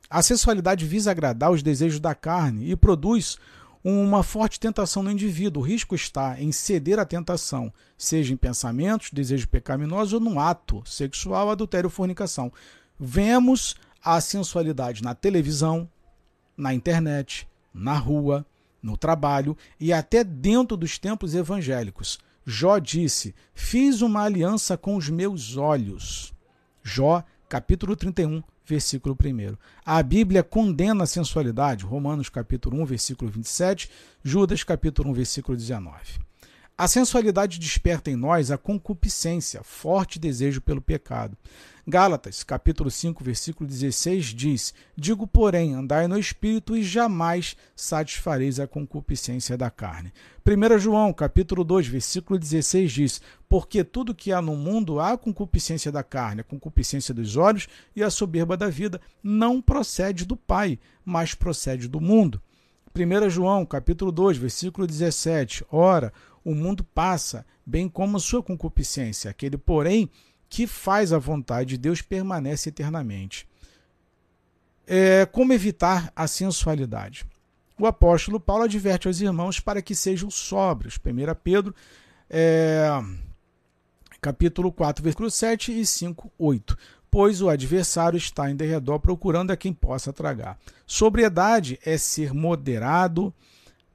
A 0.09 0.23
sensualidade 0.23 0.87
visa 0.87 1.11
agradar 1.11 1.51
os 1.51 1.63
desejos 1.63 1.99
da 1.99 2.15
carne 2.15 2.71
e 2.71 2.77
produz 2.77 3.39
uma 3.85 4.23
forte 4.23 4.59
tentação 4.59 5.03
no 5.03 5.11
indivíduo. 5.11 5.63
O 5.63 5.67
risco 5.67 5.95
está 5.95 6.41
em 6.41 6.51
ceder 6.51 6.99
à 6.99 7.05
tentação, 7.05 7.71
seja 7.99 8.33
em 8.33 8.37
pensamentos, 8.37 9.11
desejo 9.13 9.47
pecaminoso 9.47 10.17
ou 10.17 10.23
no 10.23 10.41
ato 10.41 10.83
sexual, 10.87 11.51
adultério 11.51 11.89
ou 11.89 11.91
fornicação. 11.91 12.51
Vemos 12.99 13.77
a 14.03 14.19
sensualidade 14.21 15.03
na 15.03 15.15
televisão, 15.15 15.89
na 16.57 16.73
internet, 16.73 17.47
na 17.73 17.99
rua, 17.99 18.47
no 18.83 18.97
trabalho 18.97 19.57
e 19.79 19.93
até 19.93 20.25
dentro 20.25 20.77
dos 20.77 20.99
templos 20.99 21.35
evangélicos. 21.35 22.19
Jó 22.47 22.79
disse: 22.79 23.35
Fiz 23.55 24.01
uma 24.01 24.23
aliança 24.23 24.77
com 24.77 24.97
os 24.97 25.09
meus 25.11 25.57
olhos. 25.57 26.33
Jó, 26.83 27.25
capítulo 27.49 27.97
31, 27.97 28.43
versículo 28.65 29.17
1. 29.21 29.57
A 29.85 30.03
Bíblia 30.03 30.43
condena 30.43 31.05
a 31.05 31.07
sensualidade, 31.07 31.85
Romanos 31.85 32.29
capítulo 32.29 32.81
1, 32.83 32.87
versículo 32.87 33.31
27, 33.31 33.91
Judas 34.23 34.65
capítulo 34.65 35.11
1, 35.11 35.15
versículo 35.15 35.57
19. 35.57 35.95
A 36.77 36.89
sensualidade 36.89 37.61
desperta 37.61 38.11
em 38.11 38.17
nós 38.17 38.51
a 38.51 38.59
concupiscência, 38.59 39.63
forte 39.63 40.19
desejo 40.19 40.61
pelo 40.61 40.81
pecado. 40.81 41.37
Gálatas, 41.87 42.43
capítulo 42.43 42.91
5, 42.91 43.23
versículo 43.23 43.69
16 43.69 44.25
diz: 44.27 44.73
Digo, 44.97 45.27
porém, 45.27 45.75
andai 45.75 46.09
no 46.09 46.19
espírito 46.19 46.75
e 46.75 46.83
jamais 46.83 47.59
satisfareis 47.77 48.59
a 48.59 48.67
concupiscência 48.67 49.55
da 49.55 49.71
carne. 49.71 50.11
1 50.47 50.79
João, 50.79 51.13
capítulo 51.13 51.63
2, 51.63 51.87
versículo 51.87 52.39
16 52.39 52.91
diz: 52.91 53.21
Porque 53.47 53.85
tudo 53.85 54.15
que 54.15 54.33
há 54.33 54.41
no 54.41 54.57
mundo 54.57 54.99
há 54.99 55.19
concupiscência 55.19 55.93
da 55.93 56.03
carne, 56.03 56.41
a 56.41 56.45
concupiscência 56.45 57.13
dos 57.13 57.37
olhos 57.37 57.69
e 57.95 58.03
a 58.03 58.09
soberba 58.09 58.57
da 58.57 58.71
vida, 58.71 58.99
não 59.23 59.61
procede 59.61 60.25
do 60.25 60.39
Pai, 60.39 60.79
mas 61.05 61.35
procede 61.35 61.87
do 61.87 62.01
mundo. 62.01 62.41
1 62.97 63.29
João, 63.29 63.67
capítulo 63.67 64.11
2, 64.11 64.39
versículo 64.39 64.87
17: 64.87 65.67
Ora, 65.71 66.15
o 66.43 66.55
mundo 66.55 66.83
passa, 66.83 67.45
bem 67.67 67.91
como 67.91 68.19
sua 68.19 68.43
concupiscência. 68.43 69.31
Aquele, 69.31 69.59
porém, 69.59 70.09
que 70.49 70.67
faz 70.67 71.13
a 71.13 71.19
vontade 71.19 71.71
de 71.71 71.79
Deus 71.79 72.03
permanece 72.03 72.69
eternamente. 72.69 73.49
É, 74.87 75.27
como 75.27 75.53
evitar 75.53 76.13
a 76.15 76.27
sensualidade? 76.27 77.27
O 77.79 77.87
apóstolo 77.87 78.39
Paulo 78.39 78.65
adverte 78.65 79.09
aos 79.09 79.21
irmãos 79.21 79.59
para 79.59 79.83
que 79.83 79.95
sejam 79.95 80.31
sóbrios. 80.31 80.97
1 80.97 81.35
Pedro, 81.43 81.75
é, 82.31 82.89
capítulo 84.21 84.71
4, 84.71 85.03
versículo 85.03 85.31
7 85.31 85.81
e 85.81 85.85
5, 85.85 86.33
8. 86.39 86.79
Pois 87.11 87.41
o 87.41 87.49
adversário 87.49 88.17
está 88.17 88.51
em 88.51 88.57
derredor 88.57 89.01
procurando 89.01 89.51
a 89.51 89.57
quem 89.57 89.73
possa 89.73 90.13
tragar. 90.13 90.59
Sobriedade 90.87 91.79
é 91.85 91.97
ser 91.97 92.33
moderado, 92.33 93.33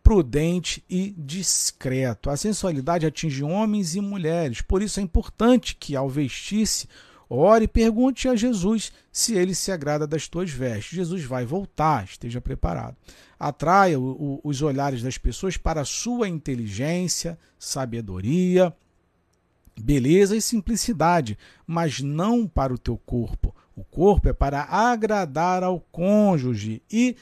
prudente 0.09 0.83
e 0.89 1.13
discreto. 1.15 2.31
A 2.31 2.35
sensualidade 2.35 3.05
atinge 3.05 3.43
homens 3.43 3.93
e 3.93 4.01
mulheres, 4.01 4.59
por 4.59 4.81
isso 4.81 4.99
é 4.99 5.03
importante 5.03 5.75
que, 5.75 5.95
ao 5.95 6.09
vestir-se, 6.09 6.87
ore 7.29 7.65
e 7.65 7.67
pergunte 7.67 8.27
a 8.27 8.35
Jesus 8.35 8.91
se 9.11 9.35
ele 9.35 9.53
se 9.53 9.71
agrada 9.71 10.07
das 10.07 10.27
tuas 10.27 10.49
vestes. 10.49 10.95
Jesus 10.95 11.23
vai 11.25 11.45
voltar, 11.45 12.05
esteja 12.05 12.41
preparado. 12.41 12.97
Atraia 13.39 13.99
o, 13.99 14.39
o, 14.41 14.41
os 14.43 14.63
olhares 14.63 15.03
das 15.03 15.15
pessoas 15.15 15.57
para 15.57 15.81
a 15.81 15.85
sua 15.85 16.27
inteligência, 16.27 17.37
sabedoria, 17.59 18.75
beleza 19.79 20.35
e 20.35 20.41
simplicidade, 20.41 21.37
mas 21.67 21.99
não 21.99 22.47
para 22.47 22.73
o 22.73 22.79
teu 22.79 22.97
corpo. 22.97 23.55
O 23.75 23.83
corpo 23.83 24.27
é 24.27 24.33
para 24.33 24.63
agradar 24.63 25.63
ao 25.63 25.79
cônjuge 25.79 26.81
e 26.91 27.15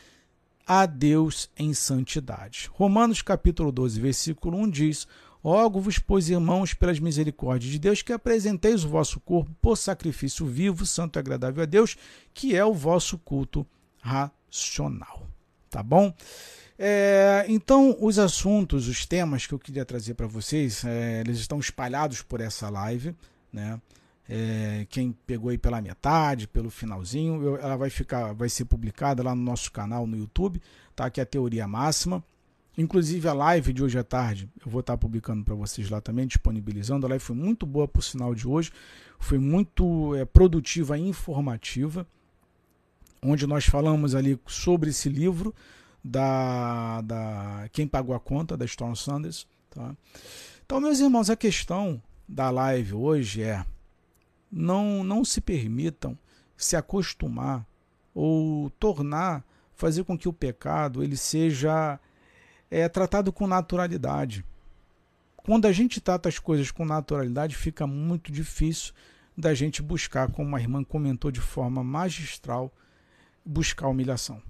a 0.68 0.85
Deus 0.85 1.49
em 1.57 1.73
santidade. 1.73 2.69
Romanos 2.73 3.22
capítulo 3.22 3.72
12, 3.72 4.02
versículo 4.02 4.57
1 4.57 4.69
diz: 4.69 5.07
Rogo-vos, 5.41 5.98
pois, 5.98 6.30
irmãos, 6.30 6.73
pelas 6.73 6.99
misericórdias 6.99 7.72
de 7.72 7.80
Deus, 7.80 8.02
que 8.02 8.11
apresenteis 8.11 8.84
o 8.84 8.89
vosso 8.89 9.19
corpo 9.22 9.49
por 9.61 9.77
sacrifício 9.77 10.45
vivo, 10.45 10.85
santo 10.85 11.18
e 11.18 11.19
agradável 11.19 11.64
a 11.64 11.65
Deus, 11.65 11.95
que 12.34 12.53
é 12.53 12.65
o 12.65 12.73
vosso 12.73 13.18
culto 13.18 13.65
racional. 14.02 15.26
Tá 15.69 15.81
bom? 15.81 16.14
É, 16.77 17.45
então, 17.48 17.95
os 17.99 18.19
assuntos, 18.19 18.88
os 18.88 19.06
temas 19.06 19.48
que 19.48 19.53
eu 19.53 19.60
queria 19.60 19.85
trazer 19.85 20.15
para 20.15 20.27
vocês, 20.27 20.84
é, 20.84 21.22
eles 21.22 21.39
estão 21.39 21.60
espalhados 21.60 22.22
por 22.22 22.41
essa 22.41 22.69
live, 22.69 23.15
né? 23.52 23.80
É, 24.29 24.85
quem 24.89 25.13
pegou 25.25 25.49
aí 25.49 25.57
pela 25.57 25.81
metade, 25.81 26.47
pelo 26.47 26.69
finalzinho, 26.69 27.41
eu, 27.41 27.57
ela 27.57 27.77
vai 27.77 27.89
ficar, 27.89 28.33
vai 28.33 28.49
ser 28.49 28.65
publicada 28.65 29.23
lá 29.23 29.33
no 29.33 29.41
nosso 29.41 29.71
canal 29.71 30.05
no 30.05 30.17
YouTube, 30.17 30.61
tá? 30.95 31.09
Que 31.09 31.21
é 31.21 31.23
a 31.23 31.25
teoria 31.25 31.67
máxima. 31.67 32.23
Inclusive 32.77 33.27
a 33.27 33.33
live 33.33 33.73
de 33.73 33.83
hoje 33.83 33.97
à 33.97 34.03
tarde, 34.03 34.49
eu 34.63 34.69
vou 34.69 34.81
estar 34.81 34.97
publicando 34.97 35.43
para 35.43 35.55
vocês 35.55 35.89
lá 35.89 35.99
também, 35.99 36.27
disponibilizando. 36.27 37.05
A 37.05 37.09
live 37.09 37.23
foi 37.23 37.35
muito 37.35 37.65
boa 37.65 37.87
por 37.87 38.03
sinal 38.03 38.35
de 38.35 38.47
hoje, 38.47 38.71
foi 39.17 39.39
muito 39.39 40.13
é, 40.13 40.25
produtiva 40.25 40.97
e 40.97 41.07
informativa, 41.07 42.05
onde 43.23 43.47
nós 43.47 43.65
falamos 43.65 44.13
ali 44.13 44.39
sobre 44.45 44.91
esse 44.91 45.09
livro 45.09 45.55
da, 46.03 47.01
da 47.01 47.69
Quem 47.71 47.87
Pagou 47.87 48.15
a 48.15 48.19
Conta, 48.19 48.55
da 48.55 48.65
Storm 48.65 48.93
Sanders. 48.93 49.47
Tá? 49.71 49.95
Então, 50.65 50.79
meus 50.79 50.99
irmãos, 50.99 51.29
a 51.29 51.35
questão 51.35 51.99
da 52.27 52.51
live 52.51 52.93
hoje 52.93 53.41
é 53.41 53.65
não, 54.52 55.03
não 55.03 55.24
se 55.24 55.41
permitam 55.41 56.18
se 56.56 56.76
acostumar 56.76 57.65
ou 58.14 58.69
tornar, 58.72 59.44
fazer 59.76 60.03
com 60.03 60.18
que 60.18 60.28
o 60.28 60.34
pecado 60.34 61.03
ele 61.03 61.15
seja 61.15 61.99
é, 62.69 62.90
tratado 62.90 63.32
com 63.32 63.45
naturalidade. 63.45 64.44
Quando 65.36 65.65
a 65.65 65.72
gente 65.72 66.02
trata 66.02 66.28
as 66.28 66.40
coisas 66.40 66.72
com 66.72 66.84
naturalidade, 66.84 67.56
fica 67.56 67.86
muito 67.86 68.32
difícil 68.32 68.94
da 69.38 69.53
gente 69.53 69.82
buscar, 69.82 70.32
como 70.32 70.56
a 70.56 70.60
irmã 70.60 70.84
comentou 70.84 71.30
de 71.30 71.40
forma 71.40 71.84
magistral, 71.84 72.74
buscar 73.45 73.88
humilhação. 73.88 74.41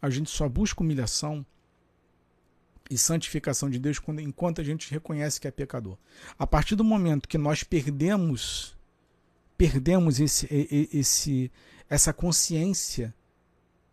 A 0.00 0.08
gente 0.08 0.30
só 0.30 0.48
busca 0.48 0.82
humilhação 0.82 1.44
e 2.88 2.96
santificação 2.96 3.68
de 3.68 3.78
Deus 3.78 4.00
enquanto 4.20 4.60
a 4.60 4.64
gente 4.64 4.90
reconhece 4.90 5.40
que 5.40 5.48
é 5.48 5.50
pecador. 5.50 5.98
A 6.38 6.46
partir 6.46 6.76
do 6.76 6.84
momento 6.84 7.28
que 7.28 7.36
nós 7.36 7.62
perdemos 7.62 8.77
perdemos 9.58 10.20
esse, 10.20 10.46
esse, 10.92 11.50
essa 11.90 12.12
consciência 12.12 13.12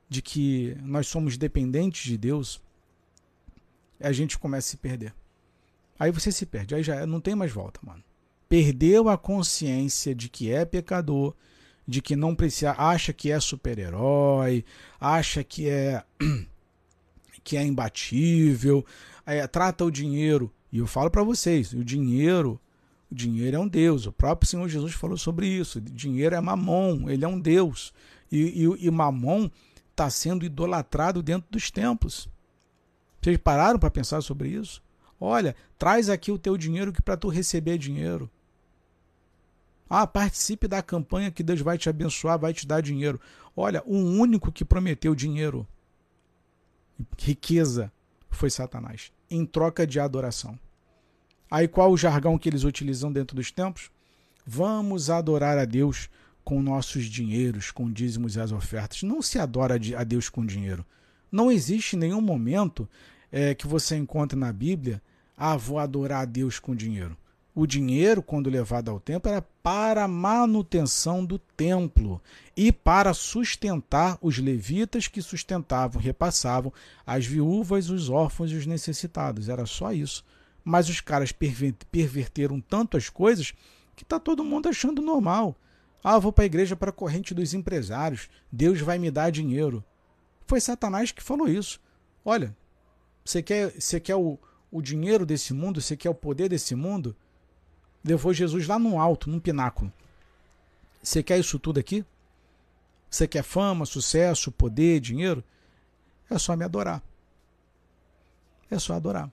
de 0.08 0.22
que 0.22 0.78
nós 0.82 1.08
somos 1.08 1.36
dependentes 1.36 2.04
de 2.04 2.18
Deus, 2.18 2.62
a 4.00 4.12
gente 4.12 4.38
começa 4.38 4.68
a 4.68 4.72
se 4.72 4.78
perder. 4.78 5.14
Aí 5.98 6.12
você 6.12 6.32
se 6.32 6.46
perde, 6.46 6.76
aí 6.76 6.84
já 6.84 7.06
não 7.08 7.20
tem 7.20 7.34
mais 7.34 7.52
volta, 7.52 7.80
mano. 7.82 8.04
Perdeu 8.48 9.10
a 9.10 9.18
consciência 9.18 10.14
de 10.14 10.30
que 10.30 10.52
é 10.52 10.64
pecador, 10.64 11.34
de 11.88 12.00
que 12.00 12.16
não 12.16 12.36
precisa, 12.36 12.74
acha 12.78 13.12
que 13.12 13.32
é 13.32 13.40
super-herói, 13.40 14.64
acha 15.00 15.44
que 15.44 15.68
é 15.68 16.04
que 17.44 17.58
é 17.58 17.64
imbatível, 17.64 18.86
é, 19.26 19.48
trata 19.48 19.84
o 19.84 19.92
dinheiro. 19.92 20.54
E 20.72 20.78
eu 20.78 20.86
falo 20.86 21.10
para 21.10 21.24
vocês, 21.24 21.74
o 21.74 21.84
dinheiro 21.84 22.60
o 23.12 23.16
dinheiro 23.16 23.58
é 23.58 23.60
um 23.60 23.68
Deus. 23.68 24.06
O 24.06 24.12
próprio 24.12 24.50
Senhor 24.50 24.68
Jesus 24.68 24.94
falou 24.94 25.18
sobre 25.18 25.48
isso. 25.48 25.78
O 25.78 25.82
dinheiro 25.82 26.36
é 26.36 26.42
mamon, 26.42 27.10
ele 27.10 27.24
é 27.24 27.28
um 27.28 27.40
Deus. 27.40 27.94
E, 28.32 28.64
e, 28.64 28.88
e 28.88 28.92
mamon 28.92 29.50
está 29.92 30.10
sendo 30.10 30.46
idolatrado 30.46 31.22
dentro 31.24 31.48
dos 31.50 31.72
templos. 31.72 32.28
Vocês 33.22 33.38
pararam 33.38 33.80
para 33.80 33.90
pensar 33.90 34.22
sobre 34.22 34.50
isso? 34.50 34.84
Olha, 35.20 35.56
traz 35.78 36.10
aqui 36.10 36.32
o 36.32 36.38
teu 36.38 36.58
dinheiro 36.58 36.92
que 36.92 37.02
para 37.02 37.18
tu 37.18 37.30
receber 37.30 37.78
dinheiro. 37.78 38.30
Ah, 39.90 40.06
participe 40.06 40.68
da 40.68 40.82
campanha 40.82 41.32
que 41.32 41.44
Deus 41.44 41.62
vai 41.62 41.78
te 41.78 41.90
abençoar, 41.90 42.38
vai 42.38 42.54
te 42.54 42.68
dar 42.68 42.82
dinheiro. 42.82 43.20
Olha, 43.56 43.82
o 43.86 43.96
único 43.96 44.52
que 44.52 44.66
prometeu 44.66 45.16
dinheiro, 45.16 45.68
riqueza, 47.18 47.92
foi 48.30 48.50
Satanás, 48.50 49.12
em 49.30 49.46
troca 49.46 49.88
de 49.88 50.00
adoração. 50.00 50.60
Aí 51.50 51.68
qual 51.68 51.92
o 51.92 51.98
jargão 51.98 52.38
que 52.38 52.50
eles 52.50 52.64
utilizam 52.64 53.12
dentro 53.12 53.36
dos 53.36 53.52
templos? 53.52 53.90
Vamos 54.46 55.10
adorar 55.10 55.58
a 55.58 55.66
Deus 55.66 56.10
com 56.44 56.62
nossos 56.62 57.06
dinheiros, 57.06 57.72
com 57.72 57.92
dízimos 57.92 58.36
e 58.36 58.40
as 58.40 58.52
ofertas. 58.52 59.04
Não 59.04 59.22
se 59.22 59.40
adora 59.40 59.80
a 59.98 60.04
Deus 60.04 60.30
com 60.30 60.46
dinheiro. 60.46 60.86
Não 61.32 61.52
existe 61.52 61.96
nenhum 61.96 62.22
momento 62.22 62.88
é, 63.32 63.56
que 63.56 63.68
você 63.68 63.96
encontre 63.98 64.38
na 64.38 64.54
Bíblia, 64.54 65.02
ah, 65.36 65.58
vou 65.58 65.80
adorar 65.80 66.22
a 66.22 66.26
Deus 66.26 66.60
com 66.60 66.76
dinheiro. 66.76 67.18
O 67.54 67.66
dinheiro, 67.66 68.22
quando 68.22 68.50
levado 68.50 68.92
ao 68.92 69.00
templo, 69.00 69.32
era 69.32 69.42
para 69.64 70.04
a 70.04 70.08
manutenção 70.10 71.26
do 71.26 71.40
templo 71.40 72.22
e 72.56 72.70
para 72.70 73.14
sustentar 73.14 74.18
os 74.22 74.38
levitas 74.38 75.08
que 75.08 75.22
sustentavam, 75.22 76.02
repassavam 76.02 76.72
as 77.08 77.26
viúvas, 77.26 77.90
os 77.90 78.10
órfãos 78.10 78.52
e 78.52 78.56
os 78.56 78.66
necessitados. 78.66 79.48
Era 79.48 79.66
só 79.66 79.94
isso. 79.94 80.24
Mas 80.66 80.90
os 80.90 81.00
caras 81.00 81.32
perverteram 81.32 82.60
tanto 82.60 82.98
as 82.98 83.08
coisas 83.08 83.54
que 83.96 84.04
tá 84.04 84.20
todo 84.20 84.44
mundo 84.44 84.68
achando 84.68 85.02
normal. 85.02 85.56
Ah, 86.04 86.18
vou 86.18 86.34
para 86.34 86.44
a 86.44 86.48
igreja 86.48 86.76
para 86.76 86.90
a 86.90 86.94
corrente 86.94 87.36
dos 87.36 87.54
empresários. 87.54 88.28
Deus 88.52 88.82
vai 88.82 88.98
me 88.98 89.12
dar 89.12 89.30
dinheiro. 89.30 89.84
Foi 90.48 90.60
Satanás 90.60 91.12
que 91.12 91.22
falou 91.22 91.48
isso. 91.48 91.80
Olha, 92.24 92.56
você 93.24 93.42
quer, 93.44 93.72
você 93.80 94.00
quer 94.00 94.16
o, 94.16 94.40
o 94.72 94.82
dinheiro 94.82 95.26
desse 95.26 95.54
mundo? 95.54 95.80
Você 95.80 95.96
quer 95.96 96.10
o 96.10 96.16
poder 96.16 96.50
desse 96.50 96.76
mundo? 96.76 97.16
Levou 98.04 98.34
Jesus 98.34 98.68
lá 98.68 98.78
no 98.78 99.00
alto, 99.00 99.30
num 99.30 99.40
pináculo. 99.40 99.92
Você 101.02 101.22
quer 101.22 101.40
isso 101.40 101.60
tudo 101.60 101.80
aqui? 101.80 102.04
Você 103.10 103.28
quer 103.28 103.44
fama, 103.44 103.86
sucesso, 103.86 104.52
poder, 104.52 105.00
dinheiro? 105.00 105.44
É 106.30 106.38
só 106.38 106.56
me 106.56 106.66
adorar. 106.66 107.02
É 108.70 108.78
só 108.78 108.94
adorar. 108.94 109.32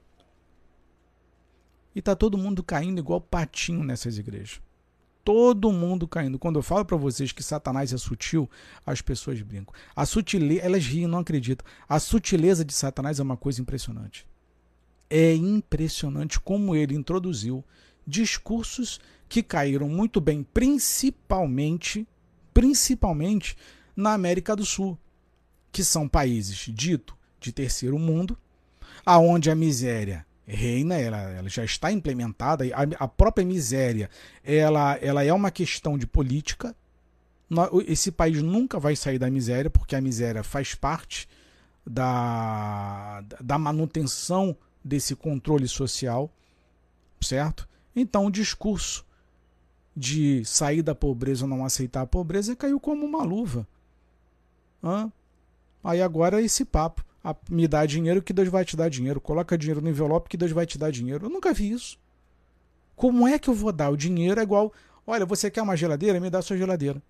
E 1.95 2.01
tá 2.01 2.15
todo 2.15 2.37
mundo 2.37 2.63
caindo 2.63 2.99
igual 2.99 3.21
patinho 3.21 3.83
nessas 3.83 4.17
igrejas. 4.17 4.61
Todo 5.23 5.71
mundo 5.71 6.07
caindo. 6.07 6.37
Quando 6.37 6.59
eu 6.59 6.63
falo 6.63 6.83
para 6.83 6.97
vocês 6.97 7.31
que 7.31 7.41
Satanás 7.41 7.93
é 7.93 7.97
sutil, 7.97 8.49
as 8.85 9.01
pessoas 9.01 9.41
brincam. 9.41 9.73
A 9.95 10.05
sutileza, 10.05 10.61
elas 10.61 10.85
riem, 10.85 11.07
não 11.07 11.19
acreditam. 11.19 11.65
A 11.87 11.99
sutileza 11.99 12.65
de 12.65 12.73
Satanás 12.73 13.19
é 13.19 13.23
uma 13.23 13.37
coisa 13.37 13.61
impressionante. 13.61 14.25
É 15.09 15.33
impressionante 15.33 16.39
como 16.39 16.75
ele 16.75 16.95
introduziu 16.95 17.63
discursos 18.05 18.99
que 19.29 19.41
caíram 19.41 19.87
muito 19.87 20.19
bem, 20.19 20.43
principalmente, 20.43 22.07
principalmente 22.53 23.55
na 23.95 24.13
América 24.13 24.55
do 24.55 24.65
Sul, 24.65 24.97
que 25.71 25.83
são 25.83 26.07
países 26.07 26.67
dito 26.73 27.17
de 27.39 27.51
terceiro 27.51 27.97
mundo, 27.97 28.37
aonde 29.05 29.49
a 29.49 29.55
miséria 29.55 30.25
reina, 30.45 30.95
ela, 30.95 31.17
ela 31.31 31.49
já 31.49 31.63
está 31.63 31.91
implementada, 31.91 32.65
a, 32.65 33.03
a 33.03 33.07
própria 33.07 33.45
miséria 33.45 34.09
ela, 34.43 34.97
ela 35.01 35.23
é 35.23 35.33
uma 35.33 35.51
questão 35.51 35.97
de 35.97 36.05
política. 36.05 36.75
Esse 37.87 38.11
país 38.11 38.41
nunca 38.41 38.79
vai 38.79 38.95
sair 38.95 39.19
da 39.19 39.29
miséria, 39.29 39.69
porque 39.69 39.95
a 39.95 40.01
miséria 40.01 40.43
faz 40.43 40.73
parte 40.73 41.27
da, 41.85 43.23
da 43.39 43.57
manutenção 43.57 44.55
desse 44.83 45.15
controle 45.15 45.67
social, 45.67 46.31
certo? 47.21 47.67
Então 47.95 48.25
o 48.25 48.31
discurso 48.31 49.05
de 49.95 50.43
sair 50.45 50.81
da 50.81 50.95
pobreza 50.95 51.45
ou 51.45 51.49
não 51.49 51.63
aceitar 51.63 52.01
a 52.01 52.07
pobreza 52.07 52.55
caiu 52.55 52.79
como 52.79 53.05
uma 53.05 53.23
luva. 53.23 53.67
Hã? 54.83 55.11
Aí 55.83 56.01
agora 56.01 56.41
esse 56.41 56.65
papo 56.65 57.05
a, 57.23 57.35
me 57.49 57.67
dá 57.67 57.85
dinheiro 57.85 58.21
que 58.21 58.33
Deus 58.33 58.49
vai 58.49 58.65
te 58.65 58.75
dar 58.75 58.89
dinheiro. 58.89 59.21
Coloca 59.21 59.57
dinheiro 59.57 59.81
no 59.81 59.89
envelope 59.89 60.27
que 60.27 60.35
Deus 60.35 60.51
vai 60.51 60.65
te 60.65 60.77
dar 60.77 60.91
dinheiro. 60.91 61.25
Eu 61.25 61.29
nunca 61.29 61.53
vi 61.53 61.71
isso. 61.71 61.97
Como 62.95 63.27
é 63.27 63.39
que 63.39 63.49
eu 63.49 63.53
vou 63.53 63.71
dar 63.71 63.89
o 63.89 63.97
dinheiro? 63.97 64.39
É 64.39 64.43
igual, 64.43 64.73
olha, 65.07 65.25
você 65.25 65.49
quer 65.49 65.61
uma 65.61 65.77
geladeira? 65.77 66.19
Me 66.19 66.29
dá 66.29 66.39
a 66.39 66.41
sua 66.41 66.57
geladeira. 66.57 67.01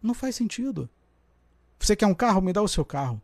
Não 0.00 0.14
faz 0.14 0.36
sentido. 0.36 0.88
Você 1.78 1.96
quer 1.96 2.06
um 2.06 2.14
carro? 2.14 2.40
Me 2.40 2.52
dá 2.52 2.62
o 2.62 2.68
seu 2.68 2.84
carro. 2.84 3.20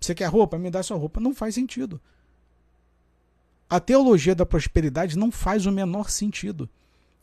Você 0.00 0.14
quer 0.14 0.26
roupa? 0.26 0.56
Me 0.56 0.70
dá 0.70 0.82
sua 0.82 0.96
roupa. 0.96 1.20
Não 1.20 1.34
faz 1.34 1.56
sentido. 1.56 2.00
A 3.68 3.80
teologia 3.80 4.34
da 4.34 4.46
prosperidade 4.46 5.18
não 5.18 5.30
faz 5.30 5.66
o 5.66 5.72
menor 5.72 6.08
sentido. 6.08 6.68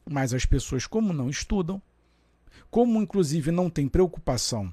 Mas 0.08 0.34
as 0.34 0.46
pessoas, 0.46 0.86
como 0.86 1.14
não 1.14 1.30
estudam, 1.30 1.82
como 2.70 3.02
inclusive 3.02 3.50
não 3.50 3.70
têm 3.70 3.88
preocupação 3.88 4.72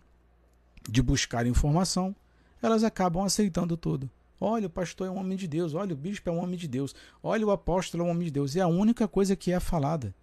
de 0.88 1.02
buscar 1.02 1.46
informação, 1.46 2.14
elas 2.62 2.84
acabam 2.84 3.24
aceitando 3.24 3.76
tudo. 3.76 4.10
Olha, 4.40 4.66
o 4.66 4.70
pastor 4.70 5.06
é 5.06 5.10
um 5.10 5.18
homem 5.18 5.36
de 5.36 5.46
Deus. 5.46 5.74
Olha, 5.74 5.92
o 5.94 5.96
bispo 5.96 6.28
é 6.28 6.32
um 6.32 6.42
homem 6.42 6.58
de 6.58 6.66
Deus. 6.66 6.94
Olha, 7.22 7.46
o 7.46 7.50
apóstolo 7.50 8.02
é 8.02 8.06
um 8.06 8.10
homem 8.10 8.24
de 8.24 8.30
Deus. 8.32 8.56
É 8.56 8.60
a 8.60 8.66
única 8.66 9.06
coisa 9.06 9.36
que 9.36 9.52
é 9.52 9.60
falada. 9.60 10.14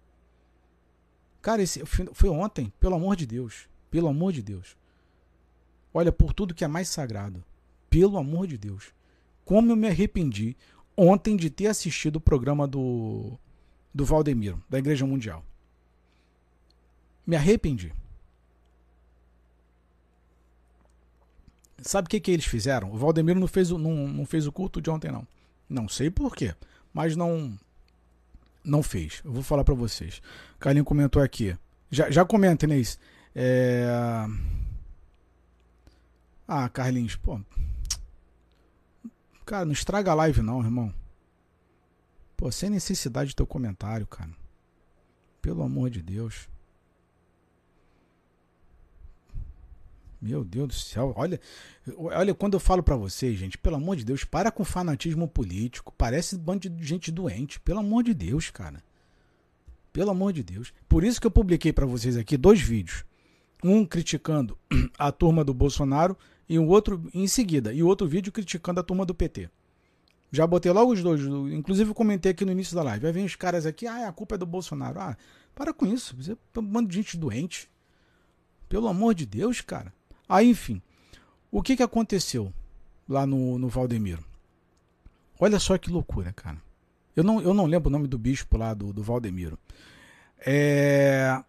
Cara, 1.40 1.62
esse 1.62 1.82
foi 1.86 2.28
ontem, 2.28 2.70
pelo 2.78 2.96
amor 2.96 3.16
de 3.16 3.24
Deus. 3.24 3.66
Pelo 3.90 4.08
amor 4.08 4.32
de 4.32 4.42
Deus. 4.42 4.76
Olha, 5.92 6.12
por 6.12 6.34
tudo 6.34 6.54
que 6.54 6.64
é 6.64 6.68
mais 6.68 6.88
sagrado. 6.88 7.42
Pelo 7.88 8.18
amor 8.18 8.46
de 8.46 8.58
Deus. 8.58 8.92
Como 9.44 9.72
eu 9.72 9.76
me 9.76 9.88
arrependi 9.88 10.54
ontem 10.96 11.34
de 11.34 11.48
ter 11.48 11.68
assistido 11.68 12.16
o 12.16 12.20
programa 12.20 12.66
do, 12.68 13.38
do 13.92 14.04
Valdemiro, 14.04 14.62
da 14.68 14.78
Igreja 14.78 15.06
Mundial. 15.06 15.42
Me 17.26 17.36
arrependi. 17.36 17.92
Sabe 21.82 22.06
o 22.06 22.08
que, 22.10 22.20
que 22.20 22.30
eles 22.30 22.44
fizeram? 22.44 22.92
O 22.92 22.96
Valdemiro 22.96 23.40
não 23.40 23.46
fez, 23.46 23.70
o, 23.70 23.78
não, 23.78 24.08
não 24.08 24.26
fez 24.26 24.46
o 24.46 24.52
culto 24.52 24.80
de 24.80 24.90
ontem, 24.90 25.10
não. 25.10 25.26
Não 25.68 25.88
sei 25.88 26.10
porquê, 26.10 26.54
mas 26.92 27.16
não 27.16 27.58
não 28.64 28.82
fez. 28.82 29.22
Eu 29.24 29.32
vou 29.32 29.42
falar 29.42 29.64
para 29.64 29.74
vocês. 29.74 30.20
Carlinho 30.58 30.84
comentou 30.84 31.22
aqui. 31.22 31.56
Já, 31.90 32.10
já 32.10 32.24
comenta, 32.24 32.66
Inês. 32.66 32.98
É... 33.34 33.86
Ah, 36.46 36.68
Carlinhos, 36.68 37.16
pô. 37.16 37.40
Cara, 39.46 39.64
não 39.64 39.72
estraga 39.72 40.10
a 40.10 40.14
live 40.14 40.42
não, 40.42 40.62
irmão. 40.62 40.92
Pô, 42.36 42.50
sem 42.50 42.70
necessidade 42.70 43.30
do 43.30 43.36
teu 43.36 43.46
comentário, 43.46 44.06
cara. 44.06 44.30
Pelo 45.40 45.62
amor 45.62 45.90
de 45.90 46.02
Deus. 46.02 46.48
Meu 50.20 50.44
Deus 50.44 50.68
do 50.68 50.74
céu, 50.74 51.14
olha, 51.16 51.40
olha 51.96 52.34
quando 52.34 52.54
eu 52.54 52.60
falo 52.60 52.82
para 52.82 52.94
vocês, 52.94 53.38
gente, 53.38 53.56
pelo 53.56 53.76
amor 53.76 53.96
de 53.96 54.04
Deus, 54.04 54.22
para 54.22 54.50
com 54.50 54.62
fanatismo 54.64 55.26
político, 55.26 55.94
parece 55.96 56.36
bando 56.36 56.68
de 56.68 56.86
gente 56.86 57.10
doente, 57.10 57.58
pelo 57.60 57.78
amor 57.78 58.02
de 58.02 58.12
Deus, 58.12 58.50
cara. 58.50 58.82
Pelo 59.92 60.10
amor 60.10 60.34
de 60.34 60.42
Deus. 60.42 60.74
Por 60.86 61.04
isso 61.04 61.20
que 61.20 61.26
eu 61.26 61.30
publiquei 61.30 61.72
para 61.72 61.86
vocês 61.86 62.18
aqui 62.18 62.36
dois 62.36 62.60
vídeos. 62.60 63.04
Um 63.64 63.84
criticando 63.86 64.58
a 64.98 65.10
turma 65.10 65.42
do 65.42 65.54
Bolsonaro 65.54 66.16
e 66.46 66.58
um 66.58 66.68
outro 66.68 67.08
em 67.14 67.26
seguida, 67.26 67.72
e 67.72 67.82
outro 67.82 68.06
vídeo 68.06 68.30
criticando 68.30 68.80
a 68.80 68.82
turma 68.82 69.06
do 69.06 69.14
PT. 69.14 69.48
Já 70.30 70.46
botei 70.46 70.70
logo 70.70 70.92
os 70.92 71.02
dois, 71.02 71.22
inclusive 71.52 71.94
comentei 71.94 72.32
aqui 72.32 72.44
no 72.44 72.52
início 72.52 72.74
da 72.76 72.82
live. 72.82 73.02
Vai 73.02 73.12
vir 73.12 73.24
os 73.24 73.36
caras 73.36 73.64
aqui, 73.66 73.86
ah, 73.86 74.06
a 74.06 74.12
culpa 74.12 74.34
é 74.34 74.38
do 74.38 74.46
Bolsonaro. 74.46 75.00
Ah, 75.00 75.16
para 75.54 75.72
com 75.72 75.86
isso, 75.86 76.14
você 76.14 76.32
é 76.32 76.58
um 76.58 76.62
bando 76.62 76.88
de 76.88 76.96
gente 76.96 77.16
doente. 77.16 77.70
Pelo 78.68 78.86
amor 78.86 79.14
de 79.14 79.26
Deus, 79.26 79.60
cara. 79.60 79.92
Aí, 80.30 80.48
enfim, 80.48 80.80
o 81.50 81.60
que, 81.60 81.76
que 81.76 81.82
aconteceu 81.82 82.52
lá 83.08 83.26
no, 83.26 83.58
no 83.58 83.68
Valdemiro? 83.68 84.24
Olha 85.40 85.58
só 85.58 85.76
que 85.76 85.90
loucura, 85.90 86.32
cara. 86.32 86.62
Eu 87.16 87.24
não, 87.24 87.40
eu 87.42 87.52
não 87.52 87.66
lembro 87.66 87.88
o 87.88 87.92
nome 87.92 88.06
do 88.06 88.16
bispo 88.16 88.56
lá 88.56 88.72
do, 88.72 88.92
do 88.92 89.02
Valdemiro. 89.02 89.58
É... 90.38 91.42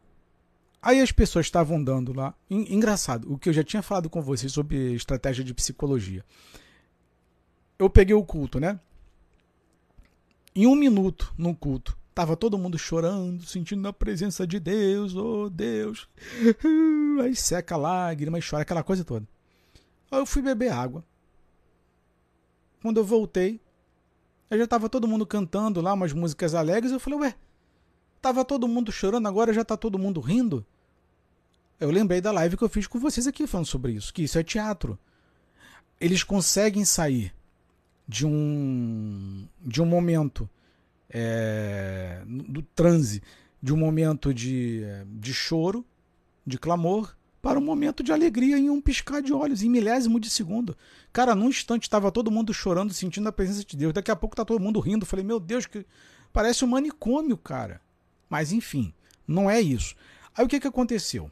Aí 0.81 0.99
as 0.99 1.11
pessoas 1.11 1.45
estavam 1.45 1.81
dando 1.83 2.11
lá. 2.11 2.33
Engraçado, 2.49 3.31
o 3.31 3.37
que 3.37 3.49
eu 3.49 3.53
já 3.53 3.63
tinha 3.63 3.83
falado 3.83 4.09
com 4.09 4.19
vocês 4.19 4.51
sobre 4.51 4.95
estratégia 4.95 5.43
de 5.43 5.53
psicologia. 5.53 6.25
Eu 7.77 7.87
peguei 7.87 8.15
o 8.15 8.25
culto, 8.25 8.59
né? 8.59 8.79
Em 10.55 10.65
um 10.65 10.75
minuto 10.75 11.31
no 11.37 11.55
culto, 11.55 11.95
Tava 12.13 12.35
todo 12.35 12.57
mundo 12.57 12.77
chorando, 12.77 13.43
sentindo 13.45 13.87
a 13.87 13.93
presença 13.93 14.45
de 14.45 14.59
Deus, 14.59 15.15
oh 15.15 15.49
Deus. 15.49 16.09
Aí 17.23 17.35
seca 17.35 17.75
a 17.75 17.77
lágrima 17.77 18.37
e 18.37 18.41
chora, 18.41 18.63
aquela 18.63 18.83
coisa 18.83 19.03
toda. 19.05 19.25
Aí 20.11 20.19
eu 20.19 20.25
fui 20.25 20.41
beber 20.41 20.71
água. 20.71 21.05
Quando 22.81 22.97
eu 22.97 23.05
voltei, 23.05 23.61
aí 24.49 24.57
já 24.57 24.67
tava 24.67 24.89
todo 24.89 25.07
mundo 25.07 25.25
cantando 25.25 25.79
lá 25.81 25.93
umas 25.93 26.11
músicas 26.11 26.55
alegres. 26.55 26.91
Eu 26.91 26.99
falei, 26.99 27.19
ué, 27.19 27.35
tava 28.21 28.43
todo 28.43 28.67
mundo 28.67 28.91
chorando, 28.91 29.27
agora 29.27 29.53
já 29.53 29.63
tá 29.63 29.77
todo 29.77 29.99
mundo 29.99 30.19
rindo? 30.19 30.65
Eu 31.79 31.89
lembrei 31.89 32.19
da 32.19 32.31
live 32.31 32.57
que 32.57 32.63
eu 32.63 32.69
fiz 32.69 32.87
com 32.87 32.99
vocês 32.99 33.25
aqui 33.25 33.47
falando 33.47 33.67
sobre 33.67 33.93
isso, 33.93 34.13
que 34.13 34.23
isso 34.23 34.37
é 34.37 34.43
teatro. 34.43 34.99
Eles 35.99 36.23
conseguem 36.23 36.83
sair 36.83 37.33
de 38.07 38.25
um 38.25 39.47
de 39.61 39.81
um 39.81 39.85
momento 39.85 40.49
é, 41.11 42.21
do 42.25 42.61
transe 42.61 43.21
de 43.61 43.73
um 43.73 43.77
momento 43.77 44.33
de, 44.33 44.83
de 45.19 45.33
choro, 45.33 45.85
de 46.45 46.57
clamor, 46.57 47.15
para 47.41 47.59
um 47.59 47.63
momento 47.63 48.03
de 48.03 48.11
alegria 48.11 48.57
em 48.57 48.69
um 48.69 48.79
piscar 48.79 49.21
de 49.21 49.33
olhos, 49.33 49.63
em 49.63 49.69
milésimo 49.69 50.19
de 50.19 50.29
segundo. 50.29 50.77
Cara, 51.11 51.35
num 51.35 51.49
instante 51.49 51.83
estava 51.83 52.11
todo 52.11 52.31
mundo 52.31 52.53
chorando, 52.53 52.93
sentindo 52.93 53.27
a 53.27 53.31
presença 53.31 53.63
de 53.65 53.75
Deus. 53.75 53.93
Daqui 53.93 54.11
a 54.11 54.15
pouco 54.15 54.35
tá 54.35 54.45
todo 54.45 54.61
mundo 54.61 54.79
rindo. 54.79 55.05
Falei, 55.05 55.25
meu 55.25 55.39
Deus, 55.39 55.65
que 55.65 55.85
parece 56.31 56.63
um 56.63 56.67
manicômio, 56.67 57.35
cara. 57.37 57.81
Mas 58.29 58.51
enfim, 58.51 58.93
não 59.27 59.49
é 59.49 59.59
isso. 59.59 59.95
Aí 60.35 60.45
o 60.45 60.47
que 60.47 60.59
que 60.59 60.67
aconteceu? 60.67 61.31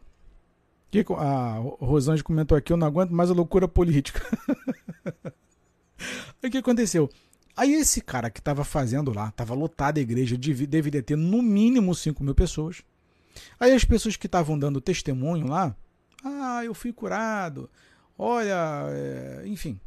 Que 0.92 1.06
a 1.16 1.58
Rosângela 1.80 2.24
comentou 2.24 2.58
aqui, 2.58 2.74
eu 2.74 2.78
não 2.78 2.88
aguento 2.88 3.12
mais 3.12 3.30
a 3.30 3.34
loucura 3.34 3.68
política. 3.68 4.22
O 6.42 6.50
que 6.50 6.58
aconteceu? 6.58 7.10
Aí 7.60 7.74
esse 7.74 8.00
cara 8.00 8.30
que 8.30 8.40
estava 8.40 8.64
fazendo 8.64 9.14
lá, 9.14 9.28
estava 9.28 9.54
lotada 9.54 10.00
a 10.00 10.02
igreja, 10.02 10.38
deveria 10.38 11.04
ter 11.04 11.18
no 11.18 11.42
mínimo 11.42 11.94
5 11.94 12.24
mil 12.24 12.34
pessoas. 12.34 12.84
Aí 13.60 13.74
as 13.74 13.84
pessoas 13.84 14.16
que 14.16 14.28
estavam 14.28 14.58
dando 14.58 14.80
testemunho 14.80 15.46
lá, 15.46 15.76
ah, 16.24 16.64
eu 16.64 16.74
fui 16.74 16.94
curado, 16.94 17.70
olha, 18.18 18.86
é... 18.92 19.44
enfim, 19.46 19.78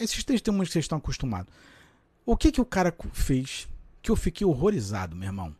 esses 0.00 0.24
testemunhos 0.24 0.70
que 0.70 0.72
vocês 0.72 0.86
estão 0.86 0.96
acostumados. 0.96 1.52
O 2.24 2.38
que, 2.38 2.50
que 2.50 2.60
o 2.60 2.64
cara 2.64 2.94
fez 3.12 3.68
que 4.00 4.10
eu 4.10 4.16
fiquei 4.16 4.46
horrorizado, 4.46 5.14
meu 5.14 5.26
irmão? 5.26 5.54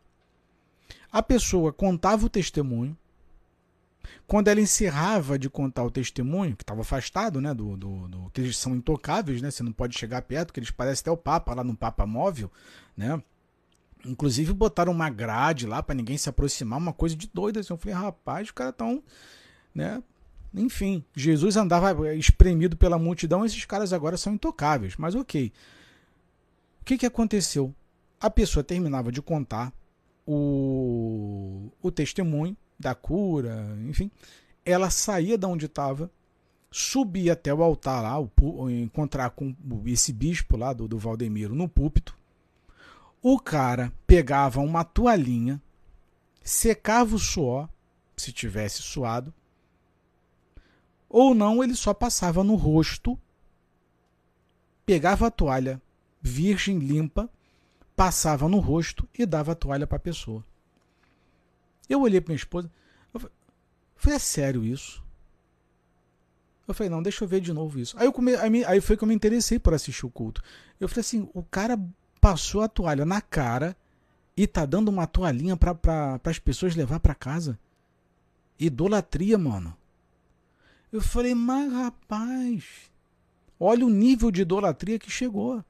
A 1.12 1.22
pessoa 1.22 1.74
contava 1.74 2.24
o 2.24 2.30
testemunho, 2.30 2.96
quando 4.27 4.48
ela 4.48 4.60
encerrava 4.60 5.39
de 5.39 5.51
contar 5.51 5.85
o 5.85 5.90
testemunho, 5.90 6.56
que 6.56 6.62
estava 6.62 6.81
afastado, 6.81 7.40
né, 7.40 7.52
do, 7.52 7.77
do, 7.77 8.09
do, 8.09 8.31
que 8.31 8.40
eles 8.40 8.56
são 8.56 8.74
intocáveis, 8.74 9.43
né, 9.43 9.51
você 9.51 9.62
não 9.62 9.72
pode 9.72 9.98
chegar 9.98 10.22
perto, 10.22 10.52
que 10.52 10.60
eles 10.60 10.70
parecem 10.70 11.02
até 11.02 11.10
o 11.10 11.16
Papa 11.16 11.55
lá 11.55 11.64
no 11.64 11.77
Papa 11.77 12.06
Móvel, 12.06 12.51
né, 12.97 13.22
inclusive 14.05 14.52
botaram 14.52 14.93
uma 14.93 15.10
grade 15.10 15.66
lá 15.66 15.82
para 15.82 15.94
ninguém 15.94 16.16
se 16.16 16.28
aproximar, 16.28 16.78
uma 16.78 16.93
coisa 16.93 17.16
de 17.16 17.28
doida, 17.32 17.60
assim, 17.60 17.72
eu 17.72 17.77
falei, 17.77 17.94
rapaz, 17.94 18.48
os 18.48 18.52
caras 18.52 18.72
estão, 18.72 19.02
né, 19.74 20.02
enfim, 20.55 21.05
Jesus 21.14 21.56
andava 21.56 22.14
espremido 22.14 22.77
pela 22.77 22.98
multidão, 22.98 23.44
esses 23.44 23.64
caras 23.64 23.93
agora 23.93 24.16
são 24.16 24.35
intocáveis, 24.35 24.97
mas 24.97 25.14
ok. 25.14 25.52
O 26.81 26.85
que 26.85 26.98
que 26.98 27.06
aconteceu? 27.06 27.72
A 28.20 28.28
pessoa 28.28 28.64
terminava 28.64 29.12
de 29.12 29.22
contar 29.22 29.72
o, 30.27 31.70
o 31.81 31.90
testemunho, 31.90 32.56
da 32.81 32.94
cura, 32.94 33.77
enfim, 33.86 34.11
ela 34.65 34.90
saía 34.90 35.36
da 35.36 35.47
onde 35.47 35.66
estava, 35.66 36.11
subia 36.70 37.35
até 37.35 37.52
o 37.52 37.62
altar 37.62 38.02
lá, 38.02 38.19
o, 38.19 38.70
encontrar 38.70 39.31
com 39.31 39.55
esse 39.86 40.12
bispo 40.12 40.57
lá 40.57 40.73
do, 40.73 40.89
do 40.89 40.98
Valdemiro 40.98 41.55
no 41.55 41.69
púlpito. 41.69 42.16
O 43.23 43.39
cara 43.39 43.93
pegava 44.07 44.61
uma 44.61 44.82
toalhinha, 44.82 45.61
secava 46.43 47.15
o 47.15 47.19
suor, 47.19 47.69
se 48.16 48.32
tivesse 48.32 48.82
suado, 48.82 49.32
ou 51.09 51.35
não, 51.35 51.62
ele 51.62 51.74
só 51.74 51.93
passava 51.93 52.43
no 52.43 52.55
rosto, 52.55 53.19
pegava 54.86 55.27
a 55.27 55.31
toalha 55.31 55.81
virgem 56.23 56.78
limpa, 56.78 57.28
passava 57.97 58.48
no 58.48 58.59
rosto 58.59 59.09
e 59.19 59.24
dava 59.24 59.52
a 59.52 59.55
toalha 59.55 59.86
para 59.86 59.97
a 59.97 60.01
pessoa. 60.01 60.44
Eu 61.90 62.02
olhei 62.02 62.20
para 62.20 62.30
minha 62.30 62.36
esposa, 62.36 62.70
eu 63.12 63.20
falei, 63.96 64.16
é 64.16 64.18
sério 64.18 64.64
isso? 64.64 65.02
Eu 66.66 66.72
falei, 66.72 66.88
não, 66.88 67.02
deixa 67.02 67.24
eu 67.24 67.28
ver 67.28 67.40
de 67.40 67.52
novo 67.52 67.80
isso. 67.80 67.98
Aí, 67.98 68.06
eu 68.06 68.12
come, 68.12 68.36
aí, 68.36 68.64
aí 68.64 68.80
foi 68.80 68.96
que 68.96 69.02
eu 69.02 69.08
me 69.08 69.14
interessei 69.14 69.58
por 69.58 69.74
assistir 69.74 70.06
o 70.06 70.10
culto. 70.10 70.40
Eu 70.78 70.88
falei 70.88 71.00
assim, 71.00 71.28
o 71.34 71.42
cara 71.42 71.76
passou 72.20 72.62
a 72.62 72.68
toalha 72.68 73.04
na 73.04 73.20
cara 73.20 73.76
e 74.36 74.46
tá 74.46 74.64
dando 74.64 74.88
uma 74.88 75.06
toalhinha 75.06 75.56
para 75.56 75.74
pra, 75.74 76.20
as 76.24 76.38
pessoas 76.38 76.76
levar 76.76 77.00
para 77.00 77.14
casa. 77.14 77.58
Idolatria, 78.58 79.36
mano. 79.36 79.76
Eu 80.92 81.00
falei, 81.00 81.34
mas 81.34 81.72
rapaz, 81.72 82.64
olha 83.58 83.84
o 83.84 83.90
nível 83.90 84.30
de 84.30 84.42
idolatria 84.42 84.98
que 84.98 85.10
chegou. 85.10 85.64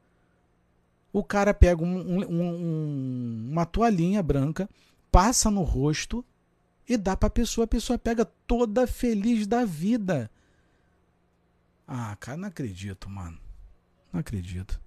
O 1.13 1.25
cara 1.25 1.53
pega 1.55 1.83
um, 1.83 1.99
um, 1.99 2.25
um, 2.31 3.49
uma 3.51 3.65
toalhinha 3.65 4.23
branca, 4.23 4.69
passa 5.11 5.51
no 5.51 5.63
rosto 5.63 6.25
e 6.89 6.97
dá 6.97 7.17
para 7.17 7.29
a 7.29 7.31
pessoa. 7.31 7.65
A 7.65 7.69
pessoa 7.69 7.99
pega 7.99 8.25
toda 8.25 8.87
feliz 8.87 9.47
da 9.47 9.65
vida. 9.65 10.31
Ah, 11.87 12.17
cara, 12.21 12.37
não 12.37 12.49
acredito, 12.49 13.11
mano. 13.11 13.39
Não 14.13 14.21
acredito. 14.21 14.81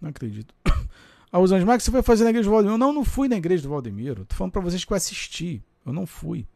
Não 0.00 0.10
acredito. 0.10 0.54
Ah, 1.30 1.40
os 1.40 1.50
que 1.50 1.80
você 1.80 1.90
foi 1.90 2.02
fazer 2.02 2.24
na 2.24 2.30
igreja 2.30 2.48
do 2.48 2.52
Valdemiro? 2.52 2.78
Não, 2.78 2.90
não 2.90 3.04
fui 3.04 3.28
na 3.28 3.36
igreja 3.36 3.62
do 3.62 3.68
Valdemiro. 3.68 4.24
Tô 4.24 4.34
falando 4.34 4.52
pra 4.52 4.62
vocês 4.62 4.82
que 4.82 4.90
eu 4.90 4.96
assisti. 4.96 5.62
Eu 5.84 5.92
não 5.92 6.06
fui. 6.06 6.48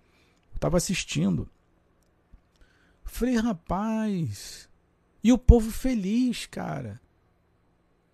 Eu 0.51 0.59
tava 0.59 0.79
assistindo. 0.79 1.47
Falei, 3.05 3.37
rapaz. 3.37 4.71
E 5.23 5.31
o 5.31 5.37
povo 5.37 5.71
feliz, 5.71 6.47
cara. 6.47 6.99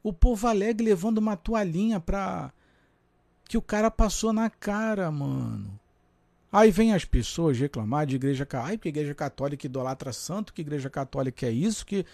O 0.03 0.13
povo 0.13 0.49
alegre 0.49 0.85
levando 0.85 1.19
uma 1.19 1.37
toalhinha 1.37 2.01
pra. 2.01 2.53
Que 3.49 3.59
o 3.59 3.63
cara 3.63 3.91
passou 3.91 4.33
na 4.33 4.49
cara, 4.49 5.11
mano. 5.11 5.81
Aí 6.53 6.71
vem 6.71 6.95
as 6.95 7.05
pessoas 7.05 7.59
reclamar 7.59 8.07
de 8.07 8.17
igreja 8.17 8.47
católica. 8.47 8.73
Ai, 8.73 8.79
que 8.79 8.89
igreja 8.89 9.15
católica 9.15 9.67
idolatra 9.67 10.13
santo, 10.13 10.53
que 10.53 10.61
igreja 10.61 10.89
católica 10.89 11.47
é 11.47 11.51
isso, 11.51 11.85
que. 11.85 12.05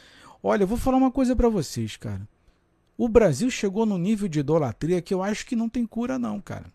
Olha, 0.43 0.63
eu 0.63 0.67
vou 0.67 0.79
falar 0.79 0.97
uma 0.97 1.11
coisa 1.11 1.35
para 1.35 1.49
vocês, 1.49 1.97
cara. 1.97 2.27
O 2.97 3.09
Brasil 3.09 3.51
chegou 3.51 3.85
no 3.85 3.99
nível 3.99 4.29
de 4.29 4.41
idolatria 4.41 5.03
que 5.03 5.13
eu 5.13 5.23
acho 5.23 5.45
que 5.45 5.57
não 5.57 5.69
tem 5.69 5.85
cura, 5.85 6.19
não, 6.19 6.41
cara. 6.41 6.73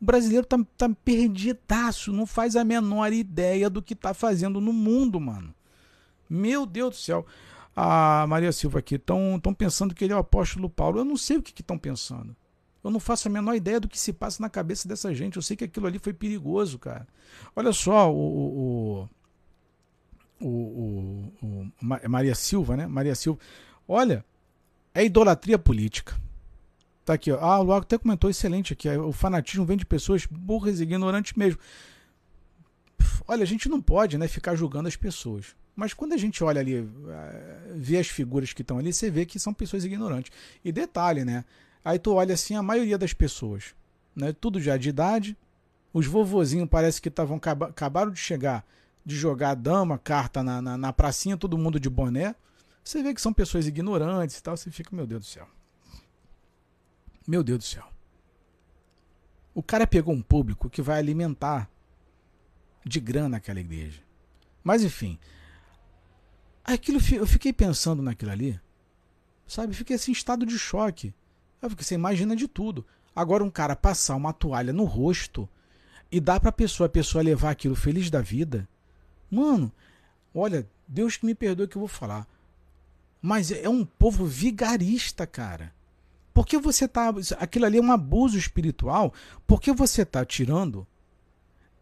O 0.00 0.04
brasileiro 0.04 0.44
tá, 0.44 0.58
tá 0.76 0.88
perdidaço, 1.04 2.12
não 2.12 2.26
faz 2.26 2.56
a 2.56 2.64
menor 2.64 3.12
ideia 3.12 3.70
do 3.70 3.80
que 3.80 3.94
tá 3.94 4.12
fazendo 4.12 4.60
no 4.60 4.72
mundo, 4.72 5.20
mano. 5.20 5.54
Meu 6.28 6.66
Deus 6.66 6.90
do 6.90 6.96
céu. 6.96 7.26
A 7.74 8.26
Maria 8.28 8.50
Silva 8.50 8.80
aqui, 8.80 8.96
estão 8.96 9.54
pensando 9.56 9.94
que 9.94 10.04
ele 10.04 10.12
é 10.12 10.16
o 10.16 10.20
apóstolo 10.20 10.68
Paulo. 10.68 10.98
Eu 10.98 11.04
não 11.04 11.16
sei 11.16 11.36
o 11.36 11.42
que 11.42 11.60
estão 11.60 11.78
pensando. 11.78 12.34
Eu 12.82 12.90
não 12.90 12.98
faço 12.98 13.28
a 13.28 13.30
menor 13.30 13.54
ideia 13.54 13.78
do 13.78 13.88
que 13.88 13.98
se 13.98 14.12
passa 14.12 14.42
na 14.42 14.50
cabeça 14.50 14.88
dessa 14.88 15.14
gente. 15.14 15.36
Eu 15.36 15.42
sei 15.42 15.56
que 15.56 15.64
aquilo 15.64 15.86
ali 15.86 15.98
foi 15.98 16.12
perigoso, 16.12 16.78
cara. 16.78 17.06
Olha 17.54 17.72
só, 17.72 18.12
o, 18.12 19.08
o, 20.40 20.46
o, 20.46 21.32
o 21.40 21.72
Maria 21.80 22.34
Silva, 22.34 22.76
né? 22.76 22.86
Maria 22.86 23.14
Silva. 23.14 23.38
Olha, 23.86 24.24
é 24.94 25.04
idolatria 25.04 25.58
política. 25.58 26.20
Tá 27.04 27.14
aqui, 27.14 27.30
ó. 27.30 27.38
Ah, 27.40 27.60
o 27.60 27.64
Lago 27.64 27.82
até 27.82 27.98
comentou 27.98 28.30
excelente 28.30 28.72
aqui. 28.72 28.88
O 28.88 29.12
fanatismo 29.12 29.64
vem 29.64 29.76
de 29.76 29.86
pessoas 29.86 30.26
burras 30.26 30.80
e 30.80 30.84
ignorantes 30.84 31.34
mesmo. 31.34 31.60
Olha, 33.26 33.42
a 33.42 33.46
gente 33.46 33.68
não 33.68 33.80
pode 33.80 34.18
né, 34.18 34.26
ficar 34.28 34.54
julgando 34.54 34.88
as 34.88 34.96
pessoas. 34.96 35.54
Mas 35.74 35.94
quando 35.94 36.12
a 36.12 36.16
gente 36.16 36.44
olha 36.44 36.60
ali, 36.60 36.76
eh, 36.76 37.72
vê 37.74 37.96
as 37.98 38.06
figuras 38.06 38.52
que 38.52 38.62
estão 38.62 38.78
ali, 38.78 38.92
você 38.92 39.10
vê 39.10 39.24
que 39.24 39.38
são 39.38 39.54
pessoas 39.54 39.84
ignorantes. 39.84 40.30
E 40.64 40.70
detalhe, 40.70 41.24
né? 41.24 41.44
Aí 41.84 41.98
tu 41.98 42.14
olha 42.14 42.34
assim, 42.34 42.54
a 42.54 42.62
maioria 42.62 42.96
das 42.96 43.12
pessoas, 43.12 43.74
né? 44.14 44.32
Tudo 44.32 44.60
já 44.60 44.76
de 44.76 44.88
idade. 44.88 45.36
Os 45.92 46.06
vovozinhos 46.06 46.68
parece 46.68 47.02
que 47.02 47.08
estavam 47.08 47.36
acabaram 47.36 48.10
de 48.10 48.18
chegar 48.18 48.64
de 49.04 49.16
jogar 49.16 49.54
dama, 49.54 49.98
carta 49.98 50.42
na, 50.42 50.62
na, 50.62 50.76
na 50.76 50.92
pracinha, 50.92 51.36
todo 51.36 51.58
mundo 51.58 51.78
de 51.78 51.90
boné. 51.90 52.34
Você 52.84 53.02
vê 53.02 53.12
que 53.14 53.20
são 53.20 53.32
pessoas 53.32 53.66
ignorantes 53.66 54.38
e 54.38 54.42
tal, 54.42 54.56
você 54.56 54.70
fica, 54.70 54.94
meu 54.94 55.06
Deus 55.06 55.22
do 55.22 55.26
céu. 55.26 55.48
Meu 57.26 57.42
Deus 57.42 57.58
do 57.58 57.64
céu. 57.64 57.84
O 59.54 59.62
cara 59.62 59.86
pegou 59.86 60.14
um 60.14 60.22
público 60.22 60.70
que 60.70 60.80
vai 60.80 60.98
alimentar 60.98 61.68
de 62.84 62.98
grana 62.98 63.36
aquela 63.36 63.60
igreja. 63.60 64.02
Mas 64.64 64.82
enfim, 64.82 65.18
aquilo 66.64 66.98
eu 67.12 67.26
fiquei 67.26 67.52
pensando 67.52 68.02
naquilo 68.02 68.30
ali, 68.30 68.60
sabe? 69.46 69.74
Fiquei 69.74 69.96
assim 69.96 70.12
estado 70.12 70.46
de 70.46 70.58
choque. 70.58 71.14
Porque 71.68 71.84
você 71.84 71.94
imagina 71.94 72.34
de 72.34 72.48
tudo. 72.48 72.84
Agora 73.14 73.44
um 73.44 73.50
cara 73.50 73.76
passar 73.76 74.16
uma 74.16 74.32
toalha 74.32 74.72
no 74.72 74.84
rosto 74.84 75.48
e 76.10 76.20
dar 76.20 76.40
pra 76.40 76.52
pessoa, 76.52 76.86
a 76.86 76.90
pessoa 76.90 77.22
levar 77.22 77.50
aquilo 77.50 77.74
feliz 77.74 78.10
da 78.10 78.20
vida. 78.20 78.68
Mano, 79.30 79.72
olha, 80.34 80.66
Deus 80.86 81.16
que 81.16 81.26
me 81.26 81.34
perdoe 81.34 81.68
que 81.68 81.76
eu 81.76 81.80
vou 81.80 81.88
falar. 81.88 82.26
Mas 83.20 83.50
é 83.50 83.68
um 83.68 83.84
povo 83.84 84.26
vigarista, 84.26 85.26
cara. 85.26 85.72
Porque 86.34 86.58
você 86.58 86.88
tá. 86.88 87.14
Aquilo 87.38 87.66
ali 87.66 87.78
é 87.78 87.80
um 87.82 87.92
abuso 87.92 88.36
espiritual. 88.36 89.12
Porque 89.46 89.72
você 89.72 90.04
tá 90.04 90.24
tirando. 90.24 90.86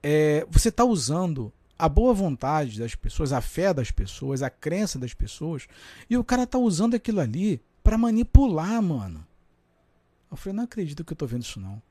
É, 0.03 0.47
você 0.51 0.71
tá 0.71 0.85
usando 0.85 1.53
a 1.79 1.89
boa 1.89 2.13
vontade 2.13 2.79
das 2.79 2.95
pessoas, 2.95 3.33
a 3.33 3.41
fé 3.41 3.73
das 3.73 3.91
pessoas, 3.91 4.43
a 4.43 4.51
crença 4.51 4.99
das 4.99 5.15
pessoas. 5.15 5.67
E 6.09 6.17
o 6.17 6.25
cara 6.25 6.47
tá 6.47 6.59
usando 6.59 6.95
aquilo 6.95 7.21
ali 7.21 7.61
para 7.83 7.97
manipular, 7.97 8.83
mano. 8.83 9.27
Eu 10.31 10.37
falei, 10.37 10.57
não 10.57 10.65
acredito 10.65 11.05
que 11.05 11.13
eu 11.13 11.17
tô 11.17 11.27
vendo 11.27 11.43
isso 11.43 11.59
não. 11.61 11.83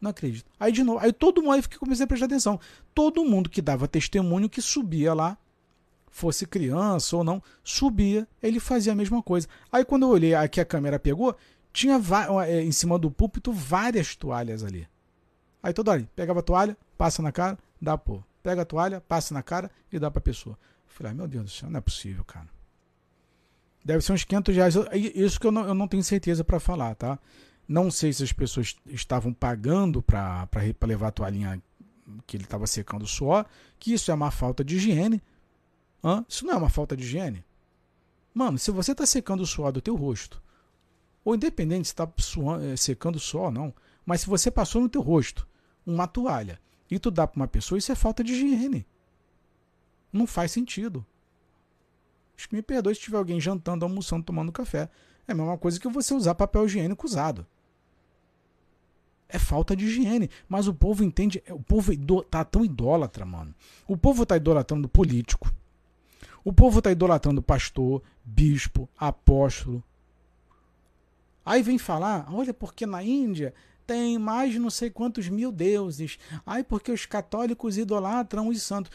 Não 0.00 0.10
acredito. 0.10 0.50
Aí 0.58 0.72
de 0.72 0.82
novo, 0.82 0.98
aí 0.98 1.12
todo 1.12 1.42
mundo, 1.42 1.54
aí 1.54 1.78
comecei 1.78 2.04
a 2.04 2.06
prestar 2.06 2.26
atenção. 2.26 2.58
Todo 2.94 3.24
mundo 3.24 3.50
que 3.50 3.60
dava 3.60 3.86
testemunho 3.86 4.48
que 4.48 4.62
subia 4.62 5.12
lá, 5.12 5.36
fosse 6.10 6.46
criança 6.46 7.16
ou 7.16 7.22
não, 7.22 7.42
subia, 7.62 8.26
ele 8.42 8.58
fazia 8.58 8.92
a 8.92 8.96
mesma 8.96 9.22
coisa. 9.22 9.46
Aí 9.70 9.84
quando 9.84 10.04
eu 10.04 10.08
olhei 10.08 10.34
aqui 10.34 10.60
a 10.60 10.64
câmera 10.64 10.98
pegou, 10.98 11.36
tinha 11.72 12.00
é, 12.46 12.62
em 12.62 12.72
cima 12.72 12.98
do 12.98 13.10
púlpito 13.10 13.52
várias 13.52 14.16
toalhas 14.16 14.64
ali. 14.64 14.88
Aí 15.62 15.72
toda 15.72 15.92
hora, 15.92 16.08
pegava 16.16 16.40
a 16.40 16.42
toalha, 16.42 16.76
passa 16.96 17.22
na 17.22 17.30
cara, 17.30 17.58
dá 17.80 17.96
pô. 17.96 18.22
Pega 18.42 18.62
a 18.62 18.64
toalha, 18.64 19.02
passa 19.02 19.34
na 19.34 19.42
cara 19.42 19.70
e 19.92 19.98
dá 19.98 20.10
pra 20.10 20.20
pessoa. 20.20 20.58
Eu 20.88 20.94
falei, 20.94 21.12
ah, 21.12 21.14
meu 21.14 21.28
Deus 21.28 21.44
do 21.44 21.50
céu, 21.50 21.70
não 21.70 21.78
é 21.78 21.80
possível, 21.80 22.24
cara. 22.24 22.48
Deve 23.84 24.04
ser 24.04 24.12
uns 24.12 24.24
500 24.24 24.54
reais. 24.54 24.74
Isso 25.14 25.40
que 25.40 25.46
eu 25.46 25.52
não, 25.52 25.66
eu 25.66 25.74
não 25.74 25.88
tenho 25.88 26.02
certeza 26.04 26.44
para 26.44 26.60
falar, 26.60 26.94
tá? 26.94 27.18
Não 27.66 27.90
sei 27.90 28.12
se 28.12 28.22
as 28.22 28.32
pessoas 28.32 28.76
estavam 28.86 29.32
pagando 29.32 30.02
para 30.02 30.48
levar 30.82 31.08
a 31.08 31.12
toalhinha 31.12 31.62
que 32.26 32.36
ele 32.36 32.44
estava 32.44 32.66
secando 32.66 33.02
o 33.02 33.06
suor, 33.06 33.46
que 33.78 33.92
isso 33.92 34.10
é 34.10 34.14
uma 34.14 34.30
falta 34.30 34.64
de 34.64 34.76
higiene. 34.76 35.22
Hã? 36.02 36.24
Isso 36.28 36.44
não 36.44 36.54
é 36.54 36.56
uma 36.56 36.68
falta 36.68 36.96
de 36.96 37.04
higiene. 37.04 37.44
Mano, 38.34 38.58
se 38.58 38.70
você 38.70 38.92
está 38.92 39.06
secando 39.06 39.40
o 39.40 39.46
suor 39.46 39.72
do 39.72 39.80
teu 39.80 39.94
rosto, 39.94 40.42
ou 41.24 41.34
independente 41.34 41.88
se 41.88 41.92
está 41.92 42.04
eh, 42.62 42.76
secando 42.76 43.16
o 43.16 43.20
suor 43.20 43.46
ou 43.46 43.50
não, 43.50 43.74
mas 44.04 44.22
se 44.22 44.26
você 44.26 44.50
passou 44.50 44.80
no 44.80 44.88
teu 44.88 45.02
rosto 45.02 45.46
uma 45.86 46.06
toalha 46.06 46.60
e 46.90 46.98
tu 46.98 47.10
dá 47.10 47.26
para 47.26 47.40
uma 47.40 47.48
pessoa, 47.48 47.78
isso 47.78 47.92
é 47.92 47.94
falta 47.94 48.24
de 48.24 48.32
higiene. 48.32 48.86
Não 50.12 50.26
faz 50.26 50.52
sentido. 50.52 51.06
Me 52.50 52.62
perdoe 52.62 52.94
se 52.94 53.00
tiver 53.00 53.18
alguém 53.18 53.40
jantando, 53.40 53.84
almoçando, 53.84 54.24
tomando 54.24 54.52
café. 54.52 54.88
É 55.26 55.32
a 55.32 55.34
mesma 55.34 55.56
coisa 55.58 55.78
que 55.78 55.88
você 55.88 56.14
usar 56.14 56.34
papel 56.34 56.66
higiênico 56.66 57.06
usado. 57.06 57.46
É 59.28 59.38
falta 59.38 59.76
de 59.76 59.86
higiene. 59.86 60.28
Mas 60.48 60.66
o 60.66 60.74
povo 60.74 61.04
entende. 61.04 61.42
O 61.50 61.62
povo 61.62 61.92
tá 62.24 62.44
tão 62.44 62.64
idólatra, 62.64 63.24
mano. 63.24 63.54
O 63.86 63.96
povo 63.96 64.26
tá 64.26 64.36
idolatrando 64.36 64.88
político. 64.88 65.52
O 66.44 66.52
povo 66.52 66.80
tá 66.80 66.90
idolatrando 66.90 67.42
pastor, 67.42 68.02
bispo, 68.24 68.88
apóstolo. 68.98 69.84
Aí 71.44 71.62
vem 71.62 71.78
falar, 71.78 72.26
olha, 72.32 72.54
porque 72.54 72.86
na 72.86 73.02
Índia 73.02 73.54
tem 73.86 74.18
mais 74.18 74.54
não 74.56 74.70
sei 74.70 74.88
quantos 74.88 75.28
mil 75.28 75.50
deuses. 75.50 76.18
Ai, 76.46 76.62
porque 76.62 76.92
os 76.92 77.06
católicos 77.06 77.76
idolatram 77.76 78.48
os 78.48 78.62
santos. 78.62 78.90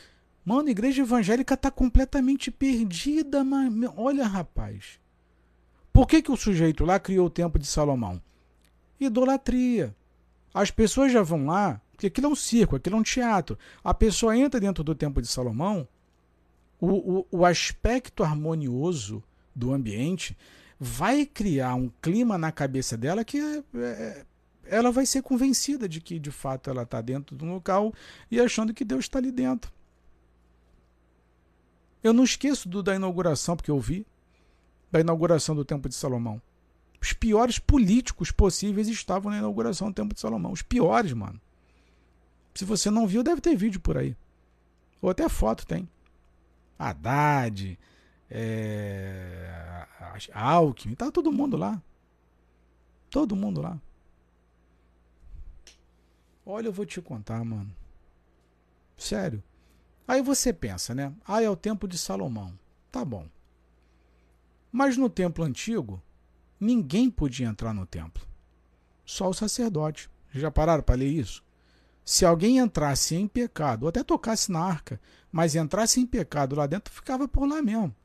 Mano, 0.45 0.67
a 0.67 0.71
igreja 0.71 1.01
evangélica 1.01 1.55
está 1.55 1.71
completamente 1.71 2.51
perdida, 2.51 3.43
mas 3.43 3.73
olha, 3.97 4.27
rapaz. 4.27 4.99
Por 5.91 6.07
que, 6.07 6.21
que 6.21 6.31
o 6.31 6.37
sujeito 6.37 6.85
lá 6.85 6.99
criou 6.99 7.25
o 7.25 7.31
templo 7.31 7.59
de 7.59 7.65
Salomão? 7.65 8.21
Idolatria. 8.99 9.95
As 10.53 10.69
pessoas 10.69 11.11
já 11.11 11.23
vão 11.23 11.47
lá, 11.47 11.81
porque 11.91 12.07
aquilo 12.07 12.27
é 12.27 12.29
um 12.29 12.35
circo, 12.35 12.75
aquilo 12.75 12.95
é 12.95 12.99
um 12.99 13.03
teatro. 13.03 13.57
A 13.83 13.93
pessoa 13.93 14.37
entra 14.37 14.59
dentro 14.59 14.83
do 14.83 14.93
templo 14.93 15.21
de 15.21 15.27
Salomão, 15.27 15.87
o, 16.79 17.19
o, 17.19 17.27
o 17.31 17.45
aspecto 17.45 18.23
harmonioso 18.23 19.23
do 19.55 19.73
ambiente 19.73 20.37
vai 20.79 21.25
criar 21.25 21.75
um 21.75 21.89
clima 22.01 22.37
na 22.37 22.51
cabeça 22.51 22.97
dela 22.97 23.23
que 23.23 23.39
é, 23.39 23.63
é, 23.77 24.25
ela 24.65 24.91
vai 24.91 25.05
ser 25.05 25.21
convencida 25.21 25.87
de 25.87 26.01
que 26.01 26.19
de 26.19 26.31
fato 26.31 26.69
ela 26.69 26.83
está 26.83 27.01
dentro 27.01 27.35
de 27.35 27.43
um 27.43 27.53
local 27.53 27.93
e 28.29 28.39
achando 28.39 28.73
que 28.73 28.83
Deus 28.83 29.05
está 29.05 29.19
ali 29.19 29.31
dentro. 29.31 29.71
Eu 32.05 32.13
não 32.13 32.23
esqueço 32.23 32.69
do, 32.69 32.83
da 32.83 32.93
inauguração, 32.93 33.55
porque 33.55 33.71
eu 33.71 33.79
vi, 33.79 34.05
da 34.91 34.99
inauguração 34.99 35.55
do 35.55 35.65
Templo 35.65 35.89
de 35.89 35.95
Salomão. 35.95 36.39
Os 37.01 37.13
piores 37.13 37.57
políticos 37.57 38.29
possíveis 38.29 38.87
estavam 38.87 39.31
na 39.31 39.39
inauguração 39.39 39.89
do 39.89 39.95
Templo 39.95 40.13
de 40.13 40.19
Salomão. 40.19 40.51
Os 40.51 40.61
piores, 40.61 41.13
mano. 41.13 41.41
Se 42.53 42.63
você 42.63 42.91
não 42.91 43.07
viu, 43.07 43.23
deve 43.23 43.41
ter 43.41 43.55
vídeo 43.55 43.79
por 43.79 43.97
aí. 43.97 44.15
Ou 45.01 45.09
até 45.09 45.27
foto 45.27 45.65
tem. 45.65 45.89
Haddad, 46.77 47.75
é, 48.29 49.87
Alckmin, 50.31 50.93
tá 50.93 51.11
todo 51.11 51.31
mundo 51.31 51.57
lá. 51.57 51.81
Todo 53.09 53.35
mundo 53.35 53.63
lá. 53.63 53.81
Olha, 56.45 56.67
eu 56.67 56.71
vou 56.71 56.85
te 56.85 57.01
contar, 57.01 57.43
mano. 57.43 57.75
Sério. 58.95 59.41
Aí 60.07 60.21
você 60.21 60.53
pensa, 60.53 60.93
né? 60.93 61.13
Ah, 61.25 61.41
é 61.41 61.49
o 61.49 61.55
templo 61.55 61.87
de 61.87 61.97
Salomão. 61.97 62.53
Tá 62.91 63.03
bom. 63.03 63.27
Mas 64.71 64.97
no 64.97 65.09
templo 65.09 65.43
antigo, 65.43 66.01
ninguém 66.59 67.09
podia 67.09 67.47
entrar 67.47 67.73
no 67.73 67.85
templo. 67.85 68.25
Só 69.05 69.29
o 69.29 69.33
sacerdote. 69.33 70.09
Já 70.33 70.51
pararam 70.51 70.83
para 70.83 70.95
ler 70.95 71.07
isso? 71.07 71.43
Se 72.03 72.25
alguém 72.25 72.59
entrasse 72.59 73.15
em 73.15 73.27
pecado, 73.27 73.83
ou 73.83 73.89
até 73.89 74.03
tocasse 74.03 74.51
na 74.51 74.59
arca, 74.59 74.99
mas 75.31 75.55
entrasse 75.55 75.99
em 75.99 76.05
pecado 76.05 76.55
lá 76.55 76.67
dentro, 76.67 76.93
ficava 76.93 77.27
por 77.27 77.47
lá 77.47 77.61
mesmo. 77.61 77.95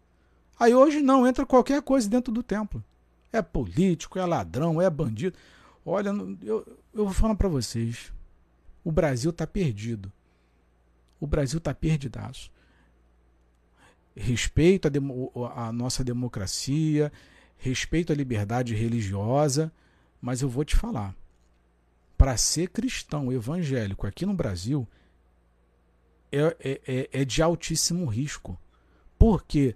Aí 0.59 0.75
hoje 0.75 1.03
não, 1.03 1.27
entra 1.27 1.45
qualquer 1.45 1.83
coisa 1.83 2.09
dentro 2.09 2.33
do 2.33 2.43
templo. 2.43 2.83
É 3.33 3.43
político, 3.43 4.19
é 4.19 4.25
ladrão, 4.25 4.81
é 4.81 4.89
bandido. 4.89 5.37
Olha, 5.85 6.11
eu, 6.43 6.67
eu 6.95 7.05
vou 7.05 7.13
falar 7.13 7.35
para 7.35 7.49
vocês. 7.49 8.13
O 8.83 8.91
Brasil 8.91 9.31
está 9.31 9.47
perdido. 9.47 10.13
O 11.21 11.27
Brasil 11.27 11.59
está 11.59 11.75
perdidaço. 11.75 12.51
Respeito 14.17 14.89
a, 14.89 15.69
a 15.69 15.73
nossa 15.73 16.03
democracia, 16.03 17.13
respeito 17.57 18.13
à 18.13 18.17
liberdade 18.17 18.75
religiosa, 18.75 19.73
mas 20.21 20.43
eu 20.43 20.49
vou 20.49 20.65
te 20.65 20.75
falar. 20.75 21.15
Para 22.17 22.37
ser 22.37 22.69
cristão 22.69 23.33
evangélico 23.33 24.07
aqui 24.07 24.27
no 24.27 24.35
Brasil 24.35 24.89
é, 26.33 26.57
é, 26.61 26.81
é, 26.87 27.09
é 27.21 27.25
de 27.25 27.43
altíssimo 27.43 28.07
risco. 28.07 28.59
Por 29.19 29.45
quê? 29.45 29.75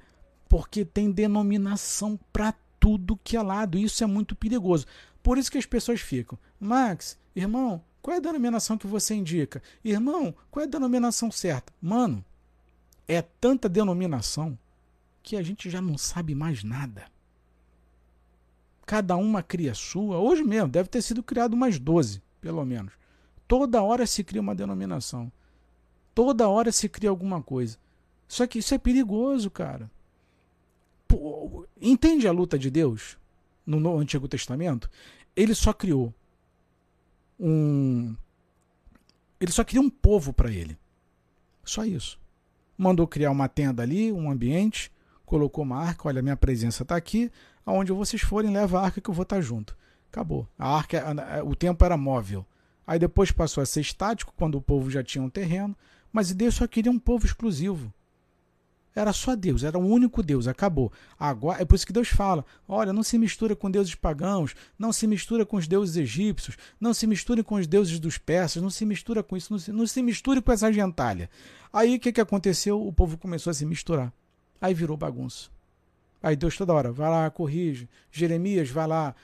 Porque 0.48 0.84
tem 0.84 1.10
denominação 1.10 2.18
para 2.32 2.54
tudo 2.78 3.18
que 3.22 3.36
é 3.36 3.42
lado. 3.42 3.78
Isso 3.78 4.02
é 4.04 4.06
muito 4.06 4.34
perigoso. 4.34 4.86
Por 5.22 5.38
isso 5.38 5.50
que 5.50 5.58
as 5.58 5.66
pessoas 5.66 6.00
ficam, 6.00 6.38
Max, 6.60 7.18
irmão, 7.34 7.82
qual 8.04 8.14
é 8.14 8.18
a 8.18 8.20
denominação 8.20 8.76
que 8.76 8.86
você 8.86 9.14
indica? 9.14 9.62
Irmão, 9.82 10.34
qual 10.50 10.62
é 10.62 10.66
a 10.66 10.70
denominação 10.70 11.30
certa? 11.30 11.72
Mano, 11.80 12.22
é 13.08 13.22
tanta 13.22 13.66
denominação 13.66 14.58
que 15.22 15.36
a 15.36 15.42
gente 15.42 15.70
já 15.70 15.80
não 15.80 15.96
sabe 15.96 16.34
mais 16.34 16.62
nada. 16.62 17.06
Cada 18.84 19.16
uma 19.16 19.42
cria 19.42 19.72
sua. 19.72 20.18
Hoje 20.18 20.44
mesmo, 20.44 20.68
deve 20.68 20.90
ter 20.90 21.00
sido 21.00 21.22
criado 21.22 21.54
umas 21.54 21.78
12, 21.78 22.22
pelo 22.42 22.62
menos. 22.62 22.92
Toda 23.48 23.82
hora 23.82 24.06
se 24.06 24.22
cria 24.22 24.42
uma 24.42 24.54
denominação. 24.54 25.32
Toda 26.14 26.46
hora 26.46 26.70
se 26.70 26.90
cria 26.90 27.08
alguma 27.08 27.42
coisa. 27.42 27.78
Só 28.28 28.46
que 28.46 28.58
isso 28.58 28.74
é 28.74 28.78
perigoso, 28.78 29.50
cara. 29.50 29.90
Pô, 31.08 31.66
entende 31.80 32.28
a 32.28 32.32
luta 32.32 32.58
de 32.58 32.70
Deus? 32.70 33.16
no 33.66 33.96
Antigo 33.98 34.28
Testamento, 34.28 34.90
ele 35.34 35.54
só 35.54 35.72
criou 35.72 36.12
um. 37.38 38.16
Ele 39.40 39.52
só 39.52 39.64
criou 39.64 39.84
um 39.84 39.90
povo 39.90 40.32
para 40.32 40.50
ele. 40.50 40.78
Só 41.64 41.84
isso. 41.84 42.18
Mandou 42.76 43.06
criar 43.06 43.30
uma 43.30 43.48
tenda 43.48 43.82
ali, 43.82 44.12
um 44.12 44.30
ambiente, 44.30 44.90
colocou 45.24 45.64
uma 45.64 45.78
arca, 45.78 46.08
olha, 46.08 46.22
minha 46.22 46.36
presença 46.36 46.82
está 46.82 46.96
aqui, 46.96 47.30
aonde 47.64 47.92
vocês 47.92 48.22
forem, 48.22 48.52
leva 48.52 48.78
a 48.78 48.84
arca 48.84 49.00
que 49.00 49.08
eu 49.08 49.14
vou 49.14 49.22
estar 49.22 49.36
tá 49.36 49.42
junto. 49.42 49.76
Acabou. 50.10 50.48
A 50.58 50.76
arca, 50.76 51.02
o 51.44 51.54
tempo 51.54 51.84
era 51.84 51.96
móvel. 51.96 52.46
Aí 52.86 52.98
depois 52.98 53.32
passou 53.32 53.62
a 53.62 53.66
ser 53.66 53.80
estático, 53.80 54.32
quando 54.36 54.56
o 54.56 54.62
povo 54.62 54.90
já 54.90 55.02
tinha 55.02 55.22
um 55.22 55.30
terreno, 55.30 55.76
mas 56.12 56.32
Deus 56.32 56.54
só 56.54 56.66
queria 56.66 56.92
um 56.92 56.98
povo 56.98 57.26
exclusivo. 57.26 57.92
Era 58.94 59.12
só 59.12 59.34
Deus, 59.34 59.64
era 59.64 59.76
o 59.76 59.84
único 59.84 60.22
Deus, 60.22 60.46
acabou. 60.46 60.92
Agora, 61.18 61.60
é 61.60 61.64
por 61.64 61.74
isso 61.74 61.86
que 61.86 61.92
Deus 61.92 62.08
fala: 62.08 62.44
olha, 62.68 62.92
não 62.92 63.02
se 63.02 63.18
mistura 63.18 63.56
com 63.56 63.70
deuses 63.70 63.94
pagãos, 63.96 64.54
não 64.78 64.92
se 64.92 65.06
mistura 65.06 65.44
com 65.44 65.56
os 65.56 65.66
deuses 65.66 65.96
egípcios, 65.96 66.56
não 66.80 66.94
se 66.94 67.06
misture 67.06 67.42
com 67.42 67.56
os 67.56 67.66
deuses 67.66 67.98
dos 67.98 68.18
persas, 68.18 68.62
não 68.62 68.70
se 68.70 68.86
mistura 68.86 69.22
com 69.22 69.36
isso, 69.36 69.52
não 69.52 69.58
se, 69.58 69.72
não 69.72 69.86
se 69.86 70.00
misture 70.00 70.40
com 70.40 70.52
essa 70.52 70.72
gentalha. 70.72 71.28
Aí 71.72 71.96
o 71.96 72.00
que, 72.00 72.12
que 72.12 72.20
aconteceu? 72.20 72.86
O 72.86 72.92
povo 72.92 73.18
começou 73.18 73.50
a 73.50 73.54
se 73.54 73.66
misturar. 73.66 74.12
Aí 74.60 74.72
virou 74.72 74.96
bagunça. 74.96 75.52
Aí 76.22 76.36
Deus 76.36 76.56
toda 76.56 76.72
hora, 76.72 76.90
vai 76.90 77.10
lá, 77.10 77.28
corrige. 77.28 77.86
Jeremias, 78.10 78.70
vai 78.70 78.86
lá. 78.86 79.14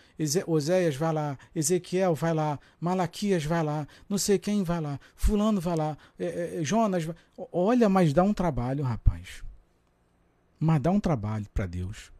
Oséias, 0.47 0.97
vai 0.97 1.13
lá. 1.15 1.39
Ezequiel, 1.55 2.15
vai 2.15 2.35
lá. 2.35 2.59
Malaquias, 2.79 3.43
vai 3.45 3.63
lá. 3.63 3.89
Não 4.07 4.19
sei 4.19 4.39
quem, 4.39 4.63
vai 4.63 4.83
lá. 4.83 5.01
Fulano, 5.17 5.63
vai 5.63 5.77
lá. 5.77 5.97
É, 6.19 6.59
é, 6.59 6.65
Jonas, 6.65 7.05
vai... 7.05 7.17
olha, 7.51 7.89
mas 7.89 8.13
dá 8.13 8.23
um 8.23 8.35
trabalho, 8.35 8.85
rapaz. 8.85 9.43
Mas 10.61 10.83
dá 10.83 10.91
um 10.91 11.01
trabalho 11.01 11.47
para 11.55 11.65
Deus. 11.65 12.13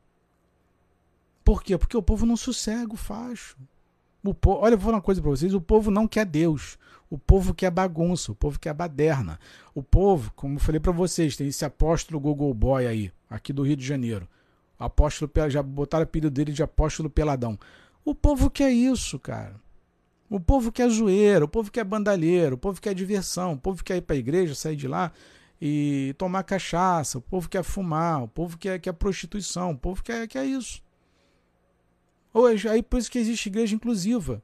Por 1.45 1.63
quê? 1.63 1.77
Porque 1.77 1.97
o 1.97 2.03
povo 2.03 2.25
não 2.25 2.39
sossega 2.39 2.95
o 2.95 2.97
facho. 2.97 3.57
O 4.25 4.33
povo, 4.33 4.61
olha, 4.61 4.75
eu 4.75 4.79
vou 4.79 4.87
falar 4.87 4.97
uma 4.97 5.03
coisa 5.03 5.21
para 5.21 5.31
vocês: 5.31 5.53
o 5.53 5.61
povo 5.61 5.91
não 5.91 6.09
quer 6.09 6.25
Deus. 6.25 6.79
O 7.11 7.19
povo 7.19 7.53
quer 7.53 7.71
bagunça, 7.71 8.33
o 8.33 8.35
povo 8.35 8.59
quer 8.59 8.73
baderna. 8.73 9.39
O 9.75 9.83
povo, 9.83 10.33
como 10.35 10.55
eu 10.55 10.61
falei 10.61 10.81
para 10.81 10.93
vocês, 10.93 11.37
tem 11.37 11.49
esse 11.49 11.65
apóstolo 11.65 12.21
Google 12.21 12.55
Boy 12.55 12.87
aí, 12.87 13.13
aqui 13.29 13.53
do 13.53 13.63
Rio 13.63 13.77
de 13.77 13.85
Janeiro. 13.85 14.29
Apóstolo, 14.79 15.31
já 15.49 15.63
botaram 15.63 16.03
o 16.03 16.05
apelido 16.05 16.31
dele 16.31 16.53
de 16.53 16.63
apóstolo 16.63 17.11
peladão. 17.11 17.59
O 18.05 18.15
povo 18.15 18.49
quer 18.49 18.71
isso, 18.71 19.19
cara. 19.19 19.57
O 20.31 20.39
povo 20.39 20.71
quer 20.71 20.89
zoeira, 20.89 21.45
o 21.45 21.49
povo 21.49 21.71
quer 21.71 21.85
bandalheiro, 21.85 22.55
o 22.55 22.59
povo 22.59 22.81
quer 22.81 22.95
diversão, 22.95 23.55
o 23.55 23.59
povo 23.59 23.83
quer 23.83 23.97
ir 23.97 24.03
para 24.03 24.15
a 24.15 24.19
igreja, 24.19 24.55
sair 24.55 24.77
de 24.77 24.87
lá 24.87 25.13
e 25.61 26.15
tomar 26.17 26.43
cachaça, 26.43 27.19
o 27.19 27.21
povo 27.21 27.49
quer 27.49 27.63
fumar, 27.63 28.23
o 28.23 28.29
povo 28.29 28.57
quer, 28.57 28.81
quer 28.81 28.93
prostituição, 28.93 29.73
o 29.73 29.79
povo 29.79 30.03
quer, 30.03 30.27
quer 30.27 30.47
isso. 30.47 30.83
Hoje, 32.33 32.69
aí 32.69 32.83
por 32.83 32.99
isso 32.99 33.11
que 33.11 33.19
existe 33.19 33.49
igreja 33.49 33.75
inclusiva. 33.75 34.43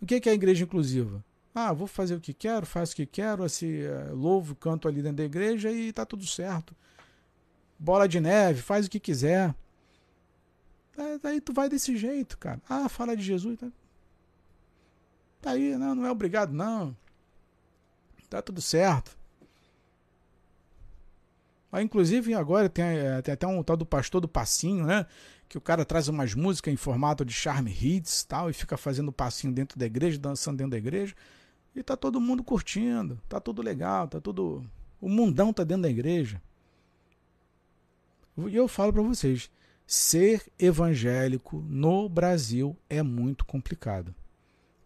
O 0.00 0.06
que 0.06 0.28
é 0.28 0.30
a 0.30 0.34
igreja 0.34 0.64
inclusiva? 0.64 1.24
Ah, 1.52 1.72
vou 1.72 1.88
fazer 1.88 2.14
o 2.14 2.20
que 2.20 2.32
quero, 2.32 2.64
faço 2.64 2.92
o 2.92 2.96
que 2.96 3.06
quero, 3.06 3.42
assim, 3.42 3.80
louvo, 4.12 4.54
canto 4.54 4.86
ali 4.86 5.02
dentro 5.02 5.16
da 5.16 5.24
igreja 5.24 5.72
e 5.72 5.92
tá 5.92 6.06
tudo 6.06 6.24
certo. 6.24 6.76
Bola 7.76 8.06
de 8.06 8.20
neve, 8.20 8.62
faz 8.62 8.86
o 8.86 8.90
que 8.90 9.00
quiser. 9.00 9.52
É, 10.96 11.18
daí 11.18 11.40
tu 11.40 11.52
vai 11.52 11.68
desse 11.68 11.96
jeito, 11.96 12.38
cara. 12.38 12.60
Ah, 12.68 12.88
fala 12.88 13.16
de 13.16 13.22
Jesus. 13.22 13.58
Tá, 13.58 13.66
tá 15.40 15.50
aí, 15.52 15.76
não, 15.76 15.96
não 15.96 16.06
é 16.06 16.10
obrigado, 16.12 16.52
não. 16.52 16.96
Tá 18.30 18.40
tudo 18.40 18.60
certo. 18.60 19.17
Aí, 21.70 21.84
inclusive, 21.84 22.34
agora 22.34 22.68
tem, 22.68 22.84
é, 22.84 23.20
tem, 23.20 23.34
até 23.34 23.46
um 23.46 23.62
tal 23.62 23.76
do 23.76 23.84
pastor 23.84 24.20
do 24.20 24.28
passinho, 24.28 24.86
né? 24.86 25.06
Que 25.48 25.58
o 25.58 25.60
cara 25.60 25.84
traz 25.84 26.08
umas 26.08 26.34
músicas 26.34 26.72
em 26.72 26.76
formato 26.76 27.24
de 27.24 27.32
charme 27.32 27.70
hits 27.70 28.24
tal, 28.24 28.48
e 28.48 28.52
fica 28.52 28.76
fazendo 28.76 29.12
passinho 29.12 29.52
dentro 29.52 29.78
da 29.78 29.86
igreja, 29.86 30.18
dançando 30.18 30.58
dentro 30.58 30.72
da 30.72 30.78
igreja. 30.78 31.14
E 31.74 31.82
tá 31.82 31.96
todo 31.96 32.20
mundo 32.20 32.42
curtindo, 32.42 33.20
tá 33.28 33.38
tudo 33.38 33.62
legal, 33.62 34.08
tá 34.08 34.20
tudo. 34.20 34.64
O 35.00 35.08
mundão 35.08 35.52
tá 35.52 35.62
dentro 35.62 35.82
da 35.82 35.90
igreja. 35.90 36.40
E 38.36 38.56
eu 38.56 38.66
falo 38.68 38.92
para 38.92 39.02
vocês, 39.02 39.50
ser 39.86 40.46
evangélico 40.58 41.64
no 41.68 42.08
Brasil 42.08 42.76
é 42.88 43.02
muito 43.02 43.44
complicado. 43.44 44.14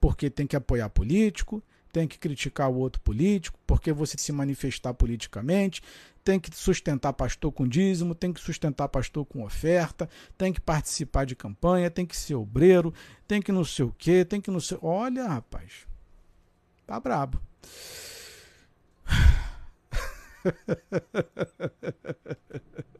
Porque 0.01 0.29
tem 0.29 0.47
que 0.47 0.57
apoiar 0.57 0.89
político, 0.89 1.63
tem 1.93 2.09
que 2.09 2.19
criticar 2.19 2.71
o 2.71 2.77
outro 2.77 3.01
político, 3.03 3.59
porque 3.67 3.93
você 3.93 4.17
se 4.19 4.33
manifestar 4.33 4.95
politicamente, 4.95 5.83
tem 6.25 6.41
que 6.41 6.51
sustentar 6.57 7.13
pastor 7.13 7.53
com 7.53 7.69
dízimo, 7.69 8.15
tem 8.15 8.33
que 8.33 8.41
sustentar 8.41 8.89
pastor 8.89 9.27
com 9.27 9.45
oferta, 9.45 10.09
tem 10.39 10.53
que 10.53 10.61
participar 10.61 11.27
de 11.27 11.37
campanha, 11.37 11.91
tem 11.91 12.07
que 12.07 12.17
ser 12.17 12.35
obreiro, 12.35 12.95
tem 13.29 13.43
que 13.43 13.53
não 13.53 13.65
sei 13.65 13.85
o 13.85 13.95
quê, 13.99 14.25
tem 14.25 14.41
que 14.41 14.51
não 14.51 14.61
sei. 14.61 14.79
Olha, 14.81 15.27
rapaz, 15.27 15.87
tá 16.87 16.99
brabo. 16.99 17.39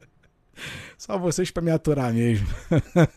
Só 0.99 1.19
vocês 1.19 1.51
para 1.51 1.63
me 1.63 1.71
aturar 1.71 2.13
mesmo. 2.13 2.47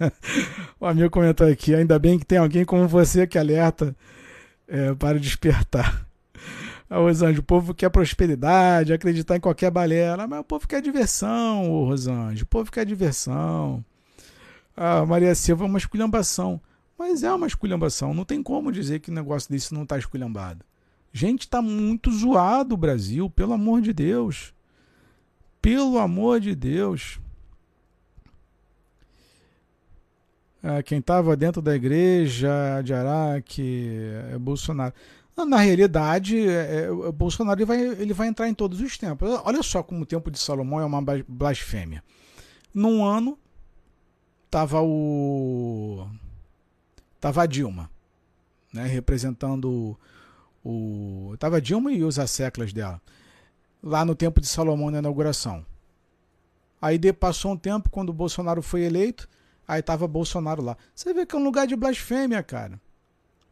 o 0.80 0.85
amigo 0.85 1.10
comentou 1.10 1.47
aqui: 1.47 1.76
ainda 1.76 1.99
bem 1.99 2.18
que 2.18 2.26
tem 2.26 2.38
alguém 2.38 2.65
como 2.65 2.88
você 2.88 3.27
que 3.27 3.38
alerta 3.38 3.95
é, 4.68 4.94
para 4.96 5.20
despertar. 5.20 6.06
Ah, 6.88 7.00
Rosângela, 7.00 7.40
o 7.40 7.44
povo 7.44 7.74
quer 7.74 7.90
prosperidade, 7.90 8.94
acreditar 8.94 9.36
em 9.36 9.40
qualquer 9.40 9.72
balela, 9.72 10.28
mas 10.28 10.42
o 10.42 10.44
povo 10.44 10.68
quer 10.68 10.84
diversão, 10.84 11.72
ô 11.72 11.86
Rosângela, 11.86 12.44
o 12.44 12.46
povo 12.46 12.72
quer 12.72 12.86
diversão. 12.86 13.84
A 14.78 15.04
Maria 15.04 15.34
Silva 15.34 15.64
é 15.64 15.68
uma 15.68 15.80
esculhambação, 15.80 16.62
mas 16.96 17.24
é 17.24 17.34
uma 17.34 17.48
esculhambação, 17.48 18.14
não 18.14 18.24
tem 18.24 18.44
como 18.44 18.72
dizer 18.72 19.00
que 19.00 19.10
o 19.10 19.14
negócio 19.14 19.50
desse 19.50 19.74
não 19.74 19.82
está 19.82 19.98
esculhambado. 19.98 20.64
Gente, 21.12 21.42
está 21.42 21.62
muito 21.62 22.12
zoado 22.12 22.76
o 22.76 22.78
Brasil, 22.78 23.30
pelo 23.30 23.54
amor 23.54 23.82
de 23.82 23.94
Deus. 23.94 24.54
Pelo 25.62 25.98
amor 25.98 26.42
de 26.42 26.54
Deus. 26.54 27.20
Ah, 30.55 30.55
quem 30.84 31.00
estava 31.00 31.36
dentro 31.36 31.62
da 31.62 31.76
igreja 31.76 32.82
de 32.84 32.94
Araque 32.94 34.00
é 34.32 34.38
Bolsonaro. 34.38 34.94
Na 35.38 35.58
realidade, 35.58 36.48
é, 36.48 36.86
é, 36.86 37.12
Bolsonaro 37.12 37.60
ele 37.60 37.66
vai, 37.66 37.82
ele 37.82 38.14
vai 38.14 38.28
entrar 38.28 38.48
em 38.48 38.54
todos 38.54 38.80
os 38.80 38.98
tempos. 38.98 39.30
Olha 39.44 39.62
só 39.62 39.84
como 39.84 40.02
o 40.02 40.06
tempo 40.06 40.32
de 40.32 40.40
Salomão 40.40 40.80
é 40.80 40.86
uma 40.86 41.02
blasfêmia. 41.28 42.02
Num 42.74 43.06
ano, 43.06 43.38
estava 44.46 44.82
o. 44.82 46.08
Tava 47.20 47.44
a 47.44 47.46
Dilma, 47.46 47.90
né, 48.74 48.86
representando 48.86 49.98
o. 50.64 51.36
Tava 51.38 51.58
a 51.58 51.60
Dilma 51.60 51.92
e 51.92 52.04
os 52.04 52.18
asseclas 52.18 52.72
dela, 52.72 53.02
lá 53.84 54.06
no 54.06 54.16
tempo 54.16 54.40
de 54.40 54.48
Salomão 54.48 54.90
na 54.90 55.00
inauguração. 55.00 55.66
Aí 56.82 57.00
passou 57.12 57.52
um 57.52 57.58
tempo, 57.58 57.90
quando 57.90 58.10
o 58.10 58.14
Bolsonaro 58.14 58.62
foi 58.62 58.84
eleito, 58.84 59.28
aí 59.68 59.82
tava 59.82 60.08
Bolsonaro 60.08 60.62
lá. 60.62 60.78
Você 60.94 61.14
vê 61.14 61.26
que 61.26 61.36
é 61.36 61.40
um 61.40 61.44
lugar 61.44 61.68
de 61.68 61.76
blasfêmia, 61.76 62.42
cara. 62.44 62.80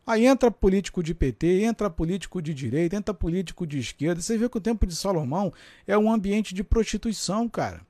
Aí 0.05 0.25
entra 0.25 0.51
político 0.51 1.01
de 1.01 1.13
PT, 1.13 1.63
entra 1.63 1.89
político 1.89 2.41
de 2.41 2.53
direita, 2.53 2.95
entra 2.95 3.13
político 3.13 3.65
de 3.65 3.79
esquerda. 3.79 4.21
Você 4.21 4.37
vê 4.37 4.49
que 4.49 4.57
o 4.57 4.61
tempo 4.61 4.85
de 4.85 4.95
Salomão 4.95 5.53
é 5.87 5.97
um 5.97 6.11
ambiente 6.11 6.53
de 6.53 6.63
prostituição, 6.63 7.47
cara. 7.47 7.81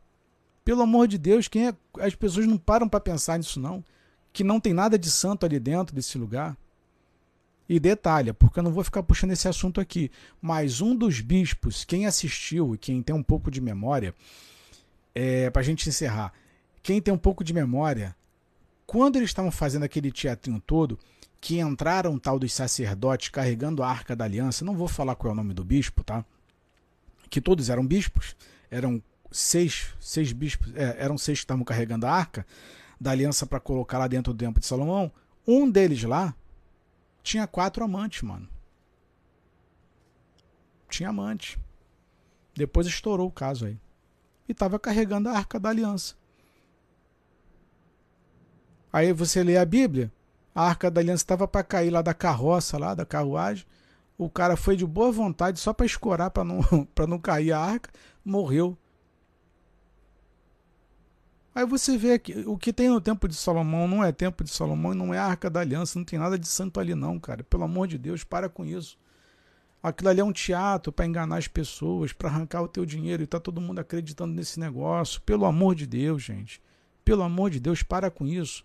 Pelo 0.64 0.84
amor 0.84 1.08
de 1.08 1.18
Deus, 1.18 1.48
quem 1.48 1.68
é... 1.68 1.74
as 2.00 2.14
pessoas 2.14 2.46
não 2.46 2.58
param 2.58 2.88
para 2.88 3.00
pensar 3.00 3.38
nisso 3.38 3.60
não, 3.60 3.84
que 4.32 4.44
não 4.44 4.60
tem 4.60 4.74
nada 4.74 4.98
de 4.98 5.10
santo 5.10 5.46
ali 5.46 5.60
dentro 5.60 5.96
desse 5.96 6.18
lugar. 6.18 6.56
E 7.68 7.80
detalhe, 7.80 8.32
porque 8.34 8.60
eu 8.60 8.64
não 8.64 8.72
vou 8.72 8.84
ficar 8.84 9.02
puxando 9.02 9.32
esse 9.32 9.48
assunto 9.48 9.82
aqui, 9.82 10.12
mas 10.42 10.82
um 10.82 10.96
dos 10.96 11.22
bispos, 11.22 11.84
quem 11.84 12.06
assistiu 12.06 12.76
e 12.76 12.78
quem 12.78 13.02
tem 13.02 13.16
um 13.16 13.24
pouco 13.24 13.50
de 13.50 13.62
memória, 13.62 14.14
é, 15.16 15.50
para 15.50 15.62
a 15.62 15.66
gente 15.66 15.88
encerrar, 15.88 16.34
quem 16.84 17.02
tem 17.02 17.14
um 17.14 17.18
pouco 17.18 17.44
de 17.44 17.54
memória, 17.54 18.16
quando 18.86 19.16
eles 19.16 19.30
estavam 19.30 19.50
fazendo 19.50 19.84
aquele 19.84 20.12
teatrinho 20.12 20.60
todo, 20.60 21.00
que 21.40 21.60
entraram 21.60 22.20
tal 22.20 22.38
dos 22.38 22.54
sacerdotes 22.54 23.30
carregando 23.30 23.82
a 23.82 23.90
arca 23.90 24.16
da 24.16 24.26
aliança, 24.26 24.64
não 24.64 24.76
vou 24.76 24.88
falar 24.88 25.16
qual 25.16 25.32
é 25.32 25.34
o 25.34 25.36
nome 25.36 25.54
do 25.54 25.64
bispo, 25.64 26.04
tá? 26.04 26.24
Que 27.30 27.42
todos 27.42 27.70
eram 27.70 27.86
bispos, 27.86 28.36
eram 28.70 29.02
seis, 29.32 29.94
seis 30.00 30.32
bispos, 30.32 30.74
é, 30.76 30.98
eram 31.00 31.18
seis 31.18 31.40
que 31.40 31.46
estavam 31.46 31.64
carregando 31.64 32.06
a 32.06 32.12
arca 32.12 32.46
da 33.00 33.12
aliança 33.12 33.46
para 33.46 33.60
colocar 33.60 33.98
lá 33.98 34.08
dentro 34.08 34.34
do 34.34 34.38
templo 34.38 34.60
de 34.60 34.66
Salomão. 34.66 35.12
Um 35.46 35.70
deles 35.70 36.04
lá 36.04 36.36
tinha 37.22 37.48
quatro 37.48 37.84
amantes, 37.84 38.22
mano. 38.22 38.48
Tinha 40.90 41.10
amante. 41.10 41.60
Depois 42.56 42.86
estourou 42.86 43.28
o 43.28 43.32
caso 43.32 43.66
aí. 43.66 43.78
E 44.48 44.52
estava 44.52 44.78
carregando 44.78 45.30
a 45.30 45.34
arca 45.34 45.60
da 45.60 45.70
aliança. 45.70 46.16
Aí 48.94 49.12
você 49.12 49.44
lê 49.44 49.58
a 49.58 49.66
Bíblia, 49.66 50.12
a 50.54 50.68
arca 50.68 50.92
da 50.92 51.02
aliança 51.02 51.24
estava 51.24 51.48
para 51.48 51.64
cair 51.64 51.90
lá 51.90 52.04
da 52.04 52.14
carroça, 52.14 52.78
lá 52.78 52.94
da 52.94 53.04
carruagem. 53.04 53.66
O 54.16 54.30
cara 54.30 54.56
foi 54.56 54.76
de 54.76 54.86
boa 54.86 55.12
vontade 55.12 55.60
só 55.60 55.74
para 55.74 55.88
escorar, 55.88 56.30
para 56.30 56.44
não, 56.44 56.62
não 57.10 57.18
cair 57.18 57.52
a 57.52 57.60
arca, 57.60 57.90
morreu. 58.24 58.78
Aí 61.56 61.66
você 61.66 61.98
vê 61.98 62.20
que 62.20 62.34
o 62.48 62.56
que 62.56 62.72
tem 62.72 62.90
no 62.90 63.02
tempo 63.02 63.28
de 63.28 63.36
Salomão 63.36 63.88
não 63.88 64.04
é 64.04 64.12
tempo 64.12 64.44
de 64.44 64.52
Salomão 64.52 64.94
e 64.94 64.96
não 64.96 65.12
é 65.12 65.18
arca 65.18 65.50
da 65.50 65.60
aliança, 65.60 65.98
não 65.98 66.06
tem 66.06 66.20
nada 66.20 66.38
de 66.38 66.48
santo 66.48 66.80
ali 66.80 66.94
não, 66.94 67.20
cara. 67.20 67.44
Pelo 67.44 67.64
amor 67.64 67.88
de 67.88 67.98
Deus, 67.98 68.24
para 68.24 68.48
com 68.48 68.64
isso. 68.64 68.98
Aquilo 69.82 70.10
ali 70.10 70.20
é 70.20 70.24
um 70.24 70.32
teatro 70.32 70.92
para 70.92 71.06
enganar 71.06 71.38
as 71.38 71.48
pessoas, 71.48 72.14
para 72.14 72.30
arrancar 72.30 72.62
o 72.62 72.68
teu 72.68 72.86
dinheiro 72.86 73.24
e 73.24 73.28
tá 73.28 73.40
todo 73.40 73.60
mundo 73.60 73.80
acreditando 73.80 74.34
nesse 74.34 74.60
negócio. 74.60 75.20
Pelo 75.22 75.46
amor 75.46 75.76
de 75.76 75.86
Deus, 75.86 76.22
gente. 76.24 76.62
Pelo 77.04 77.24
amor 77.24 77.50
de 77.50 77.60
Deus, 77.60 77.84
para 77.84 78.10
com 78.10 78.26
isso. 78.26 78.64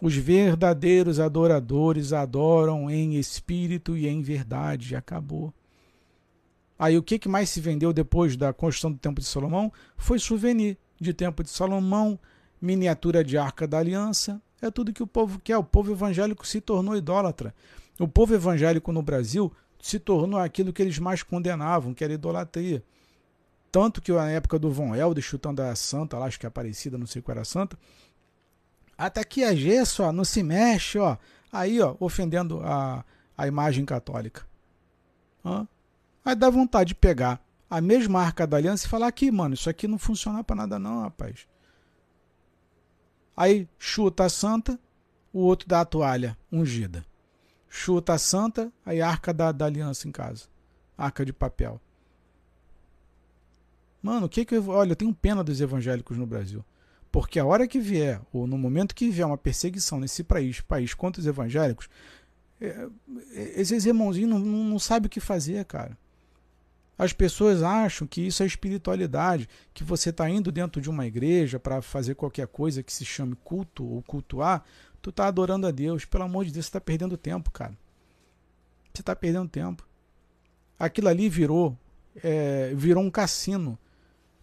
Os 0.00 0.16
verdadeiros 0.16 1.20
adoradores 1.20 2.12
adoram 2.12 2.90
em 2.90 3.16
espírito 3.16 3.96
e 3.96 4.08
em 4.08 4.22
verdade. 4.22 4.96
Acabou. 4.96 5.52
Aí 6.78 6.96
o 6.96 7.02
que, 7.02 7.18
que 7.18 7.28
mais 7.28 7.50
se 7.50 7.60
vendeu 7.60 7.92
depois 7.92 8.36
da 8.36 8.52
construção 8.52 8.90
do 8.92 8.98
Templo 8.98 9.22
de 9.22 9.28
Salomão? 9.28 9.70
Foi 9.96 10.18
souvenir 10.18 10.78
de 10.98 11.12
Templo 11.12 11.44
de 11.44 11.50
Salomão, 11.50 12.18
miniatura 12.60 13.22
de 13.22 13.36
Arca 13.36 13.68
da 13.68 13.78
Aliança. 13.78 14.40
É 14.62 14.70
tudo 14.70 14.92
que 14.92 15.02
o 15.02 15.06
povo 15.06 15.38
quer. 15.38 15.58
O 15.58 15.64
povo 15.64 15.92
evangélico 15.92 16.46
se 16.46 16.60
tornou 16.60 16.96
idólatra. 16.96 17.54
O 17.98 18.08
povo 18.08 18.34
evangélico 18.34 18.92
no 18.92 19.02
Brasil 19.02 19.52
se 19.78 19.98
tornou 19.98 20.40
aquilo 20.40 20.72
que 20.72 20.80
eles 20.80 20.98
mais 20.98 21.22
condenavam, 21.22 21.92
que 21.92 22.02
era 22.02 22.14
idolatria. 22.14 22.82
Tanto 23.70 24.00
que 24.00 24.12
na 24.12 24.30
época 24.30 24.58
do 24.58 24.70
Von 24.70 24.94
Helder, 24.94 25.22
chutando 25.22 25.62
a 25.62 25.74
santa, 25.76 26.18
lá, 26.18 26.26
acho 26.26 26.40
que 26.40 26.46
é 26.46 26.48
Aparecida, 26.48 26.98
não 26.98 27.06
sei 27.06 27.22
qual 27.22 27.34
era 27.34 27.42
a 27.42 27.44
santa, 27.44 27.78
até 29.06 29.20
aqui 29.20 29.42
é 29.42 29.54
gesso, 29.56 30.02
ó, 30.02 30.12
não 30.12 30.24
se 30.24 30.42
mexe, 30.42 30.98
ó. 30.98 31.16
Aí, 31.50 31.80
ó, 31.80 31.96
ofendendo 31.98 32.60
a, 32.62 33.04
a 33.36 33.46
imagem 33.46 33.84
católica. 33.84 34.46
Hã? 35.44 35.66
Aí 36.24 36.34
dá 36.34 36.50
vontade 36.50 36.88
de 36.88 36.94
pegar 36.94 37.42
a 37.68 37.80
mesma 37.80 38.20
arca 38.20 38.46
da 38.46 38.56
aliança 38.56 38.86
e 38.86 38.88
falar 38.88 39.06
aqui, 39.06 39.30
mano, 39.30 39.54
isso 39.54 39.70
aqui 39.70 39.88
não 39.88 39.98
funciona 39.98 40.44
para 40.44 40.56
nada 40.56 40.78
não, 40.78 41.02
rapaz. 41.02 41.46
Aí 43.36 43.68
chuta 43.78 44.24
a 44.24 44.28
santa, 44.28 44.78
o 45.32 45.38
outro 45.38 45.68
dá 45.68 45.80
a 45.80 45.84
toalha 45.84 46.36
ungida. 46.52 47.06
Chuta 47.68 48.14
a 48.14 48.18
santa, 48.18 48.72
aí 48.84 49.00
a 49.00 49.08
arca 49.08 49.32
da, 49.32 49.52
da 49.52 49.66
aliança 49.66 50.08
em 50.08 50.12
casa. 50.12 50.46
Arca 50.98 51.24
de 51.24 51.32
papel. 51.32 51.80
Mano, 54.02 54.26
o 54.26 54.28
que 54.28 54.44
que 54.44 54.56
eu, 54.56 54.68
olha, 54.68 54.92
eu 54.92 54.96
tenho 54.96 55.14
pena 55.14 55.44
dos 55.44 55.60
evangélicos 55.60 56.18
no 56.18 56.26
Brasil. 56.26 56.64
Porque 57.12 57.38
a 57.38 57.44
hora 57.44 57.66
que 57.66 57.80
vier, 57.80 58.20
ou 58.32 58.46
no 58.46 58.56
momento 58.56 58.94
que 58.94 59.10
vier 59.10 59.26
uma 59.26 59.38
perseguição 59.38 59.98
nesse 59.98 60.22
país, 60.22 60.60
país 60.60 60.94
contra 60.94 61.20
os 61.20 61.26
evangélicos, 61.26 61.88
é, 62.60 62.66
é 63.34 63.60
esses 63.60 63.84
irmãozinhos 63.84 64.30
não, 64.30 64.38
não, 64.38 64.78
sabem 64.78 65.06
o 65.06 65.10
que 65.10 65.18
fazer, 65.18 65.64
cara. 65.64 65.98
As 66.96 67.12
pessoas 67.12 67.62
acham 67.62 68.06
que 68.06 68.20
isso 68.20 68.42
é 68.42 68.46
espiritualidade, 68.46 69.48
que 69.72 69.82
você 69.82 70.10
está 70.10 70.28
indo 70.28 70.52
dentro 70.52 70.80
de 70.80 70.90
uma 70.90 71.06
igreja 71.06 71.58
para 71.58 71.80
fazer 71.80 72.14
qualquer 72.14 72.46
coisa 72.46 72.82
que 72.82 72.92
se 72.92 73.04
chame 73.04 73.34
culto 73.42 73.84
ou 73.84 74.02
cultuar, 74.02 74.62
tu 75.00 75.10
está 75.10 75.26
adorando 75.26 75.66
a 75.66 75.70
Deus. 75.70 76.04
Pelo 76.04 76.24
amor 76.24 76.44
de 76.44 76.52
Deus, 76.52 76.66
você 76.66 76.68
está 76.68 76.80
perdendo 76.80 77.16
tempo, 77.16 77.50
cara. 77.50 77.76
Você 78.92 79.00
está 79.00 79.16
perdendo 79.16 79.48
tempo. 79.48 79.88
Aquilo 80.78 81.08
ali 81.08 81.28
virou, 81.28 81.76
é, 82.22 82.72
virou 82.74 83.02
um 83.02 83.10
cassino 83.10 83.78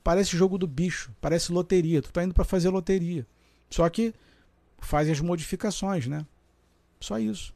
Parece 0.08 0.38
jogo 0.38 0.58
do 0.58 0.66
bicho, 0.66 1.14
parece 1.20 1.52
loteria. 1.52 2.02
Tu 2.02 2.14
tá 2.14 2.24
indo 2.24 2.34
para 2.34 2.46
fazer 2.46 2.70
loteria. 2.70 3.28
Só 3.70 3.90
que 3.90 4.14
faz 4.80 5.10
as 5.10 5.20
modificações, 5.20 6.08
né? 6.08 6.26
Só 6.98 7.20
isso. 7.20 7.54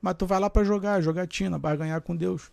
Mas 0.00 0.14
tu 0.14 0.24
vai 0.24 0.40
lá 0.40 0.48
para 0.48 0.64
jogar, 0.64 1.02
jogatina, 1.02 1.58
ganhar 1.58 2.00
com 2.00 2.16
Deus. 2.16 2.50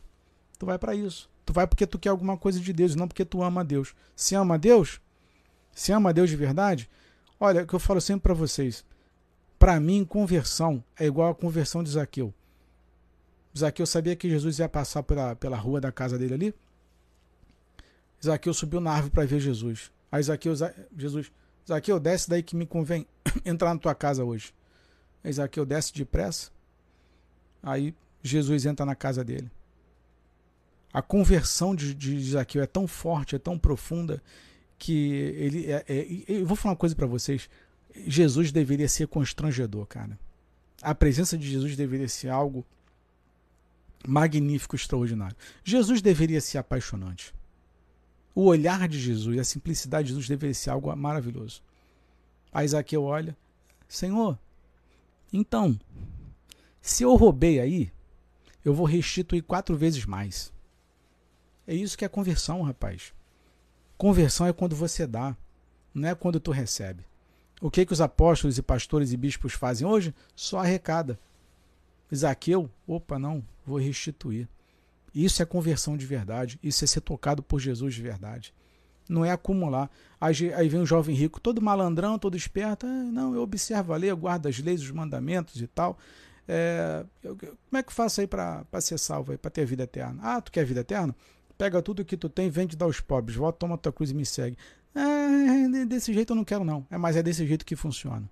Tu 0.59 0.65
vai 0.65 0.77
para 0.77 0.93
isso. 0.93 1.29
Tu 1.45 1.53
vai 1.53 1.65
porque 1.65 1.87
tu 1.87 1.97
quer 1.97 2.09
alguma 2.09 2.35
coisa 2.35 2.59
de 2.59 2.73
Deus, 2.73 2.93
não 2.93 3.07
porque 3.07 3.23
tu 3.23 3.41
ama 3.41 3.61
a 3.61 3.63
Deus. 3.63 3.95
Se 4.17 4.35
ama 4.35 4.55
a 4.55 4.57
Deus, 4.57 4.99
se 5.71 5.93
ama 5.93 6.09
a 6.09 6.11
Deus 6.11 6.29
de 6.29 6.35
verdade, 6.35 6.89
olha, 7.39 7.63
o 7.63 7.65
que 7.65 7.73
eu 7.73 7.79
falo 7.79 8.01
sempre 8.01 8.23
para 8.23 8.33
vocês. 8.33 8.83
Para 9.57 9.79
mim, 9.79 10.03
conversão 10.03 10.83
é 10.99 11.05
igual 11.05 11.31
a 11.31 11.33
conversão 11.33 11.81
de 11.81 11.89
Zaqueu. 11.89 12.33
Zaqueu 13.57 13.85
sabia 13.85 14.13
que 14.13 14.29
Jesus 14.29 14.59
ia 14.59 14.67
passar 14.67 15.03
pela, 15.03 15.37
pela 15.37 15.55
rua 15.55 15.79
da 15.79 15.89
casa 15.89 16.17
dele 16.17 16.33
ali. 16.33 16.55
Zaqueu 18.23 18.53
subiu 18.53 18.79
na 18.79 18.91
árvore 18.91 19.11
para 19.11 19.25
ver 19.25 19.39
Jesus. 19.39 19.91
Aí 20.11 20.23
Zaqueu, 20.23 20.53
Jesus, 20.97 21.31
Zaqueu, 21.67 21.99
desce 21.99 22.29
daí 22.29 22.41
que 22.41 22.55
me 22.55 22.65
convém 22.65 23.05
entrar 23.45 23.73
na 23.73 23.79
tua 23.79 23.93
casa 23.93 24.23
hoje. 24.23 24.53
Aí 25.23 25.31
Zaqueu 25.31 25.65
desce 25.65 25.93
depressa. 25.93 26.49
Aí 27.61 27.93
Jesus 28.23 28.65
entra 28.65 28.85
na 28.85 28.95
casa 28.95 29.23
dele. 29.23 29.51
A 30.93 31.01
conversão 31.01 31.75
de, 31.75 31.93
de 31.93 32.31
Zaqueu 32.31 32.63
é 32.63 32.67
tão 32.67 32.87
forte, 32.87 33.35
é 33.35 33.39
tão 33.39 33.57
profunda, 33.57 34.21
que 34.77 34.93
ele. 35.37 35.71
É, 35.71 35.83
é, 35.87 36.07
eu 36.27 36.45
vou 36.45 36.55
falar 36.55 36.73
uma 36.73 36.77
coisa 36.77 36.95
para 36.95 37.07
vocês. 37.07 37.49
Jesus 38.05 38.51
deveria 38.51 38.87
ser 38.87 39.07
constrangedor, 39.07 39.85
cara. 39.87 40.17
A 40.81 40.93
presença 40.93 41.37
de 41.37 41.49
Jesus 41.49 41.75
deveria 41.75 42.07
ser 42.07 42.29
algo 42.29 42.65
magnífico, 44.07 44.75
extraordinário. 44.75 45.35
Jesus 45.63 46.01
deveria 46.01 46.39
ser 46.39 46.59
apaixonante. 46.59 47.33
O 48.37 48.43
olhar 48.43 48.87
de 48.87 48.99
Jesus, 48.99 49.39
a 49.39 49.43
simplicidade 49.43 50.03
de 50.03 50.09
Jesus 50.09 50.27
deveria 50.27 50.53
ser 50.53 50.69
algo 50.69 50.95
maravilhoso. 50.95 51.59
Aí 52.53 52.67
Zaqueu 52.67 53.03
olha, 53.03 53.35
Senhor, 53.89 54.37
então, 55.33 55.75
se 56.79 57.01
eu 57.01 57.15
roubei 57.15 57.59
aí, 57.59 57.91
eu 58.63 58.75
vou 58.75 58.85
restituir 58.85 59.41
quatro 59.41 59.75
vezes 59.75 60.05
mais. 60.05 60.53
É 61.65 61.73
isso 61.73 61.97
que 61.97 62.05
é 62.05 62.07
conversão, 62.07 62.61
rapaz. 62.61 63.11
Conversão 63.97 64.45
é 64.45 64.53
quando 64.53 64.75
você 64.75 65.07
dá, 65.07 65.35
não 65.91 66.07
é 66.07 66.13
quando 66.13 66.39
tu 66.39 66.51
recebe. 66.51 67.03
O 67.59 67.71
que 67.71 67.87
que 67.87 67.93
os 67.93 68.01
apóstolos 68.01 68.59
e 68.59 68.61
pastores 68.61 69.11
e 69.11 69.17
bispos 69.17 69.53
fazem 69.53 69.87
hoje? 69.87 70.13
Só 70.35 70.59
arrecada. 70.59 71.19
Zaqueu, 72.13 72.69
opa, 72.85 73.17
não, 73.17 73.43
vou 73.65 73.79
restituir. 73.79 74.47
Isso 75.23 75.41
é 75.41 75.45
conversão 75.45 75.97
de 75.97 76.05
verdade. 76.05 76.59
Isso 76.61 76.83
é 76.83 76.87
ser 76.87 77.01
tocado 77.01 77.41
por 77.41 77.59
Jesus 77.59 77.95
de 77.95 78.01
verdade. 78.01 78.53
Não 79.09 79.25
é 79.25 79.31
acumular. 79.31 79.89
Aí, 80.19 80.69
vem 80.69 80.81
um 80.81 80.85
jovem 80.85 81.15
rico, 81.15 81.39
todo 81.39 81.61
malandrão, 81.61 82.19
todo 82.19 82.37
esperto. 82.37 82.85
Ah, 82.85 82.89
não, 82.89 83.33
eu 83.33 83.41
observo 83.41 83.93
a 83.93 83.97
lei, 83.97 84.11
eu 84.11 84.17
guardo 84.17 84.47
as 84.47 84.59
leis, 84.59 84.81
os 84.81 84.91
mandamentos 84.91 85.59
e 85.61 85.67
tal. 85.67 85.97
É, 86.47 87.03
eu, 87.23 87.35
como 87.35 87.77
é 87.79 87.81
que 87.81 87.89
eu 87.89 87.93
faço 87.93 88.21
aí 88.21 88.27
para 88.27 88.65
ser 88.79 88.99
salvo, 88.99 89.37
para 89.37 89.49
ter 89.49 89.65
vida 89.65 89.83
eterna? 89.83 90.21
Ah, 90.21 90.39
tu 90.39 90.51
quer 90.51 90.65
vida 90.65 90.81
eterna? 90.81 91.15
Pega 91.57 91.81
tudo 91.81 92.05
que 92.05 92.15
tu 92.15 92.29
tem, 92.29 92.49
vende 92.49 92.77
dá 92.77 92.85
aos 92.85 92.99
pobres. 92.99 93.35
Volta, 93.35 93.57
toma 93.57 93.77
tua 93.77 93.91
cruz 93.91 94.11
e 94.11 94.13
me 94.13 94.25
segue. 94.25 94.55
É, 94.93 95.85
desse 95.85 96.13
jeito 96.13 96.33
eu 96.33 96.35
não 96.35 96.43
quero, 96.43 96.63
não. 96.63 96.85
É, 96.91 96.97
mas 96.97 97.15
é 97.15 97.23
desse 97.23 97.45
jeito 97.47 97.65
que 97.65 97.75
funciona. 97.75 98.29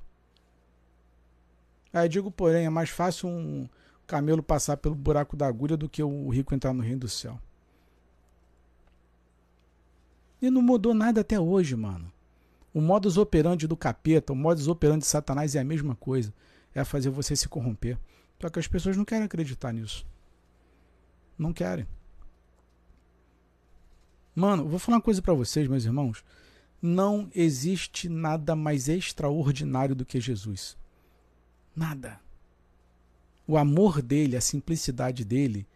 Aí 1.91 2.07
digo, 2.10 2.30
porém, 2.30 2.66
é 2.66 2.70
mais 2.70 2.90
fácil 2.90 3.30
um, 3.30 3.68
camelo 4.06 4.44
passar 4.44 4.77
pelo 4.77 4.95
buraco 4.95 5.36
da 5.36 5.48
agulha 5.48 5.76
do 5.76 5.90
que 5.90 6.03
o 6.03 6.30
rico 6.30 6.53
entrar 6.53 6.73
no 6.73 6.82
reino 6.82 7.02
do 7.02 7.10
céu. 7.10 7.40
E 10.41 10.49
não 10.49 10.61
mudou 10.61 10.94
nada 10.94 11.22
até 11.22 11.40
hoje, 11.40 11.76
mano. 11.76 12.11
O 12.73 12.82
modus 12.82 13.18
operandi 13.18 13.68
do 13.68 13.77
capeta, 13.77 14.34
o 14.34 14.36
modus 14.36 14.68
operandi 14.68 14.99
de 14.99 15.07
Satanás 15.07 15.56
é 15.56 15.60
a 15.60 15.64
mesma 15.64 15.95
coisa. 15.95 16.34
É 16.73 16.84
fazer 16.84 17.10
você 17.10 17.36
se 17.36 17.48
corromper. 17.48 17.98
Só 18.41 18.49
que 18.49 18.60
as 18.60 18.68
pessoas 18.68 18.98
não 18.98 19.06
querem 19.06 19.23
acreditar 19.23 19.72
nisso. 19.72 20.06
Não 21.38 21.53
querem. 21.53 21.88
Mano, 24.36 24.68
vou 24.68 24.77
falar 24.77 24.98
uma 24.98 25.02
coisa 25.02 25.22
para 25.22 25.34
vocês, 25.34 25.68
meus 25.68 25.86
irmãos. 25.86 26.23
Não 26.82 27.30
existe 27.34 28.10
nada 28.10 28.56
mais 28.56 28.90
extraordinário 28.90 29.95
do 29.95 30.06
que 30.06 30.19
Jesus. 30.19 30.77
Nada. 31.73 32.19
O 33.47 33.57
amor 33.57 34.01
dele, 34.01 34.35
a 34.35 34.41
simplicidade 34.41 35.23
dele 35.23 35.67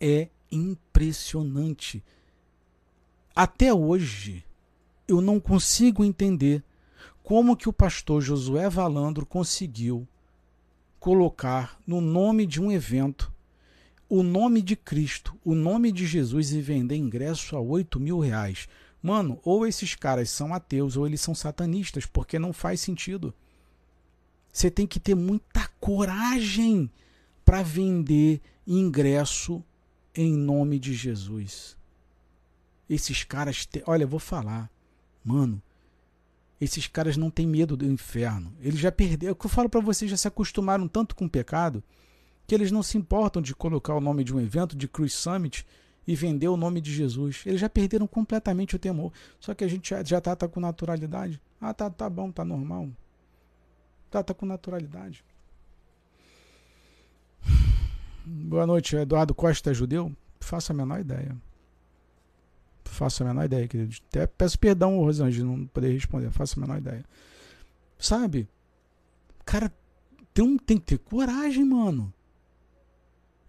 é 0.00 0.28
impressionante. 0.50 2.02
Até 3.34 3.72
hoje, 3.72 4.44
eu 5.06 5.20
não 5.20 5.40
consigo 5.40 6.04
entender 6.04 6.62
como 7.22 7.56
que 7.56 7.68
o 7.68 7.72
pastor 7.72 8.20
Josué 8.20 8.68
Valandro 8.68 9.24
conseguiu 9.24 10.06
colocar 10.98 11.78
no 11.86 12.00
nome 12.00 12.46
de 12.46 12.60
um 12.60 12.70
evento 12.72 13.32
o 14.08 14.22
nome 14.22 14.62
de 14.62 14.74
Cristo, 14.74 15.36
o 15.44 15.54
nome 15.54 15.92
de 15.92 16.06
Jesus 16.06 16.52
e 16.52 16.60
vender 16.62 16.96
ingresso 16.96 17.54
a 17.56 17.60
8 17.60 18.00
mil 18.00 18.18
reais. 18.18 18.66
Mano, 19.02 19.38
ou 19.44 19.66
esses 19.66 19.94
caras 19.94 20.30
são 20.30 20.54
ateus 20.54 20.96
ou 20.96 21.06
eles 21.06 21.20
são 21.20 21.34
satanistas, 21.34 22.06
porque 22.06 22.38
não 22.38 22.52
faz 22.52 22.80
sentido. 22.80 23.34
Você 24.58 24.72
tem 24.72 24.88
que 24.88 24.98
ter 24.98 25.14
muita 25.14 25.70
coragem 25.78 26.90
para 27.44 27.62
vender 27.62 28.40
ingresso 28.66 29.62
em 30.12 30.36
nome 30.36 30.80
de 30.80 30.94
Jesus. 30.94 31.76
Esses 32.90 33.22
caras, 33.22 33.64
te... 33.64 33.84
olha, 33.86 34.02
eu 34.02 34.08
vou 34.08 34.18
falar, 34.18 34.68
mano, 35.24 35.62
esses 36.60 36.88
caras 36.88 37.16
não 37.16 37.30
têm 37.30 37.46
medo 37.46 37.76
do 37.76 37.86
inferno. 37.86 38.52
Eles 38.60 38.80
já 38.80 38.90
perderam, 38.90 39.28
é 39.28 39.32
o 39.32 39.36
que 39.36 39.46
eu 39.46 39.50
falo 39.50 39.68
para 39.68 39.78
vocês, 39.80 40.10
já 40.10 40.16
se 40.16 40.26
acostumaram 40.26 40.88
tanto 40.88 41.14
com 41.14 41.26
o 41.26 41.30
pecado 41.30 41.80
que 42.44 42.52
eles 42.52 42.72
não 42.72 42.82
se 42.82 42.98
importam 42.98 43.40
de 43.40 43.54
colocar 43.54 43.94
o 43.94 44.00
nome 44.00 44.24
de 44.24 44.34
um 44.34 44.40
evento, 44.40 44.76
de 44.76 44.88
Cruise 44.88 45.14
Summit, 45.14 45.64
e 46.04 46.16
vender 46.16 46.48
o 46.48 46.56
nome 46.56 46.80
de 46.80 46.92
Jesus. 46.92 47.44
Eles 47.46 47.60
já 47.60 47.68
perderam 47.68 48.08
completamente 48.08 48.74
o 48.74 48.78
temor. 48.80 49.12
Só 49.38 49.54
que 49.54 49.62
a 49.62 49.68
gente 49.68 49.90
já, 49.90 50.02
já 50.02 50.20
tá, 50.20 50.34
tá 50.34 50.48
com 50.48 50.58
naturalidade. 50.58 51.40
Ah, 51.60 51.72
tá, 51.72 51.88
tá 51.88 52.10
bom, 52.10 52.32
tá 52.32 52.44
normal. 52.44 52.90
Tá 54.10 54.22
com 54.34 54.46
naturalidade. 54.46 55.24
Boa 58.24 58.66
noite, 58.66 58.96
Eduardo 58.96 59.34
Costa 59.34 59.70
é 59.70 59.74
judeu? 59.74 60.14
Faço 60.40 60.72
a 60.72 60.74
menor 60.74 61.00
ideia. 61.00 61.36
Faço 62.84 63.22
a 63.22 63.26
menor 63.26 63.44
ideia, 63.44 63.68
querido. 63.68 63.94
Até 64.08 64.26
peço 64.26 64.58
perdão, 64.58 64.98
Rosângela, 64.98 65.46
não 65.46 65.66
poder 65.66 65.92
responder. 65.92 66.30
Faço 66.30 66.58
a 66.58 66.62
menor 66.62 66.78
ideia. 66.78 67.04
Sabe? 67.98 68.48
Cara, 69.44 69.72
tem, 70.32 70.44
um, 70.44 70.56
tem 70.56 70.78
que 70.78 70.86
ter 70.86 70.98
coragem, 70.98 71.64
mano. 71.64 72.12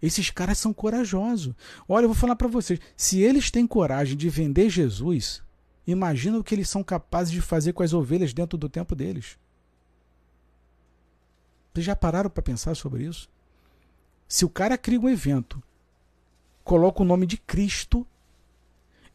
Esses 0.00 0.30
caras 0.30 0.58
são 0.58 0.72
corajosos. 0.72 1.54
Olha, 1.88 2.04
eu 2.04 2.08
vou 2.08 2.16
falar 2.16 2.36
para 2.36 2.48
vocês: 2.48 2.78
se 2.96 3.20
eles 3.20 3.50
têm 3.50 3.66
coragem 3.66 4.16
de 4.16 4.28
vender 4.28 4.70
Jesus, 4.70 5.42
imagina 5.86 6.38
o 6.38 6.44
que 6.44 6.54
eles 6.54 6.68
são 6.68 6.82
capazes 6.82 7.32
de 7.32 7.40
fazer 7.40 7.72
com 7.72 7.82
as 7.82 7.92
ovelhas 7.92 8.32
dentro 8.32 8.56
do 8.56 8.68
tempo 8.68 8.94
deles. 8.94 9.38
Vocês 11.72 11.86
já 11.86 11.94
pararam 11.94 12.30
para 12.30 12.42
pensar 12.42 12.74
sobre 12.74 13.04
isso? 13.04 13.28
Se 14.26 14.44
o 14.44 14.48
cara 14.48 14.78
cria 14.78 15.00
um 15.00 15.08
evento, 15.08 15.62
coloca 16.64 17.02
o 17.02 17.06
nome 17.06 17.26
de 17.26 17.36
Cristo 17.36 18.06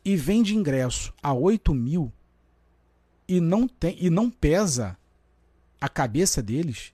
e 0.04 0.16
vende 0.16 0.56
ingresso 0.56 1.14
a 1.22 1.34
8 1.34 1.74
mil 1.74 2.12
e 3.28 3.40
não, 3.40 3.68
tem, 3.68 3.98
e 4.00 4.10
não 4.10 4.30
pesa 4.30 4.98
a 5.82 5.90
cabeça 5.90 6.42
deles, 6.42 6.94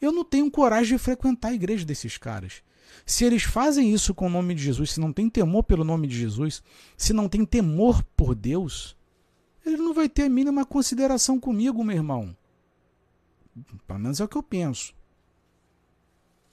eu 0.00 0.12
não 0.12 0.24
tenho 0.24 0.50
coragem 0.50 0.96
de 0.96 1.02
frequentar 1.02 1.48
a 1.48 1.54
igreja 1.54 1.84
desses 1.84 2.16
caras. 2.16 2.62
Se 3.04 3.24
eles 3.24 3.42
fazem 3.42 3.92
isso 3.92 4.14
com 4.14 4.26
o 4.26 4.30
nome 4.30 4.54
de 4.54 4.62
Jesus, 4.62 4.92
se 4.92 5.00
não 5.00 5.12
tem 5.12 5.28
temor 5.28 5.64
pelo 5.64 5.84
nome 5.84 6.06
de 6.06 6.16
Jesus, 6.16 6.62
se 6.96 7.12
não 7.12 7.28
tem 7.28 7.44
temor 7.44 8.02
por 8.16 8.34
Deus, 8.34 8.96
ele 9.64 9.78
não 9.78 9.92
vai 9.92 10.08
ter 10.08 10.24
a 10.24 10.28
mínima 10.28 10.64
consideração 10.64 11.40
comigo, 11.40 11.82
meu 11.82 11.96
irmão. 11.96 12.36
Pelo 13.86 13.98
menos 13.98 14.20
é 14.20 14.24
o 14.24 14.28
que 14.28 14.36
eu 14.36 14.42
penso. 14.42 14.94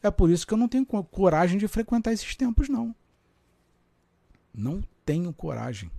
É 0.03 0.10
por 0.10 0.30
isso 0.30 0.45
que 0.45 0.53
eu 0.53 0.57
não 0.57 0.68
tenho 0.68 0.86
coragem 0.86 1.57
de 1.57 1.68
frequentar 1.68 2.11
esses 2.11 2.36
tempos, 2.36 2.68
não. 2.69 2.95
Não 4.53 4.84
tenho 5.06 5.32
coragem. 5.34 5.91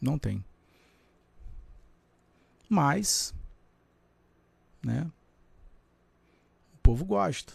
Não 0.00 0.18
tenho. 0.18 0.44
Mas, 2.68 3.34
né? 4.82 5.10
povo 6.88 7.04
gosta. 7.04 7.52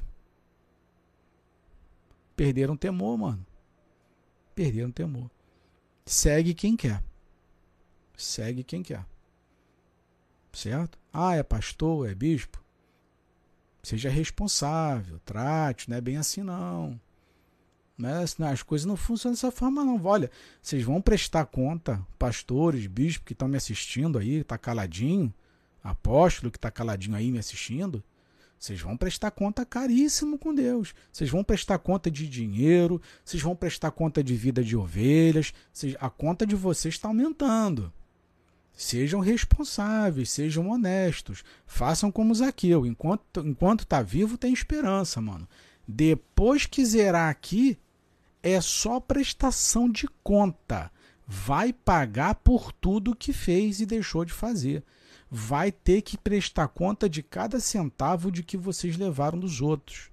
Perderam 2.35 2.77
temor, 2.77 3.17
mano. 3.17 3.43
Perderam 4.53 4.91
temor. 4.91 5.31
Segue 6.05 6.53
quem 6.53 6.75
quer. 6.75 7.03
Segue 8.15 8.63
quem 8.63 8.83
quer. 8.83 9.03
Certo? 10.51 10.99
Ah, 11.11 11.35
é 11.35 11.41
pastor, 11.41 12.07
é 12.07 12.13
bispo. 12.13 12.62
Seja 13.83 14.09
responsável, 14.09 15.19
trate, 15.25 15.89
não 15.89 15.97
é 15.97 16.01
bem 16.01 16.15
assim 16.15 16.41
não. 16.41 16.99
Né? 17.97 18.23
As 18.51 18.63
coisas 18.63 18.85
não 18.85 18.95
funcionam 18.95 19.33
dessa 19.33 19.51
forma, 19.51 19.83
não. 19.83 20.01
Olha, 20.03 20.31
vocês 20.61 20.83
vão 20.83 21.01
prestar 21.01 21.45
conta, 21.45 22.01
pastores, 22.17 22.87
bispos 22.87 23.25
que 23.25 23.33
estão 23.33 23.47
me 23.47 23.57
assistindo 23.57 24.17
aí, 24.17 24.43
tá 24.43 24.57
caladinho, 24.57 25.33
apóstolo 25.83 26.51
que 26.51 26.57
tá 26.57 26.71
caladinho 26.71 27.15
aí 27.15 27.29
me 27.29 27.39
assistindo. 27.39 28.01
Vocês 28.57 28.79
vão 28.79 28.95
prestar 28.95 29.31
conta 29.31 29.65
caríssimo 29.65 30.39
com 30.39 30.55
Deus. 30.55 30.95
Vocês 31.11 31.29
vão 31.29 31.43
prestar 31.43 31.77
conta 31.79 32.09
de 32.09 32.29
dinheiro, 32.29 33.01
vocês 33.23 33.43
vão 33.43 33.53
prestar 33.53 33.91
conta 33.91 34.23
de 34.23 34.33
vida 34.35 34.63
de 34.63 34.77
ovelhas. 34.77 35.53
a 35.99 36.09
conta 36.09 36.47
de 36.47 36.55
vocês 36.55 36.93
está 36.93 37.09
aumentando. 37.09 37.91
Sejam 38.75 39.19
responsáveis, 39.19 40.31
sejam 40.31 40.69
honestos. 40.69 41.43
Façam 41.65 42.11
como 42.11 42.33
Zaqueu. 42.33 42.85
Enquanto 42.85 43.41
enquanto 43.45 43.81
está 43.81 44.01
vivo, 44.01 44.37
tem 44.37 44.51
esperança, 44.51 45.21
mano. 45.21 45.47
Depois 45.87 46.65
que 46.65 46.85
zerar 46.85 47.29
aqui, 47.29 47.77
é 48.41 48.59
só 48.59 48.99
prestação 48.99 49.89
de 49.89 50.07
conta. 50.23 50.91
Vai 51.27 51.71
pagar 51.71 52.35
por 52.35 52.71
tudo 52.71 53.15
que 53.15 53.31
fez 53.31 53.79
e 53.79 53.85
deixou 53.85 54.25
de 54.25 54.33
fazer 54.33 54.83
vai 55.35 55.71
ter 55.71 56.03
que 56.03 56.15
prestar 56.15 56.67
conta 56.67 57.09
de 57.09 57.23
cada 57.23 57.59
centavo 57.59 58.31
de 58.31 58.43
que 58.43 58.55
vocês 58.55 58.95
levaram 58.95 59.39
dos 59.39 59.61
outros. 59.61 60.11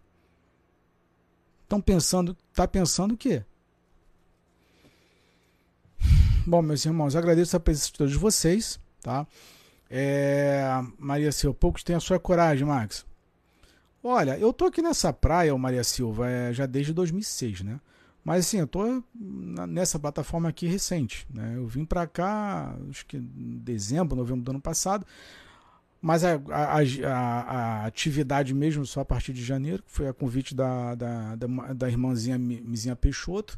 Estão 1.63 1.79
pensando, 1.79 2.35
tá 2.55 2.67
pensando 2.67 3.13
o 3.13 3.17
quê? 3.19 3.45
Bom, 6.51 6.63
meus 6.63 6.85
irmãos, 6.85 7.15
agradeço 7.15 7.57
a 7.57 7.61
presença 7.61 7.87
de 7.87 7.93
todos 7.93 8.15
vocês, 8.17 8.81
tá? 9.01 9.25
É, 9.89 10.65
Maria 10.99 11.31
Silva, 11.31 11.57
poucos 11.57 11.85
têm 11.85 11.95
a 11.95 12.01
sua 12.01 12.19
coragem, 12.19 12.67
Max. 12.67 13.07
Olha, 14.03 14.37
eu 14.37 14.53
tô 14.53 14.65
aqui 14.65 14.83
nessa 14.83 15.13
praia, 15.13 15.57
Maria 15.57 15.85
Silva, 15.85 16.29
é, 16.29 16.53
já 16.53 16.67
desde 16.67 16.93
2006, 16.93 17.61
né? 17.61 17.79
Mas 18.25 18.47
assim, 18.47 18.59
eu 18.59 18.67
tô 18.67 19.01
nessa 19.15 19.97
plataforma 19.97 20.49
aqui 20.49 20.67
recente. 20.67 21.25
Né? 21.33 21.55
Eu 21.55 21.69
vim 21.69 21.85
para 21.85 22.05
cá, 22.09 22.77
acho 22.91 23.07
que 23.07 23.17
em 23.17 23.61
dezembro, 23.63 24.17
novembro 24.17 24.43
do 24.43 24.51
ano 24.51 24.61
passado. 24.61 25.07
Mas 26.03 26.25
a, 26.25 26.33
a, 26.51 26.79
a, 26.81 27.13
a, 27.13 27.87
atividade 27.87 28.53
mesmo 28.53 28.85
só 28.85 29.03
a 29.03 29.05
partir 29.05 29.33
de 29.33 29.45
janeiro, 29.45 29.85
que 29.85 29.93
foi 29.93 30.09
a 30.09 30.13
convite 30.13 30.53
da, 30.53 30.97
da, 30.97 31.37
da, 31.37 31.47
da 31.75 31.89
irmãzinha 31.89 32.37
Mizinha 32.37 32.97
Peixoto. 32.97 33.57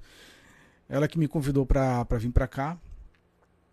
Ela 0.93 1.09
que 1.09 1.19
me 1.19 1.27
convidou 1.27 1.65
para 1.65 2.05
vir 2.19 2.31
para 2.31 2.47
cá. 2.47 2.79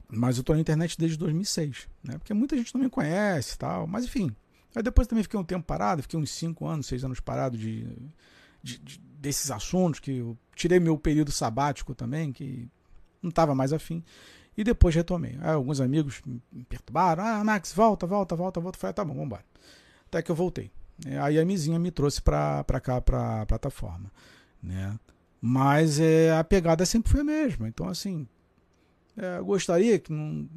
Mas 0.09 0.37
eu 0.37 0.43
tô 0.43 0.53
na 0.53 0.59
internet 0.61 0.97
desde 0.97 1.17
2006, 1.17 1.89
né? 2.01 2.17
Porque 2.17 2.33
muita 2.33 2.55
gente 2.55 2.73
não 2.73 2.81
me 2.81 2.89
conhece 2.89 3.55
e 3.55 3.57
tal. 3.57 3.85
Mas 3.85 4.05
enfim. 4.05 4.33
Aí 4.73 4.81
depois 4.81 5.05
também 5.05 5.21
fiquei 5.21 5.37
um 5.37 5.43
tempo 5.43 5.65
parado, 5.65 6.01
fiquei 6.01 6.17
uns 6.17 6.31
5 6.31 6.65
anos, 6.65 6.87
6 6.87 7.03
anos 7.03 7.19
parado 7.19 7.57
de, 7.57 7.85
de, 8.63 8.77
de 8.77 8.99
desses 8.99 9.51
assuntos, 9.51 9.99
que 9.99 10.17
eu 10.17 10.37
tirei 10.55 10.79
meu 10.79 10.97
período 10.97 11.29
sabático 11.29 11.93
também, 11.93 12.31
que 12.31 12.69
não 13.21 13.29
estava 13.29 13.53
mais 13.53 13.73
afim. 13.73 14.01
E 14.55 14.63
depois 14.63 14.95
retomei. 14.95 15.37
Aí 15.41 15.51
alguns 15.51 15.81
amigos 15.81 16.21
me 16.25 16.63
perturbaram. 16.63 17.21
Ah, 17.21 17.43
Max, 17.43 17.73
volta, 17.73 18.07
volta, 18.07 18.33
volta, 18.33 18.61
volta. 18.61 18.79
Falei, 18.79 18.91
ah, 18.91 18.93
tá 18.93 19.03
bom, 19.03 19.11
vamos 19.11 19.25
embora. 19.25 19.43
Até 20.07 20.21
que 20.21 20.31
eu 20.31 20.35
voltei. 20.35 20.71
Aí 21.21 21.37
a 21.37 21.45
Mizinha 21.45 21.77
me 21.77 21.91
trouxe 21.91 22.21
para 22.21 22.63
cá, 22.81 23.01
para 23.01 23.41
a 23.41 23.45
plataforma. 23.45 24.09
Né? 24.63 24.97
Mas 25.41 25.99
é, 25.99 26.35
a 26.37 26.43
pegada 26.43 26.85
sempre 26.85 27.11
foi 27.11 27.21
a 27.21 27.23
mesma. 27.23 27.67
Então, 27.67 27.87
assim, 27.87 28.27
é, 29.17 29.39
gostaria 29.41 29.97
que, 29.99 30.11
não, 30.11 30.47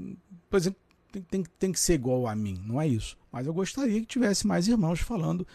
por 0.51 0.57
exemplo, 0.57 0.79
tem, 1.11 1.23
tem, 1.23 1.45
tem 1.59 1.73
que 1.73 1.81
ser 1.81 1.95
igual 1.95 2.27
a 2.27 2.35
mim, 2.35 2.61
não 2.67 2.81
é 2.81 2.89
isso. 2.89 3.17
Mas 3.31 3.47
eu 3.47 3.55
gostaria 3.55 4.01
que 4.01 4.07
tivesse 4.07 4.47
mais 4.47 4.67
irmãos 4.67 5.01
falando 5.01 5.47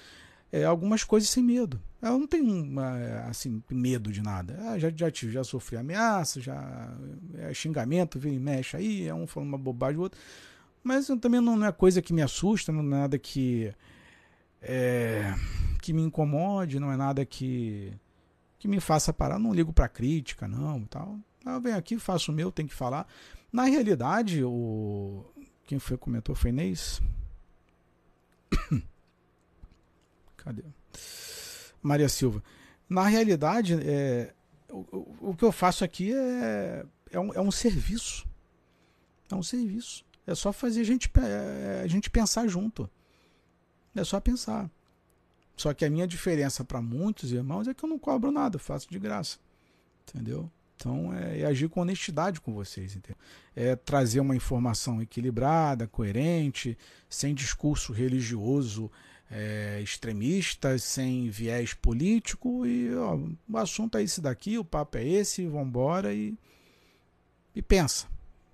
é, 0.51 0.63
algumas 0.63 1.03
coisas 1.03 1.29
sem 1.29 1.43
medo. 1.43 1.81
Eu 2.01 2.19
não 2.19 2.27
tenho 2.27 2.79
assim, 3.27 3.61
medo 3.69 4.11
de 4.11 4.21
nada. 4.21 4.57
Ah, 4.61 4.77
já, 4.77 4.91
já, 4.95 5.09
já 5.11 5.43
sofri 5.43 5.77
ameaça, 5.77 6.39
já 6.39 6.93
é, 7.35 7.53
xingamento, 7.53 8.19
vem 8.19 8.35
e 8.35 8.39
mexe 8.39 8.77
aí, 8.77 9.07
é 9.07 9.13
um 9.13 9.25
falando 9.25 9.49
uma 9.49 9.57
bobagem, 9.57 9.97
o 9.97 10.03
outro. 10.03 10.19
Mas 10.83 11.07
também 11.19 11.41
não 11.41 11.65
é 11.65 11.71
coisa 11.71 12.01
que 12.01 12.13
me 12.13 12.21
assusta, 12.21 12.71
não 12.71 12.81
é 12.81 12.83
nada 12.83 13.17
que, 13.17 13.73
é, 14.61 15.33
que 15.81 15.91
me 15.91 16.01
incomode, 16.01 16.79
não 16.79 16.91
é 16.91 16.95
nada 16.95 17.25
que 17.25 17.91
que 18.57 18.67
me 18.67 18.79
faça 18.79 19.13
parar. 19.13 19.39
Não 19.39 19.53
ligo 19.53 19.73
para 19.73 19.87
crítica, 19.87 20.47
não, 20.47 20.83
tal. 20.85 21.19
Eu 21.45 21.61
venho 21.61 21.77
aqui, 21.77 21.97
faço 21.97 22.31
o 22.31 22.35
meu, 22.35 22.51
tenho 22.51 22.67
que 22.67 22.75
falar. 22.75 23.07
Na 23.51 23.63
realidade, 23.63 24.43
o 24.43 25.25
quem 25.67 25.79
foi 25.79 25.97
comentou 25.97 26.33
foi 26.33 26.51
Neis. 26.51 27.01
Cadê? 30.37 30.63
Maria 31.81 32.07
Silva. 32.07 32.41
Na 32.89 33.05
realidade, 33.05 33.77
é, 33.83 34.33
o, 34.69 35.29
o, 35.31 35.35
que 35.35 35.43
eu 35.43 35.51
faço 35.51 35.83
aqui 35.83 36.13
é, 36.13 36.85
é, 37.11 37.19
um, 37.19 37.33
é 37.33 37.41
um 37.41 37.51
serviço. 37.51 38.25
É 39.29 39.35
um 39.35 39.43
serviço. 39.43 40.05
É 40.25 40.33
só 40.33 40.53
fazer 40.53 40.81
a 40.81 40.85
gente, 40.85 41.11
é, 41.17 41.81
a 41.83 41.87
gente 41.87 42.09
pensar 42.09 42.47
junto. 42.47 42.89
É 43.93 44.03
só 44.05 44.21
pensar. 44.21 44.71
Só 45.57 45.73
que 45.73 45.83
a 45.83 45.89
minha 45.89 46.07
diferença 46.07 46.63
para 46.63 46.81
muitos 46.81 47.31
irmãos 47.31 47.67
é 47.67 47.73
que 47.73 47.83
eu 47.83 47.89
não 47.89 47.97
cobro 47.97 48.31
nada, 48.31 48.55
eu 48.55 48.59
faço 48.59 48.87
de 48.89 48.99
graça. 48.99 49.39
Entendeu? 50.07 50.49
Então 50.75 51.11
é, 51.11 51.39
é, 51.39 51.45
agir 51.45 51.67
com 51.67 51.81
honestidade 51.81 52.39
com 52.39 52.53
vocês. 52.53 52.95
Entendeu? 52.95 53.17
É 53.55 53.75
trazer 53.75 54.19
uma 54.19 54.35
informação 54.35 55.01
equilibrada, 55.01 55.87
coerente, 55.87 56.77
sem 57.09 57.33
discurso 57.33 57.91
religioso 57.91 58.89
é, 59.31 59.81
extremista, 59.81 60.77
sem 60.77 61.27
viés 61.31 61.73
político. 61.73 62.65
E 62.65 62.95
ó, 62.95 63.17
o 63.49 63.57
assunto 63.57 63.97
é 63.97 64.03
esse 64.03 64.21
daqui, 64.21 64.59
o 64.59 64.63
papo 64.63 64.97
é 64.97 65.05
esse, 65.05 65.47
vamos 65.47 65.69
embora 65.69 66.13
e, 66.13 66.37
e 67.55 67.63
pensa. 67.63 68.05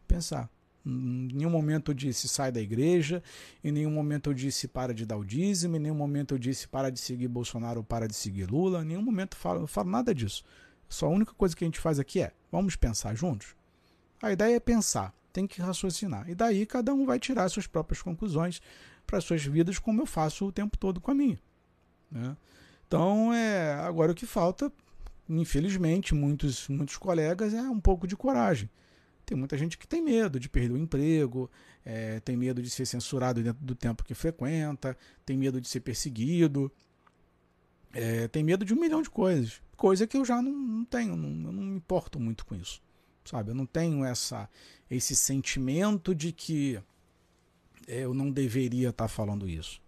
Pensar. 0.07 0.49
Em 0.85 1.29
nenhum 1.33 1.49
momento 1.49 1.91
eu 1.91 1.95
disse 1.95 2.27
sai 2.27 2.51
da 2.51 2.59
igreja, 2.59 3.23
em 3.63 3.71
nenhum 3.71 3.91
momento 3.91 4.29
eu 4.29 4.33
disse 4.33 4.67
para 4.67 4.93
de 4.93 5.05
dar 5.05 5.17
o 5.17 5.23
dízimo, 5.23 5.77
em 5.77 5.79
nenhum 5.79 5.95
momento 5.95 6.33
eu 6.33 6.37
disse 6.37 6.67
para 6.67 6.91
de 6.91 6.99
seguir 6.99 7.27
Bolsonaro 7.27 7.79
ou 7.79 7.83
para 7.83 8.07
de 8.07 8.15
seguir 8.15 8.49
Lula, 8.49 8.81
em 8.81 8.87
nenhum 8.87 9.01
momento 9.01 9.35
eu 9.35 9.39
falo, 9.39 9.61
eu 9.61 9.67
falo 9.67 9.89
nada 9.89 10.13
disso. 10.13 10.43
Só 10.89 11.05
a 11.05 11.09
única 11.09 11.33
coisa 11.33 11.55
que 11.55 11.63
a 11.63 11.67
gente 11.67 11.79
faz 11.79 11.99
aqui 11.99 12.21
é 12.21 12.31
vamos 12.51 12.75
pensar 12.75 13.15
juntos. 13.15 13.55
A 14.21 14.31
ideia 14.31 14.55
é 14.55 14.59
pensar, 14.59 15.13
tem 15.31 15.47
que 15.47 15.61
raciocinar. 15.61 16.29
E 16.29 16.35
daí 16.35 16.65
cada 16.65 16.93
um 16.93 17.05
vai 17.05 17.19
tirar 17.19 17.49
suas 17.49 17.65
próprias 17.65 18.01
conclusões 18.01 18.61
para 19.05 19.19
suas 19.21 19.43
vidas, 19.43 19.79
como 19.79 20.01
eu 20.01 20.05
faço 20.05 20.45
o 20.45 20.51
tempo 20.51 20.77
todo 20.77 21.01
com 21.01 21.11
a 21.11 21.15
minha. 21.15 21.39
Né? 22.11 22.37
Então, 22.87 23.33
é, 23.33 23.73
agora 23.73 24.11
o 24.11 24.15
que 24.15 24.25
falta, 24.25 24.71
infelizmente, 25.27 26.13
muitos, 26.13 26.67
muitos 26.67 26.97
colegas, 26.97 27.53
é 27.53 27.61
um 27.61 27.79
pouco 27.79 28.05
de 28.05 28.15
coragem. 28.15 28.69
Tem 29.33 29.39
muita 29.39 29.57
gente 29.57 29.79
que 29.79 29.87
tem 29.87 29.99
medo 29.99 30.39
de 30.39 30.47
perder 30.47 30.75
o 30.75 30.77
emprego, 30.77 31.49
é, 31.83 32.19
tem 32.19 32.37
medo 32.37 32.61
de 32.61 32.69
ser 32.69 32.85
censurado 32.85 33.41
dentro 33.41 33.65
do 33.65 33.73
tempo 33.73 34.03
que 34.03 34.13
frequenta, 34.13 34.95
tem 35.25 35.35
medo 35.35 35.59
de 35.59 35.67
ser 35.67 35.79
perseguido, 35.79 36.71
é, 37.91 38.27
tem 38.27 38.43
medo 38.43 38.63
de 38.63 38.75
um 38.75 38.79
milhão 38.79 39.01
de 39.01 39.09
coisas. 39.09 39.59
Coisa 39.75 40.05
que 40.05 40.15
eu 40.15 40.23
já 40.23 40.39
não, 40.39 40.51
não 40.51 40.85
tenho, 40.85 41.15
não, 41.15 41.29
eu 41.47 41.51
não 41.51 41.63
me 41.63 41.77
importo 41.77 42.19
muito 42.19 42.45
com 42.45 42.53
isso. 42.53 42.79
Sabe? 43.25 43.49
Eu 43.49 43.55
não 43.55 43.65
tenho 43.65 44.05
essa, 44.05 44.47
esse 44.87 45.15
sentimento 45.15 46.13
de 46.13 46.31
que 46.31 46.79
é, 47.87 48.01
eu 48.01 48.13
não 48.13 48.29
deveria 48.29 48.89
estar 48.89 49.07
falando 49.07 49.49
isso. 49.49 49.81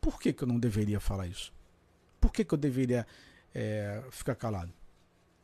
Por 0.00 0.18
que, 0.18 0.32
que 0.32 0.44
eu 0.44 0.48
não 0.48 0.58
deveria 0.58 0.98
falar 0.98 1.26
isso? 1.26 1.52
Por 2.18 2.32
que, 2.32 2.42
que 2.42 2.54
eu 2.54 2.58
deveria 2.58 3.06
é, 3.54 4.02
ficar 4.10 4.34
calado? 4.34 4.72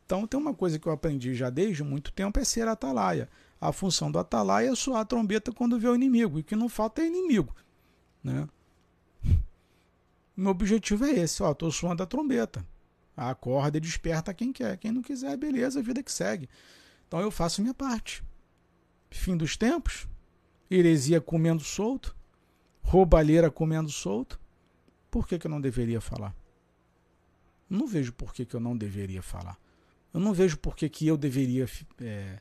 Então 0.05 0.27
tem 0.27 0.39
uma 0.39 0.53
coisa 0.53 0.77
que 0.77 0.87
eu 0.87 0.91
aprendi 0.93 1.33
já 1.33 1.49
desde 1.49 1.83
muito 1.83 2.11
tempo 2.11 2.39
é 2.39 2.43
ser 2.43 2.67
atalaia. 2.67 3.27
A 3.59 3.71
função 3.71 4.11
do 4.11 4.19
atalaia 4.19 4.69
é 4.69 4.75
soar 4.75 5.01
a 5.01 5.05
trombeta 5.05 5.51
quando 5.51 5.79
vê 5.79 5.87
o 5.87 5.95
inimigo. 5.95 6.37
E 6.37 6.41
o 6.41 6.43
que 6.43 6.55
não 6.55 6.69
falta 6.69 7.01
é 7.01 7.07
inimigo. 7.07 7.55
Né? 8.23 8.47
Meu 10.37 10.51
objetivo 10.51 11.05
é 11.05 11.11
esse, 11.11 11.41
ó, 11.41 11.53
tô 11.53 11.71
suando 11.71 12.03
a 12.03 12.05
trombeta. 12.05 12.65
Acorda 13.17 13.77
e 13.77 13.81
desperta 13.81 14.33
quem 14.33 14.51
quer. 14.51 14.77
Quem 14.77 14.91
não 14.91 15.01
quiser, 15.01 15.35
beleza, 15.37 15.81
vida 15.81 16.03
que 16.03 16.11
segue. 16.11 16.49
Então 17.07 17.19
eu 17.19 17.31
faço 17.31 17.61
minha 17.61 17.73
parte. 17.73 18.23
Fim 19.09 19.35
dos 19.35 19.55
tempos, 19.57 20.07
heresia 20.69 21.21
comendo 21.21 21.63
solto, 21.63 22.15
roubalheira 22.83 23.49
comendo 23.49 23.89
solto. 23.89 24.39
Por 25.09 25.27
que, 25.27 25.39
que 25.39 25.47
eu 25.47 25.51
não 25.51 25.61
deveria 25.61 26.01
falar? 26.01 26.35
Não 27.69 27.87
vejo 27.87 28.11
por 28.11 28.33
que, 28.33 28.45
que 28.45 28.55
eu 28.55 28.59
não 28.59 28.75
deveria 28.77 29.23
falar. 29.23 29.57
Eu 30.15 30.21
não 30.21 30.33
vejo 30.33 30.57
por 30.57 30.77
que, 30.77 30.87
que 30.87 31.05
eu 31.05 31.17
deveria, 31.17 31.65
é, 31.99 32.39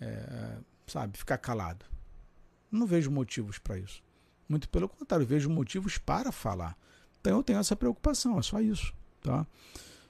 é, 0.00 0.56
sabe, 0.86 1.18
ficar 1.18 1.36
calado. 1.36 1.84
Não 2.72 2.86
vejo 2.86 3.10
motivos 3.10 3.58
para 3.58 3.76
isso. 3.76 4.02
Muito 4.48 4.70
pelo 4.70 4.88
contrário, 4.88 5.26
vejo 5.26 5.50
motivos 5.50 5.98
para 5.98 6.32
falar. 6.32 6.74
Então 7.20 7.36
eu 7.36 7.42
tenho 7.42 7.58
essa 7.58 7.76
preocupação, 7.76 8.38
é 8.38 8.42
só 8.42 8.58
isso. 8.58 8.94
Tá? 9.20 9.46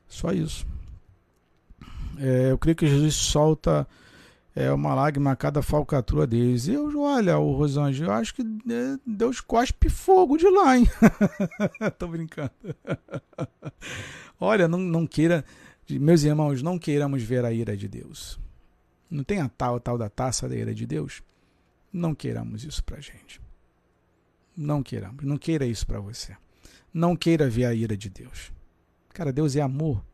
Só 0.07 0.31
isso. 0.31 0.65
É, 2.17 2.53
eu 2.53 2.59
creio 2.59 2.77
que 2.77 2.87
Jesus 2.87 3.17
solta 3.17 3.85
é, 4.55 4.71
uma 4.71 4.95
lágrima 4.95 5.33
a 5.33 5.37
cada 5.37 5.63
falcatrua 5.63 6.29
deles. 6.29 6.69
Eu, 6.69 6.97
olha, 7.01 7.41
o 7.41 7.55
Rosângela, 7.55 8.13
eu 8.13 8.15
acho 8.15 8.33
que 8.33 8.43
é, 8.43 8.99
Deus 9.05 9.41
cospe 9.41 9.91
fogo 9.91 10.37
de 10.37 10.49
lá, 10.49 10.79
hein? 10.79 10.89
Tô 11.99 12.07
brincando. 12.07 12.53
olha, 14.39 14.69
não, 14.69 14.79
não 14.79 15.09
queira 15.09 15.45
meus 15.91 16.23
irmãos, 16.23 16.63
não 16.63 16.79
queiramos 16.79 17.23
ver 17.23 17.45
a 17.45 17.53
ira 17.53 17.77
de 17.77 17.89
Deus. 17.89 18.39
Não 19.11 19.25
tem 19.25 19.41
a 19.41 19.49
tal, 19.49 19.77
a 19.77 19.81
tal 19.81 19.97
da 19.97 20.11
taça 20.11 20.49
da 20.49 20.57
ira 20.57 20.75
de 20.75 20.87
Deus? 20.87 21.23
Não 21.93 22.15
queiramos 22.15 22.65
isso 22.65 22.85
para 22.85 23.01
gente. 23.01 23.41
Não 24.57 24.83
queiramos. 24.83 25.25
Não 25.25 25.39
queira 25.39 25.65
isso 25.65 25.87
para 25.87 26.01
você. 26.01 26.37
Não 26.93 27.17
queira 27.17 27.49
ver 27.49 27.65
a 27.65 27.75
ira 27.75 27.97
de 27.97 28.11
Deus. 28.11 28.53
Cara, 29.11 29.33
Deus 29.33 29.57
é 29.57 29.61
amor. 29.61 30.05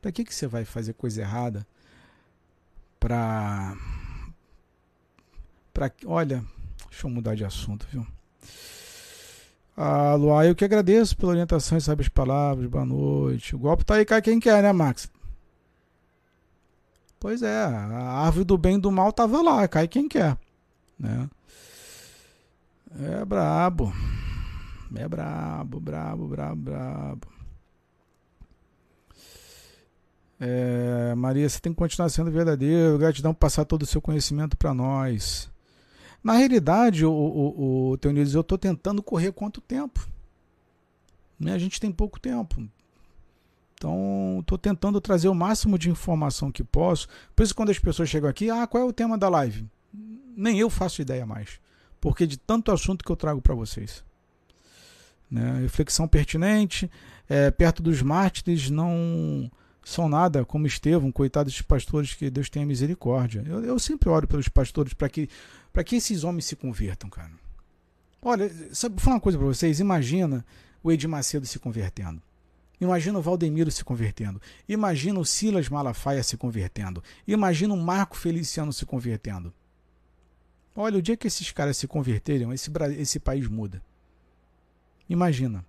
Para 0.00 0.10
que, 0.10 0.24
que 0.24 0.34
você 0.34 0.46
vai 0.46 0.64
fazer 0.64 0.94
coisa 0.94 1.20
errada? 1.20 1.66
Para. 2.98 3.76
Pra... 5.72 5.92
Olha, 6.06 6.44
deixa 6.88 7.06
eu 7.06 7.10
mudar 7.10 7.34
de 7.34 7.44
assunto, 7.44 7.86
viu? 7.90 8.06
Ah, 9.80 10.16
Luá, 10.16 10.44
eu 10.44 10.56
que 10.56 10.64
agradeço 10.64 11.16
pela 11.16 11.30
orientação 11.30 11.78
e 11.78 11.80
sabe 11.80 12.02
as 12.02 12.08
palavras. 12.08 12.68
Boa 12.68 12.84
noite. 12.84 13.54
O 13.54 13.58
golpe 13.60 13.84
tá 13.84 13.94
aí, 13.94 14.04
cai 14.04 14.20
quem 14.20 14.40
quer, 14.40 14.60
né, 14.60 14.72
Max? 14.72 15.08
Pois 17.20 17.44
é, 17.44 17.64
a 17.64 18.24
árvore 18.24 18.44
do 18.44 18.58
bem 18.58 18.74
e 18.74 18.80
do 18.80 18.90
mal 18.90 19.12
tava 19.12 19.40
lá, 19.40 19.68
cai 19.68 19.86
quem 19.86 20.08
quer. 20.08 20.36
Né? 20.98 21.30
É 23.00 23.24
brabo. 23.24 23.92
É 24.96 25.06
brabo, 25.06 25.78
brabo, 25.78 26.26
brabo, 26.26 26.60
brabo. 26.60 27.28
É, 30.40 31.14
Maria, 31.14 31.48
você 31.48 31.60
tem 31.60 31.72
que 31.72 31.78
continuar 31.78 32.08
sendo 32.08 32.32
verdadeiro. 32.32 32.98
Gratidão 32.98 33.32
por 33.32 33.38
passar 33.38 33.64
todo 33.64 33.82
o 33.82 33.86
seu 33.86 34.02
conhecimento 34.02 34.56
para 34.56 34.74
nós. 34.74 35.48
Na 36.22 36.34
realidade, 36.34 37.04
o, 37.04 37.12
o, 37.12 37.90
o 37.90 37.98
Teonides, 37.98 38.34
eu 38.34 38.40
estou 38.40 38.58
tentando 38.58 39.02
correr 39.02 39.32
quanto 39.32 39.60
tempo? 39.60 40.06
Né? 41.38 41.52
A 41.52 41.58
gente 41.58 41.80
tem 41.80 41.92
pouco 41.92 42.18
tempo. 42.18 42.68
Então, 43.74 44.38
estou 44.40 44.58
tentando 44.58 45.00
trazer 45.00 45.28
o 45.28 45.34
máximo 45.34 45.78
de 45.78 45.88
informação 45.88 46.50
que 46.50 46.64
posso. 46.64 47.06
Por 47.34 47.44
isso, 47.44 47.54
quando 47.54 47.70
as 47.70 47.78
pessoas 47.78 48.08
chegam 48.08 48.28
aqui, 48.28 48.50
ah, 48.50 48.66
qual 48.66 48.82
é 48.82 48.86
o 48.86 48.92
tema 48.92 49.16
da 49.16 49.28
live? 49.28 49.64
Nem 50.36 50.58
eu 50.58 50.68
faço 50.68 51.00
ideia 51.00 51.24
mais. 51.24 51.60
Porque 52.00 52.26
de 52.26 52.36
tanto 52.36 52.72
assunto 52.72 53.04
que 53.04 53.10
eu 53.10 53.16
trago 53.16 53.40
para 53.40 53.54
vocês. 53.54 54.04
Né? 55.30 55.60
Reflexão 55.60 56.08
pertinente, 56.08 56.90
é, 57.28 57.50
perto 57.50 57.82
dos 57.82 58.02
mártires, 58.02 58.68
não 58.68 59.50
são 59.88 60.06
nada 60.06 60.44
como 60.44 60.66
Estevão, 60.66 61.10
coitados 61.10 61.54
dos 61.54 61.62
pastores, 61.62 62.12
que 62.12 62.28
Deus 62.28 62.50
tenha 62.50 62.66
misericórdia. 62.66 63.42
Eu, 63.46 63.64
eu 63.64 63.78
sempre 63.78 64.10
oro 64.10 64.28
pelos 64.28 64.46
pastores 64.46 64.92
para 64.92 65.08
que 65.08 65.30
para 65.72 65.82
que 65.82 65.96
esses 65.96 66.24
homens 66.24 66.44
se 66.44 66.56
convertam, 66.56 67.08
cara. 67.08 67.30
Olha, 68.20 68.50
sabe, 68.74 68.96
vou 68.96 69.04
falar 69.04 69.16
uma 69.16 69.20
coisa 69.20 69.38
para 69.38 69.46
vocês. 69.46 69.80
Imagina 69.80 70.44
o 70.82 70.92
Edir 70.92 71.08
Macedo 71.08 71.46
se 71.46 71.58
convertendo. 71.58 72.20
Imagina 72.78 73.18
o 73.18 73.22
Valdemiro 73.22 73.70
se 73.70 73.82
convertendo. 73.82 74.42
Imagina 74.68 75.20
o 75.20 75.24
Silas 75.24 75.70
Malafaia 75.70 76.22
se 76.22 76.36
convertendo. 76.36 77.02
Imagina 77.26 77.72
o 77.72 77.76
Marco 77.76 78.16
Feliciano 78.16 78.72
se 78.74 78.84
convertendo. 78.84 79.54
Olha, 80.76 80.98
o 80.98 81.02
dia 81.02 81.16
que 81.16 81.28
esses 81.28 81.50
caras 81.50 81.78
se 81.78 81.86
converterem, 81.86 82.52
esse, 82.52 82.70
esse 82.98 83.18
país 83.18 83.46
muda. 83.46 83.82
Imagina. 85.08 85.64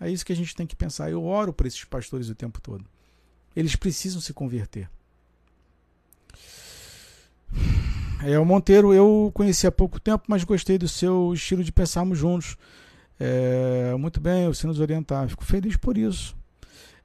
É 0.00 0.10
isso 0.10 0.26
que 0.26 0.32
a 0.32 0.36
gente 0.36 0.56
tem 0.56 0.66
que 0.66 0.74
pensar. 0.74 1.10
Eu 1.10 1.24
oro 1.24 1.52
por 1.52 1.66
esses 1.66 1.84
pastores 1.84 2.28
o 2.28 2.34
tempo 2.34 2.60
todo. 2.60 2.84
Eles 3.54 3.76
precisam 3.76 4.20
se 4.20 4.32
converter. 4.32 4.88
É, 8.22 8.38
o 8.38 8.44
Monteiro 8.44 8.92
eu 8.92 9.30
conheci 9.34 9.66
há 9.66 9.72
pouco 9.72 9.98
tempo, 9.98 10.24
mas 10.28 10.44
gostei 10.44 10.76
do 10.76 10.86
seu 10.86 11.32
estilo 11.32 11.64
de 11.64 11.72
pensarmos 11.72 12.18
juntos. 12.18 12.56
É, 13.18 13.94
muito 13.98 14.20
bem, 14.20 14.46
você 14.46 14.66
nos 14.66 14.80
orientar. 14.80 15.28
Fico 15.28 15.44
feliz 15.44 15.76
por 15.76 15.96
isso. 15.96 16.36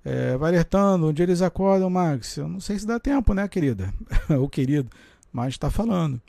É, 0.03 0.37
vai 0.37 0.51
alertando, 0.51 1.07
onde 1.07 1.23
eles 1.23 1.41
acordam, 1.41 1.89
Max? 1.89 2.37
Eu 2.37 2.47
não 2.47 2.59
sei 2.59 2.77
se 2.77 2.85
dá 2.85 2.99
tempo, 2.99 3.33
né, 3.33 3.47
querida? 3.47 3.93
Ou 4.39 4.47
querido, 4.47 4.89
mas 5.31 5.55
está 5.55 5.69
falando. 5.69 6.21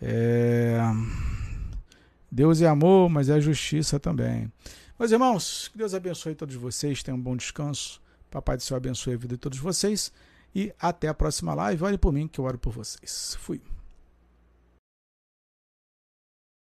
É, 0.00 0.80
Deus 2.30 2.60
é 2.60 2.66
amor, 2.66 3.08
mas 3.08 3.28
é 3.28 3.40
justiça 3.40 4.00
também. 4.00 4.50
Meus 4.98 5.12
irmãos, 5.12 5.68
que 5.68 5.78
Deus 5.78 5.94
abençoe 5.94 6.34
todos 6.34 6.56
vocês, 6.56 7.02
tenham 7.02 7.18
um 7.18 7.22
bom 7.22 7.36
descanso. 7.36 8.01
Papai 8.32 8.56
do 8.56 8.62
céu 8.62 8.78
abençoe 8.78 9.12
a 9.12 9.16
vida 9.16 9.34
de 9.34 9.38
todos 9.38 9.58
vocês. 9.58 10.10
E 10.54 10.72
até 10.80 11.06
a 11.06 11.14
próxima 11.14 11.54
live. 11.54 11.84
Ore 11.84 11.98
por 11.98 12.12
mim, 12.12 12.26
que 12.26 12.40
eu 12.40 12.44
oro 12.46 12.58
por 12.58 12.72
vocês. 12.72 13.36
Fui. 13.38 13.60